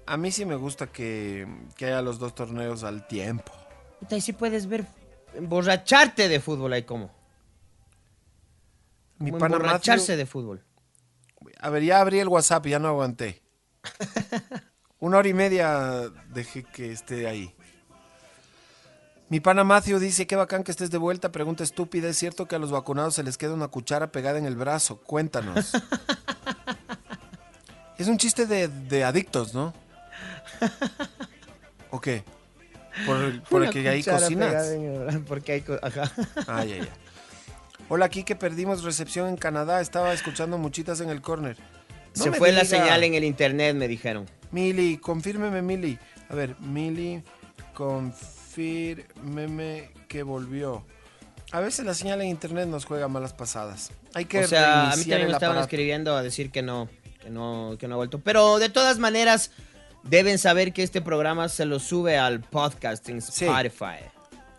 A 0.07 0.16
mí 0.16 0.31
sí 0.33 0.45
me 0.45 0.57
gusta 0.57 0.87
que, 0.87 1.47
que 1.77 1.87
haya 1.87 2.03
los 2.03 2.19
dos 2.19 2.35
torneos 2.35 2.85
al 2.85 3.07
tiempo. 3.07 3.53
Puta, 4.01 4.16
Y 4.16 4.20
si 4.20 4.33
puedes 4.33 4.66
ver, 4.66 4.87
emborracharte 5.35 6.28
de 6.28 6.41
fútbol 6.41 6.73
ahí 6.73 6.83
como. 6.85 7.11
Mi 9.19 9.31
Como 9.31 9.41
pana 9.41 9.57
emborracharse 9.57 10.12
Matthew- 10.12 10.16
de 10.16 10.27
fútbol. 10.27 10.65
A 11.61 11.70
ver, 11.70 11.83
ya 11.85 12.01
abrí 12.01 12.19
el 12.19 12.28
WhatsApp 12.28 12.66
y 12.66 12.70
ya 12.70 12.78
no 12.78 12.89
aguanté. 12.89 13.43
Una 14.99 15.19
hora 15.19 15.28
y 15.28 15.35
media 15.35 16.11
dejé 16.31 16.65
que 16.65 16.93
esté 16.93 17.27
ahí. 17.27 17.55
Mi 19.28 19.41
pana 19.41 19.65
Matthew 19.65 19.99
dice, 19.99 20.27
qué 20.27 20.37
bacán 20.37 20.62
que 20.62 20.70
estés 20.70 20.91
de 20.91 20.99
vuelta. 20.99 21.33
Pregunta 21.33 21.65
estúpida, 21.65 22.09
¿es 22.09 22.16
cierto 22.16 22.47
que 22.47 22.55
a 22.57 22.59
los 22.59 22.70
vacunados 22.70 23.15
se 23.15 23.23
les 23.24 23.37
queda 23.39 23.55
una 23.55 23.69
cuchara 23.69 24.12
pegada 24.12 24.39
en 24.39 24.47
el 24.47 24.57
brazo? 24.57 24.99
Cuéntanos. 25.01 25.73
es 27.99 28.09
un 28.09 28.19
chiste 28.19 28.47
de, 28.47 28.69
de 28.69 29.05
adictos, 29.05 29.55
¿no? 29.55 29.73
¿O 31.90 32.01
qué? 32.01 32.24
Por, 33.05 33.43
por 33.43 33.60
Una 33.60 33.68
el 33.68 33.73
que 33.74 33.89
ahí 33.89 34.02
cocinas. 34.02 34.66
pegada 34.66 35.20
Porque 35.27 35.52
hay... 35.52 35.60
co- 35.60 35.78
Ajá. 35.82 36.10
Ay, 36.47 36.73
ay, 36.73 36.78
ay. 36.82 36.89
Hola, 37.89 38.06
aquí 38.06 38.24
que 38.24 38.35
perdimos 38.35 38.82
recepción 38.82 39.28
en 39.28 39.36
Canadá. 39.36 39.81
Estaba 39.81 40.12
escuchando 40.12 40.59
muchitas 40.59 41.01
en 41.01 41.10
el 41.10 41.20
corner. 41.20 41.56
No 42.16 42.23
Se 42.24 42.32
fue 42.32 42.51
la 42.52 42.62
diga. 42.62 42.78
señal 42.78 43.05
en 43.05 43.14
el 43.14 43.24
internet, 43.24 43.77
me 43.77 43.86
dijeron. 43.89 44.27
Mili, 44.51 44.97
confírmeme, 44.98 45.62
Mili. 45.62 45.98
A 46.31 46.35
ver, 46.35 46.56
Mili, 46.60 47.23
confírmeme 47.74 49.90
que 50.09 50.23
volvió. 50.23 50.85
A 51.52 51.60
veces 51.60 51.85
la 51.86 51.94
señal 51.94 52.20
en 52.23 52.28
internet 52.28 52.66
nos 52.68 52.85
juega 52.86 53.06
malas 53.09 53.32
pasadas. 53.32 53.90
Hay 54.14 54.24
que 54.24 54.40
o 54.40 54.48
sea, 54.48 54.90
a 54.93 54.97
mí 54.97 55.02
también 55.05 55.28
me 55.28 55.32
estaban 55.35 55.56
aparato. 55.56 55.60
escribiendo 55.66 56.16
a 56.16 56.23
decir 56.23 56.51
que 56.51 56.62
no, 56.62 56.89
que 57.23 57.31
no, 57.31 57.77
que 57.78 57.86
no 57.86 57.94
ha 57.94 57.98
vuelto. 57.98 58.18
Pero 58.20 58.59
de 58.59 58.68
todas 58.68 58.98
maneras, 58.98 59.52
deben 60.09 60.39
saber 60.39 60.73
que 60.73 60.83
este 60.83 61.01
programa 61.01 61.49
se 61.49 61.65
lo 61.65 61.78
sube 61.78 62.19
al 62.19 62.41
podcast 62.41 63.09
en 63.09 63.20
Sí. 63.23 63.45
Spotify. 63.47 64.05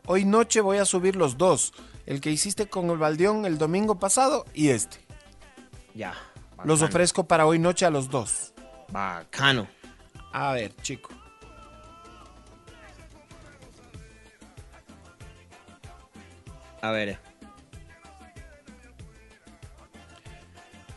Hoy 0.05 0.25
noche 0.25 0.61
voy 0.61 0.77
a 0.77 0.85
subir 0.85 1.15
los 1.15 1.37
dos. 1.37 1.73
El 2.05 2.21
que 2.21 2.31
hiciste 2.31 2.67
con 2.67 2.89
el 2.89 2.97
Baldeón 2.97 3.45
el 3.45 3.57
domingo 3.57 3.99
pasado 3.99 4.45
y 4.53 4.69
este. 4.69 4.97
Ya. 5.93 6.13
Los 6.63 6.81
ofrezco 6.81 7.27
para 7.27 7.45
hoy 7.45 7.59
noche 7.59 7.85
a 7.85 7.89
los 7.89 8.09
dos. 8.09 8.53
Bacano. 8.89 9.67
A 10.31 10.53
ver, 10.53 10.75
chico. 10.77 11.09
A 16.81 16.91
ver. 16.91 17.19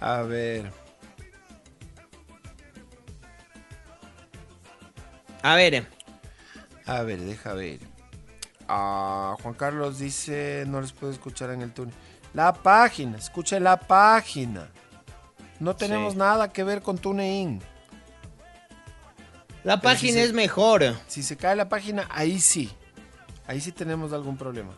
A 0.00 0.22
ver. 0.22 0.72
A 5.42 5.54
ver. 5.56 5.86
A 6.86 7.02
ver, 7.02 7.20
deja 7.20 7.52
ver. 7.54 7.80
Ah, 8.68 9.36
Juan 9.42 9.54
Carlos 9.54 9.98
dice, 9.98 10.64
no 10.66 10.80
les 10.80 10.92
puedo 10.92 11.12
escuchar 11.12 11.50
en 11.50 11.62
el 11.62 11.72
túnel. 11.72 11.94
La 12.34 12.52
página, 12.52 13.16
escuche 13.18 13.58
la 13.58 13.78
página. 13.78 14.68
No 15.58 15.74
tenemos 15.76 16.12
Sí. 16.12 16.18
nada 16.18 16.52
que 16.52 16.62
ver 16.64 16.80
con 16.82 16.96
TuneIn. 16.98 17.60
La 19.64 19.78
Pero 19.80 19.92
página 19.92 20.12
si 20.12 20.18
se- 20.18 20.24
es 20.24 20.32
mejor. 20.32 20.82
Si 21.06 21.22
se 21.22 21.36
cae 21.36 21.54
la 21.56 21.68
página, 21.68 22.06
ahí 22.10 22.40
sí. 22.40 22.70
Ahí 23.46 23.60
sí 23.60 23.72
tenemos 23.72 24.12
algún 24.12 24.36
problema. 24.36 24.72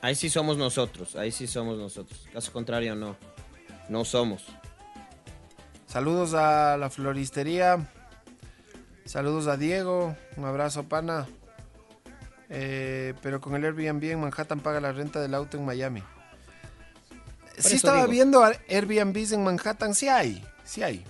Ahí 0.00 0.14
sí 0.14 0.28
somos 0.28 0.56
nosotros. 0.56 1.14
Ahí 1.16 1.30
sí 1.30 1.46
somos 1.46 1.78
nosotros. 1.78 2.26
Caso 2.32 2.52
contrario, 2.52 2.94
no. 2.94 3.16
No 3.88 4.04
somos. 4.04 4.44
Saludos 5.86 6.34
a 6.34 6.76
la 6.76 6.90
floristería. 6.90 7.86
Saludos 9.04 9.46
a 9.46 9.56
Diego. 9.56 10.16
Un 10.36 10.44
abrazo, 10.44 10.84
pana. 10.84 11.26
Eh, 12.50 13.14
pero 13.22 13.40
con 13.40 13.54
el 13.54 13.64
Airbnb 13.64 14.04
en 14.04 14.20
Manhattan 14.20 14.60
paga 14.60 14.80
la 14.80 14.92
renta 14.92 15.20
del 15.20 15.34
auto 15.34 15.56
en 15.56 15.64
Miami. 15.64 16.02
Sí 17.58 17.76
estaba 17.76 17.98
digo. 18.00 18.08
viendo 18.10 18.44
Airbnbs 18.68 19.32
en 19.32 19.44
Manhattan. 19.44 19.94
Sí 19.94 20.08
hay. 20.08 20.44
Sí 20.64 20.82
hay. 20.82 21.04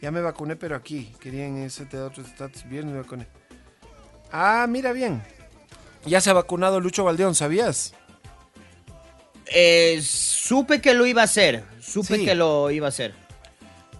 Ya 0.00 0.10
me 0.10 0.20
vacuné, 0.20 0.56
pero 0.56 0.76
aquí. 0.76 1.14
Querían 1.20 1.56
ese 1.58 1.86
te 1.86 1.96
da 1.96 2.08
estatus. 2.08 2.64
Bien, 2.68 2.90
me 2.92 2.98
vacuné. 3.00 3.26
Ah, 4.30 4.66
mira 4.68 4.92
bien. 4.92 5.22
Ya 6.04 6.20
se 6.20 6.30
ha 6.30 6.32
vacunado 6.32 6.80
Lucho 6.80 7.04
Valdeón, 7.04 7.34
¿sabías? 7.34 7.94
Eh, 9.46 10.00
supe 10.02 10.80
que 10.80 10.94
lo 10.94 11.06
iba 11.06 11.22
a 11.22 11.26
hacer. 11.26 11.64
Supe 11.80 12.16
Sí. 12.16 12.24
que 12.24 12.34
lo 12.34 12.70
iba 12.70 12.86
a 12.86 12.88
hacer. 12.88 13.14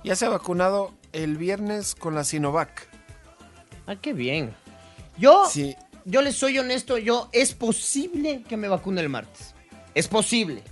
Ya 0.02 0.16
se 0.16 0.26
ha 0.26 0.28
vacunado 0.30 0.92
el 1.12 1.36
viernes 1.36 1.94
con 1.94 2.14
la 2.14 2.24
Sinovac. 2.24 2.88
Ah, 3.86 3.96
qué 3.96 4.12
bien. 4.12 4.54
Yo, 5.18 5.44
Sí. 5.50 5.74
yo 6.04 6.22
les 6.22 6.36
soy 6.36 6.58
honesto, 6.58 6.98
yo 6.98 7.28
es 7.32 7.52
posible 7.54 8.42
que 8.48 8.56
me 8.56 8.68
vacune 8.68 9.00
el 9.00 9.08
martes. 9.08 9.54
Es 9.94 10.08
posible. 10.08 10.62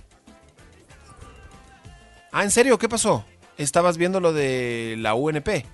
Ah, 2.31 2.43
¿en 2.43 2.51
serio? 2.51 2.77
¿Qué 2.79 2.87
pasó? 2.89 3.25
Estabas 3.57 3.97
viendo 3.97 4.19
lo 4.19 4.33
de 4.33 4.95
la 4.97 5.13
UNP. 5.13 5.65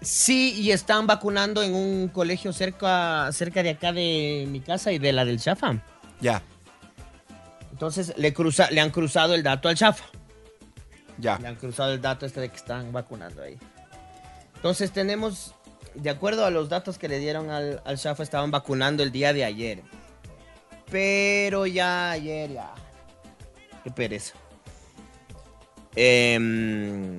Sí, 0.00 0.54
y 0.60 0.70
están 0.72 1.06
vacunando 1.06 1.62
en 1.62 1.74
un 1.74 2.08
colegio 2.08 2.52
cerca, 2.52 3.30
cerca 3.32 3.62
de 3.62 3.70
acá 3.70 3.92
de 3.92 4.46
mi 4.50 4.60
casa 4.60 4.92
y 4.92 4.98
de 4.98 5.12
la 5.12 5.24
del 5.24 5.40
Chafa. 5.40 5.76
Ya, 6.20 6.42
Entonces 7.72 8.14
le, 8.16 8.32
cruza, 8.32 8.70
le 8.70 8.80
han 8.80 8.90
cruzado 8.90 9.34
el 9.34 9.42
dato 9.42 9.68
al 9.68 9.76
Chafa. 9.76 10.04
Ya. 11.18 11.38
Le 11.38 11.48
han 11.48 11.56
cruzado 11.56 11.92
el 11.92 12.00
dato 12.00 12.26
este 12.26 12.40
de 12.40 12.48
que 12.48 12.56
están 12.56 12.92
vacunando 12.92 13.42
ahí. 13.42 13.58
Entonces 14.56 14.92
tenemos, 14.92 15.54
de 15.94 16.10
acuerdo 16.10 16.44
a 16.44 16.50
los 16.50 16.68
datos 16.68 16.98
que 16.98 17.08
le 17.08 17.18
dieron 17.18 17.50
al, 17.50 17.82
al 17.84 17.98
Chafa, 17.98 18.22
estaban 18.22 18.50
vacunando 18.50 19.02
el 19.02 19.12
día 19.12 19.32
de 19.32 19.44
ayer. 19.44 19.82
Pero 20.90 21.66
ya 21.66 22.12
ayer, 22.12 22.52
ya. 22.52 22.74
Qué 23.82 23.90
pereza. 23.90 24.34
Em, 25.96 27.18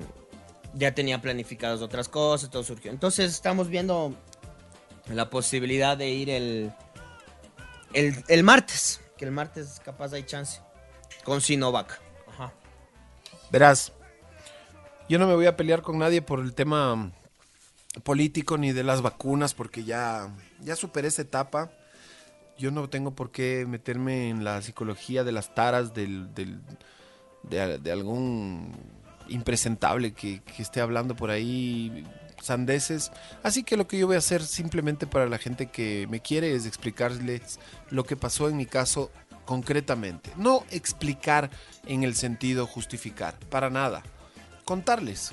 ya 0.74 0.94
tenía 0.94 1.20
planificadas 1.20 1.80
otras 1.80 2.08
cosas, 2.08 2.50
todo 2.50 2.62
surgió. 2.62 2.90
Entonces 2.90 3.32
estamos 3.32 3.68
viendo 3.68 4.14
la 5.12 5.30
posibilidad 5.30 5.96
de 5.96 6.10
ir 6.10 6.30
el, 6.30 6.72
El, 7.92 8.24
el 8.28 8.42
martes, 8.42 9.00
que 9.16 9.24
el 9.24 9.30
martes 9.30 9.80
capaz 9.84 10.12
hay 10.12 10.24
chance. 10.24 10.60
Con 11.24 11.40
Sinovac. 11.40 12.00
Verás, 13.50 13.92
yo 15.08 15.18
no 15.18 15.26
me 15.26 15.34
voy 15.34 15.46
a 15.46 15.56
pelear 15.56 15.82
con 15.82 15.98
nadie 15.98 16.22
por 16.22 16.40
el 16.40 16.54
tema 16.54 17.12
político 18.02 18.58
ni 18.58 18.72
de 18.72 18.82
las 18.84 19.02
vacunas 19.02 19.54
porque 19.54 19.84
ya, 19.84 20.28
ya 20.62 20.76
superé 20.76 21.08
esa 21.08 21.22
etapa. 21.22 21.70
Yo 22.58 22.70
no 22.70 22.88
tengo 22.88 23.12
por 23.14 23.30
qué 23.30 23.66
meterme 23.68 24.30
en 24.30 24.42
la 24.44 24.62
psicología 24.62 25.24
de 25.24 25.32
las 25.32 25.54
taras 25.54 25.94
del, 25.94 26.34
del- 26.34 26.60
de, 27.42 27.78
de 27.78 27.92
algún 27.92 28.72
impresentable 29.28 30.12
que, 30.12 30.40
que 30.42 30.62
esté 30.62 30.80
hablando 30.80 31.14
por 31.14 31.30
ahí 31.30 32.04
sandeces. 32.42 33.12
Así 33.42 33.62
que 33.62 33.76
lo 33.76 33.86
que 33.86 33.98
yo 33.98 34.06
voy 34.06 34.16
a 34.16 34.20
hacer 34.20 34.42
simplemente 34.42 35.06
para 35.06 35.26
la 35.26 35.38
gente 35.38 35.66
que 35.66 36.06
me 36.10 36.20
quiere 36.20 36.54
es 36.54 36.66
explicarles 36.66 37.60
lo 37.90 38.04
que 38.04 38.16
pasó 38.16 38.48
en 38.48 38.56
mi 38.56 38.66
caso 38.66 39.10
concretamente. 39.46 40.30
No 40.36 40.64
explicar 40.70 41.50
en 41.86 42.02
el 42.04 42.14
sentido 42.14 42.66
justificar, 42.66 43.38
para 43.48 43.70
nada. 43.70 44.02
Contarles. 44.66 45.32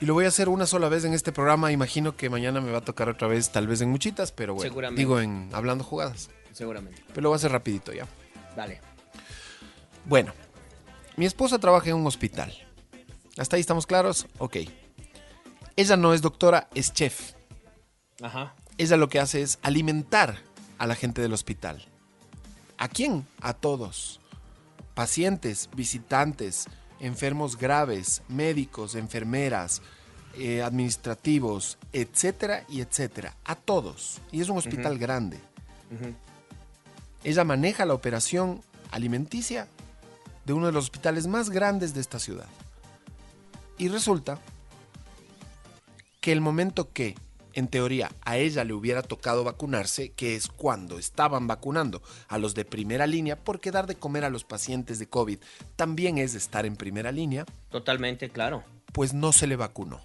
Y 0.00 0.06
lo 0.06 0.14
voy 0.14 0.24
a 0.24 0.28
hacer 0.28 0.48
una 0.48 0.66
sola 0.66 0.88
vez 0.88 1.04
en 1.04 1.12
este 1.12 1.32
programa. 1.32 1.72
Imagino 1.72 2.16
que 2.16 2.30
mañana 2.30 2.60
me 2.60 2.70
va 2.70 2.78
a 2.78 2.84
tocar 2.84 3.08
otra 3.08 3.28
vez, 3.28 3.50
tal 3.50 3.66
vez 3.66 3.80
en 3.80 3.90
muchitas, 3.90 4.32
pero 4.32 4.54
bueno. 4.54 4.68
Seguramente. 4.68 5.00
Digo 5.00 5.20
en 5.20 5.50
hablando 5.52 5.84
jugadas. 5.84 6.30
Seguramente. 6.52 7.02
Pero 7.08 7.22
lo 7.22 7.28
voy 7.30 7.34
a 7.34 7.38
hacer 7.38 7.52
rapidito 7.52 7.92
ya. 7.92 8.06
Dale. 8.56 8.80
Bueno, 10.04 10.32
mi 11.16 11.26
esposa 11.26 11.58
trabaja 11.58 11.90
en 11.90 11.96
un 11.96 12.06
hospital. 12.06 12.52
¿Hasta 13.36 13.56
ahí 13.56 13.60
estamos 13.60 13.86
claros? 13.86 14.26
Ok. 14.38 14.58
Ella 15.76 15.96
no 15.96 16.14
es 16.14 16.22
doctora, 16.22 16.68
es 16.74 16.92
chef. 16.92 17.32
Ajá. 18.22 18.54
Ella 18.78 18.96
lo 18.96 19.08
que 19.08 19.18
hace 19.18 19.42
es 19.42 19.58
alimentar 19.62 20.38
a 20.78 20.86
la 20.86 20.94
gente 20.94 21.20
del 21.22 21.32
hospital. 21.32 21.87
¿A 22.78 22.88
quién? 22.88 23.26
A 23.40 23.52
todos. 23.52 24.20
Pacientes, 24.94 25.68
visitantes, 25.74 26.66
enfermos 27.00 27.58
graves, 27.58 28.22
médicos, 28.28 28.94
enfermeras, 28.94 29.82
eh, 30.36 30.62
administrativos, 30.62 31.78
etcétera 31.92 32.64
y 32.68 32.80
etcétera. 32.80 33.36
A 33.44 33.56
todos. 33.56 34.20
Y 34.30 34.40
es 34.40 34.48
un 34.48 34.58
hospital 34.58 34.98
grande. 34.98 35.40
Ella 37.24 37.44
maneja 37.44 37.84
la 37.84 37.94
operación 37.94 38.62
alimenticia 38.90 39.68
de 40.44 40.52
uno 40.52 40.66
de 40.66 40.72
los 40.72 40.84
hospitales 40.84 41.26
más 41.26 41.50
grandes 41.50 41.94
de 41.94 42.00
esta 42.00 42.18
ciudad. 42.18 42.46
Y 43.76 43.88
resulta 43.88 44.38
que 46.20 46.32
el 46.32 46.40
momento 46.40 46.92
que, 46.92 47.16
en 47.54 47.68
teoría, 47.68 48.10
a 48.24 48.36
ella 48.36 48.64
le 48.64 48.72
hubiera 48.72 49.02
tocado 49.02 49.44
vacunarse, 49.44 50.10
que 50.10 50.36
es 50.36 50.48
cuando 50.48 50.98
estaban 50.98 51.46
vacunando 51.46 52.02
a 52.28 52.38
los 52.38 52.54
de 52.54 52.64
primera 52.64 53.06
línea, 53.06 53.36
porque 53.36 53.70
dar 53.70 53.86
de 53.86 53.96
comer 53.96 54.24
a 54.24 54.30
los 54.30 54.44
pacientes 54.44 54.98
de 54.98 55.08
COVID 55.08 55.38
también 55.76 56.18
es 56.18 56.34
estar 56.34 56.66
en 56.66 56.76
primera 56.76 57.10
línea, 57.12 57.44
Totalmente, 57.70 58.28
claro. 58.30 58.64
pues 58.92 59.14
no 59.14 59.32
se 59.32 59.46
le 59.46 59.56
vacunó. 59.56 60.00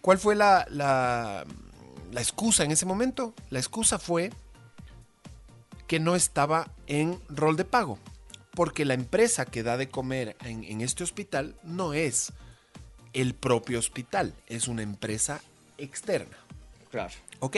¿Cuál 0.00 0.18
fue 0.18 0.36
la, 0.36 0.66
la, 0.70 1.44
la 2.12 2.20
excusa 2.20 2.64
en 2.64 2.70
ese 2.70 2.86
momento? 2.86 3.34
La 3.50 3.58
excusa 3.58 3.98
fue 3.98 4.30
que 5.86 6.00
no 6.00 6.14
estaba 6.16 6.70
en 6.86 7.18
rol 7.28 7.56
de 7.56 7.64
pago, 7.64 7.98
porque 8.54 8.84
la 8.84 8.94
empresa 8.94 9.46
que 9.46 9.62
da 9.62 9.76
de 9.76 9.88
comer 9.88 10.36
en, 10.44 10.64
en 10.64 10.80
este 10.80 11.02
hospital 11.02 11.56
no 11.62 11.92
es 11.94 12.32
el 13.14 13.34
propio 13.34 13.78
hospital, 13.78 14.34
es 14.46 14.68
una 14.68 14.82
empresa 14.82 15.40
externa. 15.78 16.36
Claro. 16.90 17.14
¿Ok? 17.40 17.56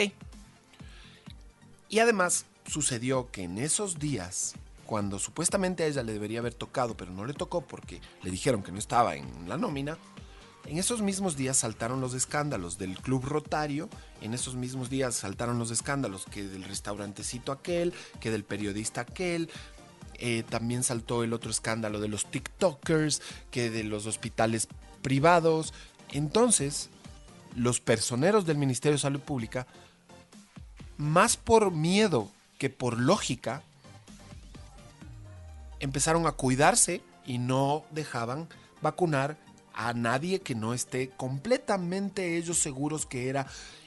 Y 1.89 1.99
además 1.99 2.47
sucedió 2.67 3.31
que 3.31 3.43
en 3.43 3.59
esos 3.59 3.99
días, 3.99 4.55
cuando 4.87 5.19
supuestamente 5.19 5.83
a 5.83 5.87
ella 5.87 6.03
le 6.03 6.13
debería 6.13 6.39
haber 6.41 6.55
tocado, 6.55 6.97
pero 6.97 7.11
no 7.11 7.25
le 7.25 7.35
tocó 7.35 7.63
porque 7.63 8.01
le 8.23 8.31
dijeron 8.31 8.63
que 8.63 8.73
no 8.73 8.79
estaba 8.79 9.17
en 9.17 9.49
la 9.49 9.57
nómina, 9.57 9.99
en 10.67 10.79
esos 10.79 11.03
mismos 11.03 11.37
días 11.37 11.57
saltaron 11.57 12.01
los 12.01 12.15
escándalos 12.15 12.79
del 12.79 12.97
Club 12.99 13.25
Rotario, 13.25 13.89
en 14.21 14.35
esos 14.35 14.55
mismos 14.55 14.89
días 14.89 15.17
saltaron 15.17 15.59
los 15.59 15.71
escándalos 15.71 16.27
que 16.27 16.45
del 16.45 16.63
restaurantecito 16.65 17.51
aquel, 17.51 17.93
que 18.21 18.31
del 18.31 18.45
periodista 18.45 19.01
aquel, 19.01 19.51
eh, 20.15 20.45
también 20.49 20.85
saltó 20.85 21.25
el 21.25 21.33
otro 21.33 21.51
escándalo 21.51 21.99
de 21.99 22.09
los 22.09 22.27
TikTokers, 22.27 23.23
que 23.51 23.71
de 23.71 23.85
los 23.85 24.07
hospitales 24.07 24.69
privados. 25.03 25.73
Entonces, 26.13 26.91
los 27.57 27.81
personeros 27.81 28.47
del 28.47 28.59
Ministerio 28.59 28.97
de 28.97 29.03
Salud 29.03 29.21
Pública, 29.21 29.67
más 30.97 31.37
por 31.37 31.71
miedo 31.73 32.31
que 32.59 32.71
por 32.71 32.99
lógica, 32.99 33.63
empezaron 35.81 36.27
a 36.27 36.33
cuidarse 36.33 37.03
y 37.27 37.39
no 37.39 37.85
dejaban 37.91 38.49
vacunar 38.83 39.37
a 39.73 39.93
nadie 39.95 40.41
que 40.41 40.55
no 40.55 40.75
esté 40.75 41.11
completamente 41.11 42.37
ellos 42.37 42.59
seguros 42.59 43.07
que 43.07 43.29
era. 43.29 43.47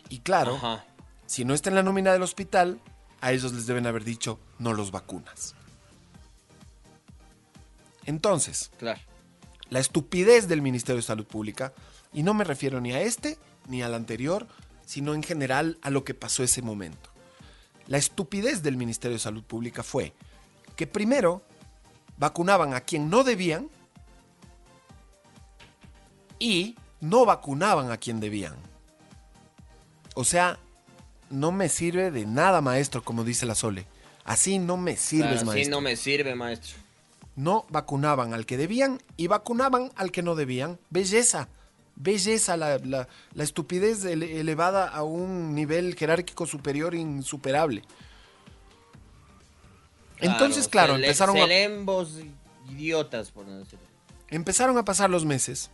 Y 0.10 0.20
claro, 0.20 0.56
Ajá. 0.56 0.86
si 1.28 1.46
no 1.46 1.54
está 1.54 1.70
en 1.70 1.76
la 1.76 1.84
nómina 1.84 2.12
del 2.14 2.24
hospital, 2.24 2.80
a 3.22 3.32
ellos 3.32 3.54
les 3.54 3.68
deben 3.68 3.86
haber 3.88 4.04
dicho 4.04 4.40
no 4.60 4.74
los 4.74 4.92
vacunas. 4.92 5.56
Entonces, 8.06 8.72
Claro. 8.80 9.00
la 9.70 9.80
estupidez 9.80 10.48
del 10.48 10.62
Ministerio 10.62 10.98
de 10.98 11.04
Salud 11.04 11.26
Pública, 11.26 11.74
y 12.12 12.24
no 12.24 12.34
me 12.34 12.44
refiero 12.44 12.82
ni 12.82 12.92
a 12.94 13.02
este 13.02 13.38
ni 13.68 13.82
al 13.82 13.94
anterior, 13.94 14.48
sino 14.86 15.14
en 15.14 15.24
general 15.24 15.78
a 15.82 15.90
lo 15.90 16.04
que 16.04 16.14
pasó 16.14 16.44
ese 16.44 16.62
momento. 16.62 17.10
La 17.88 17.98
estupidez 17.98 18.64
del 18.64 18.78
Ministerio 18.78 19.16
de 19.18 19.20
Salud 19.24 19.44
Pública 19.44 19.84
fue 19.84 20.14
que 20.76 20.88
primero 20.88 21.42
vacunaban 22.18 22.74
a 22.74 22.82
quien 22.82 23.10
no 23.10 23.24
debían 23.24 23.70
y 26.40 26.76
no 27.02 27.26
vacunaban 27.26 27.92
a 27.92 27.98
quien 27.98 28.20
debían. 28.20 28.56
O 30.16 30.24
sea, 30.24 30.60
no 31.30 31.52
me 31.52 31.70
sirve 31.70 32.12
de 32.12 32.26
nada, 32.26 32.62
maestro, 32.62 33.04
como 33.04 33.24
dice 33.24 33.46
la 33.46 33.56
Sole. 33.56 33.86
Así 34.24 34.60
no 34.60 34.78
me 34.78 34.96
sirves, 34.96 35.42
Claro, 35.42 35.46
maestro 35.48 35.64
sí 35.66 35.70
no 35.72 35.82
me 35.82 35.96
sirve, 35.96 36.36
maestro. 36.36 36.78
no 37.36 37.66
vacunaban 37.70 38.34
al 38.34 38.46
que 38.46 38.58
debían 38.58 39.02
y 39.18 39.28
vacunaban 39.28 39.92
al 39.96 40.12
que 40.12 40.22
no 40.22 40.36
debían. 40.36 40.80
Belleza, 40.90 41.50
belleza, 41.96 42.58
la, 42.58 42.78
la- 42.80 43.08
la 43.34 43.44
estupidez 43.44 44.04
ele- 44.06 44.40
elevada 44.40 44.88
a 44.88 45.04
un 45.04 45.54
nivel 45.56 45.96
jerárquico 45.96 46.46
superior 46.46 46.96
insuperable. 46.96 47.84
Entonces, 50.20 50.68
claro, 50.68 50.96
empezaron 50.96 51.36
a, 51.38 51.46
idiotas, 52.70 53.32
por 53.32 53.46
no 53.46 53.58
decirlo. 53.60 53.86
empezaron 54.30 54.78
a 54.78 54.86
pasar 54.86 55.10
los 55.10 55.26
meses 55.26 55.70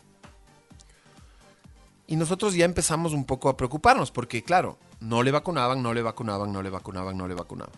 y 2.06 2.16
nosotros 2.16 2.54
ya 2.54 2.64
empezamos 2.64 3.12
un 3.12 3.24
poco 3.24 3.48
a 3.48 3.56
preocuparnos 3.56 4.10
porque, 4.10 4.42
claro, 4.42 4.76
no 4.98 5.22
le 5.22 5.30
vacunaban, 5.30 5.82
no 5.82 5.94
le 5.94 6.02
vacunaban, 6.02 6.52
no 6.52 6.62
le 6.62 6.70
vacunaban, 6.70 7.16
no 7.16 7.28
le 7.28 7.34
vacunaban. 7.34 7.72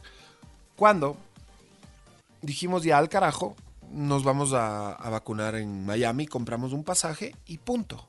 Cuando 0.77 1.17
dijimos 2.41 2.83
ya 2.85 2.97
al 2.97 3.11
carajo, 3.11 3.55
nos 3.91 4.25
vamos 4.25 4.55
a, 4.55 4.93
a 4.95 5.11
vacunar 5.11 5.55
en 5.57 5.85
Miami, 5.85 6.27
compramos 6.27 6.73
un 6.73 6.85
pasaje 6.85 7.37
y 7.47 7.59
punto. 7.59 8.09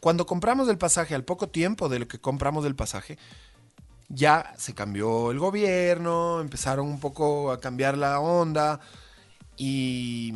Cuando 0.00 0.26
compramos 0.26 0.68
el 0.68 0.78
pasaje, 0.78 1.14
al 1.14 1.24
poco 1.24 1.48
tiempo 1.48 1.88
de 1.88 1.98
lo 1.98 2.08
que 2.08 2.18
compramos 2.18 2.64
el 2.64 2.74
pasaje, 2.74 3.18
ya 4.08 4.54
se 4.56 4.74
cambió 4.74 5.30
el 5.30 5.38
gobierno, 5.38 6.40
empezaron 6.40 6.86
un 6.88 6.98
poco 6.98 7.52
a 7.52 7.60
cambiar 7.60 7.96
la 7.96 8.18
onda 8.18 8.80
y, 9.56 10.34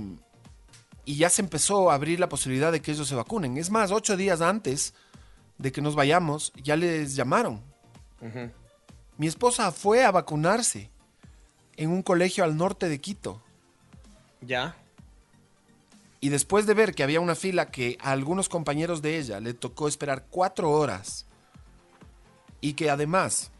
y 1.05 1.17
ya 1.17 1.29
se 1.31 1.43
empezó 1.43 1.91
a 1.91 1.95
abrir 1.95 2.21
la 2.21 2.29
posibilidad 2.29 2.71
de 2.71 2.81
que 2.81 2.93
ellos 2.93 3.09
se 3.09 3.15
vacunen. 3.15 3.57
Es 3.57 3.71
más, 3.71 3.91
ocho 3.91 4.17
días 4.17 4.41
antes 4.41 4.95
de 5.59 5.73
que 5.73 5.81
nos 5.81 5.95
vayamos, 5.95 6.53
ya 6.63 6.77
les 6.77 7.15
llamaron. 7.15 7.63
Mi 9.17 9.27
esposa 9.27 9.71
fue 9.71 10.05
a 10.05 10.11
vacunarse 10.11 10.91
en 11.77 11.91
un 11.91 12.03
colegio 12.03 12.45
al 12.45 12.57
norte 12.57 12.89
de 12.89 13.01
Quito. 13.01 13.43
Ya. 14.41 14.77
Y 16.25 16.31
después 16.31 16.65
de 16.65 16.73
ver 16.73 16.95
que 16.95 17.03
había 17.03 17.21
una 17.21 17.35
fila 17.35 17.71
que 17.71 17.99
a 18.01 18.13
algunos 18.13 18.49
compañeros 18.49 19.03
de 19.03 19.19
ella 19.19 19.41
le 19.41 19.53
tocó 19.53 19.89
esperar 19.89 20.25
cuatro 20.31 20.71
horas 20.71 21.27
y 22.63 22.73
que 22.73 22.89
además 22.89 23.51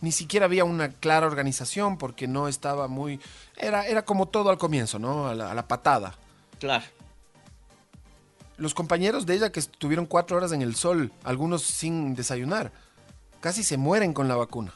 ni 0.00 0.10
siquiera 0.10 0.46
había 0.46 0.64
una 0.64 0.88
clara 0.94 1.28
organización 1.28 1.96
porque 1.96 2.26
no 2.26 2.48
estaba 2.48 2.88
muy... 2.88 3.20
Era, 3.56 3.86
era 3.86 4.04
como 4.04 4.26
todo 4.26 4.50
al 4.50 4.58
comienzo, 4.58 4.98
¿no? 4.98 5.28
A 5.28 5.34
la, 5.36 5.52
a 5.52 5.54
la 5.54 5.68
patada. 5.68 6.16
Claro. 6.58 6.84
Los 8.56 8.74
compañeros 8.74 9.24
de 9.24 9.36
ella 9.36 9.52
que 9.52 9.60
estuvieron 9.60 10.06
cuatro 10.06 10.38
horas 10.38 10.50
en 10.50 10.62
el 10.62 10.74
sol, 10.74 11.12
algunos 11.22 11.62
sin 11.62 12.16
desayunar, 12.16 12.72
casi 13.38 13.62
se 13.62 13.76
mueren 13.76 14.12
con 14.12 14.26
la 14.26 14.34
vacuna. 14.34 14.74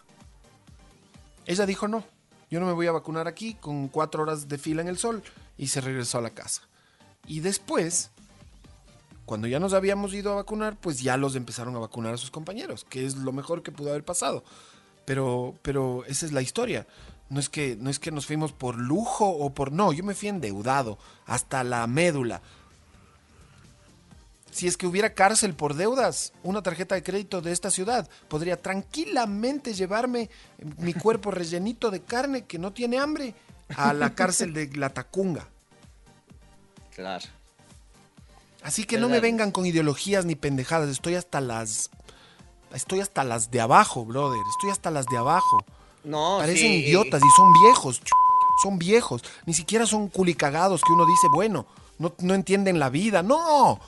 Ella 1.44 1.66
dijo 1.66 1.88
no, 1.88 2.04
yo 2.50 2.60
no 2.60 2.66
me 2.66 2.72
voy 2.72 2.86
a 2.86 2.92
vacunar 2.92 3.26
aquí 3.26 3.54
con 3.54 3.88
cuatro 3.88 4.22
horas 4.22 4.46
de 4.46 4.58
fila 4.58 4.80
en 4.80 4.86
el 4.86 4.98
sol 4.98 5.24
y 5.62 5.68
se 5.68 5.80
regresó 5.80 6.18
a 6.18 6.22
la 6.22 6.30
casa. 6.30 6.62
Y 7.24 7.38
después, 7.38 8.10
Cuando 9.24 9.46
ya 9.46 9.60
nos 9.60 9.74
habíamos 9.74 10.12
ido 10.12 10.32
a 10.32 10.34
vacunar, 10.34 10.76
pues 10.76 11.00
ya 11.00 11.16
los 11.16 11.36
empezaron 11.36 11.76
a 11.76 11.78
vacunar 11.78 12.14
a 12.14 12.16
sus 12.16 12.32
compañeros, 12.32 12.84
que 12.90 13.06
es 13.06 13.14
lo 13.14 13.30
mejor 13.30 13.62
que 13.62 13.70
pudo 13.70 13.90
haber 13.90 14.04
pasado. 14.04 14.42
Pero, 15.04 15.54
pero 15.62 16.04
esa 16.06 16.26
es 16.26 16.32
la 16.32 16.42
historia. 16.42 16.88
No 17.30 17.38
es 17.38 17.48
que, 17.48 17.76
no 17.76 17.88
es 17.90 18.00
que 18.00 18.10
nos 18.10 18.26
fuimos 18.26 18.52
por 18.52 18.76
lujo 18.76 19.28
o 19.28 19.54
por. 19.54 19.70
No, 19.70 19.92
yo 19.92 20.02
me 20.02 20.16
fui 20.16 20.28
endeudado 20.28 20.98
hasta 21.24 21.62
la 21.62 21.86
médula. 21.86 22.42
Si 24.50 24.66
es 24.66 24.76
que 24.76 24.88
hubiera 24.88 25.14
cárcel 25.14 25.54
por 25.54 25.74
deudas, 25.74 26.32
una 26.42 26.60
tarjeta 26.60 26.96
de 26.96 27.04
crédito 27.04 27.40
de 27.40 27.52
esta 27.52 27.70
ciudad 27.70 28.10
podría 28.26 28.60
tranquilamente 28.60 29.72
llevarme 29.72 30.28
mi 30.78 30.92
cuerpo 30.92 31.30
rellenito 31.30 31.92
de 31.92 32.02
carne 32.02 32.46
que 32.46 32.58
no 32.58 32.72
tiene 32.72 32.98
hambre 32.98 33.34
a 33.76 33.94
la 33.94 34.14
cárcel 34.16 34.52
de 34.52 34.66
La 34.76 34.90
Tacunga. 34.90 35.51
Claro. 37.02 37.24
Así 38.62 38.84
que 38.84 38.96
no 38.96 39.08
me 39.08 39.18
vengan 39.18 39.50
con 39.50 39.66
ideologías 39.66 40.24
ni 40.24 40.36
pendejadas. 40.36 40.88
Estoy 40.88 41.16
hasta 41.16 41.40
las. 41.40 41.90
Estoy 42.72 43.00
hasta 43.00 43.24
las 43.24 43.50
de 43.50 43.60
abajo, 43.60 44.04
brother. 44.04 44.40
Estoy 44.50 44.70
hasta 44.70 44.90
las 44.92 45.06
de 45.06 45.16
abajo. 45.18 45.64
No, 46.04 46.36
Parecen 46.38 46.68
sí. 46.70 46.84
idiotas 46.86 47.20
y 47.22 47.30
son 47.36 47.52
viejos. 47.64 48.00
ch- 48.02 48.10
Son 48.62 48.78
viejos. 48.78 49.22
Ni 49.46 49.54
siquiera 49.54 49.84
son 49.86 50.08
culicagados 50.08 50.82
que 50.82 50.92
uno 50.92 51.04
dice, 51.06 51.26
bueno, 51.34 51.66
no, 51.98 52.14
no 52.20 52.34
entienden 52.34 52.78
la 52.78 52.88
vida. 52.88 53.22
No. 53.24 53.80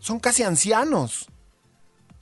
Son 0.00 0.18
casi 0.18 0.42
ancianos. 0.42 1.26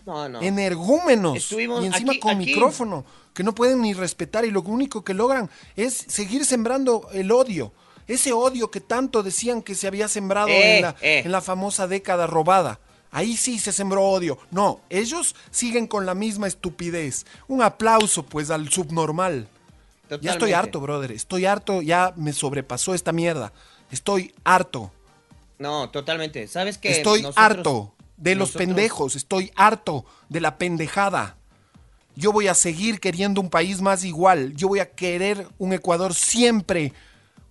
No, 0.05 0.29
no. 0.29 0.43
Energúmenos. 0.43 1.39
Estuvimos 1.39 1.83
y 1.83 1.87
encima 1.87 2.13
aquí- 2.13 2.21
con 2.21 2.33
aquí- 2.37 2.47
micrófono. 2.47 3.05
Que 3.33 3.43
no 3.43 3.55
pueden 3.55 3.81
ni 3.81 3.95
respetar 3.95 4.45
y 4.45 4.51
lo 4.51 4.61
único 4.61 5.03
que 5.03 5.15
logran 5.15 5.49
es 5.75 5.95
seguir 6.09 6.45
sembrando 6.45 7.09
el 7.15 7.33
odio. 7.33 7.73
Ese 8.07 8.33
odio 8.33 8.71
que 8.71 8.81
tanto 8.81 9.23
decían 9.23 9.63
que 9.63 9.75
se 9.75 9.87
había 9.87 10.09
sembrado 10.09 10.49
Eh, 10.49 10.77
en, 10.77 10.83
la, 10.83 10.97
eh. 11.01 11.23
en 11.25 11.33
la 11.33 11.41
famosa 11.41 11.87
década 11.87 12.27
robada. 12.27 12.81
Ahí 13.11 13.37
sí 13.37 13.59
se 13.59 13.73
sembró 13.73 14.03
odio. 14.05 14.39
No, 14.51 14.81
ellos 14.91 15.37
siguen 15.51 15.87
con 15.87 16.05
la 16.05 16.15
misma 16.15 16.49
estupidez. 16.49 17.25
Un 17.47 17.63
aplauso 17.63 18.25
pues 18.25 18.51
al 18.51 18.69
subnormal. 18.71 19.49
Ya 20.21 20.33
estoy 20.33 20.53
harto, 20.53 20.81
brother. 20.81 21.13
Estoy 21.13 21.47
harto, 21.47 21.81
ya 21.81 22.13
me 22.17 22.33
sobrepasó 22.33 22.93
esta 22.93 23.13
mierda. 23.13 23.53
Estoy 23.91 24.35
harto. 24.45 24.91
No, 25.59 25.89
totalmente. 25.91 26.47
¿Sabes 26.49 26.77
qué? 26.79 26.91
Estoy 26.91 27.23
Nosotros- 27.23 27.45
harto 27.45 27.95
de 28.17 28.35
los 28.35 28.51
pendejos. 28.53 29.17
Estoy 29.17 29.51
harto 29.57 30.05
de 30.29 30.41
la 30.41 30.59
pendejada. 30.59 31.37
Yo 32.17 32.33
voy 32.33 32.49
a 32.49 32.55
seguir 32.55 33.01
queriendo 33.01 33.41
un 33.41 33.49
país 33.51 33.81
más 33.81 34.05
igual. 34.05 34.55
Yo 34.55 34.69
voy 34.69 34.81
a 34.81 34.91
querer 34.91 35.49
un 35.59 35.73
Ecuador 35.73 36.15
siempre 36.15 36.93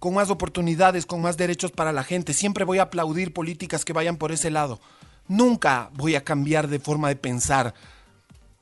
con 0.04 0.16
más 0.16 0.30
oportunidades, 0.30 1.06
con 1.06 1.22
más 1.22 1.38
derechos 1.38 1.72
para 1.72 1.94
la 1.94 2.04
gente. 2.04 2.34
Siempre 2.34 2.66
voy 2.66 2.80
a 2.80 2.82
aplaudir 2.82 3.32
políticas 3.32 3.86
que 3.86 3.94
vayan 3.94 4.18
por 4.18 4.34
ese 4.34 4.52
lado. 4.52 4.82
Nunca 5.30 5.92
voy 5.94 6.16
a 6.16 6.26
cambiar 6.26 6.68
de 6.68 6.80
forma 6.80 7.08
de 7.08 7.16
pensar. 7.16 7.74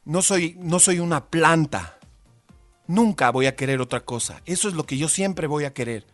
No 0.05 0.21
soy, 0.21 0.55
no 0.59 0.77
soy 0.77 0.99
una 0.99 1.25
planta. 1.25 1.97
Nunca 2.85 3.31
voy 3.31 3.47
a 3.47 3.55
querer 3.55 3.81
otra 3.81 4.01
cosa. 4.01 4.43
Eso 4.45 4.67
es 4.67 4.75
lo 4.75 4.85
que 4.85 4.99
yo 4.99 5.09
siempre 5.09 5.47
voy 5.47 5.63
a 5.63 5.73
querer. 5.73 6.05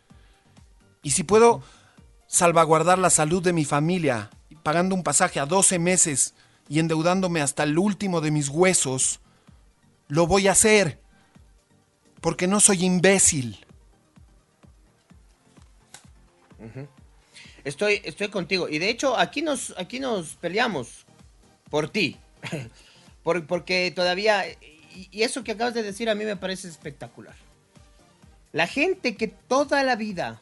Y 1.03 1.11
si 1.11 1.23
puedo 1.23 1.61
salvaguardar 2.27 2.97
la 2.97 3.09
salud 3.09 3.43
de 3.43 3.51
mi 3.51 3.65
familia, 3.65 4.29
pagando 4.63 4.95
un 4.95 5.03
pasaje 5.03 5.41
a 5.41 5.45
12 5.45 5.77
meses 5.77 6.35
y 6.69 6.79
endeudándome 6.79 7.41
hasta 7.41 7.63
el 7.63 7.77
último 7.77 8.21
de 8.21 8.31
mis 8.31 8.47
huesos, 8.47 9.19
lo 10.07 10.25
voy 10.25 10.47
a 10.47 10.53
hacer. 10.53 11.01
Porque 12.21 12.47
no 12.47 12.61
soy 12.61 12.85
imbécil. 12.85 13.66
Estoy, 17.63 18.01
estoy 18.03 18.29
contigo. 18.29 18.69
Y 18.69 18.79
de 18.79 18.89
hecho, 18.89 19.17
aquí 19.17 19.41
nos, 19.41 19.73
aquí 19.77 19.99
nos 19.99 20.35
peleamos 20.35 21.05
por 21.69 21.89
ti. 21.89 22.17
por, 23.23 23.45
porque 23.45 23.91
todavía. 23.95 24.49
Y, 24.49 25.09
y 25.11 25.23
eso 25.23 25.43
que 25.43 25.51
acabas 25.51 25.73
de 25.73 25.83
decir 25.83 26.09
a 26.09 26.15
mí 26.15 26.25
me 26.25 26.35
parece 26.35 26.67
espectacular. 26.67 27.35
La 28.53 28.67
gente 28.67 29.15
que 29.15 29.27
toda 29.27 29.83
la 29.83 29.95
vida 29.95 30.41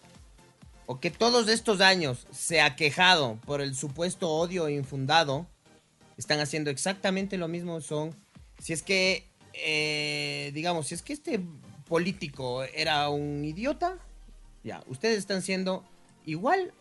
o 0.86 1.00
que 1.00 1.12
todos 1.12 1.48
estos 1.48 1.82
años 1.82 2.28
se 2.32 2.62
ha 2.62 2.76
quejado 2.76 3.40
por 3.46 3.62
el 3.62 3.76
supuesto 3.76 4.30
odio 4.30 4.70
infundado, 4.70 5.48
están 6.18 6.40
haciendo 6.40 6.70
exactamente 6.70 7.38
lo 7.38 7.48
mismo. 7.48 7.82
Son, 7.82 8.16
si 8.60 8.74
es 8.74 8.84
que, 8.84 9.28
eh, 9.54 10.52
digamos, 10.54 10.88
si 10.88 10.96
es 10.96 11.02
que 11.02 11.14
este 11.14 11.40
político 11.88 12.64
era 12.64 13.10
un 13.10 13.44
idiota, 13.44 13.98
ya, 14.64 14.84
ustedes 14.88 15.18
están 15.18 15.42
siendo 15.42 15.84
igual 16.26 16.74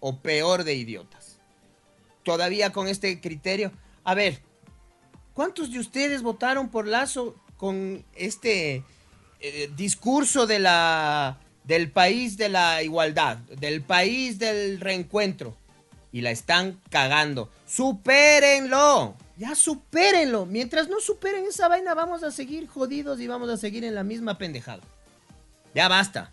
o 0.00 0.18
peor 0.18 0.64
de 0.64 0.74
idiotas. 0.74 1.38
Todavía 2.22 2.72
con 2.72 2.88
este 2.88 3.20
criterio. 3.20 3.72
A 4.04 4.14
ver, 4.14 4.40
¿cuántos 5.32 5.72
de 5.72 5.78
ustedes 5.78 6.22
votaron 6.22 6.68
por 6.68 6.86
Lazo 6.86 7.34
con 7.56 8.04
este 8.14 8.82
eh, 9.40 9.70
discurso 9.76 10.46
de 10.46 10.58
la 10.58 11.38
del 11.64 11.90
país 11.90 12.36
de 12.36 12.50
la 12.50 12.82
igualdad, 12.82 13.38
del 13.38 13.82
país 13.82 14.38
del 14.38 14.80
reencuentro? 14.80 15.56
Y 16.12 16.20
la 16.20 16.30
están 16.30 16.80
cagando. 16.90 17.50
¡Supérenlo! 17.66 19.16
Ya 19.36 19.54
supérenlo. 19.54 20.46
Mientras 20.46 20.88
no 20.88 21.00
superen 21.00 21.44
esa 21.46 21.66
vaina, 21.66 21.92
vamos 21.94 22.22
a 22.22 22.30
seguir 22.30 22.68
jodidos 22.68 23.20
y 23.20 23.26
vamos 23.26 23.48
a 23.48 23.56
seguir 23.56 23.84
en 23.84 23.94
la 23.94 24.04
misma 24.04 24.38
pendejada. 24.38 24.82
Ya 25.74 25.88
basta. 25.88 26.32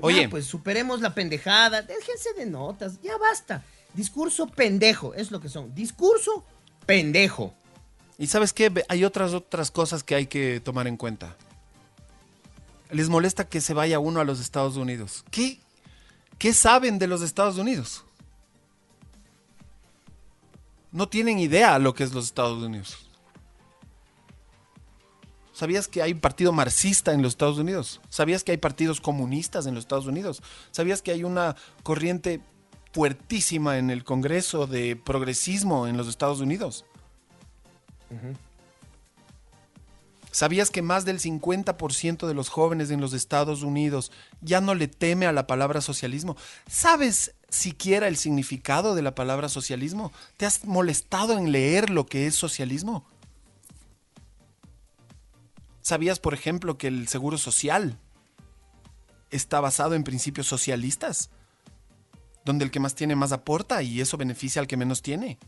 Oye. 0.00 0.22
Ya, 0.22 0.30
pues 0.30 0.46
superemos 0.46 1.00
la 1.00 1.14
pendejada. 1.14 1.82
Déjense 1.82 2.32
de 2.34 2.46
notas. 2.46 3.00
Ya 3.02 3.16
basta. 3.18 3.62
Discurso 3.94 4.46
pendejo. 4.46 5.14
Es 5.14 5.30
lo 5.30 5.40
que 5.40 5.48
son. 5.48 5.74
Discurso 5.74 6.44
pendejo. 6.84 7.54
Y 8.18 8.28
sabes 8.28 8.52
qué, 8.52 8.84
hay 8.88 9.04
otras 9.04 9.34
otras 9.34 9.70
cosas 9.70 10.02
que 10.02 10.14
hay 10.14 10.26
que 10.26 10.60
tomar 10.60 10.86
en 10.86 10.96
cuenta. 10.96 11.36
Les 12.90 13.08
molesta 13.08 13.48
que 13.48 13.60
se 13.60 13.74
vaya 13.74 13.98
uno 13.98 14.20
a 14.20 14.24
los 14.24 14.40
Estados 14.40 14.76
Unidos. 14.76 15.24
¿Qué, 15.30 15.60
qué 16.38 16.54
saben 16.54 16.98
de 16.98 17.08
los 17.08 17.20
Estados 17.22 17.58
Unidos? 17.58 18.04
No 20.92 21.08
tienen 21.08 21.38
idea 21.38 21.78
lo 21.78 21.94
que 21.94 22.04
es 22.04 22.14
los 22.14 22.26
Estados 22.26 22.62
Unidos. 22.62 23.05
¿Sabías 25.56 25.88
que 25.88 26.02
hay 26.02 26.12
un 26.12 26.20
partido 26.20 26.52
marxista 26.52 27.14
en 27.14 27.22
los 27.22 27.32
Estados 27.32 27.56
Unidos? 27.56 28.02
¿Sabías 28.10 28.44
que 28.44 28.52
hay 28.52 28.58
partidos 28.58 29.00
comunistas 29.00 29.64
en 29.64 29.74
los 29.74 29.84
Estados 29.84 30.04
Unidos? 30.04 30.42
¿Sabías 30.70 31.00
que 31.00 31.12
hay 31.12 31.24
una 31.24 31.56
corriente 31.82 32.42
fuertísima 32.92 33.78
en 33.78 33.88
el 33.88 34.04
Congreso 34.04 34.66
de 34.66 34.96
progresismo 34.96 35.86
en 35.86 35.96
los 35.96 36.08
Estados 36.08 36.40
Unidos? 36.40 36.84
¿Sabías 40.30 40.68
que 40.68 40.82
más 40.82 41.06
del 41.06 41.20
50% 41.20 42.26
de 42.26 42.34
los 42.34 42.50
jóvenes 42.50 42.90
en 42.90 43.00
los 43.00 43.14
Estados 43.14 43.62
Unidos 43.62 44.12
ya 44.42 44.60
no 44.60 44.74
le 44.74 44.88
teme 44.88 45.24
a 45.24 45.32
la 45.32 45.46
palabra 45.46 45.80
socialismo? 45.80 46.36
¿Sabes 46.68 47.34
siquiera 47.48 48.08
el 48.08 48.18
significado 48.18 48.94
de 48.94 49.00
la 49.00 49.14
palabra 49.14 49.48
socialismo? 49.48 50.12
¿Te 50.36 50.44
has 50.44 50.66
molestado 50.66 51.38
en 51.38 51.50
leer 51.50 51.88
lo 51.88 52.04
que 52.04 52.26
es 52.26 52.34
socialismo? 52.34 53.06
¿Sabías, 55.86 56.18
por 56.18 56.34
ejemplo, 56.34 56.78
que 56.78 56.88
el 56.88 57.06
seguro 57.06 57.38
social 57.38 57.96
está 59.30 59.60
basado 59.60 59.94
en 59.94 60.02
principios 60.02 60.48
socialistas? 60.48 61.30
Donde 62.44 62.64
el 62.64 62.72
que 62.72 62.80
más 62.80 62.96
tiene 62.96 63.14
más 63.14 63.30
aporta 63.30 63.84
y 63.84 64.00
eso 64.00 64.16
beneficia 64.16 64.60
al 64.60 64.66
que 64.66 64.76
menos 64.76 65.00
tiene. 65.00 65.38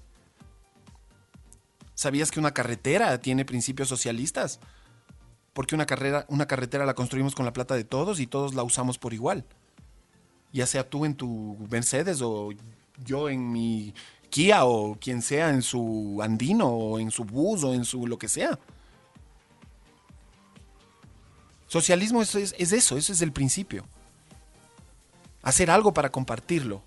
¿Sabías 1.97 2.31
que 2.31 2.39
una 2.39 2.55
carretera 2.55 3.20
tiene 3.20 3.44
principios 3.44 3.89
socialistas? 3.89 4.60
Porque 5.55 5.74
una, 5.74 5.86
carrera, 5.86 6.24
una 6.28 6.47
carretera 6.47 6.86
la 6.86 6.94
construimos 6.94 7.35
con 7.35 7.44
la 7.44 7.52
plata 7.52 7.74
de 7.74 7.82
todos 7.82 8.20
y 8.20 8.28
todos 8.28 8.55
la 8.55 8.62
usamos 8.62 8.97
por 8.97 9.15
igual. 9.15 9.44
Ya 10.52 10.69
sea 10.69 10.89
tú 10.89 11.05
en 11.05 11.16
tu 11.16 11.59
Mercedes 11.69 12.23
o 12.23 12.51
yo 13.05 13.28
en 13.28 13.51
mi 13.51 13.93
Kia 14.31 14.66
o 14.66 14.97
quien 15.01 15.20
sea 15.20 15.51
en 15.51 15.62
su 15.62 16.20
Andino 16.23 16.69
o 16.69 17.01
en 17.01 17.10
su 17.10 17.24
bus 17.24 17.65
o 17.65 17.74
en 17.74 17.85
su 17.85 18.06
lo 18.06 18.19
que 18.19 18.28
sea. 18.28 18.56
Socialismo 21.69 22.23
es, 22.23 22.35
es, 22.35 22.55
es 22.59 22.73
eso, 22.73 22.97
ese 22.97 23.12
es 23.12 23.23
el 23.23 23.32
principio. 23.32 23.85
Hacer 25.43 25.70
algo 25.70 25.95
para 25.95 26.11
compartirlo. 26.11 26.82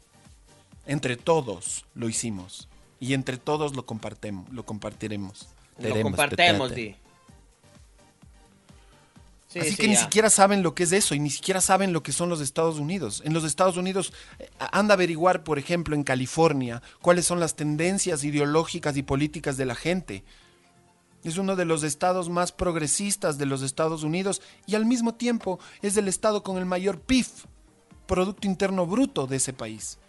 Entre 0.86 1.16
todos 1.16 1.86
lo 1.94 2.10
hicimos. 2.10 2.68
Y 3.00 3.14
entre 3.14 3.38
todos 3.38 3.76
lo 3.76 3.86
compartemos, 3.86 4.52
lo 4.52 4.66
compartiremos. 4.66 5.48
Lo 5.80 6.02
compartemos, 6.02 6.74
di. 6.76 6.96
Sí, 9.48 9.60
Así 9.60 9.72
sí, 9.72 9.76
que 9.76 9.88
ni 9.88 9.98
siquiera 9.98 10.30
saben 10.30 10.64
lo 10.64 10.76
que 10.76 10.84
es 10.84 10.94
eso 10.94 11.14
y 11.14 11.20
ni 11.20 11.30
siquiera 11.30 11.60
saben 11.60 11.92
lo 11.92 12.04
que 12.04 12.14
son 12.14 12.30
los 12.30 12.40
Estados 12.40 12.78
Unidos. 12.78 13.22
En 13.26 13.34
los 13.34 13.44
Estados 13.44 13.76
Unidos 13.76 14.14
eh, 14.40 14.50
anda 14.72 14.94
a 14.94 14.96
averiguar, 14.96 15.44
por 15.44 15.60
ejemplo, 15.60 15.94
en 15.94 16.04
California, 16.04 16.82
cuáles 17.02 17.26
son 17.26 17.42
las 17.42 17.56
tendencias 17.56 18.24
ideológicas 18.24 18.96
y 18.96 19.04
políticas 19.04 19.58
de 19.58 19.66
la 19.66 19.76
gente. 19.76 20.24
Es 21.24 21.38
uno 21.38 21.56
de 21.56 21.66
los 21.66 21.84
estados 21.84 22.30
más 22.30 22.52
progresistas 22.52 23.38
de 23.38 23.46
los 23.46 23.62
Estados 23.62 24.04
Unidos 24.04 24.42
y 24.66 24.76
al 24.76 24.86
mismo 24.86 25.14
tiempo 25.14 25.60
es 25.82 25.96
el 25.98 26.08
estado 26.08 26.42
con 26.44 26.58
el 26.58 26.66
mayor 26.66 27.00
PIB, 27.00 27.28
Producto 28.08 28.48
Interno 28.48 28.86
Bruto 28.86 29.28
de 29.28 29.38
ese 29.38 29.54
país. 29.54 30.00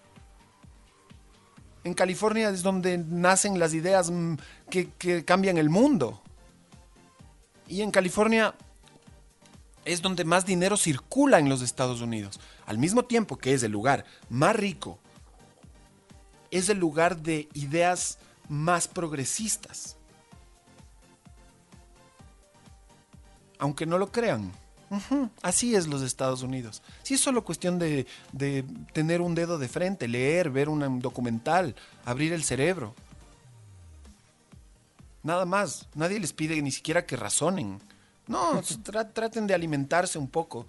En 1.84 1.94
California 1.94 2.48
es 2.48 2.62
donde 2.62 2.98
nacen 2.98 3.58
las 3.58 3.74
ideas 3.74 4.10
mm, 4.10 4.34
que, 4.70 4.90
que 4.92 5.24
cambian 5.24 5.58
el 5.58 5.68
mundo. 5.68 6.22
Y 7.68 7.82
en 7.82 7.90
California 7.90 8.54
es 9.84 10.00
donde 10.00 10.24
más 10.24 10.46
dinero 10.46 10.76
circula 10.76 11.38
en 11.38 11.48
los 11.48 11.62
Estados 11.62 12.00
Unidos. 12.00 12.40
Al 12.66 12.78
mismo 12.78 13.04
tiempo 13.04 13.36
que 13.36 13.52
es 13.52 13.62
el 13.62 13.72
lugar 13.72 14.04
más 14.28 14.54
rico, 14.56 14.98
es 16.50 16.68
el 16.68 16.78
lugar 16.78 17.22
de 17.22 17.48
ideas 17.54 18.18
más 18.48 18.86
progresistas. 18.86 19.96
Aunque 23.62 23.86
no 23.86 23.96
lo 23.96 24.10
crean. 24.10 24.50
Así 25.40 25.76
es 25.76 25.86
los 25.86 26.02
Estados 26.02 26.42
Unidos. 26.42 26.82
Si 27.04 27.14
es 27.14 27.20
solo 27.20 27.44
cuestión 27.44 27.78
de, 27.78 28.08
de 28.32 28.64
tener 28.92 29.20
un 29.20 29.36
dedo 29.36 29.56
de 29.56 29.68
frente, 29.68 30.08
leer, 30.08 30.50
ver 30.50 30.68
un 30.68 30.98
documental, 30.98 31.76
abrir 32.04 32.32
el 32.32 32.42
cerebro. 32.42 32.92
Nada 35.22 35.44
más. 35.44 35.86
Nadie 35.94 36.18
les 36.18 36.32
pide 36.32 36.60
ni 36.60 36.72
siquiera 36.72 37.06
que 37.06 37.16
razonen. 37.16 37.80
No, 38.26 38.60
tra- 38.62 39.12
traten 39.12 39.46
de 39.46 39.54
alimentarse 39.54 40.18
un 40.18 40.26
poco. 40.28 40.66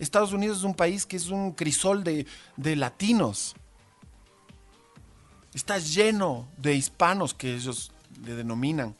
Estados 0.00 0.32
Unidos 0.32 0.58
es 0.58 0.64
un 0.64 0.74
país 0.74 1.06
que 1.06 1.16
es 1.16 1.28
un 1.28 1.52
crisol 1.52 2.02
de, 2.02 2.26
de 2.56 2.74
latinos. 2.74 3.54
Está 5.54 5.78
lleno 5.78 6.48
de 6.56 6.74
hispanos 6.74 7.32
que 7.32 7.54
ellos 7.54 7.92
le 8.26 8.34
denominan. 8.34 8.96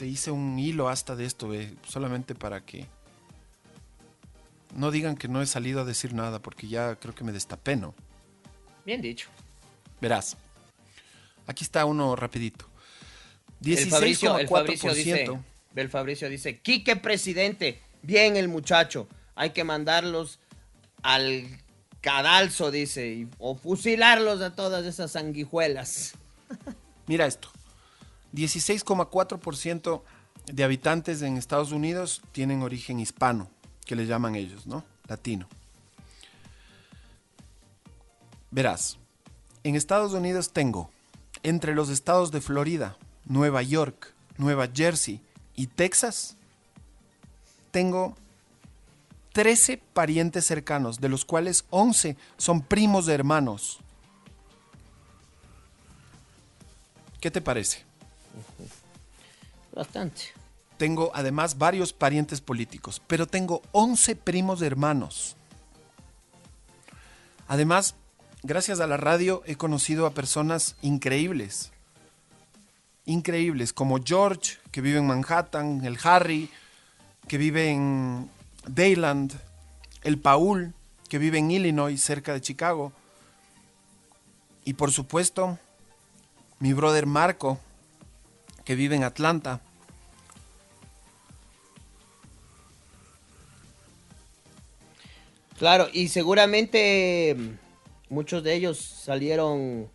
Te 0.00 0.06
hice 0.06 0.30
un 0.30 0.58
hilo 0.58 0.88
hasta 0.88 1.14
de 1.14 1.26
esto, 1.26 1.52
eh, 1.52 1.74
solamente 1.86 2.34
para 2.34 2.64
que 2.64 2.86
no 4.74 4.90
digan 4.90 5.14
que 5.14 5.28
no 5.28 5.42
he 5.42 5.46
salido 5.46 5.82
a 5.82 5.84
decir 5.84 6.14
nada, 6.14 6.38
porque 6.38 6.68
ya 6.68 6.96
creo 6.96 7.14
que 7.14 7.22
me 7.22 7.32
destapé, 7.32 7.76
¿no? 7.76 7.94
Bien 8.86 9.02
dicho. 9.02 9.28
Verás. 10.00 10.38
Aquí 11.46 11.64
está 11.64 11.84
uno 11.84 12.16
rapidito. 12.16 12.64
El 13.62 13.90
Fabricio, 13.90 14.38
el 14.38 14.48
Fabricio 14.48 14.90
16,4%. 14.90 14.94
dice, 14.94 15.38
el 15.76 15.90
Fabricio 15.90 16.30
dice, 16.30 16.60
Quique 16.60 16.96
presidente, 16.96 17.82
bien 18.00 18.38
el 18.38 18.48
muchacho, 18.48 19.06
hay 19.34 19.50
que 19.50 19.64
mandarlos 19.64 20.40
al 21.02 21.46
cadalso, 22.00 22.70
dice, 22.70 23.26
o 23.36 23.54
fusilarlos 23.54 24.40
a 24.40 24.54
todas 24.54 24.86
esas 24.86 25.10
sanguijuelas. 25.10 26.14
Mira 27.06 27.26
esto. 27.26 27.50
16,4% 28.32 30.02
de 30.46 30.64
habitantes 30.64 31.22
en 31.22 31.36
Estados 31.36 31.72
Unidos 31.72 32.22
tienen 32.32 32.62
origen 32.62 33.00
hispano, 33.00 33.50
que 33.84 33.96
le 33.96 34.06
llaman 34.06 34.34
ellos, 34.34 34.66
¿no? 34.66 34.84
Latino. 35.06 35.48
Verás, 38.50 38.98
en 39.62 39.76
Estados 39.76 40.12
Unidos 40.12 40.52
tengo, 40.52 40.90
entre 41.42 41.74
los 41.74 41.88
estados 41.88 42.30
de 42.30 42.40
Florida, 42.40 42.96
Nueva 43.24 43.62
York, 43.62 44.12
Nueva 44.38 44.68
Jersey 44.72 45.20
y 45.54 45.66
Texas, 45.68 46.36
tengo 47.70 48.16
13 49.32 49.78
parientes 49.92 50.46
cercanos, 50.46 51.00
de 51.00 51.08
los 51.08 51.24
cuales 51.24 51.64
11 51.70 52.16
son 52.36 52.62
primos 52.62 53.06
de 53.06 53.14
hermanos. 53.14 53.78
¿Qué 57.20 57.30
te 57.30 57.40
parece? 57.40 57.89
Bastante. 59.72 60.22
Tengo 60.76 61.10
además 61.14 61.58
varios 61.58 61.92
parientes 61.92 62.40
políticos, 62.40 63.02
pero 63.06 63.26
tengo 63.26 63.62
11 63.72 64.16
primos 64.16 64.62
hermanos. 64.62 65.36
Además, 67.48 67.94
gracias 68.42 68.80
a 68.80 68.86
la 68.86 68.96
radio 68.96 69.42
he 69.44 69.56
conocido 69.56 70.06
a 70.06 70.12
personas 70.12 70.76
increíbles. 70.82 71.70
Increíbles, 73.04 73.72
como 73.72 73.98
George, 74.02 74.58
que 74.70 74.80
vive 74.80 74.98
en 74.98 75.06
Manhattan, 75.06 75.84
el 75.84 75.98
Harry, 76.02 76.50
que 77.28 77.38
vive 77.38 77.70
en 77.70 78.30
Dayland, 78.66 79.34
el 80.02 80.18
Paul, 80.18 80.74
que 81.08 81.18
vive 81.18 81.38
en 81.38 81.50
Illinois, 81.50 82.00
cerca 82.00 82.32
de 82.32 82.40
Chicago. 82.40 82.92
Y 84.64 84.74
por 84.74 84.92
supuesto, 84.92 85.58
mi 86.60 86.72
brother 86.72 87.06
Marco, 87.06 87.58
que 88.64 88.74
vive 88.74 88.96
en 88.96 89.04
Atlanta. 89.04 89.60
Claro, 95.58 95.88
y 95.92 96.08
seguramente 96.08 97.36
muchos 98.08 98.42
de 98.42 98.54
ellos 98.54 98.78
salieron 98.78 99.90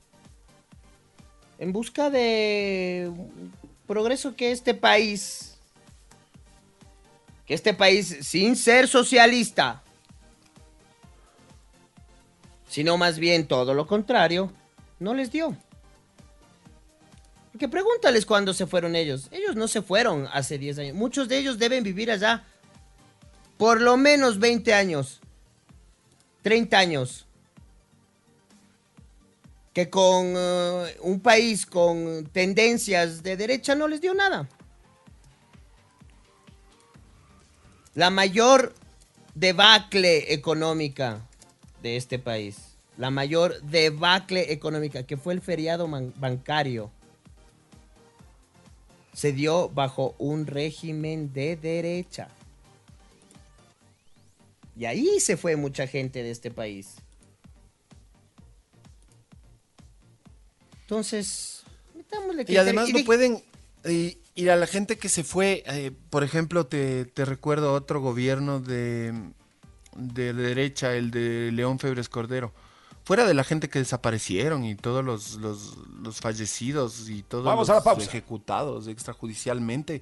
en 1.57 1.73
busca 1.73 2.09
de 2.09 3.11
progreso 3.87 4.35
que 4.35 4.51
este 4.51 4.73
país, 4.75 5.57
que 7.47 7.55
este 7.55 7.73
país, 7.73 8.17
sin 8.21 8.55
ser 8.55 8.87
socialista, 8.87 9.81
sino 12.67 12.97
más 12.97 13.17
bien 13.17 13.47
todo 13.47 13.73
lo 13.73 13.87
contrario, 13.87 14.51
no 14.99 15.13
les 15.13 15.31
dio. 15.31 15.55
Porque 17.55 17.69
pregúntales 17.69 18.25
cuándo 18.25 18.53
se 18.53 18.67
fueron 18.67 18.97
ellos. 18.97 19.29
Ellos 19.31 19.55
no 19.55 19.69
se 19.69 19.81
fueron 19.81 20.27
hace 20.33 20.57
10 20.57 20.77
años. 20.79 20.93
Muchos 20.93 21.29
de 21.29 21.37
ellos 21.37 21.57
deben 21.57 21.85
vivir 21.85 22.11
allá 22.11 22.43
por 23.57 23.79
lo 23.79 23.95
menos 23.95 24.39
20 24.39 24.73
años. 24.73 25.21
30 26.41 26.77
años. 26.77 27.25
Que 29.71 29.89
con 29.89 30.33
eh, 30.35 30.97
un 30.99 31.21
país 31.21 31.65
con 31.65 32.25
tendencias 32.25 33.23
de 33.23 33.37
derecha 33.37 33.73
no 33.73 33.87
les 33.87 34.01
dio 34.01 34.13
nada. 34.13 34.49
La 37.93 38.09
mayor 38.09 38.75
debacle 39.33 40.33
económica 40.33 41.21
de 41.81 41.95
este 41.95 42.19
país, 42.19 42.75
la 42.97 43.11
mayor 43.11 43.61
debacle 43.61 44.51
económica, 44.51 45.03
que 45.03 45.15
fue 45.15 45.33
el 45.33 45.39
feriado 45.39 45.87
bancario, 45.87 46.91
se 49.15 49.31
dio 49.31 49.69
bajo 49.69 50.13
un 50.19 50.45
régimen 50.45 51.31
de 51.33 51.55
derecha. 51.55 52.27
Y 54.77 54.83
ahí 54.83 55.21
se 55.21 55.37
fue 55.37 55.55
mucha 55.55 55.87
gente 55.87 56.21
de 56.21 56.31
este 56.31 56.51
país. 56.51 56.95
Entonces, 60.81 61.63
metámosle 61.95 62.45
Y 62.47 62.57
además 62.57 62.89
no 62.89 62.97
de- 62.99 63.03
pueden... 63.05 63.41
Y, 63.87 64.17
y 64.35 64.49
a 64.49 64.55
la 64.57 64.67
gente 64.67 64.97
que 64.97 65.07
se 65.09 65.23
fue, 65.23 65.63
eh, 65.67 65.91
por 66.09 66.23
ejemplo, 66.23 66.65
te, 66.65 67.05
te 67.05 67.23
recuerdo 67.23 67.71
otro 67.73 68.01
gobierno 68.01 68.59
de, 68.59 69.13
de 69.95 70.33
derecha, 70.33 70.93
el 70.95 71.09
de 71.11 71.51
León 71.53 71.79
Febres 71.79 72.09
Cordero. 72.09 72.51
Fuera 73.05 73.25
de 73.25 73.33
la 73.35 73.43
gente 73.43 73.69
que 73.69 73.79
desaparecieron 73.79 74.65
y 74.65 74.75
todos 74.75 75.05
los, 75.05 75.35
los, 75.35 75.77
los 76.01 76.19
fallecidos 76.19 77.07
y 77.07 77.21
todos 77.23 77.45
Vamos 77.45 77.67
los 77.67 77.69
a 77.69 77.79
la 77.79 77.83
pausa. 77.83 78.05
ejecutados 78.07 78.87
extrajudicialmente, 78.87 80.01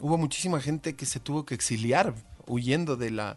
hubo 0.00 0.16
muchísima 0.16 0.60
gente 0.60 0.94
que 0.94 1.06
se 1.06 1.18
tuvo 1.20 1.44
que 1.44 1.54
exiliar 1.54 2.14
huyendo 2.46 2.96
de 2.96 3.10
la, 3.10 3.36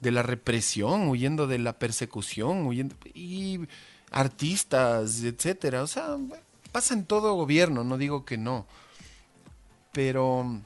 de 0.00 0.10
la 0.10 0.22
represión, 0.22 1.08
huyendo 1.08 1.46
de 1.46 1.58
la 1.58 1.72
persecución, 1.78 2.66
huyendo 2.66 2.94
y 3.14 3.60
artistas, 4.10 5.22
etcétera. 5.22 5.82
O 5.82 5.86
sea, 5.86 6.16
pasa 6.72 6.92
en 6.94 7.06
todo 7.06 7.34
gobierno, 7.34 7.84
no 7.84 7.96
digo 7.96 8.24
que 8.26 8.36
no. 8.36 8.66
Pero 9.92 10.60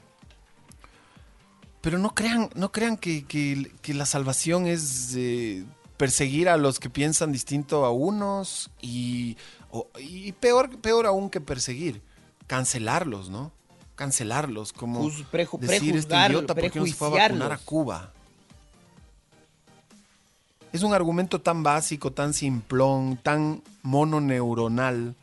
pero 1.81 1.97
no 1.97 2.13
crean, 2.13 2.49
no 2.55 2.73
crean 2.73 2.97
que, 2.97 3.23
que- 3.25 3.71
que 3.81 3.93
la 3.93 4.05
salvación 4.05 4.67
es 4.67 5.13
eh, 5.15 5.63
perseguir 5.99 6.47
a 6.47 6.55
los 6.55 6.79
que 6.79 6.89
piensan 6.89 7.33
distinto 7.33 7.83
a 7.83 7.91
unos 7.91 8.71
y, 8.81 9.35
o- 9.69 9.89
y 9.99 10.31
peor, 10.31 10.79
peor 10.79 11.05
aún 11.05 11.29
que 11.29 11.41
perseguir, 11.41 12.01
cancelarlos, 12.47 13.29
¿no? 13.29 13.51
Cancelarlos, 13.95 14.71
como 14.71 15.01
Juz- 15.03 15.25
preju- 15.29 15.59
decir 15.59 15.97
este 15.97 16.15
idiota 16.15 16.55
por 16.55 16.71
qué 16.71 16.79
no 16.79 16.85
se 16.85 16.93
fue 16.93 17.07
a 17.09 17.11
vacunar 17.27 17.51
a. 17.51 17.57
Cuba. 17.57 18.13
Es 20.71 20.83
un 20.83 20.93
argumento 20.93 21.41
tan 21.41 21.63
básico, 21.63 22.11
tan 22.13 22.33
simplón, 22.33 23.17
tan 23.21 23.61
mononeuronal, 23.83 25.15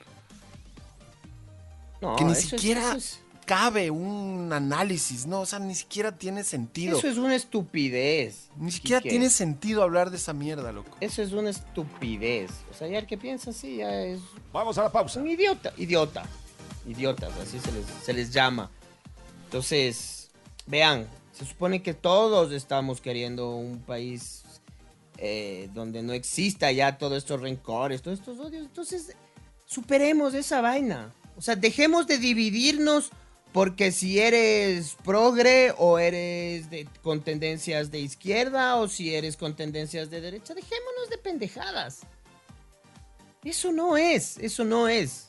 No, 2.02 2.16
que 2.16 2.24
ni 2.24 2.34
siquiera 2.34 2.96
es- 2.96 3.20
cabe 3.46 3.90
un 3.90 4.52
análisis, 4.52 5.26
¿no? 5.26 5.40
O 5.40 5.46
sea, 5.46 5.58
ni 5.58 5.74
siquiera 5.74 6.18
tiene 6.18 6.44
sentido. 6.44 6.98
Eso 6.98 7.08
es 7.08 7.16
una 7.16 7.34
estupidez. 7.34 8.48
Ni 8.58 8.70
siquiera 8.70 9.00
Quique. 9.00 9.10
tiene 9.10 9.30
sentido 9.30 9.82
hablar 9.82 10.10
de 10.10 10.18
esa 10.18 10.32
mierda, 10.34 10.72
loco. 10.72 10.96
Eso 11.00 11.22
es 11.22 11.32
una 11.32 11.48
estupidez. 11.50 12.50
O 12.70 12.74
sea, 12.74 12.88
ya 12.88 12.98
el 12.98 13.06
que 13.06 13.16
piensa 13.16 13.50
así 13.50 13.76
ya 13.78 14.02
es 14.02 14.20
Vamos 14.52 14.76
a 14.76 14.82
la 14.82 14.92
pausa. 14.92 15.20
un 15.20 15.28
idiota. 15.28 15.72
Idiota. 15.78 16.24
Idiotas, 16.86 17.32
así 17.40 17.58
se 17.58 17.72
les, 17.72 17.84
se 18.04 18.12
les 18.12 18.30
llama. 18.30 18.70
Entonces, 19.44 20.30
vean, 20.66 21.08
se 21.32 21.44
supone 21.46 21.82
que 21.82 21.94
todos 21.94 22.52
estamos 22.52 23.00
queriendo 23.00 23.50
un 23.56 23.80
país 23.80 24.44
eh, 25.18 25.68
donde 25.74 26.02
no 26.02 26.12
exista 26.12 26.70
ya 26.72 26.98
todos 26.98 27.18
estos 27.18 27.40
rencores, 27.40 28.02
todos 28.02 28.18
estos 28.18 28.38
odios. 28.38 28.66
Entonces, 28.66 29.16
superemos 29.66 30.34
esa 30.34 30.60
vaina. 30.60 31.12
O 31.36 31.42
sea, 31.42 31.56
dejemos 31.56 32.06
de 32.06 32.18
dividirnos 32.18 33.10
porque 33.56 33.90
si 33.90 34.20
eres 34.20 34.98
progre 35.02 35.72
o 35.78 35.98
eres 35.98 36.66
con 37.02 37.22
tendencias 37.22 37.90
de 37.90 38.00
izquierda 38.00 38.76
o 38.76 38.86
si 38.86 39.14
eres 39.14 39.38
con 39.38 39.56
tendencias 39.56 40.10
de 40.10 40.20
derecha, 40.20 40.52
dejémonos 40.52 41.08
de 41.08 41.16
pendejadas. 41.16 42.00
Eso 43.42 43.72
no 43.72 43.96
es, 43.96 44.36
eso 44.36 44.62
no 44.62 44.88
es. 44.88 45.28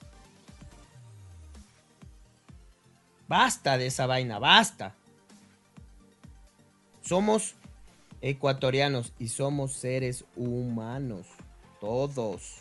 Basta 3.29 3.77
de 3.77 3.87
esa 3.87 4.07
vaina, 4.07 4.39
basta. 4.39 4.93
Somos 7.01 7.55
ecuatorianos 8.19 9.13
y 9.19 9.29
somos 9.29 9.71
seres 9.71 10.25
humanos. 10.35 11.27
Todos. 11.79 12.57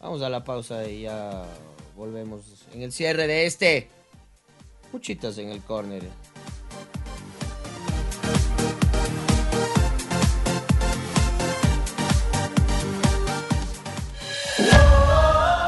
Vamos 0.00 0.22
a 0.22 0.30
la 0.30 0.42
pausa 0.42 0.88
y 0.88 1.02
ya 1.02 1.44
volvemos 1.94 2.42
en 2.72 2.82
el 2.82 2.92
cierre 2.92 3.26
de 3.26 3.46
este. 3.46 3.88
Muchitas 4.92 5.38
en 5.38 5.50
el 5.50 5.60
corner. 5.62 6.02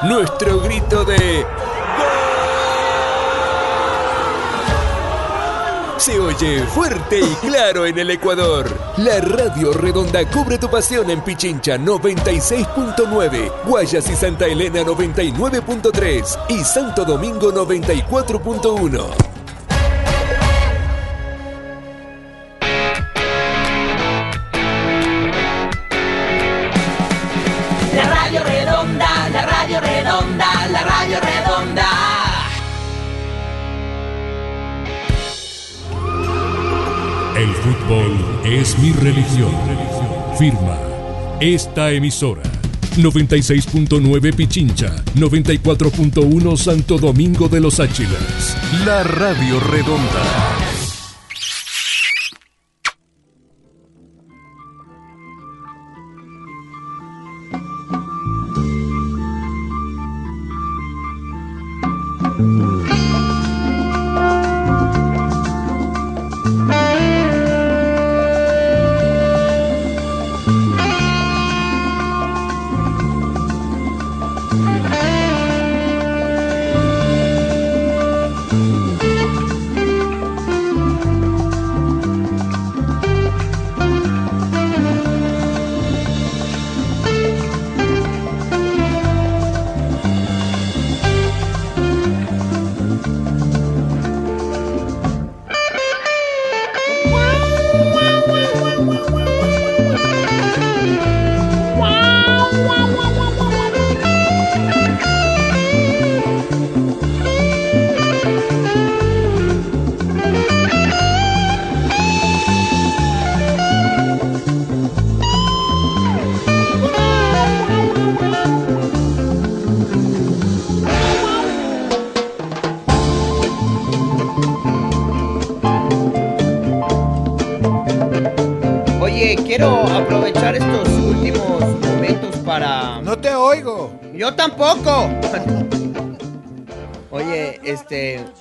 Nuestro 0.04 0.60
grito 0.60 1.04
de 1.04 1.44
se 6.06 6.20
oye 6.20 6.62
fuerte 6.66 7.18
y 7.18 7.34
claro 7.48 7.84
en 7.84 7.98
el 7.98 8.08
Ecuador. 8.12 8.72
La 8.98 9.20
Radio 9.20 9.72
Redonda 9.72 10.24
cubre 10.30 10.56
tu 10.56 10.70
pasión 10.70 11.10
en 11.10 11.20
Pichincha 11.20 11.78
96.9, 11.78 13.64
Guayas 13.64 14.08
y 14.08 14.14
Santa 14.14 14.46
Elena 14.46 14.82
99.3 14.82 16.38
y 16.50 16.62
Santo 16.62 17.04
Domingo 17.04 17.52
94.1. 17.52 19.35
fútbol 37.76 38.12
es 38.44 38.78
mi 38.78 38.92
religión. 38.92 39.52
Firma 40.38 40.78
esta 41.40 41.90
emisora. 41.90 42.42
96.9 42.96 44.34
Pichincha, 44.34 45.04
94.1 45.14 46.56
Santo 46.56 46.96
Domingo 46.96 47.48
de 47.48 47.60
los 47.60 47.78
Áchilas. 47.78 48.56
La 48.86 49.02
Radio 49.02 49.60
Redonda. 49.60 50.55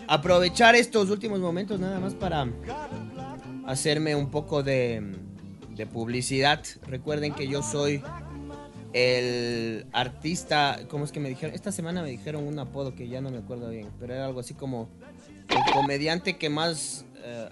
Aprovechar 0.07 0.75
estos 0.75 1.09
últimos 1.09 1.39
momentos 1.39 1.79
nada 1.79 1.99
más 1.99 2.13
para 2.13 2.47
hacerme 3.65 4.15
un 4.15 4.29
poco 4.29 4.63
de, 4.63 5.15
publicidad. 5.91 6.63
Recuerden 6.87 7.33
que 7.33 7.47
yo 7.47 7.61
soy 7.61 8.01
el 8.93 9.85
artista, 9.91 10.79
¿cómo 10.87 11.03
es 11.03 11.11
que 11.11 11.19
me 11.19 11.29
dijeron? 11.29 11.53
Esta 11.53 11.71
semana 11.71 12.01
me 12.01 12.09
dijeron 12.09 12.47
un 12.47 12.57
apodo 12.59 12.95
que 12.95 13.09
ya 13.09 13.19
no 13.19 13.29
me 13.29 13.39
acuerdo 13.39 13.69
bien, 13.69 13.89
pero 13.99 14.13
era 14.13 14.25
algo 14.25 14.39
así 14.39 14.53
como 14.53 14.87
el 15.49 15.73
comediante 15.73 16.37
que 16.37 16.49
más 16.49 17.05
eh, 17.17 17.49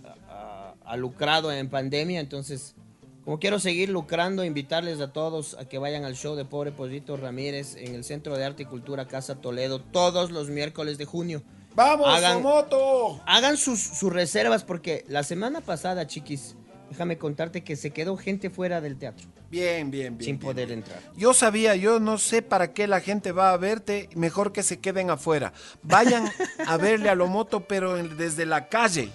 ha 0.86 0.98
lucrado 0.98 1.52
en 1.52 1.70
pandemia, 1.70 2.20
entonces 2.20 2.76
como 3.24 3.40
quiero 3.40 3.58
seguir 3.58 3.88
lucrando, 3.88 4.44
invitarles 4.44 5.00
a 5.00 5.14
todos 5.14 5.54
a 5.58 5.64
que 5.64 5.78
vayan 5.78 6.04
al 6.04 6.16
show 6.16 6.36
de 6.36 6.44
Pobre 6.44 6.74
Pollito 6.74 7.16
Ramírez 7.16 7.78
en 7.78 7.96
el 7.96 8.04
Centro 8.04 8.36
de 8.36 8.44
Arte 8.44 8.64
y 8.64 8.66
Cultura 8.66 9.08
Casa 9.08 9.36
Toledo 9.36 9.80
todos 9.80 10.30
los 10.30 10.50
miércoles 10.50 10.98
de 10.98 11.06
junio. 11.06 11.42
¡Vamos, 11.76 12.08
Hagan- 12.08 12.34
Somoto! 12.44 13.22
Hagan 13.26 13.58
sus, 13.58 13.80
sus 13.82 14.12
reservas 14.14 14.64
porque 14.64 15.04
la 15.08 15.24
semana 15.24 15.62
pasada, 15.62 16.06
chiquis, 16.08 16.56
déjame 16.90 17.18
contarte 17.18 17.64
que 17.64 17.76
se 17.76 17.92
quedó 17.92 18.16
gente 18.18 18.50
fuera 18.52 18.80
del 18.82 18.98
teatro 18.98 19.28
Bien, 19.50 19.90
bien, 19.92 20.18
bien. 20.18 20.26
sin 20.26 20.40
bien. 20.40 20.40
poder 20.40 20.72
entrar. 20.72 21.00
Yo 21.16 21.34
sabía, 21.34 21.76
yo 21.76 22.00
no 22.00 22.18
sé 22.18 22.42
para 22.42 22.74
qué 22.74 22.88
la 22.88 23.02
gente 23.02 23.32
va 23.32 23.52
a 23.54 23.58
verte, 23.58 24.10
mejor 24.16 24.52
que 24.52 24.62
se 24.64 24.80
queden 24.80 25.10
afuera. 25.10 25.54
Vayan 25.84 26.30
a 26.68 26.78
verle 26.78 27.10
a 27.10 27.16
Lomoto, 27.16 27.62
pero 27.62 27.98
en- 27.98 28.18
desde 28.18 28.46
la 28.46 28.68
calle. 28.68 29.10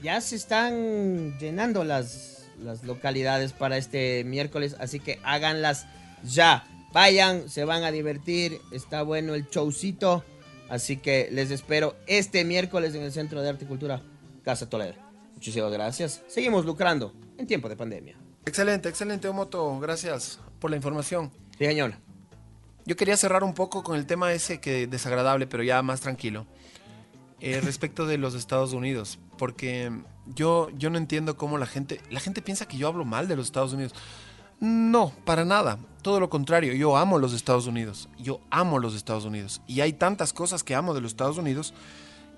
Ya 0.01 0.21
se 0.21 0.35
están 0.35 1.37
llenando 1.37 1.83
las, 1.83 2.45
las 2.59 2.83
localidades 2.83 3.53
para 3.53 3.77
este 3.77 4.23
miércoles, 4.23 4.75
así 4.79 4.99
que 4.99 5.19
háganlas 5.23 5.85
ya. 6.23 6.65
Vayan, 6.93 7.47
se 7.47 7.63
van 7.63 7.83
a 7.83 7.91
divertir, 7.91 8.59
está 8.71 9.03
bueno 9.03 9.35
el 9.35 9.47
showcito. 9.49 10.25
Así 10.73 10.97
que 10.97 11.29
les 11.31 11.51
espero 11.51 11.95
este 12.07 12.43
miércoles 12.43 12.95
en 12.95 13.03
el 13.03 13.11
Centro 13.11 13.43
de 13.43 13.49
Arte 13.49 13.65
y 13.65 13.67
Cultura 13.67 14.01
Casa 14.43 14.67
Toledo. 14.67 14.95
Muchísimas 15.35 15.71
gracias. 15.71 16.23
Seguimos 16.27 16.65
lucrando 16.65 17.13
en 17.37 17.45
tiempo 17.45 17.69
de 17.69 17.75
pandemia. 17.75 18.17
Excelente, 18.43 18.89
excelente, 18.89 19.27
Omoto. 19.27 19.79
Gracias 19.79 20.39
por 20.57 20.71
la 20.71 20.75
información. 20.77 21.29
Sí, 21.59 21.65
señor. 21.65 21.93
Yo 22.87 22.95
quería 22.95 23.15
cerrar 23.17 23.43
un 23.43 23.53
poco 23.53 23.83
con 23.83 23.97
el 23.97 24.07
tema 24.07 24.33
ese 24.33 24.59
que 24.59 24.87
desagradable, 24.87 25.45
pero 25.45 25.61
ya 25.61 25.83
más 25.83 26.01
tranquilo. 26.01 26.47
eh, 27.39 27.61
respecto 27.63 28.07
de 28.07 28.17
los 28.17 28.33
Estados 28.33 28.73
Unidos, 28.73 29.19
porque 29.37 29.91
yo, 30.25 30.71
yo 30.75 30.89
no 30.89 30.97
entiendo 30.97 31.37
cómo 31.37 31.59
la 31.59 31.67
gente, 31.67 32.01
la 32.09 32.19
gente 32.19 32.41
piensa 32.41 32.67
que 32.67 32.77
yo 32.77 32.87
hablo 32.87 33.05
mal 33.05 33.27
de 33.27 33.35
los 33.35 33.45
Estados 33.45 33.73
Unidos. 33.73 33.93
No, 34.59 35.13
para 35.23 35.45
nada. 35.45 35.77
Todo 36.03 36.19
lo 36.19 36.29
contrario, 36.29 36.73
yo 36.73 36.97
amo 36.97 37.17
los 37.17 37.33
Estados 37.33 37.65
Unidos. 37.65 38.09
Yo 38.19 38.41
amo 38.51 38.77
los 38.77 38.93
Estados 38.93 39.23
Unidos. 39.23 39.61
Y 39.67 39.79
hay 39.79 39.93
tantas 39.93 40.33
cosas 40.33 40.61
que 40.61 40.75
amo 40.75 40.93
de 40.93 40.99
los 40.99 41.13
Estados 41.13 41.37
Unidos 41.37 41.73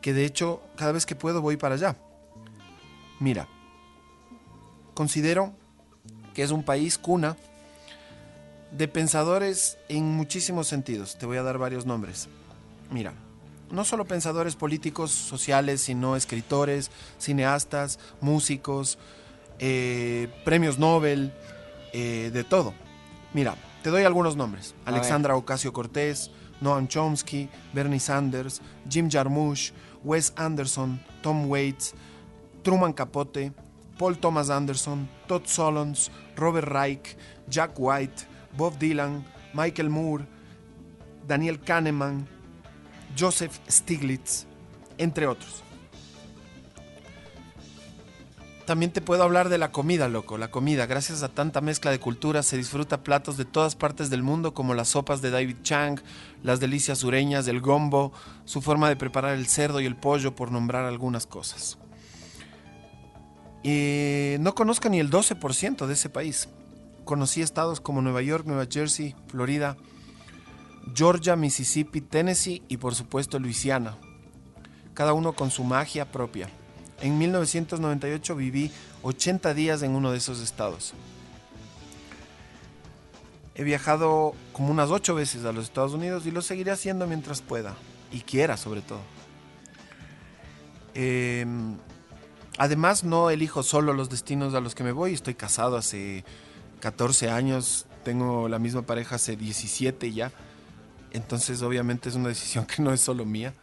que 0.02 0.14
de 0.14 0.24
hecho 0.24 0.62
cada 0.76 0.92
vez 0.92 1.08
que 1.08 1.16
puedo 1.16 1.42
voy 1.42 1.58
para 1.58 1.74
allá. 1.74 1.98
Mira, 3.20 3.48
considero 4.94 5.52
que 6.36 6.44
es 6.44 6.52
un 6.52 6.62
país 6.62 7.00
cuna 7.00 7.38
de 8.70 8.88
pensadores 8.88 9.80
en 9.90 10.06
muchísimos 10.06 10.68
sentidos. 10.68 11.18
Te 11.18 11.26
voy 11.26 11.38
a 11.38 11.44
dar 11.44 11.58
varios 11.58 11.88
nombres. 11.88 12.28
Mira, 12.92 13.14
no 13.72 13.84
solo 13.84 14.06
pensadores 14.06 14.56
políticos, 14.56 15.10
sociales, 15.10 15.82
sino 15.82 16.16
escritores, 16.16 16.92
cineastas, 17.18 17.98
músicos, 18.22 19.00
eh, 19.58 20.30
premios 20.44 20.78
Nobel, 20.78 21.34
eh, 21.94 22.30
de 22.32 22.44
todo. 22.44 22.76
Mira, 23.36 23.54
te 23.84 23.90
doy 23.90 24.06
algunos 24.06 24.38
nombres. 24.38 24.74
A 24.86 24.92
Alexandra 24.92 25.36
Ocasio 25.36 25.74
Cortés, 25.74 26.32
Noam 26.62 26.88
Chomsky, 26.88 27.50
Bernie 27.74 28.00
Sanders, 28.00 28.62
Jim 28.90 29.10
Jarmusch, 29.10 29.74
Wes 30.06 30.32
Anderson, 30.38 31.02
Tom 31.22 31.50
Waits, 31.50 31.94
Truman 32.64 32.94
Capote, 32.94 33.52
Paul 33.98 34.16
Thomas 34.20 34.50
Anderson, 34.50 35.10
Todd 35.28 35.48
Solondz, 35.48 36.10
Robert 36.38 36.70
Reich, 36.70 37.18
Jack 37.50 37.72
White, 37.78 38.26
Bob 38.58 38.80
Dylan, 38.80 39.26
Michael 39.54 39.90
Moore, 39.90 40.26
Daniel 41.28 41.60
Kahneman, 41.60 42.26
Joseph 43.18 43.60
Stiglitz, 43.68 44.46
entre 44.98 45.28
otros. 45.28 45.65
También 48.66 48.92
te 48.92 49.02
puedo 49.02 49.22
hablar 49.22 49.50
de 49.50 49.60
la 49.60 49.72
comida, 49.72 50.08
loco. 50.08 50.40
La 50.40 50.50
comida, 50.50 50.88
gracias 50.88 51.22
a 51.22 51.30
tanta 51.30 51.62
mezcla 51.62 51.92
de 51.92 52.00
culturas, 52.00 52.48
se 52.48 52.58
disfruta 52.58 53.04
platos 53.04 53.38
de 53.38 53.46
todas 53.46 53.76
partes 53.76 54.10
del 54.10 54.24
mundo, 54.24 54.56
como 54.56 54.74
las 54.74 54.90
sopas 54.90 55.22
de 55.22 55.30
David 55.30 55.58
Chang, 55.62 56.00
las 56.42 56.60
delicias 56.60 56.98
sureñas, 56.98 57.48
el 57.48 57.62
gombo, 57.62 58.12
su 58.46 58.64
forma 58.64 58.90
de 58.90 58.96
preparar 58.96 59.36
el 59.36 59.46
cerdo 59.46 59.82
y 59.82 59.86
el 59.86 59.96
pollo, 59.96 60.34
por 60.36 60.52
nombrar 60.52 60.86
algunas 60.86 61.28
cosas. 61.28 61.78
Y 63.62 64.38
no 64.40 64.56
conozco 64.56 64.90
ni 64.90 65.00
el 65.00 65.12
12% 65.12 65.86
de 65.86 65.94
ese 65.94 66.10
país. 66.10 66.50
Conocí 67.04 67.44
estados 67.44 67.80
como 67.80 68.02
Nueva 68.02 68.24
York, 68.24 68.48
Nueva 68.48 68.66
Jersey, 68.68 69.14
Florida, 69.28 69.78
Georgia, 70.96 71.36
Mississippi, 71.36 72.02
Tennessee 72.02 72.64
y 72.68 72.78
por 72.78 72.96
supuesto 72.96 73.38
Luisiana. 73.38 73.96
Cada 74.96 75.14
uno 75.14 75.34
con 75.34 75.52
su 75.52 75.64
magia 75.64 76.12
propia. 76.12 76.50
En 77.02 77.18
1998 77.18 78.36
viví 78.36 78.72
80 79.04 79.54
días 79.54 79.82
en 79.84 79.96
uno 79.96 80.12
de 80.12 80.18
esos 80.18 80.42
estados. 80.42 80.94
He 83.54 83.64
viajado 83.64 84.34
como 84.54 84.72
unas 84.72 84.92
8 84.92 85.16
veces 85.16 85.46
a 85.46 85.52
los 85.52 85.66
Estados 85.66 85.94
Unidos 85.94 86.26
y 86.26 86.32
lo 86.32 86.42
seguiré 86.42 86.72
haciendo 86.72 87.08
mientras 87.08 87.42
pueda 87.42 87.76
y 88.12 88.22
quiera 88.22 88.58
sobre 88.58 88.82
todo. 88.82 89.02
Eh, 90.94 91.46
además 92.58 93.04
no 93.04 93.30
elijo 93.30 93.64
solo 93.64 93.94
los 93.94 94.10
destinos 94.10 94.54
a 94.54 94.62
los 94.62 94.76
que 94.76 94.84
me 94.84 94.92
voy, 94.92 95.14
estoy 95.14 95.36
casado 95.36 95.78
hace 95.78 96.24
14 96.80 97.30
años, 97.30 97.86
tengo 98.04 98.48
la 98.48 98.60
misma 98.60 98.84
pareja 98.84 99.16
hace 99.16 99.36
17 99.36 100.14
ya, 100.14 100.32
entonces 101.12 101.62
obviamente 101.62 102.08
es 102.08 102.16
una 102.16 102.30
decisión 102.30 102.66
que 102.66 102.82
no 102.82 102.94
es 102.94 103.02
solo 103.02 103.26
mía, 103.26 103.54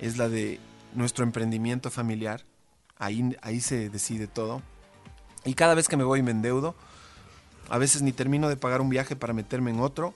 es 0.00 0.16
la 0.16 0.28
de 0.28 0.58
nuestro 0.94 1.24
emprendimiento 1.24 1.90
familiar, 1.90 2.44
ahí, 2.98 3.36
ahí 3.42 3.60
se 3.60 3.90
decide 3.90 4.26
todo. 4.26 4.62
Y 5.44 5.54
cada 5.54 5.74
vez 5.74 5.88
que 5.88 5.96
me 5.96 6.04
voy 6.04 6.22
me 6.22 6.30
endeudo, 6.30 6.74
a 7.68 7.78
veces 7.78 8.02
ni 8.02 8.12
termino 8.12 8.48
de 8.48 8.56
pagar 8.56 8.80
un 8.80 8.88
viaje 8.88 9.16
para 9.16 9.32
meterme 9.32 9.70
en 9.70 9.80
otro. 9.80 10.14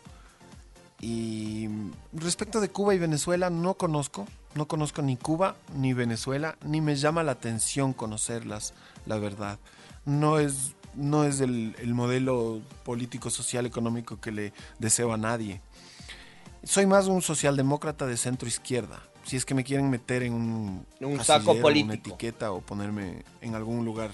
Y 1.01 1.69
respecto 2.13 2.61
de 2.61 2.69
Cuba 2.69 2.95
y 2.95 2.99
Venezuela, 2.99 3.51
no 3.51 3.75
conozco, 3.75 4.27
no 4.55 4.67
conozco 4.67 5.03
ni 5.03 5.17
Cuba 5.17 5.57
ni 5.75 5.93
Venezuela, 5.93 6.57
ni 6.65 6.81
me 6.81 6.97
llama 6.97 7.23
la 7.23 7.33
atención 7.33 7.93
conocerlas, 7.93 8.75
la 9.07 9.19
verdad. 9.19 9.59
No 10.05 10.39
es, 10.39 10.75
no 10.95 11.25
es 11.25 11.41
el, 11.41 11.77
el 11.79 11.95
modelo 11.95 12.61
político, 12.85 13.31
social, 13.31 13.67
económico 13.67 14.21
que 14.21 14.33
le 14.33 14.53
deseo 14.79 15.13
a 15.13 15.17
nadie. 15.17 15.61
Soy 16.63 16.87
más 16.87 17.07
un 17.07 17.23
socialdemócrata 17.23 18.07
de 18.07 18.17
centro 18.17 18.49
izquierda. 18.49 19.03
Si 19.25 19.37
es 19.37 19.45
que 19.45 19.55
me 19.55 19.65
quieren 19.65 19.91
meter 19.91 20.23
en 20.23 20.35
un, 20.35 20.87
saco 21.25 21.53
Una 21.53 21.63
político. 21.63 21.93
etiqueta 21.95 22.53
o 22.53 22.61
ponerme 22.61 23.25
en 23.41 23.55
algún 23.55 23.85
lugar. 23.85 24.11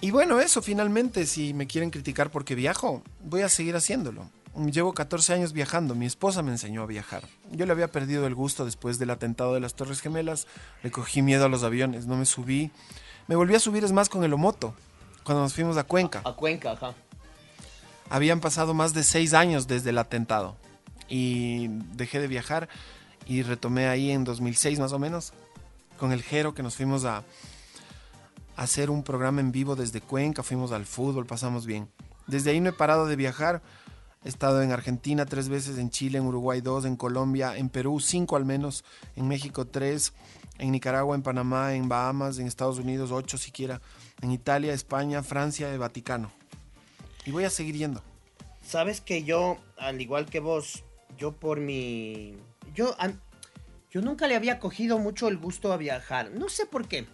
Y 0.00 0.10
bueno, 0.10 0.40
eso 0.40 0.62
finalmente, 0.62 1.26
si 1.26 1.54
me 1.54 1.66
quieren 1.66 1.90
criticar 1.90 2.30
porque 2.30 2.54
viajo, 2.54 3.02
voy 3.24 3.42
a 3.42 3.48
seguir 3.48 3.74
haciéndolo. 3.74 4.28
Llevo 4.56 4.92
14 4.92 5.34
años 5.34 5.52
viajando, 5.52 5.94
mi 5.94 6.06
esposa 6.06 6.42
me 6.42 6.50
enseñó 6.50 6.82
a 6.82 6.86
viajar. 6.86 7.22
Yo 7.52 7.64
le 7.64 7.72
había 7.72 7.92
perdido 7.92 8.26
el 8.26 8.34
gusto 8.34 8.64
después 8.64 8.98
del 8.98 9.10
atentado 9.10 9.54
de 9.54 9.60
las 9.60 9.74
Torres 9.74 10.00
Gemelas, 10.00 10.46
le 10.82 10.90
cogí 10.90 11.22
miedo 11.22 11.44
a 11.44 11.48
los 11.48 11.62
aviones, 11.62 12.06
no 12.06 12.16
me 12.16 12.26
subí. 12.26 12.72
Me 13.28 13.36
volví 13.36 13.54
a 13.54 13.60
subir 13.60 13.84
es 13.84 13.92
más 13.92 14.08
con 14.08 14.24
el 14.24 14.32
Omoto, 14.32 14.74
cuando 15.22 15.42
nos 15.42 15.54
fuimos 15.54 15.76
a 15.76 15.84
Cuenca. 15.84 16.22
A 16.24 16.32
Cuenca, 16.32 16.72
ajá. 16.72 16.94
Habían 18.10 18.40
pasado 18.40 18.74
más 18.74 18.94
de 18.94 19.04
seis 19.04 19.34
años 19.34 19.68
desde 19.68 19.90
el 19.90 19.98
atentado 19.98 20.56
y 21.08 21.68
dejé 21.94 22.20
de 22.20 22.28
viajar 22.28 22.68
y 23.26 23.42
retomé 23.42 23.88
ahí 23.88 24.10
en 24.10 24.24
2006 24.24 24.78
más 24.78 24.92
o 24.92 24.98
menos 24.98 25.32
con 25.98 26.12
el 26.12 26.22
Jero 26.22 26.54
que 26.54 26.62
nos 26.62 26.76
fuimos 26.76 27.04
a, 27.04 27.24
hacer 28.58 28.90
un 28.90 29.04
programa 29.04 29.40
en 29.40 29.52
vivo 29.52 29.76
desde 29.76 30.00
Cuenca, 30.00 30.42
fuimos 30.42 30.72
al 30.72 30.84
fútbol, 30.84 31.26
pasamos 31.26 31.64
bien. 31.64 31.88
Desde 32.26 32.50
ahí 32.50 32.60
no 32.60 32.70
he 32.70 32.72
parado 32.72 33.06
de 33.06 33.14
viajar, 33.14 33.62
he 34.24 34.28
estado 34.28 34.62
en 34.62 34.72
Argentina 34.72 35.26
tres 35.26 35.48
veces, 35.48 35.78
en 35.78 35.90
Chile, 35.90 36.18
en 36.18 36.26
Uruguay 36.26 36.60
dos, 36.60 36.84
en 36.84 36.96
Colombia, 36.96 37.56
en 37.56 37.68
Perú 37.68 38.00
cinco 38.00 38.34
al 38.34 38.44
menos, 38.44 38.84
en 39.14 39.28
México 39.28 39.64
tres, 39.64 40.12
en 40.58 40.72
Nicaragua, 40.72 41.14
en 41.14 41.22
Panamá, 41.22 41.74
en 41.74 41.88
Bahamas, 41.88 42.40
en 42.40 42.48
Estados 42.48 42.80
Unidos 42.80 43.12
ocho 43.12 43.38
siquiera, 43.38 43.80
en 44.22 44.32
Italia, 44.32 44.72
España, 44.72 45.22
Francia, 45.22 45.72
el 45.72 45.78
Vaticano. 45.78 46.32
Y 47.24 47.30
voy 47.30 47.44
a 47.44 47.50
seguir 47.50 47.76
yendo. 47.76 48.02
Sabes 48.66 49.00
que 49.00 49.22
yo, 49.22 49.56
al 49.76 50.00
igual 50.00 50.26
que 50.26 50.40
vos, 50.40 50.82
yo 51.18 51.32
por 51.32 51.60
mi... 51.60 52.36
Yo, 52.74 52.94
an- 52.98 53.20
yo 53.90 54.00
nunca 54.00 54.26
le 54.28 54.36
había 54.36 54.58
cogido 54.58 54.98
mucho 54.98 55.28
el 55.28 55.36
gusto 55.38 55.72
a 55.72 55.76
viajar. 55.76 56.30
No 56.30 56.48
sé 56.48 56.64
por 56.66 56.86
qué. 56.88 57.06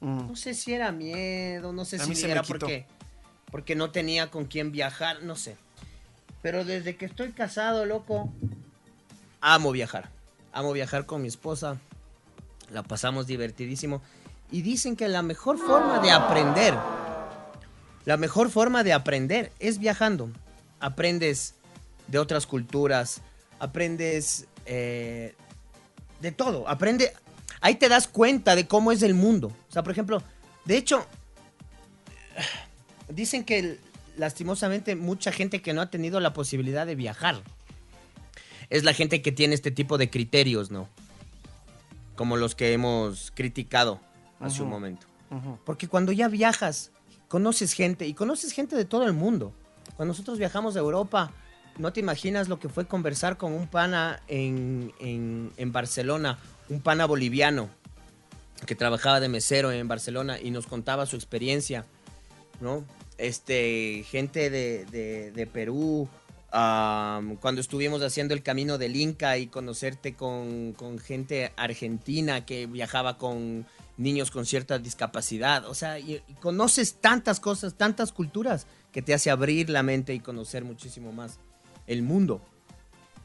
Mm. 0.00 0.28
No 0.28 0.36
sé 0.36 0.54
si 0.54 0.72
era 0.72 0.90
miedo, 0.92 1.72
no 1.72 1.84
sé 1.84 1.96
A 1.96 2.04
si 2.04 2.24
era 2.24 2.42
porque, 2.42 2.86
porque 3.50 3.74
no 3.74 3.90
tenía 3.90 4.30
con 4.30 4.46
quién 4.46 4.72
viajar, 4.72 5.22
no 5.22 5.36
sé. 5.36 5.56
Pero 6.42 6.64
desde 6.64 6.96
que 6.96 7.04
estoy 7.04 7.32
casado, 7.32 7.84
loco, 7.84 8.32
amo 9.40 9.72
viajar. 9.72 10.10
Amo 10.52 10.72
viajar 10.72 11.04
con 11.06 11.20
mi 11.22 11.28
esposa. 11.28 11.78
La 12.70 12.82
pasamos 12.82 13.26
divertidísimo. 13.26 14.00
Y 14.50 14.62
dicen 14.62 14.96
que 14.96 15.08
la 15.08 15.22
mejor 15.22 15.58
forma 15.58 16.00
de 16.00 16.10
aprender, 16.10 16.74
la 18.04 18.16
mejor 18.16 18.50
forma 18.50 18.82
de 18.82 18.92
aprender 18.92 19.52
es 19.58 19.78
viajando. 19.78 20.30
Aprendes 20.80 21.54
de 22.08 22.18
otras 22.18 22.46
culturas, 22.46 23.20
aprendes 23.60 24.46
eh, 24.66 25.34
de 26.20 26.32
todo. 26.32 26.68
Aprende, 26.68 27.12
ahí 27.60 27.76
te 27.76 27.88
das 27.88 28.08
cuenta 28.08 28.56
de 28.56 28.66
cómo 28.66 28.90
es 28.90 29.02
el 29.02 29.14
mundo. 29.14 29.52
O 29.68 29.72
sea, 29.72 29.82
por 29.84 29.92
ejemplo, 29.92 30.22
de 30.64 30.76
hecho, 30.76 31.06
dicen 33.08 33.44
que 33.44 33.78
lastimosamente 34.16 34.96
mucha 34.96 35.30
gente 35.30 35.62
que 35.62 35.72
no 35.72 35.80
ha 35.80 35.90
tenido 35.90 36.18
la 36.20 36.32
posibilidad 36.32 36.86
de 36.86 36.94
viajar 36.94 37.42
es 38.70 38.84
la 38.84 38.94
gente 38.94 39.22
que 39.22 39.32
tiene 39.32 39.54
este 39.54 39.70
tipo 39.70 39.98
de 39.98 40.10
criterios, 40.10 40.70
¿no? 40.70 40.88
Como 42.16 42.36
los 42.36 42.54
que 42.54 42.72
hemos 42.72 43.32
criticado 43.34 44.00
hace 44.38 44.62
un 44.62 44.68
momento. 44.68 45.06
Porque 45.64 45.88
cuando 45.88 46.12
ya 46.12 46.28
viajas, 46.28 46.92
conoces 47.28 47.72
gente 47.72 48.06
y 48.06 48.14
conoces 48.14 48.52
gente 48.52 48.76
de 48.76 48.84
todo 48.84 49.06
el 49.06 49.12
mundo. 49.12 49.52
Cuando 49.96 50.12
nosotros 50.12 50.38
viajamos 50.38 50.76
a 50.76 50.80
Europa, 50.80 51.32
no 51.78 51.92
te 51.92 52.00
imaginas 52.00 52.48
lo 52.48 52.58
que 52.58 52.68
fue 52.68 52.86
conversar 52.86 53.36
con 53.36 53.52
un 53.52 53.66
pana 53.66 54.20
en, 54.28 54.92
en- 55.00 55.72
Barcelona, 55.72 56.38
un 56.68 56.80
pana 56.80 57.06
boliviano 57.06 57.68
que 58.66 58.74
trabajaba 58.74 59.20
de 59.20 59.28
mesero 59.28 59.72
en 59.72 59.88
Barcelona 59.88 60.38
y 60.40 60.50
nos 60.50 60.66
contaba 60.66 61.06
su 61.06 61.16
experiencia, 61.16 61.86
¿no? 62.60 62.84
Este, 63.18 64.04
gente 64.10 64.50
de, 64.50 64.84
de- 64.86 65.46
Perú, 65.46 66.08
am, 66.52 67.36
cuando 67.36 67.60
estuvimos 67.60 68.02
haciendo 68.02 68.34
el 68.34 68.42
camino 68.42 68.76
del 68.78 68.96
Inca 68.96 69.38
y 69.38 69.46
conocerte 69.46 70.14
con, 70.14 70.72
con 70.74 70.98
gente 70.98 71.52
argentina 71.56 72.44
que 72.44 72.66
viajaba 72.66 73.16
con 73.18 73.66
niños 73.96 74.30
con 74.30 74.46
cierta 74.46 74.78
discapacidad, 74.78 75.66
o 75.66 75.74
sea, 75.74 75.96
conoces 76.40 76.94
tantas 76.94 77.38
cosas, 77.40 77.74
tantas 77.74 78.12
culturas 78.12 78.66
que 78.92 79.02
te 79.02 79.12
hace 79.12 79.30
abrir 79.30 79.68
la 79.68 79.82
mente 79.82 80.14
y 80.14 80.20
conocer 80.20 80.64
muchísimo 80.64 81.12
más 81.12 81.38
el 81.92 82.02
mundo. 82.02 82.40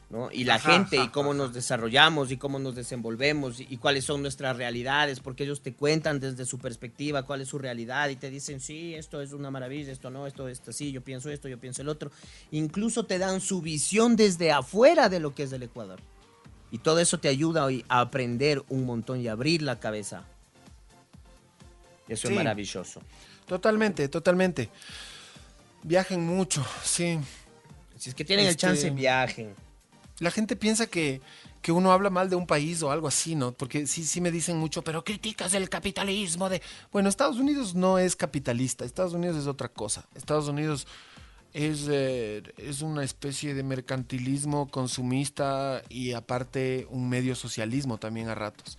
¿no? 0.10 0.30
Y 0.32 0.44
la 0.44 0.56
Ajá, 0.56 0.72
gente, 0.74 0.98
y 0.98 1.00
ajá, 1.00 1.12
cómo 1.12 1.34
nos 1.34 1.52
desarrollamos, 1.52 2.32
y 2.32 2.38
cómo 2.38 2.60
nos 2.60 2.76
desenvolvemos, 2.76 3.60
y, 3.60 3.68
y 3.70 3.78
cuáles 3.78 4.06
son 4.06 4.22
nuestras 4.22 4.56
realidades, 4.56 5.20
porque 5.20 5.44
ellos 5.46 5.62
te 5.62 5.74
cuentan 5.74 6.20
desde 6.20 6.46
su 6.46 6.60
perspectiva 6.60 7.24
cuál 7.24 7.42
es 7.42 7.48
su 7.50 7.58
realidad, 7.58 8.10
y 8.10 8.16
te 8.16 8.30
dicen, 8.30 8.60
sí, 8.62 8.94
esto 8.94 9.20
es 9.20 9.34
una 9.34 9.50
maravilla, 9.50 9.92
esto 9.92 10.12
no, 10.12 10.28
esto 10.28 10.48
es 10.48 10.62
así, 10.68 10.92
yo 10.92 11.02
pienso 11.04 11.32
esto, 11.32 11.48
yo 11.48 11.58
pienso 11.60 11.82
el 11.82 11.90
otro. 11.90 12.12
Incluso 12.52 13.06
te 13.08 13.18
dan 13.18 13.42
su 13.42 13.62
visión 13.62 14.16
desde 14.16 14.52
afuera 14.52 15.10
de 15.10 15.20
lo 15.20 15.34
que 15.34 15.44
es 15.44 15.52
el 15.54 15.64
Ecuador. 15.64 16.00
Y 16.72 16.78
todo 16.78 17.00
eso 17.00 17.20
te 17.20 17.28
ayuda 17.28 17.66
hoy 17.66 17.84
a 17.90 18.00
aprender 18.02 18.64
un 18.70 18.86
montón 18.86 19.20
y 19.22 19.28
abrir 19.28 19.64
la 19.64 19.80
cabeza. 19.80 20.24
Eso 22.08 22.28
Sí. 22.28 22.34
es 22.34 22.38
maravilloso. 22.38 23.02
Totalmente, 23.48 24.08
totalmente. 24.08 24.70
Viajen 25.84 26.24
mucho, 26.26 26.64
sí. 26.84 27.18
Si 27.98 28.10
es 28.10 28.16
que 28.16 28.26
tienen 28.26 28.46
el 28.46 28.52
Este, 28.52 28.62
chance, 28.62 28.90
viajen. 28.90 29.56
La 30.20 30.32
gente 30.32 30.56
piensa 30.56 30.88
que, 30.88 31.22
que 31.62 31.72
uno 31.72 31.92
habla 31.92 32.10
mal 32.10 32.30
de 32.30 32.36
un 32.36 32.48
país 32.48 32.82
o 32.84 32.92
algo 32.92 33.08
así, 33.08 33.36
¿no? 33.36 33.52
Porque 33.52 33.86
sí, 33.88 34.06
sí 34.06 34.22
me 34.22 34.32
dicen 34.32 34.58
mucho, 34.58 34.82
pero 34.82 35.04
criticas 35.04 35.54
el 35.54 35.70
capitalismo 35.70 36.48
de... 36.48 36.62
Bueno, 36.92 37.10
Estados 37.10 37.38
Unidos 37.38 37.76
no 37.76 38.00
es 38.00 38.16
capitalista, 38.16 38.86
Estados 38.86 39.14
Unidos 39.14 39.36
es 39.38 39.48
otra 39.48 39.68
cosa. 39.68 40.08
Estados 40.16 40.48
Unidos 40.48 40.88
es, 41.54 41.88
eh, 41.90 42.44
es 42.58 42.82
una 42.82 43.04
especie 43.04 43.54
de 43.54 43.64
mercantilismo 43.64 44.70
consumista 44.70 45.82
y 45.90 46.14
aparte 46.14 46.88
un 46.90 47.10
medio 47.10 47.36
socialismo 47.36 47.98
también 47.98 48.30
a 48.30 48.36
ratos. 48.36 48.78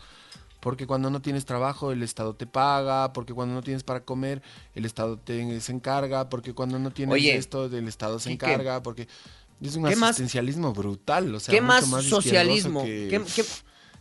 Porque 0.61 0.87
cuando 0.87 1.11
no 1.11 1.21
tienes 1.23 1.45
trabajo, 1.45 1.93
el 1.93 2.03
Estado 2.03 2.35
te 2.35 2.47
paga, 2.47 3.13
porque 3.13 3.35
cuando 3.35 3.55
no 3.55 3.63
tienes 3.63 3.83
para 3.85 4.01
comer, 4.01 4.43
el 4.75 4.85
Estado 4.85 5.19
te, 5.19 5.61
se 5.61 5.73
encarga, 5.73 6.29
porque 6.29 6.55
cuando 6.55 6.79
no 6.79 6.91
tienes 6.91 7.15
Oye, 7.15 7.37
esto, 7.37 7.67
el 7.67 7.89
Estado 7.89 8.19
se 8.19 8.33
encarga, 8.33 8.83
porque 8.83 9.07
es 9.61 9.77
un 9.77 9.85
¿qué 9.85 9.97
más- 9.97 10.11
asistencialismo 10.11 10.73
brutal. 10.73 11.35
O 11.35 11.41
sea, 11.41 11.55
¿Qué 11.55 11.61
mucho 11.61 11.87
más 11.87 12.05
socialismo? 12.05 12.83
Que, 12.85 13.09
¿Qué- 13.11 13.23
qué- 13.35 13.45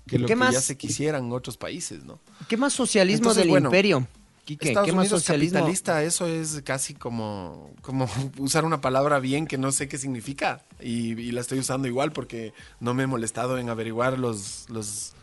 que 0.07 0.19
lo 0.19 0.27
qué 0.27 0.32
que 0.34 0.36
más- 0.36 0.53
ya 0.53 0.61
se 0.61 0.77
quisiera 0.77 1.18
en 1.18 1.32
otros 1.32 1.57
países, 1.57 2.03
¿no? 2.03 2.19
¿Qué 2.48 2.57
más 2.57 2.73
socialismo 2.73 3.23
Entonces, 3.23 3.44
del 3.44 3.49
bueno, 3.49 3.68
imperio? 3.69 4.07
Quique? 4.45 4.68
Estados 4.68 4.86
¿Qué 4.86 4.94
más 4.94 5.06
Unidos 5.06 5.22
socialismo? 5.23 5.56
capitalista, 5.57 6.03
eso 6.03 6.27
es 6.27 6.61
casi 6.64 6.94
como, 6.94 7.72
como 7.82 8.07
usar 8.38 8.64
una 8.64 8.80
palabra 8.80 9.18
bien 9.19 9.48
que 9.48 9.57
no 9.57 9.72
sé 9.72 9.88
qué 9.88 9.98
significa 9.98 10.64
y, 10.80 11.19
y 11.19 11.32
la 11.32 11.41
estoy 11.41 11.57
usando 11.57 11.88
igual 11.88 12.11
porque 12.11 12.53
no 12.80 12.94
me 12.94 13.03
he 13.03 13.07
molestado 13.07 13.57
en 13.57 13.69
averiguar 13.69 14.19
los, 14.19 14.69
los 14.69 15.14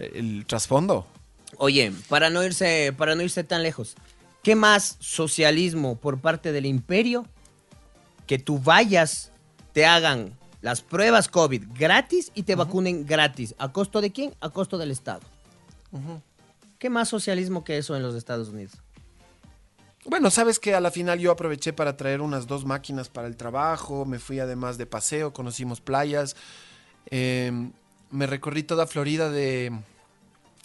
el 0.00 0.46
trasfondo. 0.46 1.06
Oye, 1.56 1.92
para 2.08 2.30
no 2.30 2.42
irse, 2.44 2.94
para 2.96 3.14
no 3.14 3.22
irse 3.22 3.44
tan 3.44 3.62
lejos, 3.62 3.96
¿qué 4.42 4.54
más 4.54 4.96
socialismo 5.00 5.96
por 5.96 6.20
parte 6.20 6.52
del 6.52 6.66
imperio 6.66 7.26
que 8.26 8.38
tú 8.38 8.58
vayas, 8.58 9.32
te 9.72 9.86
hagan 9.86 10.38
las 10.62 10.82
pruebas 10.82 11.28
COVID 11.28 11.64
gratis 11.74 12.30
y 12.34 12.44
te 12.44 12.54
vacunen 12.54 13.06
gratis? 13.06 13.54
¿A 13.58 13.72
costo 13.72 14.00
de 14.00 14.12
quién? 14.12 14.34
A 14.40 14.50
costo 14.50 14.78
del 14.78 14.90
Estado. 14.90 15.22
¿Qué 16.78 16.88
más 16.88 17.08
socialismo 17.08 17.64
que 17.64 17.78
eso 17.78 17.96
en 17.96 18.02
los 18.02 18.14
Estados 18.14 18.48
Unidos? 18.48 18.74
Bueno, 20.06 20.30
sabes 20.30 20.58
que 20.58 20.74
a 20.74 20.80
la 20.80 20.90
final 20.90 21.18
yo 21.18 21.30
aproveché 21.30 21.74
para 21.74 21.96
traer 21.96 22.22
unas 22.22 22.46
dos 22.46 22.64
máquinas 22.64 23.10
para 23.10 23.28
el 23.28 23.36
trabajo, 23.36 24.06
me 24.06 24.18
fui 24.18 24.40
además 24.40 24.78
de 24.78 24.86
paseo, 24.86 25.34
conocimos 25.34 25.82
playas, 25.82 26.36
eh, 27.10 27.52
me 28.10 28.26
recorrí 28.26 28.62
toda 28.62 28.86
Florida 28.86 29.30
de, 29.30 29.72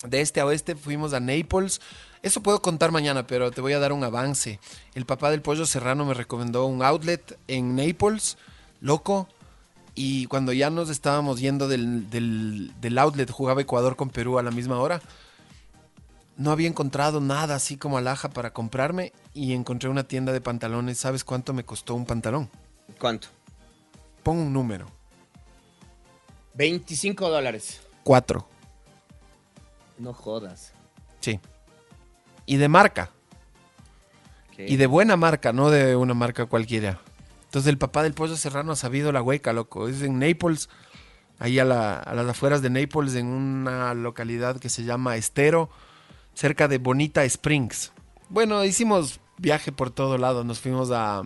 de 0.08 0.22
este 0.22 0.40
a 0.40 0.46
oeste, 0.46 0.76
fuimos 0.76 1.14
a 1.14 1.20
Naples. 1.20 1.82
Eso 2.22 2.42
puedo 2.42 2.62
contar 2.62 2.92
mañana, 2.92 3.28
pero 3.28 3.52
te 3.52 3.62
voy 3.62 3.74
a 3.74 3.80
dar 3.80 3.94
un 3.94 4.04
avance. 4.04 4.60
El 4.94 5.06
papá 5.06 5.32
del 5.32 5.42
pollo 5.42 5.66
serrano 5.66 6.06
me 6.06 6.14
recomendó 6.14 6.66
un 6.66 6.84
outlet 6.84 7.38
en 7.48 7.76
Naples, 7.76 8.38
loco, 8.82 9.28
y 9.94 10.26
cuando 10.26 10.52
ya 10.52 10.70
nos 10.70 10.90
estábamos 10.90 11.40
yendo 11.40 11.68
del, 11.68 12.10
del, 12.10 12.74
del 12.82 12.98
outlet, 12.98 13.30
jugaba 13.30 13.62
Ecuador 13.62 13.96
con 13.96 14.10
Perú 14.10 14.40
a 14.40 14.44
la 14.44 14.52
misma 14.52 14.80
hora 14.80 15.02
no 16.38 16.52
había 16.52 16.68
encontrado 16.68 17.22
nada 17.22 17.56
así 17.56 17.78
como 17.78 17.98
alhaja 17.98 18.30
para 18.30 18.52
comprarme 18.52 19.14
y 19.34 19.54
encontré 19.54 19.90
una 19.90 20.08
tienda 20.08 20.34
de 20.34 20.42
pantalones. 20.42 20.98
¿Sabes 20.98 21.24
cuánto 21.24 21.54
me 21.54 21.64
costó 21.64 21.96
un 21.96 22.06
pantalón? 22.06 22.50
¿Cuánto? 23.00 23.28
Pon 24.24 24.38
un 24.38 24.54
número. 24.54 24.88
25 26.56 27.30
dólares. 27.30 27.82
Cuatro. 28.04 28.48
No 29.98 30.14
jodas. 30.14 30.74
Sí. 31.22 31.40
Y 32.46 32.58
de 32.58 32.68
marca. 32.68 33.12
¿Qué? 34.56 34.68
Y 34.68 34.76
de 34.78 34.88
buena 34.88 35.18
marca, 35.18 35.52
no 35.54 35.70
de 35.70 35.96
una 35.96 36.14
marca 36.14 36.46
cualquiera. 36.46 37.00
Entonces 37.46 37.70
el 37.70 37.78
papá 37.78 38.04
del 38.04 38.14
pollo 38.14 38.36
serrano 38.36 38.72
ha 38.74 38.76
sabido 38.76 39.12
la 39.12 39.22
hueca, 39.22 39.54
loco. 39.54 39.88
Es 39.88 40.02
en 40.02 40.20
Naples, 40.20 40.70
ahí 41.40 41.60
a, 41.60 41.66
la- 41.66 42.00
a 42.00 42.14
las 42.14 42.28
afueras 42.28 42.62
de 42.62 42.70
Naples, 42.70 43.16
en 43.16 43.28
una 43.28 43.94
localidad 43.94 44.60
que 44.60 44.70
se 44.70 44.84
llama 44.84 45.16
Estero, 45.18 45.70
cerca 46.34 46.68
de 46.68 46.78
Bonita 46.78 47.24
Springs. 47.26 47.92
Bueno, 48.30 48.64
hicimos 48.66 49.20
viaje 49.38 49.72
por 49.72 49.92
todo 49.92 50.18
lado. 50.18 50.44
Nos 50.44 50.60
fuimos 50.60 50.92
a... 50.92 51.24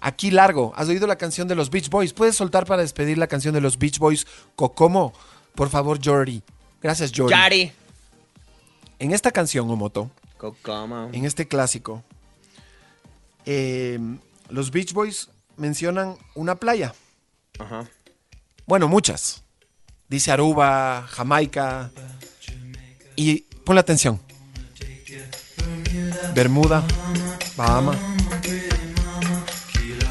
Aquí 0.00 0.30
largo. 0.30 0.72
¿Has 0.76 0.88
oído 0.88 1.06
la 1.06 1.16
canción 1.16 1.48
de 1.48 1.56
los 1.56 1.70
Beach 1.70 1.90
Boys? 1.90 2.12
¿Puedes 2.12 2.36
soltar 2.36 2.64
para 2.66 2.82
despedir 2.82 3.18
la 3.18 3.26
canción 3.26 3.52
de 3.52 3.60
los 3.60 3.78
Beach 3.78 3.98
Boys? 3.98 4.26
Cocomo. 4.54 5.12
Por 5.54 5.68
favor, 5.70 5.98
Jordi. 6.02 6.42
Gracias, 6.82 7.12
Jordi. 7.14 7.32
Yari. 7.32 7.72
En 8.98 9.12
esta 9.12 9.30
canción, 9.30 9.70
Omoto, 9.70 10.10
en 11.12 11.24
este 11.24 11.46
clásico, 11.46 12.02
eh, 13.46 13.98
los 14.48 14.70
Beach 14.70 14.92
Boys 14.92 15.30
mencionan 15.56 16.16
una 16.34 16.56
playa. 16.56 16.94
Ajá. 17.58 17.88
Bueno, 18.66 18.88
muchas. 18.88 19.42
Dice 20.08 20.32
Aruba, 20.32 21.06
Jamaica. 21.08 21.90
Y 23.14 23.40
ponle 23.64 23.80
atención. 23.80 24.20
Bermuda, 26.34 26.84
Bahama, 27.56 27.96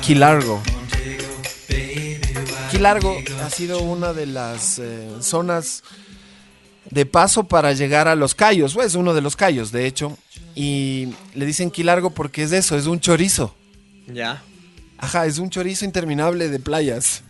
Key 0.02 0.16
Largo. 0.16 0.62
Key 2.72 2.80
Largo 2.80 3.18
ha 3.44 3.50
sido 3.50 3.82
una 3.82 4.14
de 4.14 4.26
las 4.26 4.80
eh, 4.80 5.18
zonas 5.22 5.84
de 6.90 7.06
paso 7.06 7.46
para 7.46 7.74
llegar 7.74 8.08
a 8.08 8.16
los 8.16 8.36
Cayos. 8.36 8.76
Es 8.78 8.96
uno 8.96 9.14
de 9.14 9.22
los 9.22 9.36
Cayos, 9.36 9.72
de 9.72 9.86
hecho. 9.86 10.18
Y 10.56 11.10
le 11.36 11.46
dicen 11.46 11.72
Key 11.72 11.84
Largo 11.84 12.10
porque 12.10 12.44
es 12.44 12.52
eso, 12.52 12.78
es 12.78 12.88
un 12.88 13.00
chorizo. 13.00 13.56
Ya. 14.08 14.42
Ajá, 14.98 15.26
es 15.26 15.38
un 15.38 15.50
chorizo 15.50 15.86
interminable 15.86 16.50
de 16.50 16.60
playas. 16.60 17.24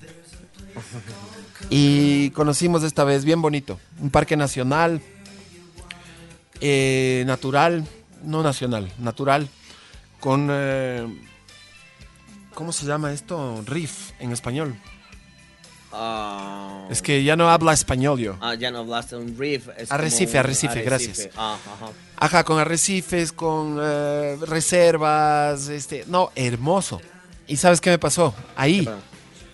Y 1.69 2.29
conocimos 2.31 2.83
esta 2.83 3.03
vez, 3.03 3.25
bien 3.25 3.41
bonito, 3.41 3.79
un 3.99 4.09
parque 4.09 4.37
nacional, 4.37 5.01
eh, 6.61 7.23
natural, 7.25 7.85
no 8.23 8.43
nacional, 8.43 8.91
natural, 8.99 9.49
con... 10.19 10.47
eh, 10.51 11.23
¿Cómo 12.53 12.71
se 12.71 12.85
llama 12.87 13.11
esto? 13.11 13.63
Riff 13.67 14.11
en 14.19 14.31
español. 14.31 14.75
Ah, 15.91 16.85
Es 16.89 17.01
que 17.01 17.23
ya 17.23 17.35
no 17.35 17.49
habla 17.49 17.73
español 17.73 18.19
yo. 18.19 18.35
ah, 18.41 18.55
ya 18.55 18.71
no 18.71 18.79
hablaste 18.79 19.15
un 19.15 19.37
riff. 19.37 19.69
es 19.77 19.91
Arrecife, 19.91 20.37
arrecife, 20.37 20.81
gracias. 20.81 21.29
Ah, 21.37 21.57
ajá. 21.65 21.91
Ajá, 22.17 22.43
con 22.43 22.59
arrecifes, 22.59 23.31
con 23.31 23.77
eh, 23.81 24.37
reservas, 24.47 25.69
este, 25.69 26.03
no, 26.07 26.31
hermoso. 26.35 27.01
¿Y 27.47 27.57
sabes 27.57 27.79
qué 27.79 27.89
me 27.91 27.99
pasó? 27.99 28.33
Ahí, 28.55 28.87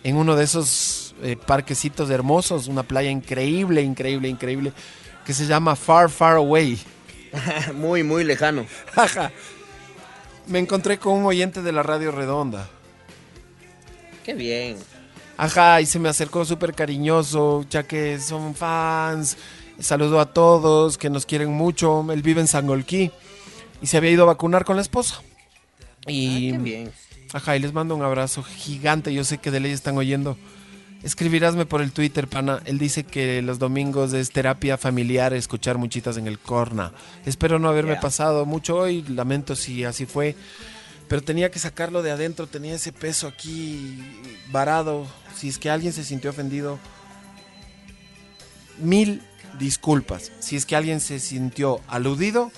en 0.04 0.16
uno 0.16 0.36
de 0.36 0.44
esos 0.44 1.14
eh, 1.22 1.36
parquecitos 1.38 2.10
hermosos, 2.10 2.68
una 2.68 2.84
playa 2.84 3.12
increíble, 3.12 3.82
increíble, 3.84 4.28
increíble, 4.28 4.74
que 5.26 5.34
se 5.34 5.46
llama 5.46 5.76
Far, 5.76 6.10
Far 6.10 6.38
Away. 6.38 6.80
muy, 7.76 8.04
muy 8.04 8.24
lejano. 8.24 8.66
Ajá. 8.96 9.32
Me 10.48 10.60
encontré 10.60 10.98
con 10.98 11.14
un 11.14 11.26
oyente 11.26 11.62
de 11.62 11.72
la 11.72 11.84
radio 11.84 12.12
redonda. 12.12 12.68
Qué 14.26 14.34
bien. 14.34 14.78
Ajá, 15.38 15.82
y 15.82 15.86
se 15.86 16.00
me 16.00 16.10
acercó 16.10 16.46
súper 16.46 16.74
cariñoso, 16.74 17.66
ya 17.70 17.84
que 17.84 18.20
son 18.20 18.56
fans. 18.56 19.38
Saludó 19.80 20.20
a 20.20 20.32
todos, 20.32 20.98
que 20.98 21.10
nos 21.10 21.26
quieren 21.26 21.52
mucho. 21.52 22.06
Él 22.12 22.22
vive 22.22 22.42
en 22.42 22.48
Sangolquí 22.48 23.12
y 23.82 23.88
se 23.88 23.98
había 23.98 24.12
ido 24.12 24.24
a 24.24 24.28
vacunar 24.28 24.64
con 24.66 24.76
la 24.76 24.82
esposa. 24.84 25.22
Y, 26.08 26.52
Qué 26.52 26.58
bien. 26.60 26.92
Ajá, 27.34 27.56
y 27.56 27.60
les 27.60 27.74
mando 27.74 27.96
un 27.96 28.04
abrazo 28.04 28.44
gigante. 28.44 29.14
Yo 29.14 29.24
sé 29.24 29.40
que 29.40 29.50
de 29.50 29.60
ley 29.60 29.72
están 29.72 29.98
oyendo. 29.98 30.38
Escribirásme 31.02 31.66
por 31.66 31.82
el 31.82 31.92
Twitter, 31.92 32.28
pana. 32.28 32.62
Él 32.66 32.78
dice 32.78 33.04
que 33.04 33.42
los 33.42 33.60
domingos 33.60 34.14
es 34.14 34.32
terapia 34.32 34.78
familiar 34.78 35.34
escuchar 35.34 35.78
muchitas 35.78 36.16
en 36.18 36.28
el 36.28 36.40
corna. 36.40 36.94
Espero 37.26 37.60
no 37.60 37.68
haberme 37.68 37.94
Yeah. 37.94 38.02
pasado 38.02 38.46
mucho 38.46 38.78
hoy. 38.78 39.02
Lamento 39.10 39.56
si 39.56 39.84
así 39.84 40.06
fue. 40.06 40.36
Pero 41.14 41.22
tenía 41.24 41.52
que 41.52 41.60
sacarlo 41.60 42.02
de 42.02 42.10
adentro. 42.10 42.48
Tenía 42.48 42.74
ese 42.74 42.92
peso 42.92 43.28
aquí 43.28 44.00
varado. 44.50 45.06
Si 45.36 45.48
es 45.48 45.60
que 45.60 45.70
alguien 45.70 45.94
se 45.94 46.04
sintió 46.04 46.32
ofendido, 46.32 46.80
mil 48.80 49.22
disculpas. 49.60 50.32
Si 50.40 50.56
es 50.56 50.66
que 50.66 50.76
alguien 50.76 51.00
se 51.00 51.20
sintió 51.20 51.82
aludido, 51.88 52.52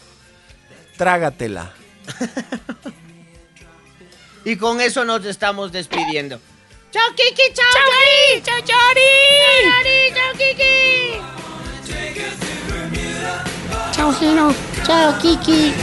trágatela. 0.95 1.73
Y 4.45 4.55
con 4.55 4.79
eso 4.79 5.03
nos 5.03 5.25
estamos 5.25 5.73
despidiendo. 5.73 6.39
Chao, 6.91 7.09
Kiki. 7.13 7.51
Chao, 7.53 7.65
Chao, 7.73 7.83
Yori. 7.91 8.41
Chao, 8.41 8.59
Yori. 8.59 10.13
Chao, 10.13 10.31
Kiki. 10.37 11.19
Chao, 13.91 14.13
Gino. 14.13 14.55
Chao, 14.85 15.19
Kiki. 15.19 15.73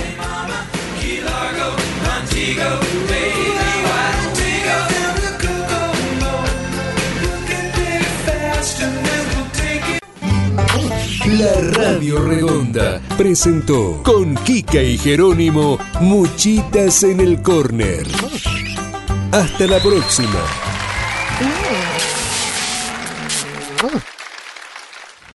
La 11.43 11.61
Radio 11.73 12.23
Redonda 12.23 13.01
presentó 13.17 14.03
con 14.05 14.37
Kika 14.37 14.83
y 14.83 14.99
Jerónimo 14.99 15.79
Muchitas 16.01 17.03
en 17.03 17.21
el 17.21 17.43
Corner. 17.43 18.07
Hasta 19.33 19.67
la 19.67 19.81
próxima. 19.81 20.39
Mm. 21.41 21.63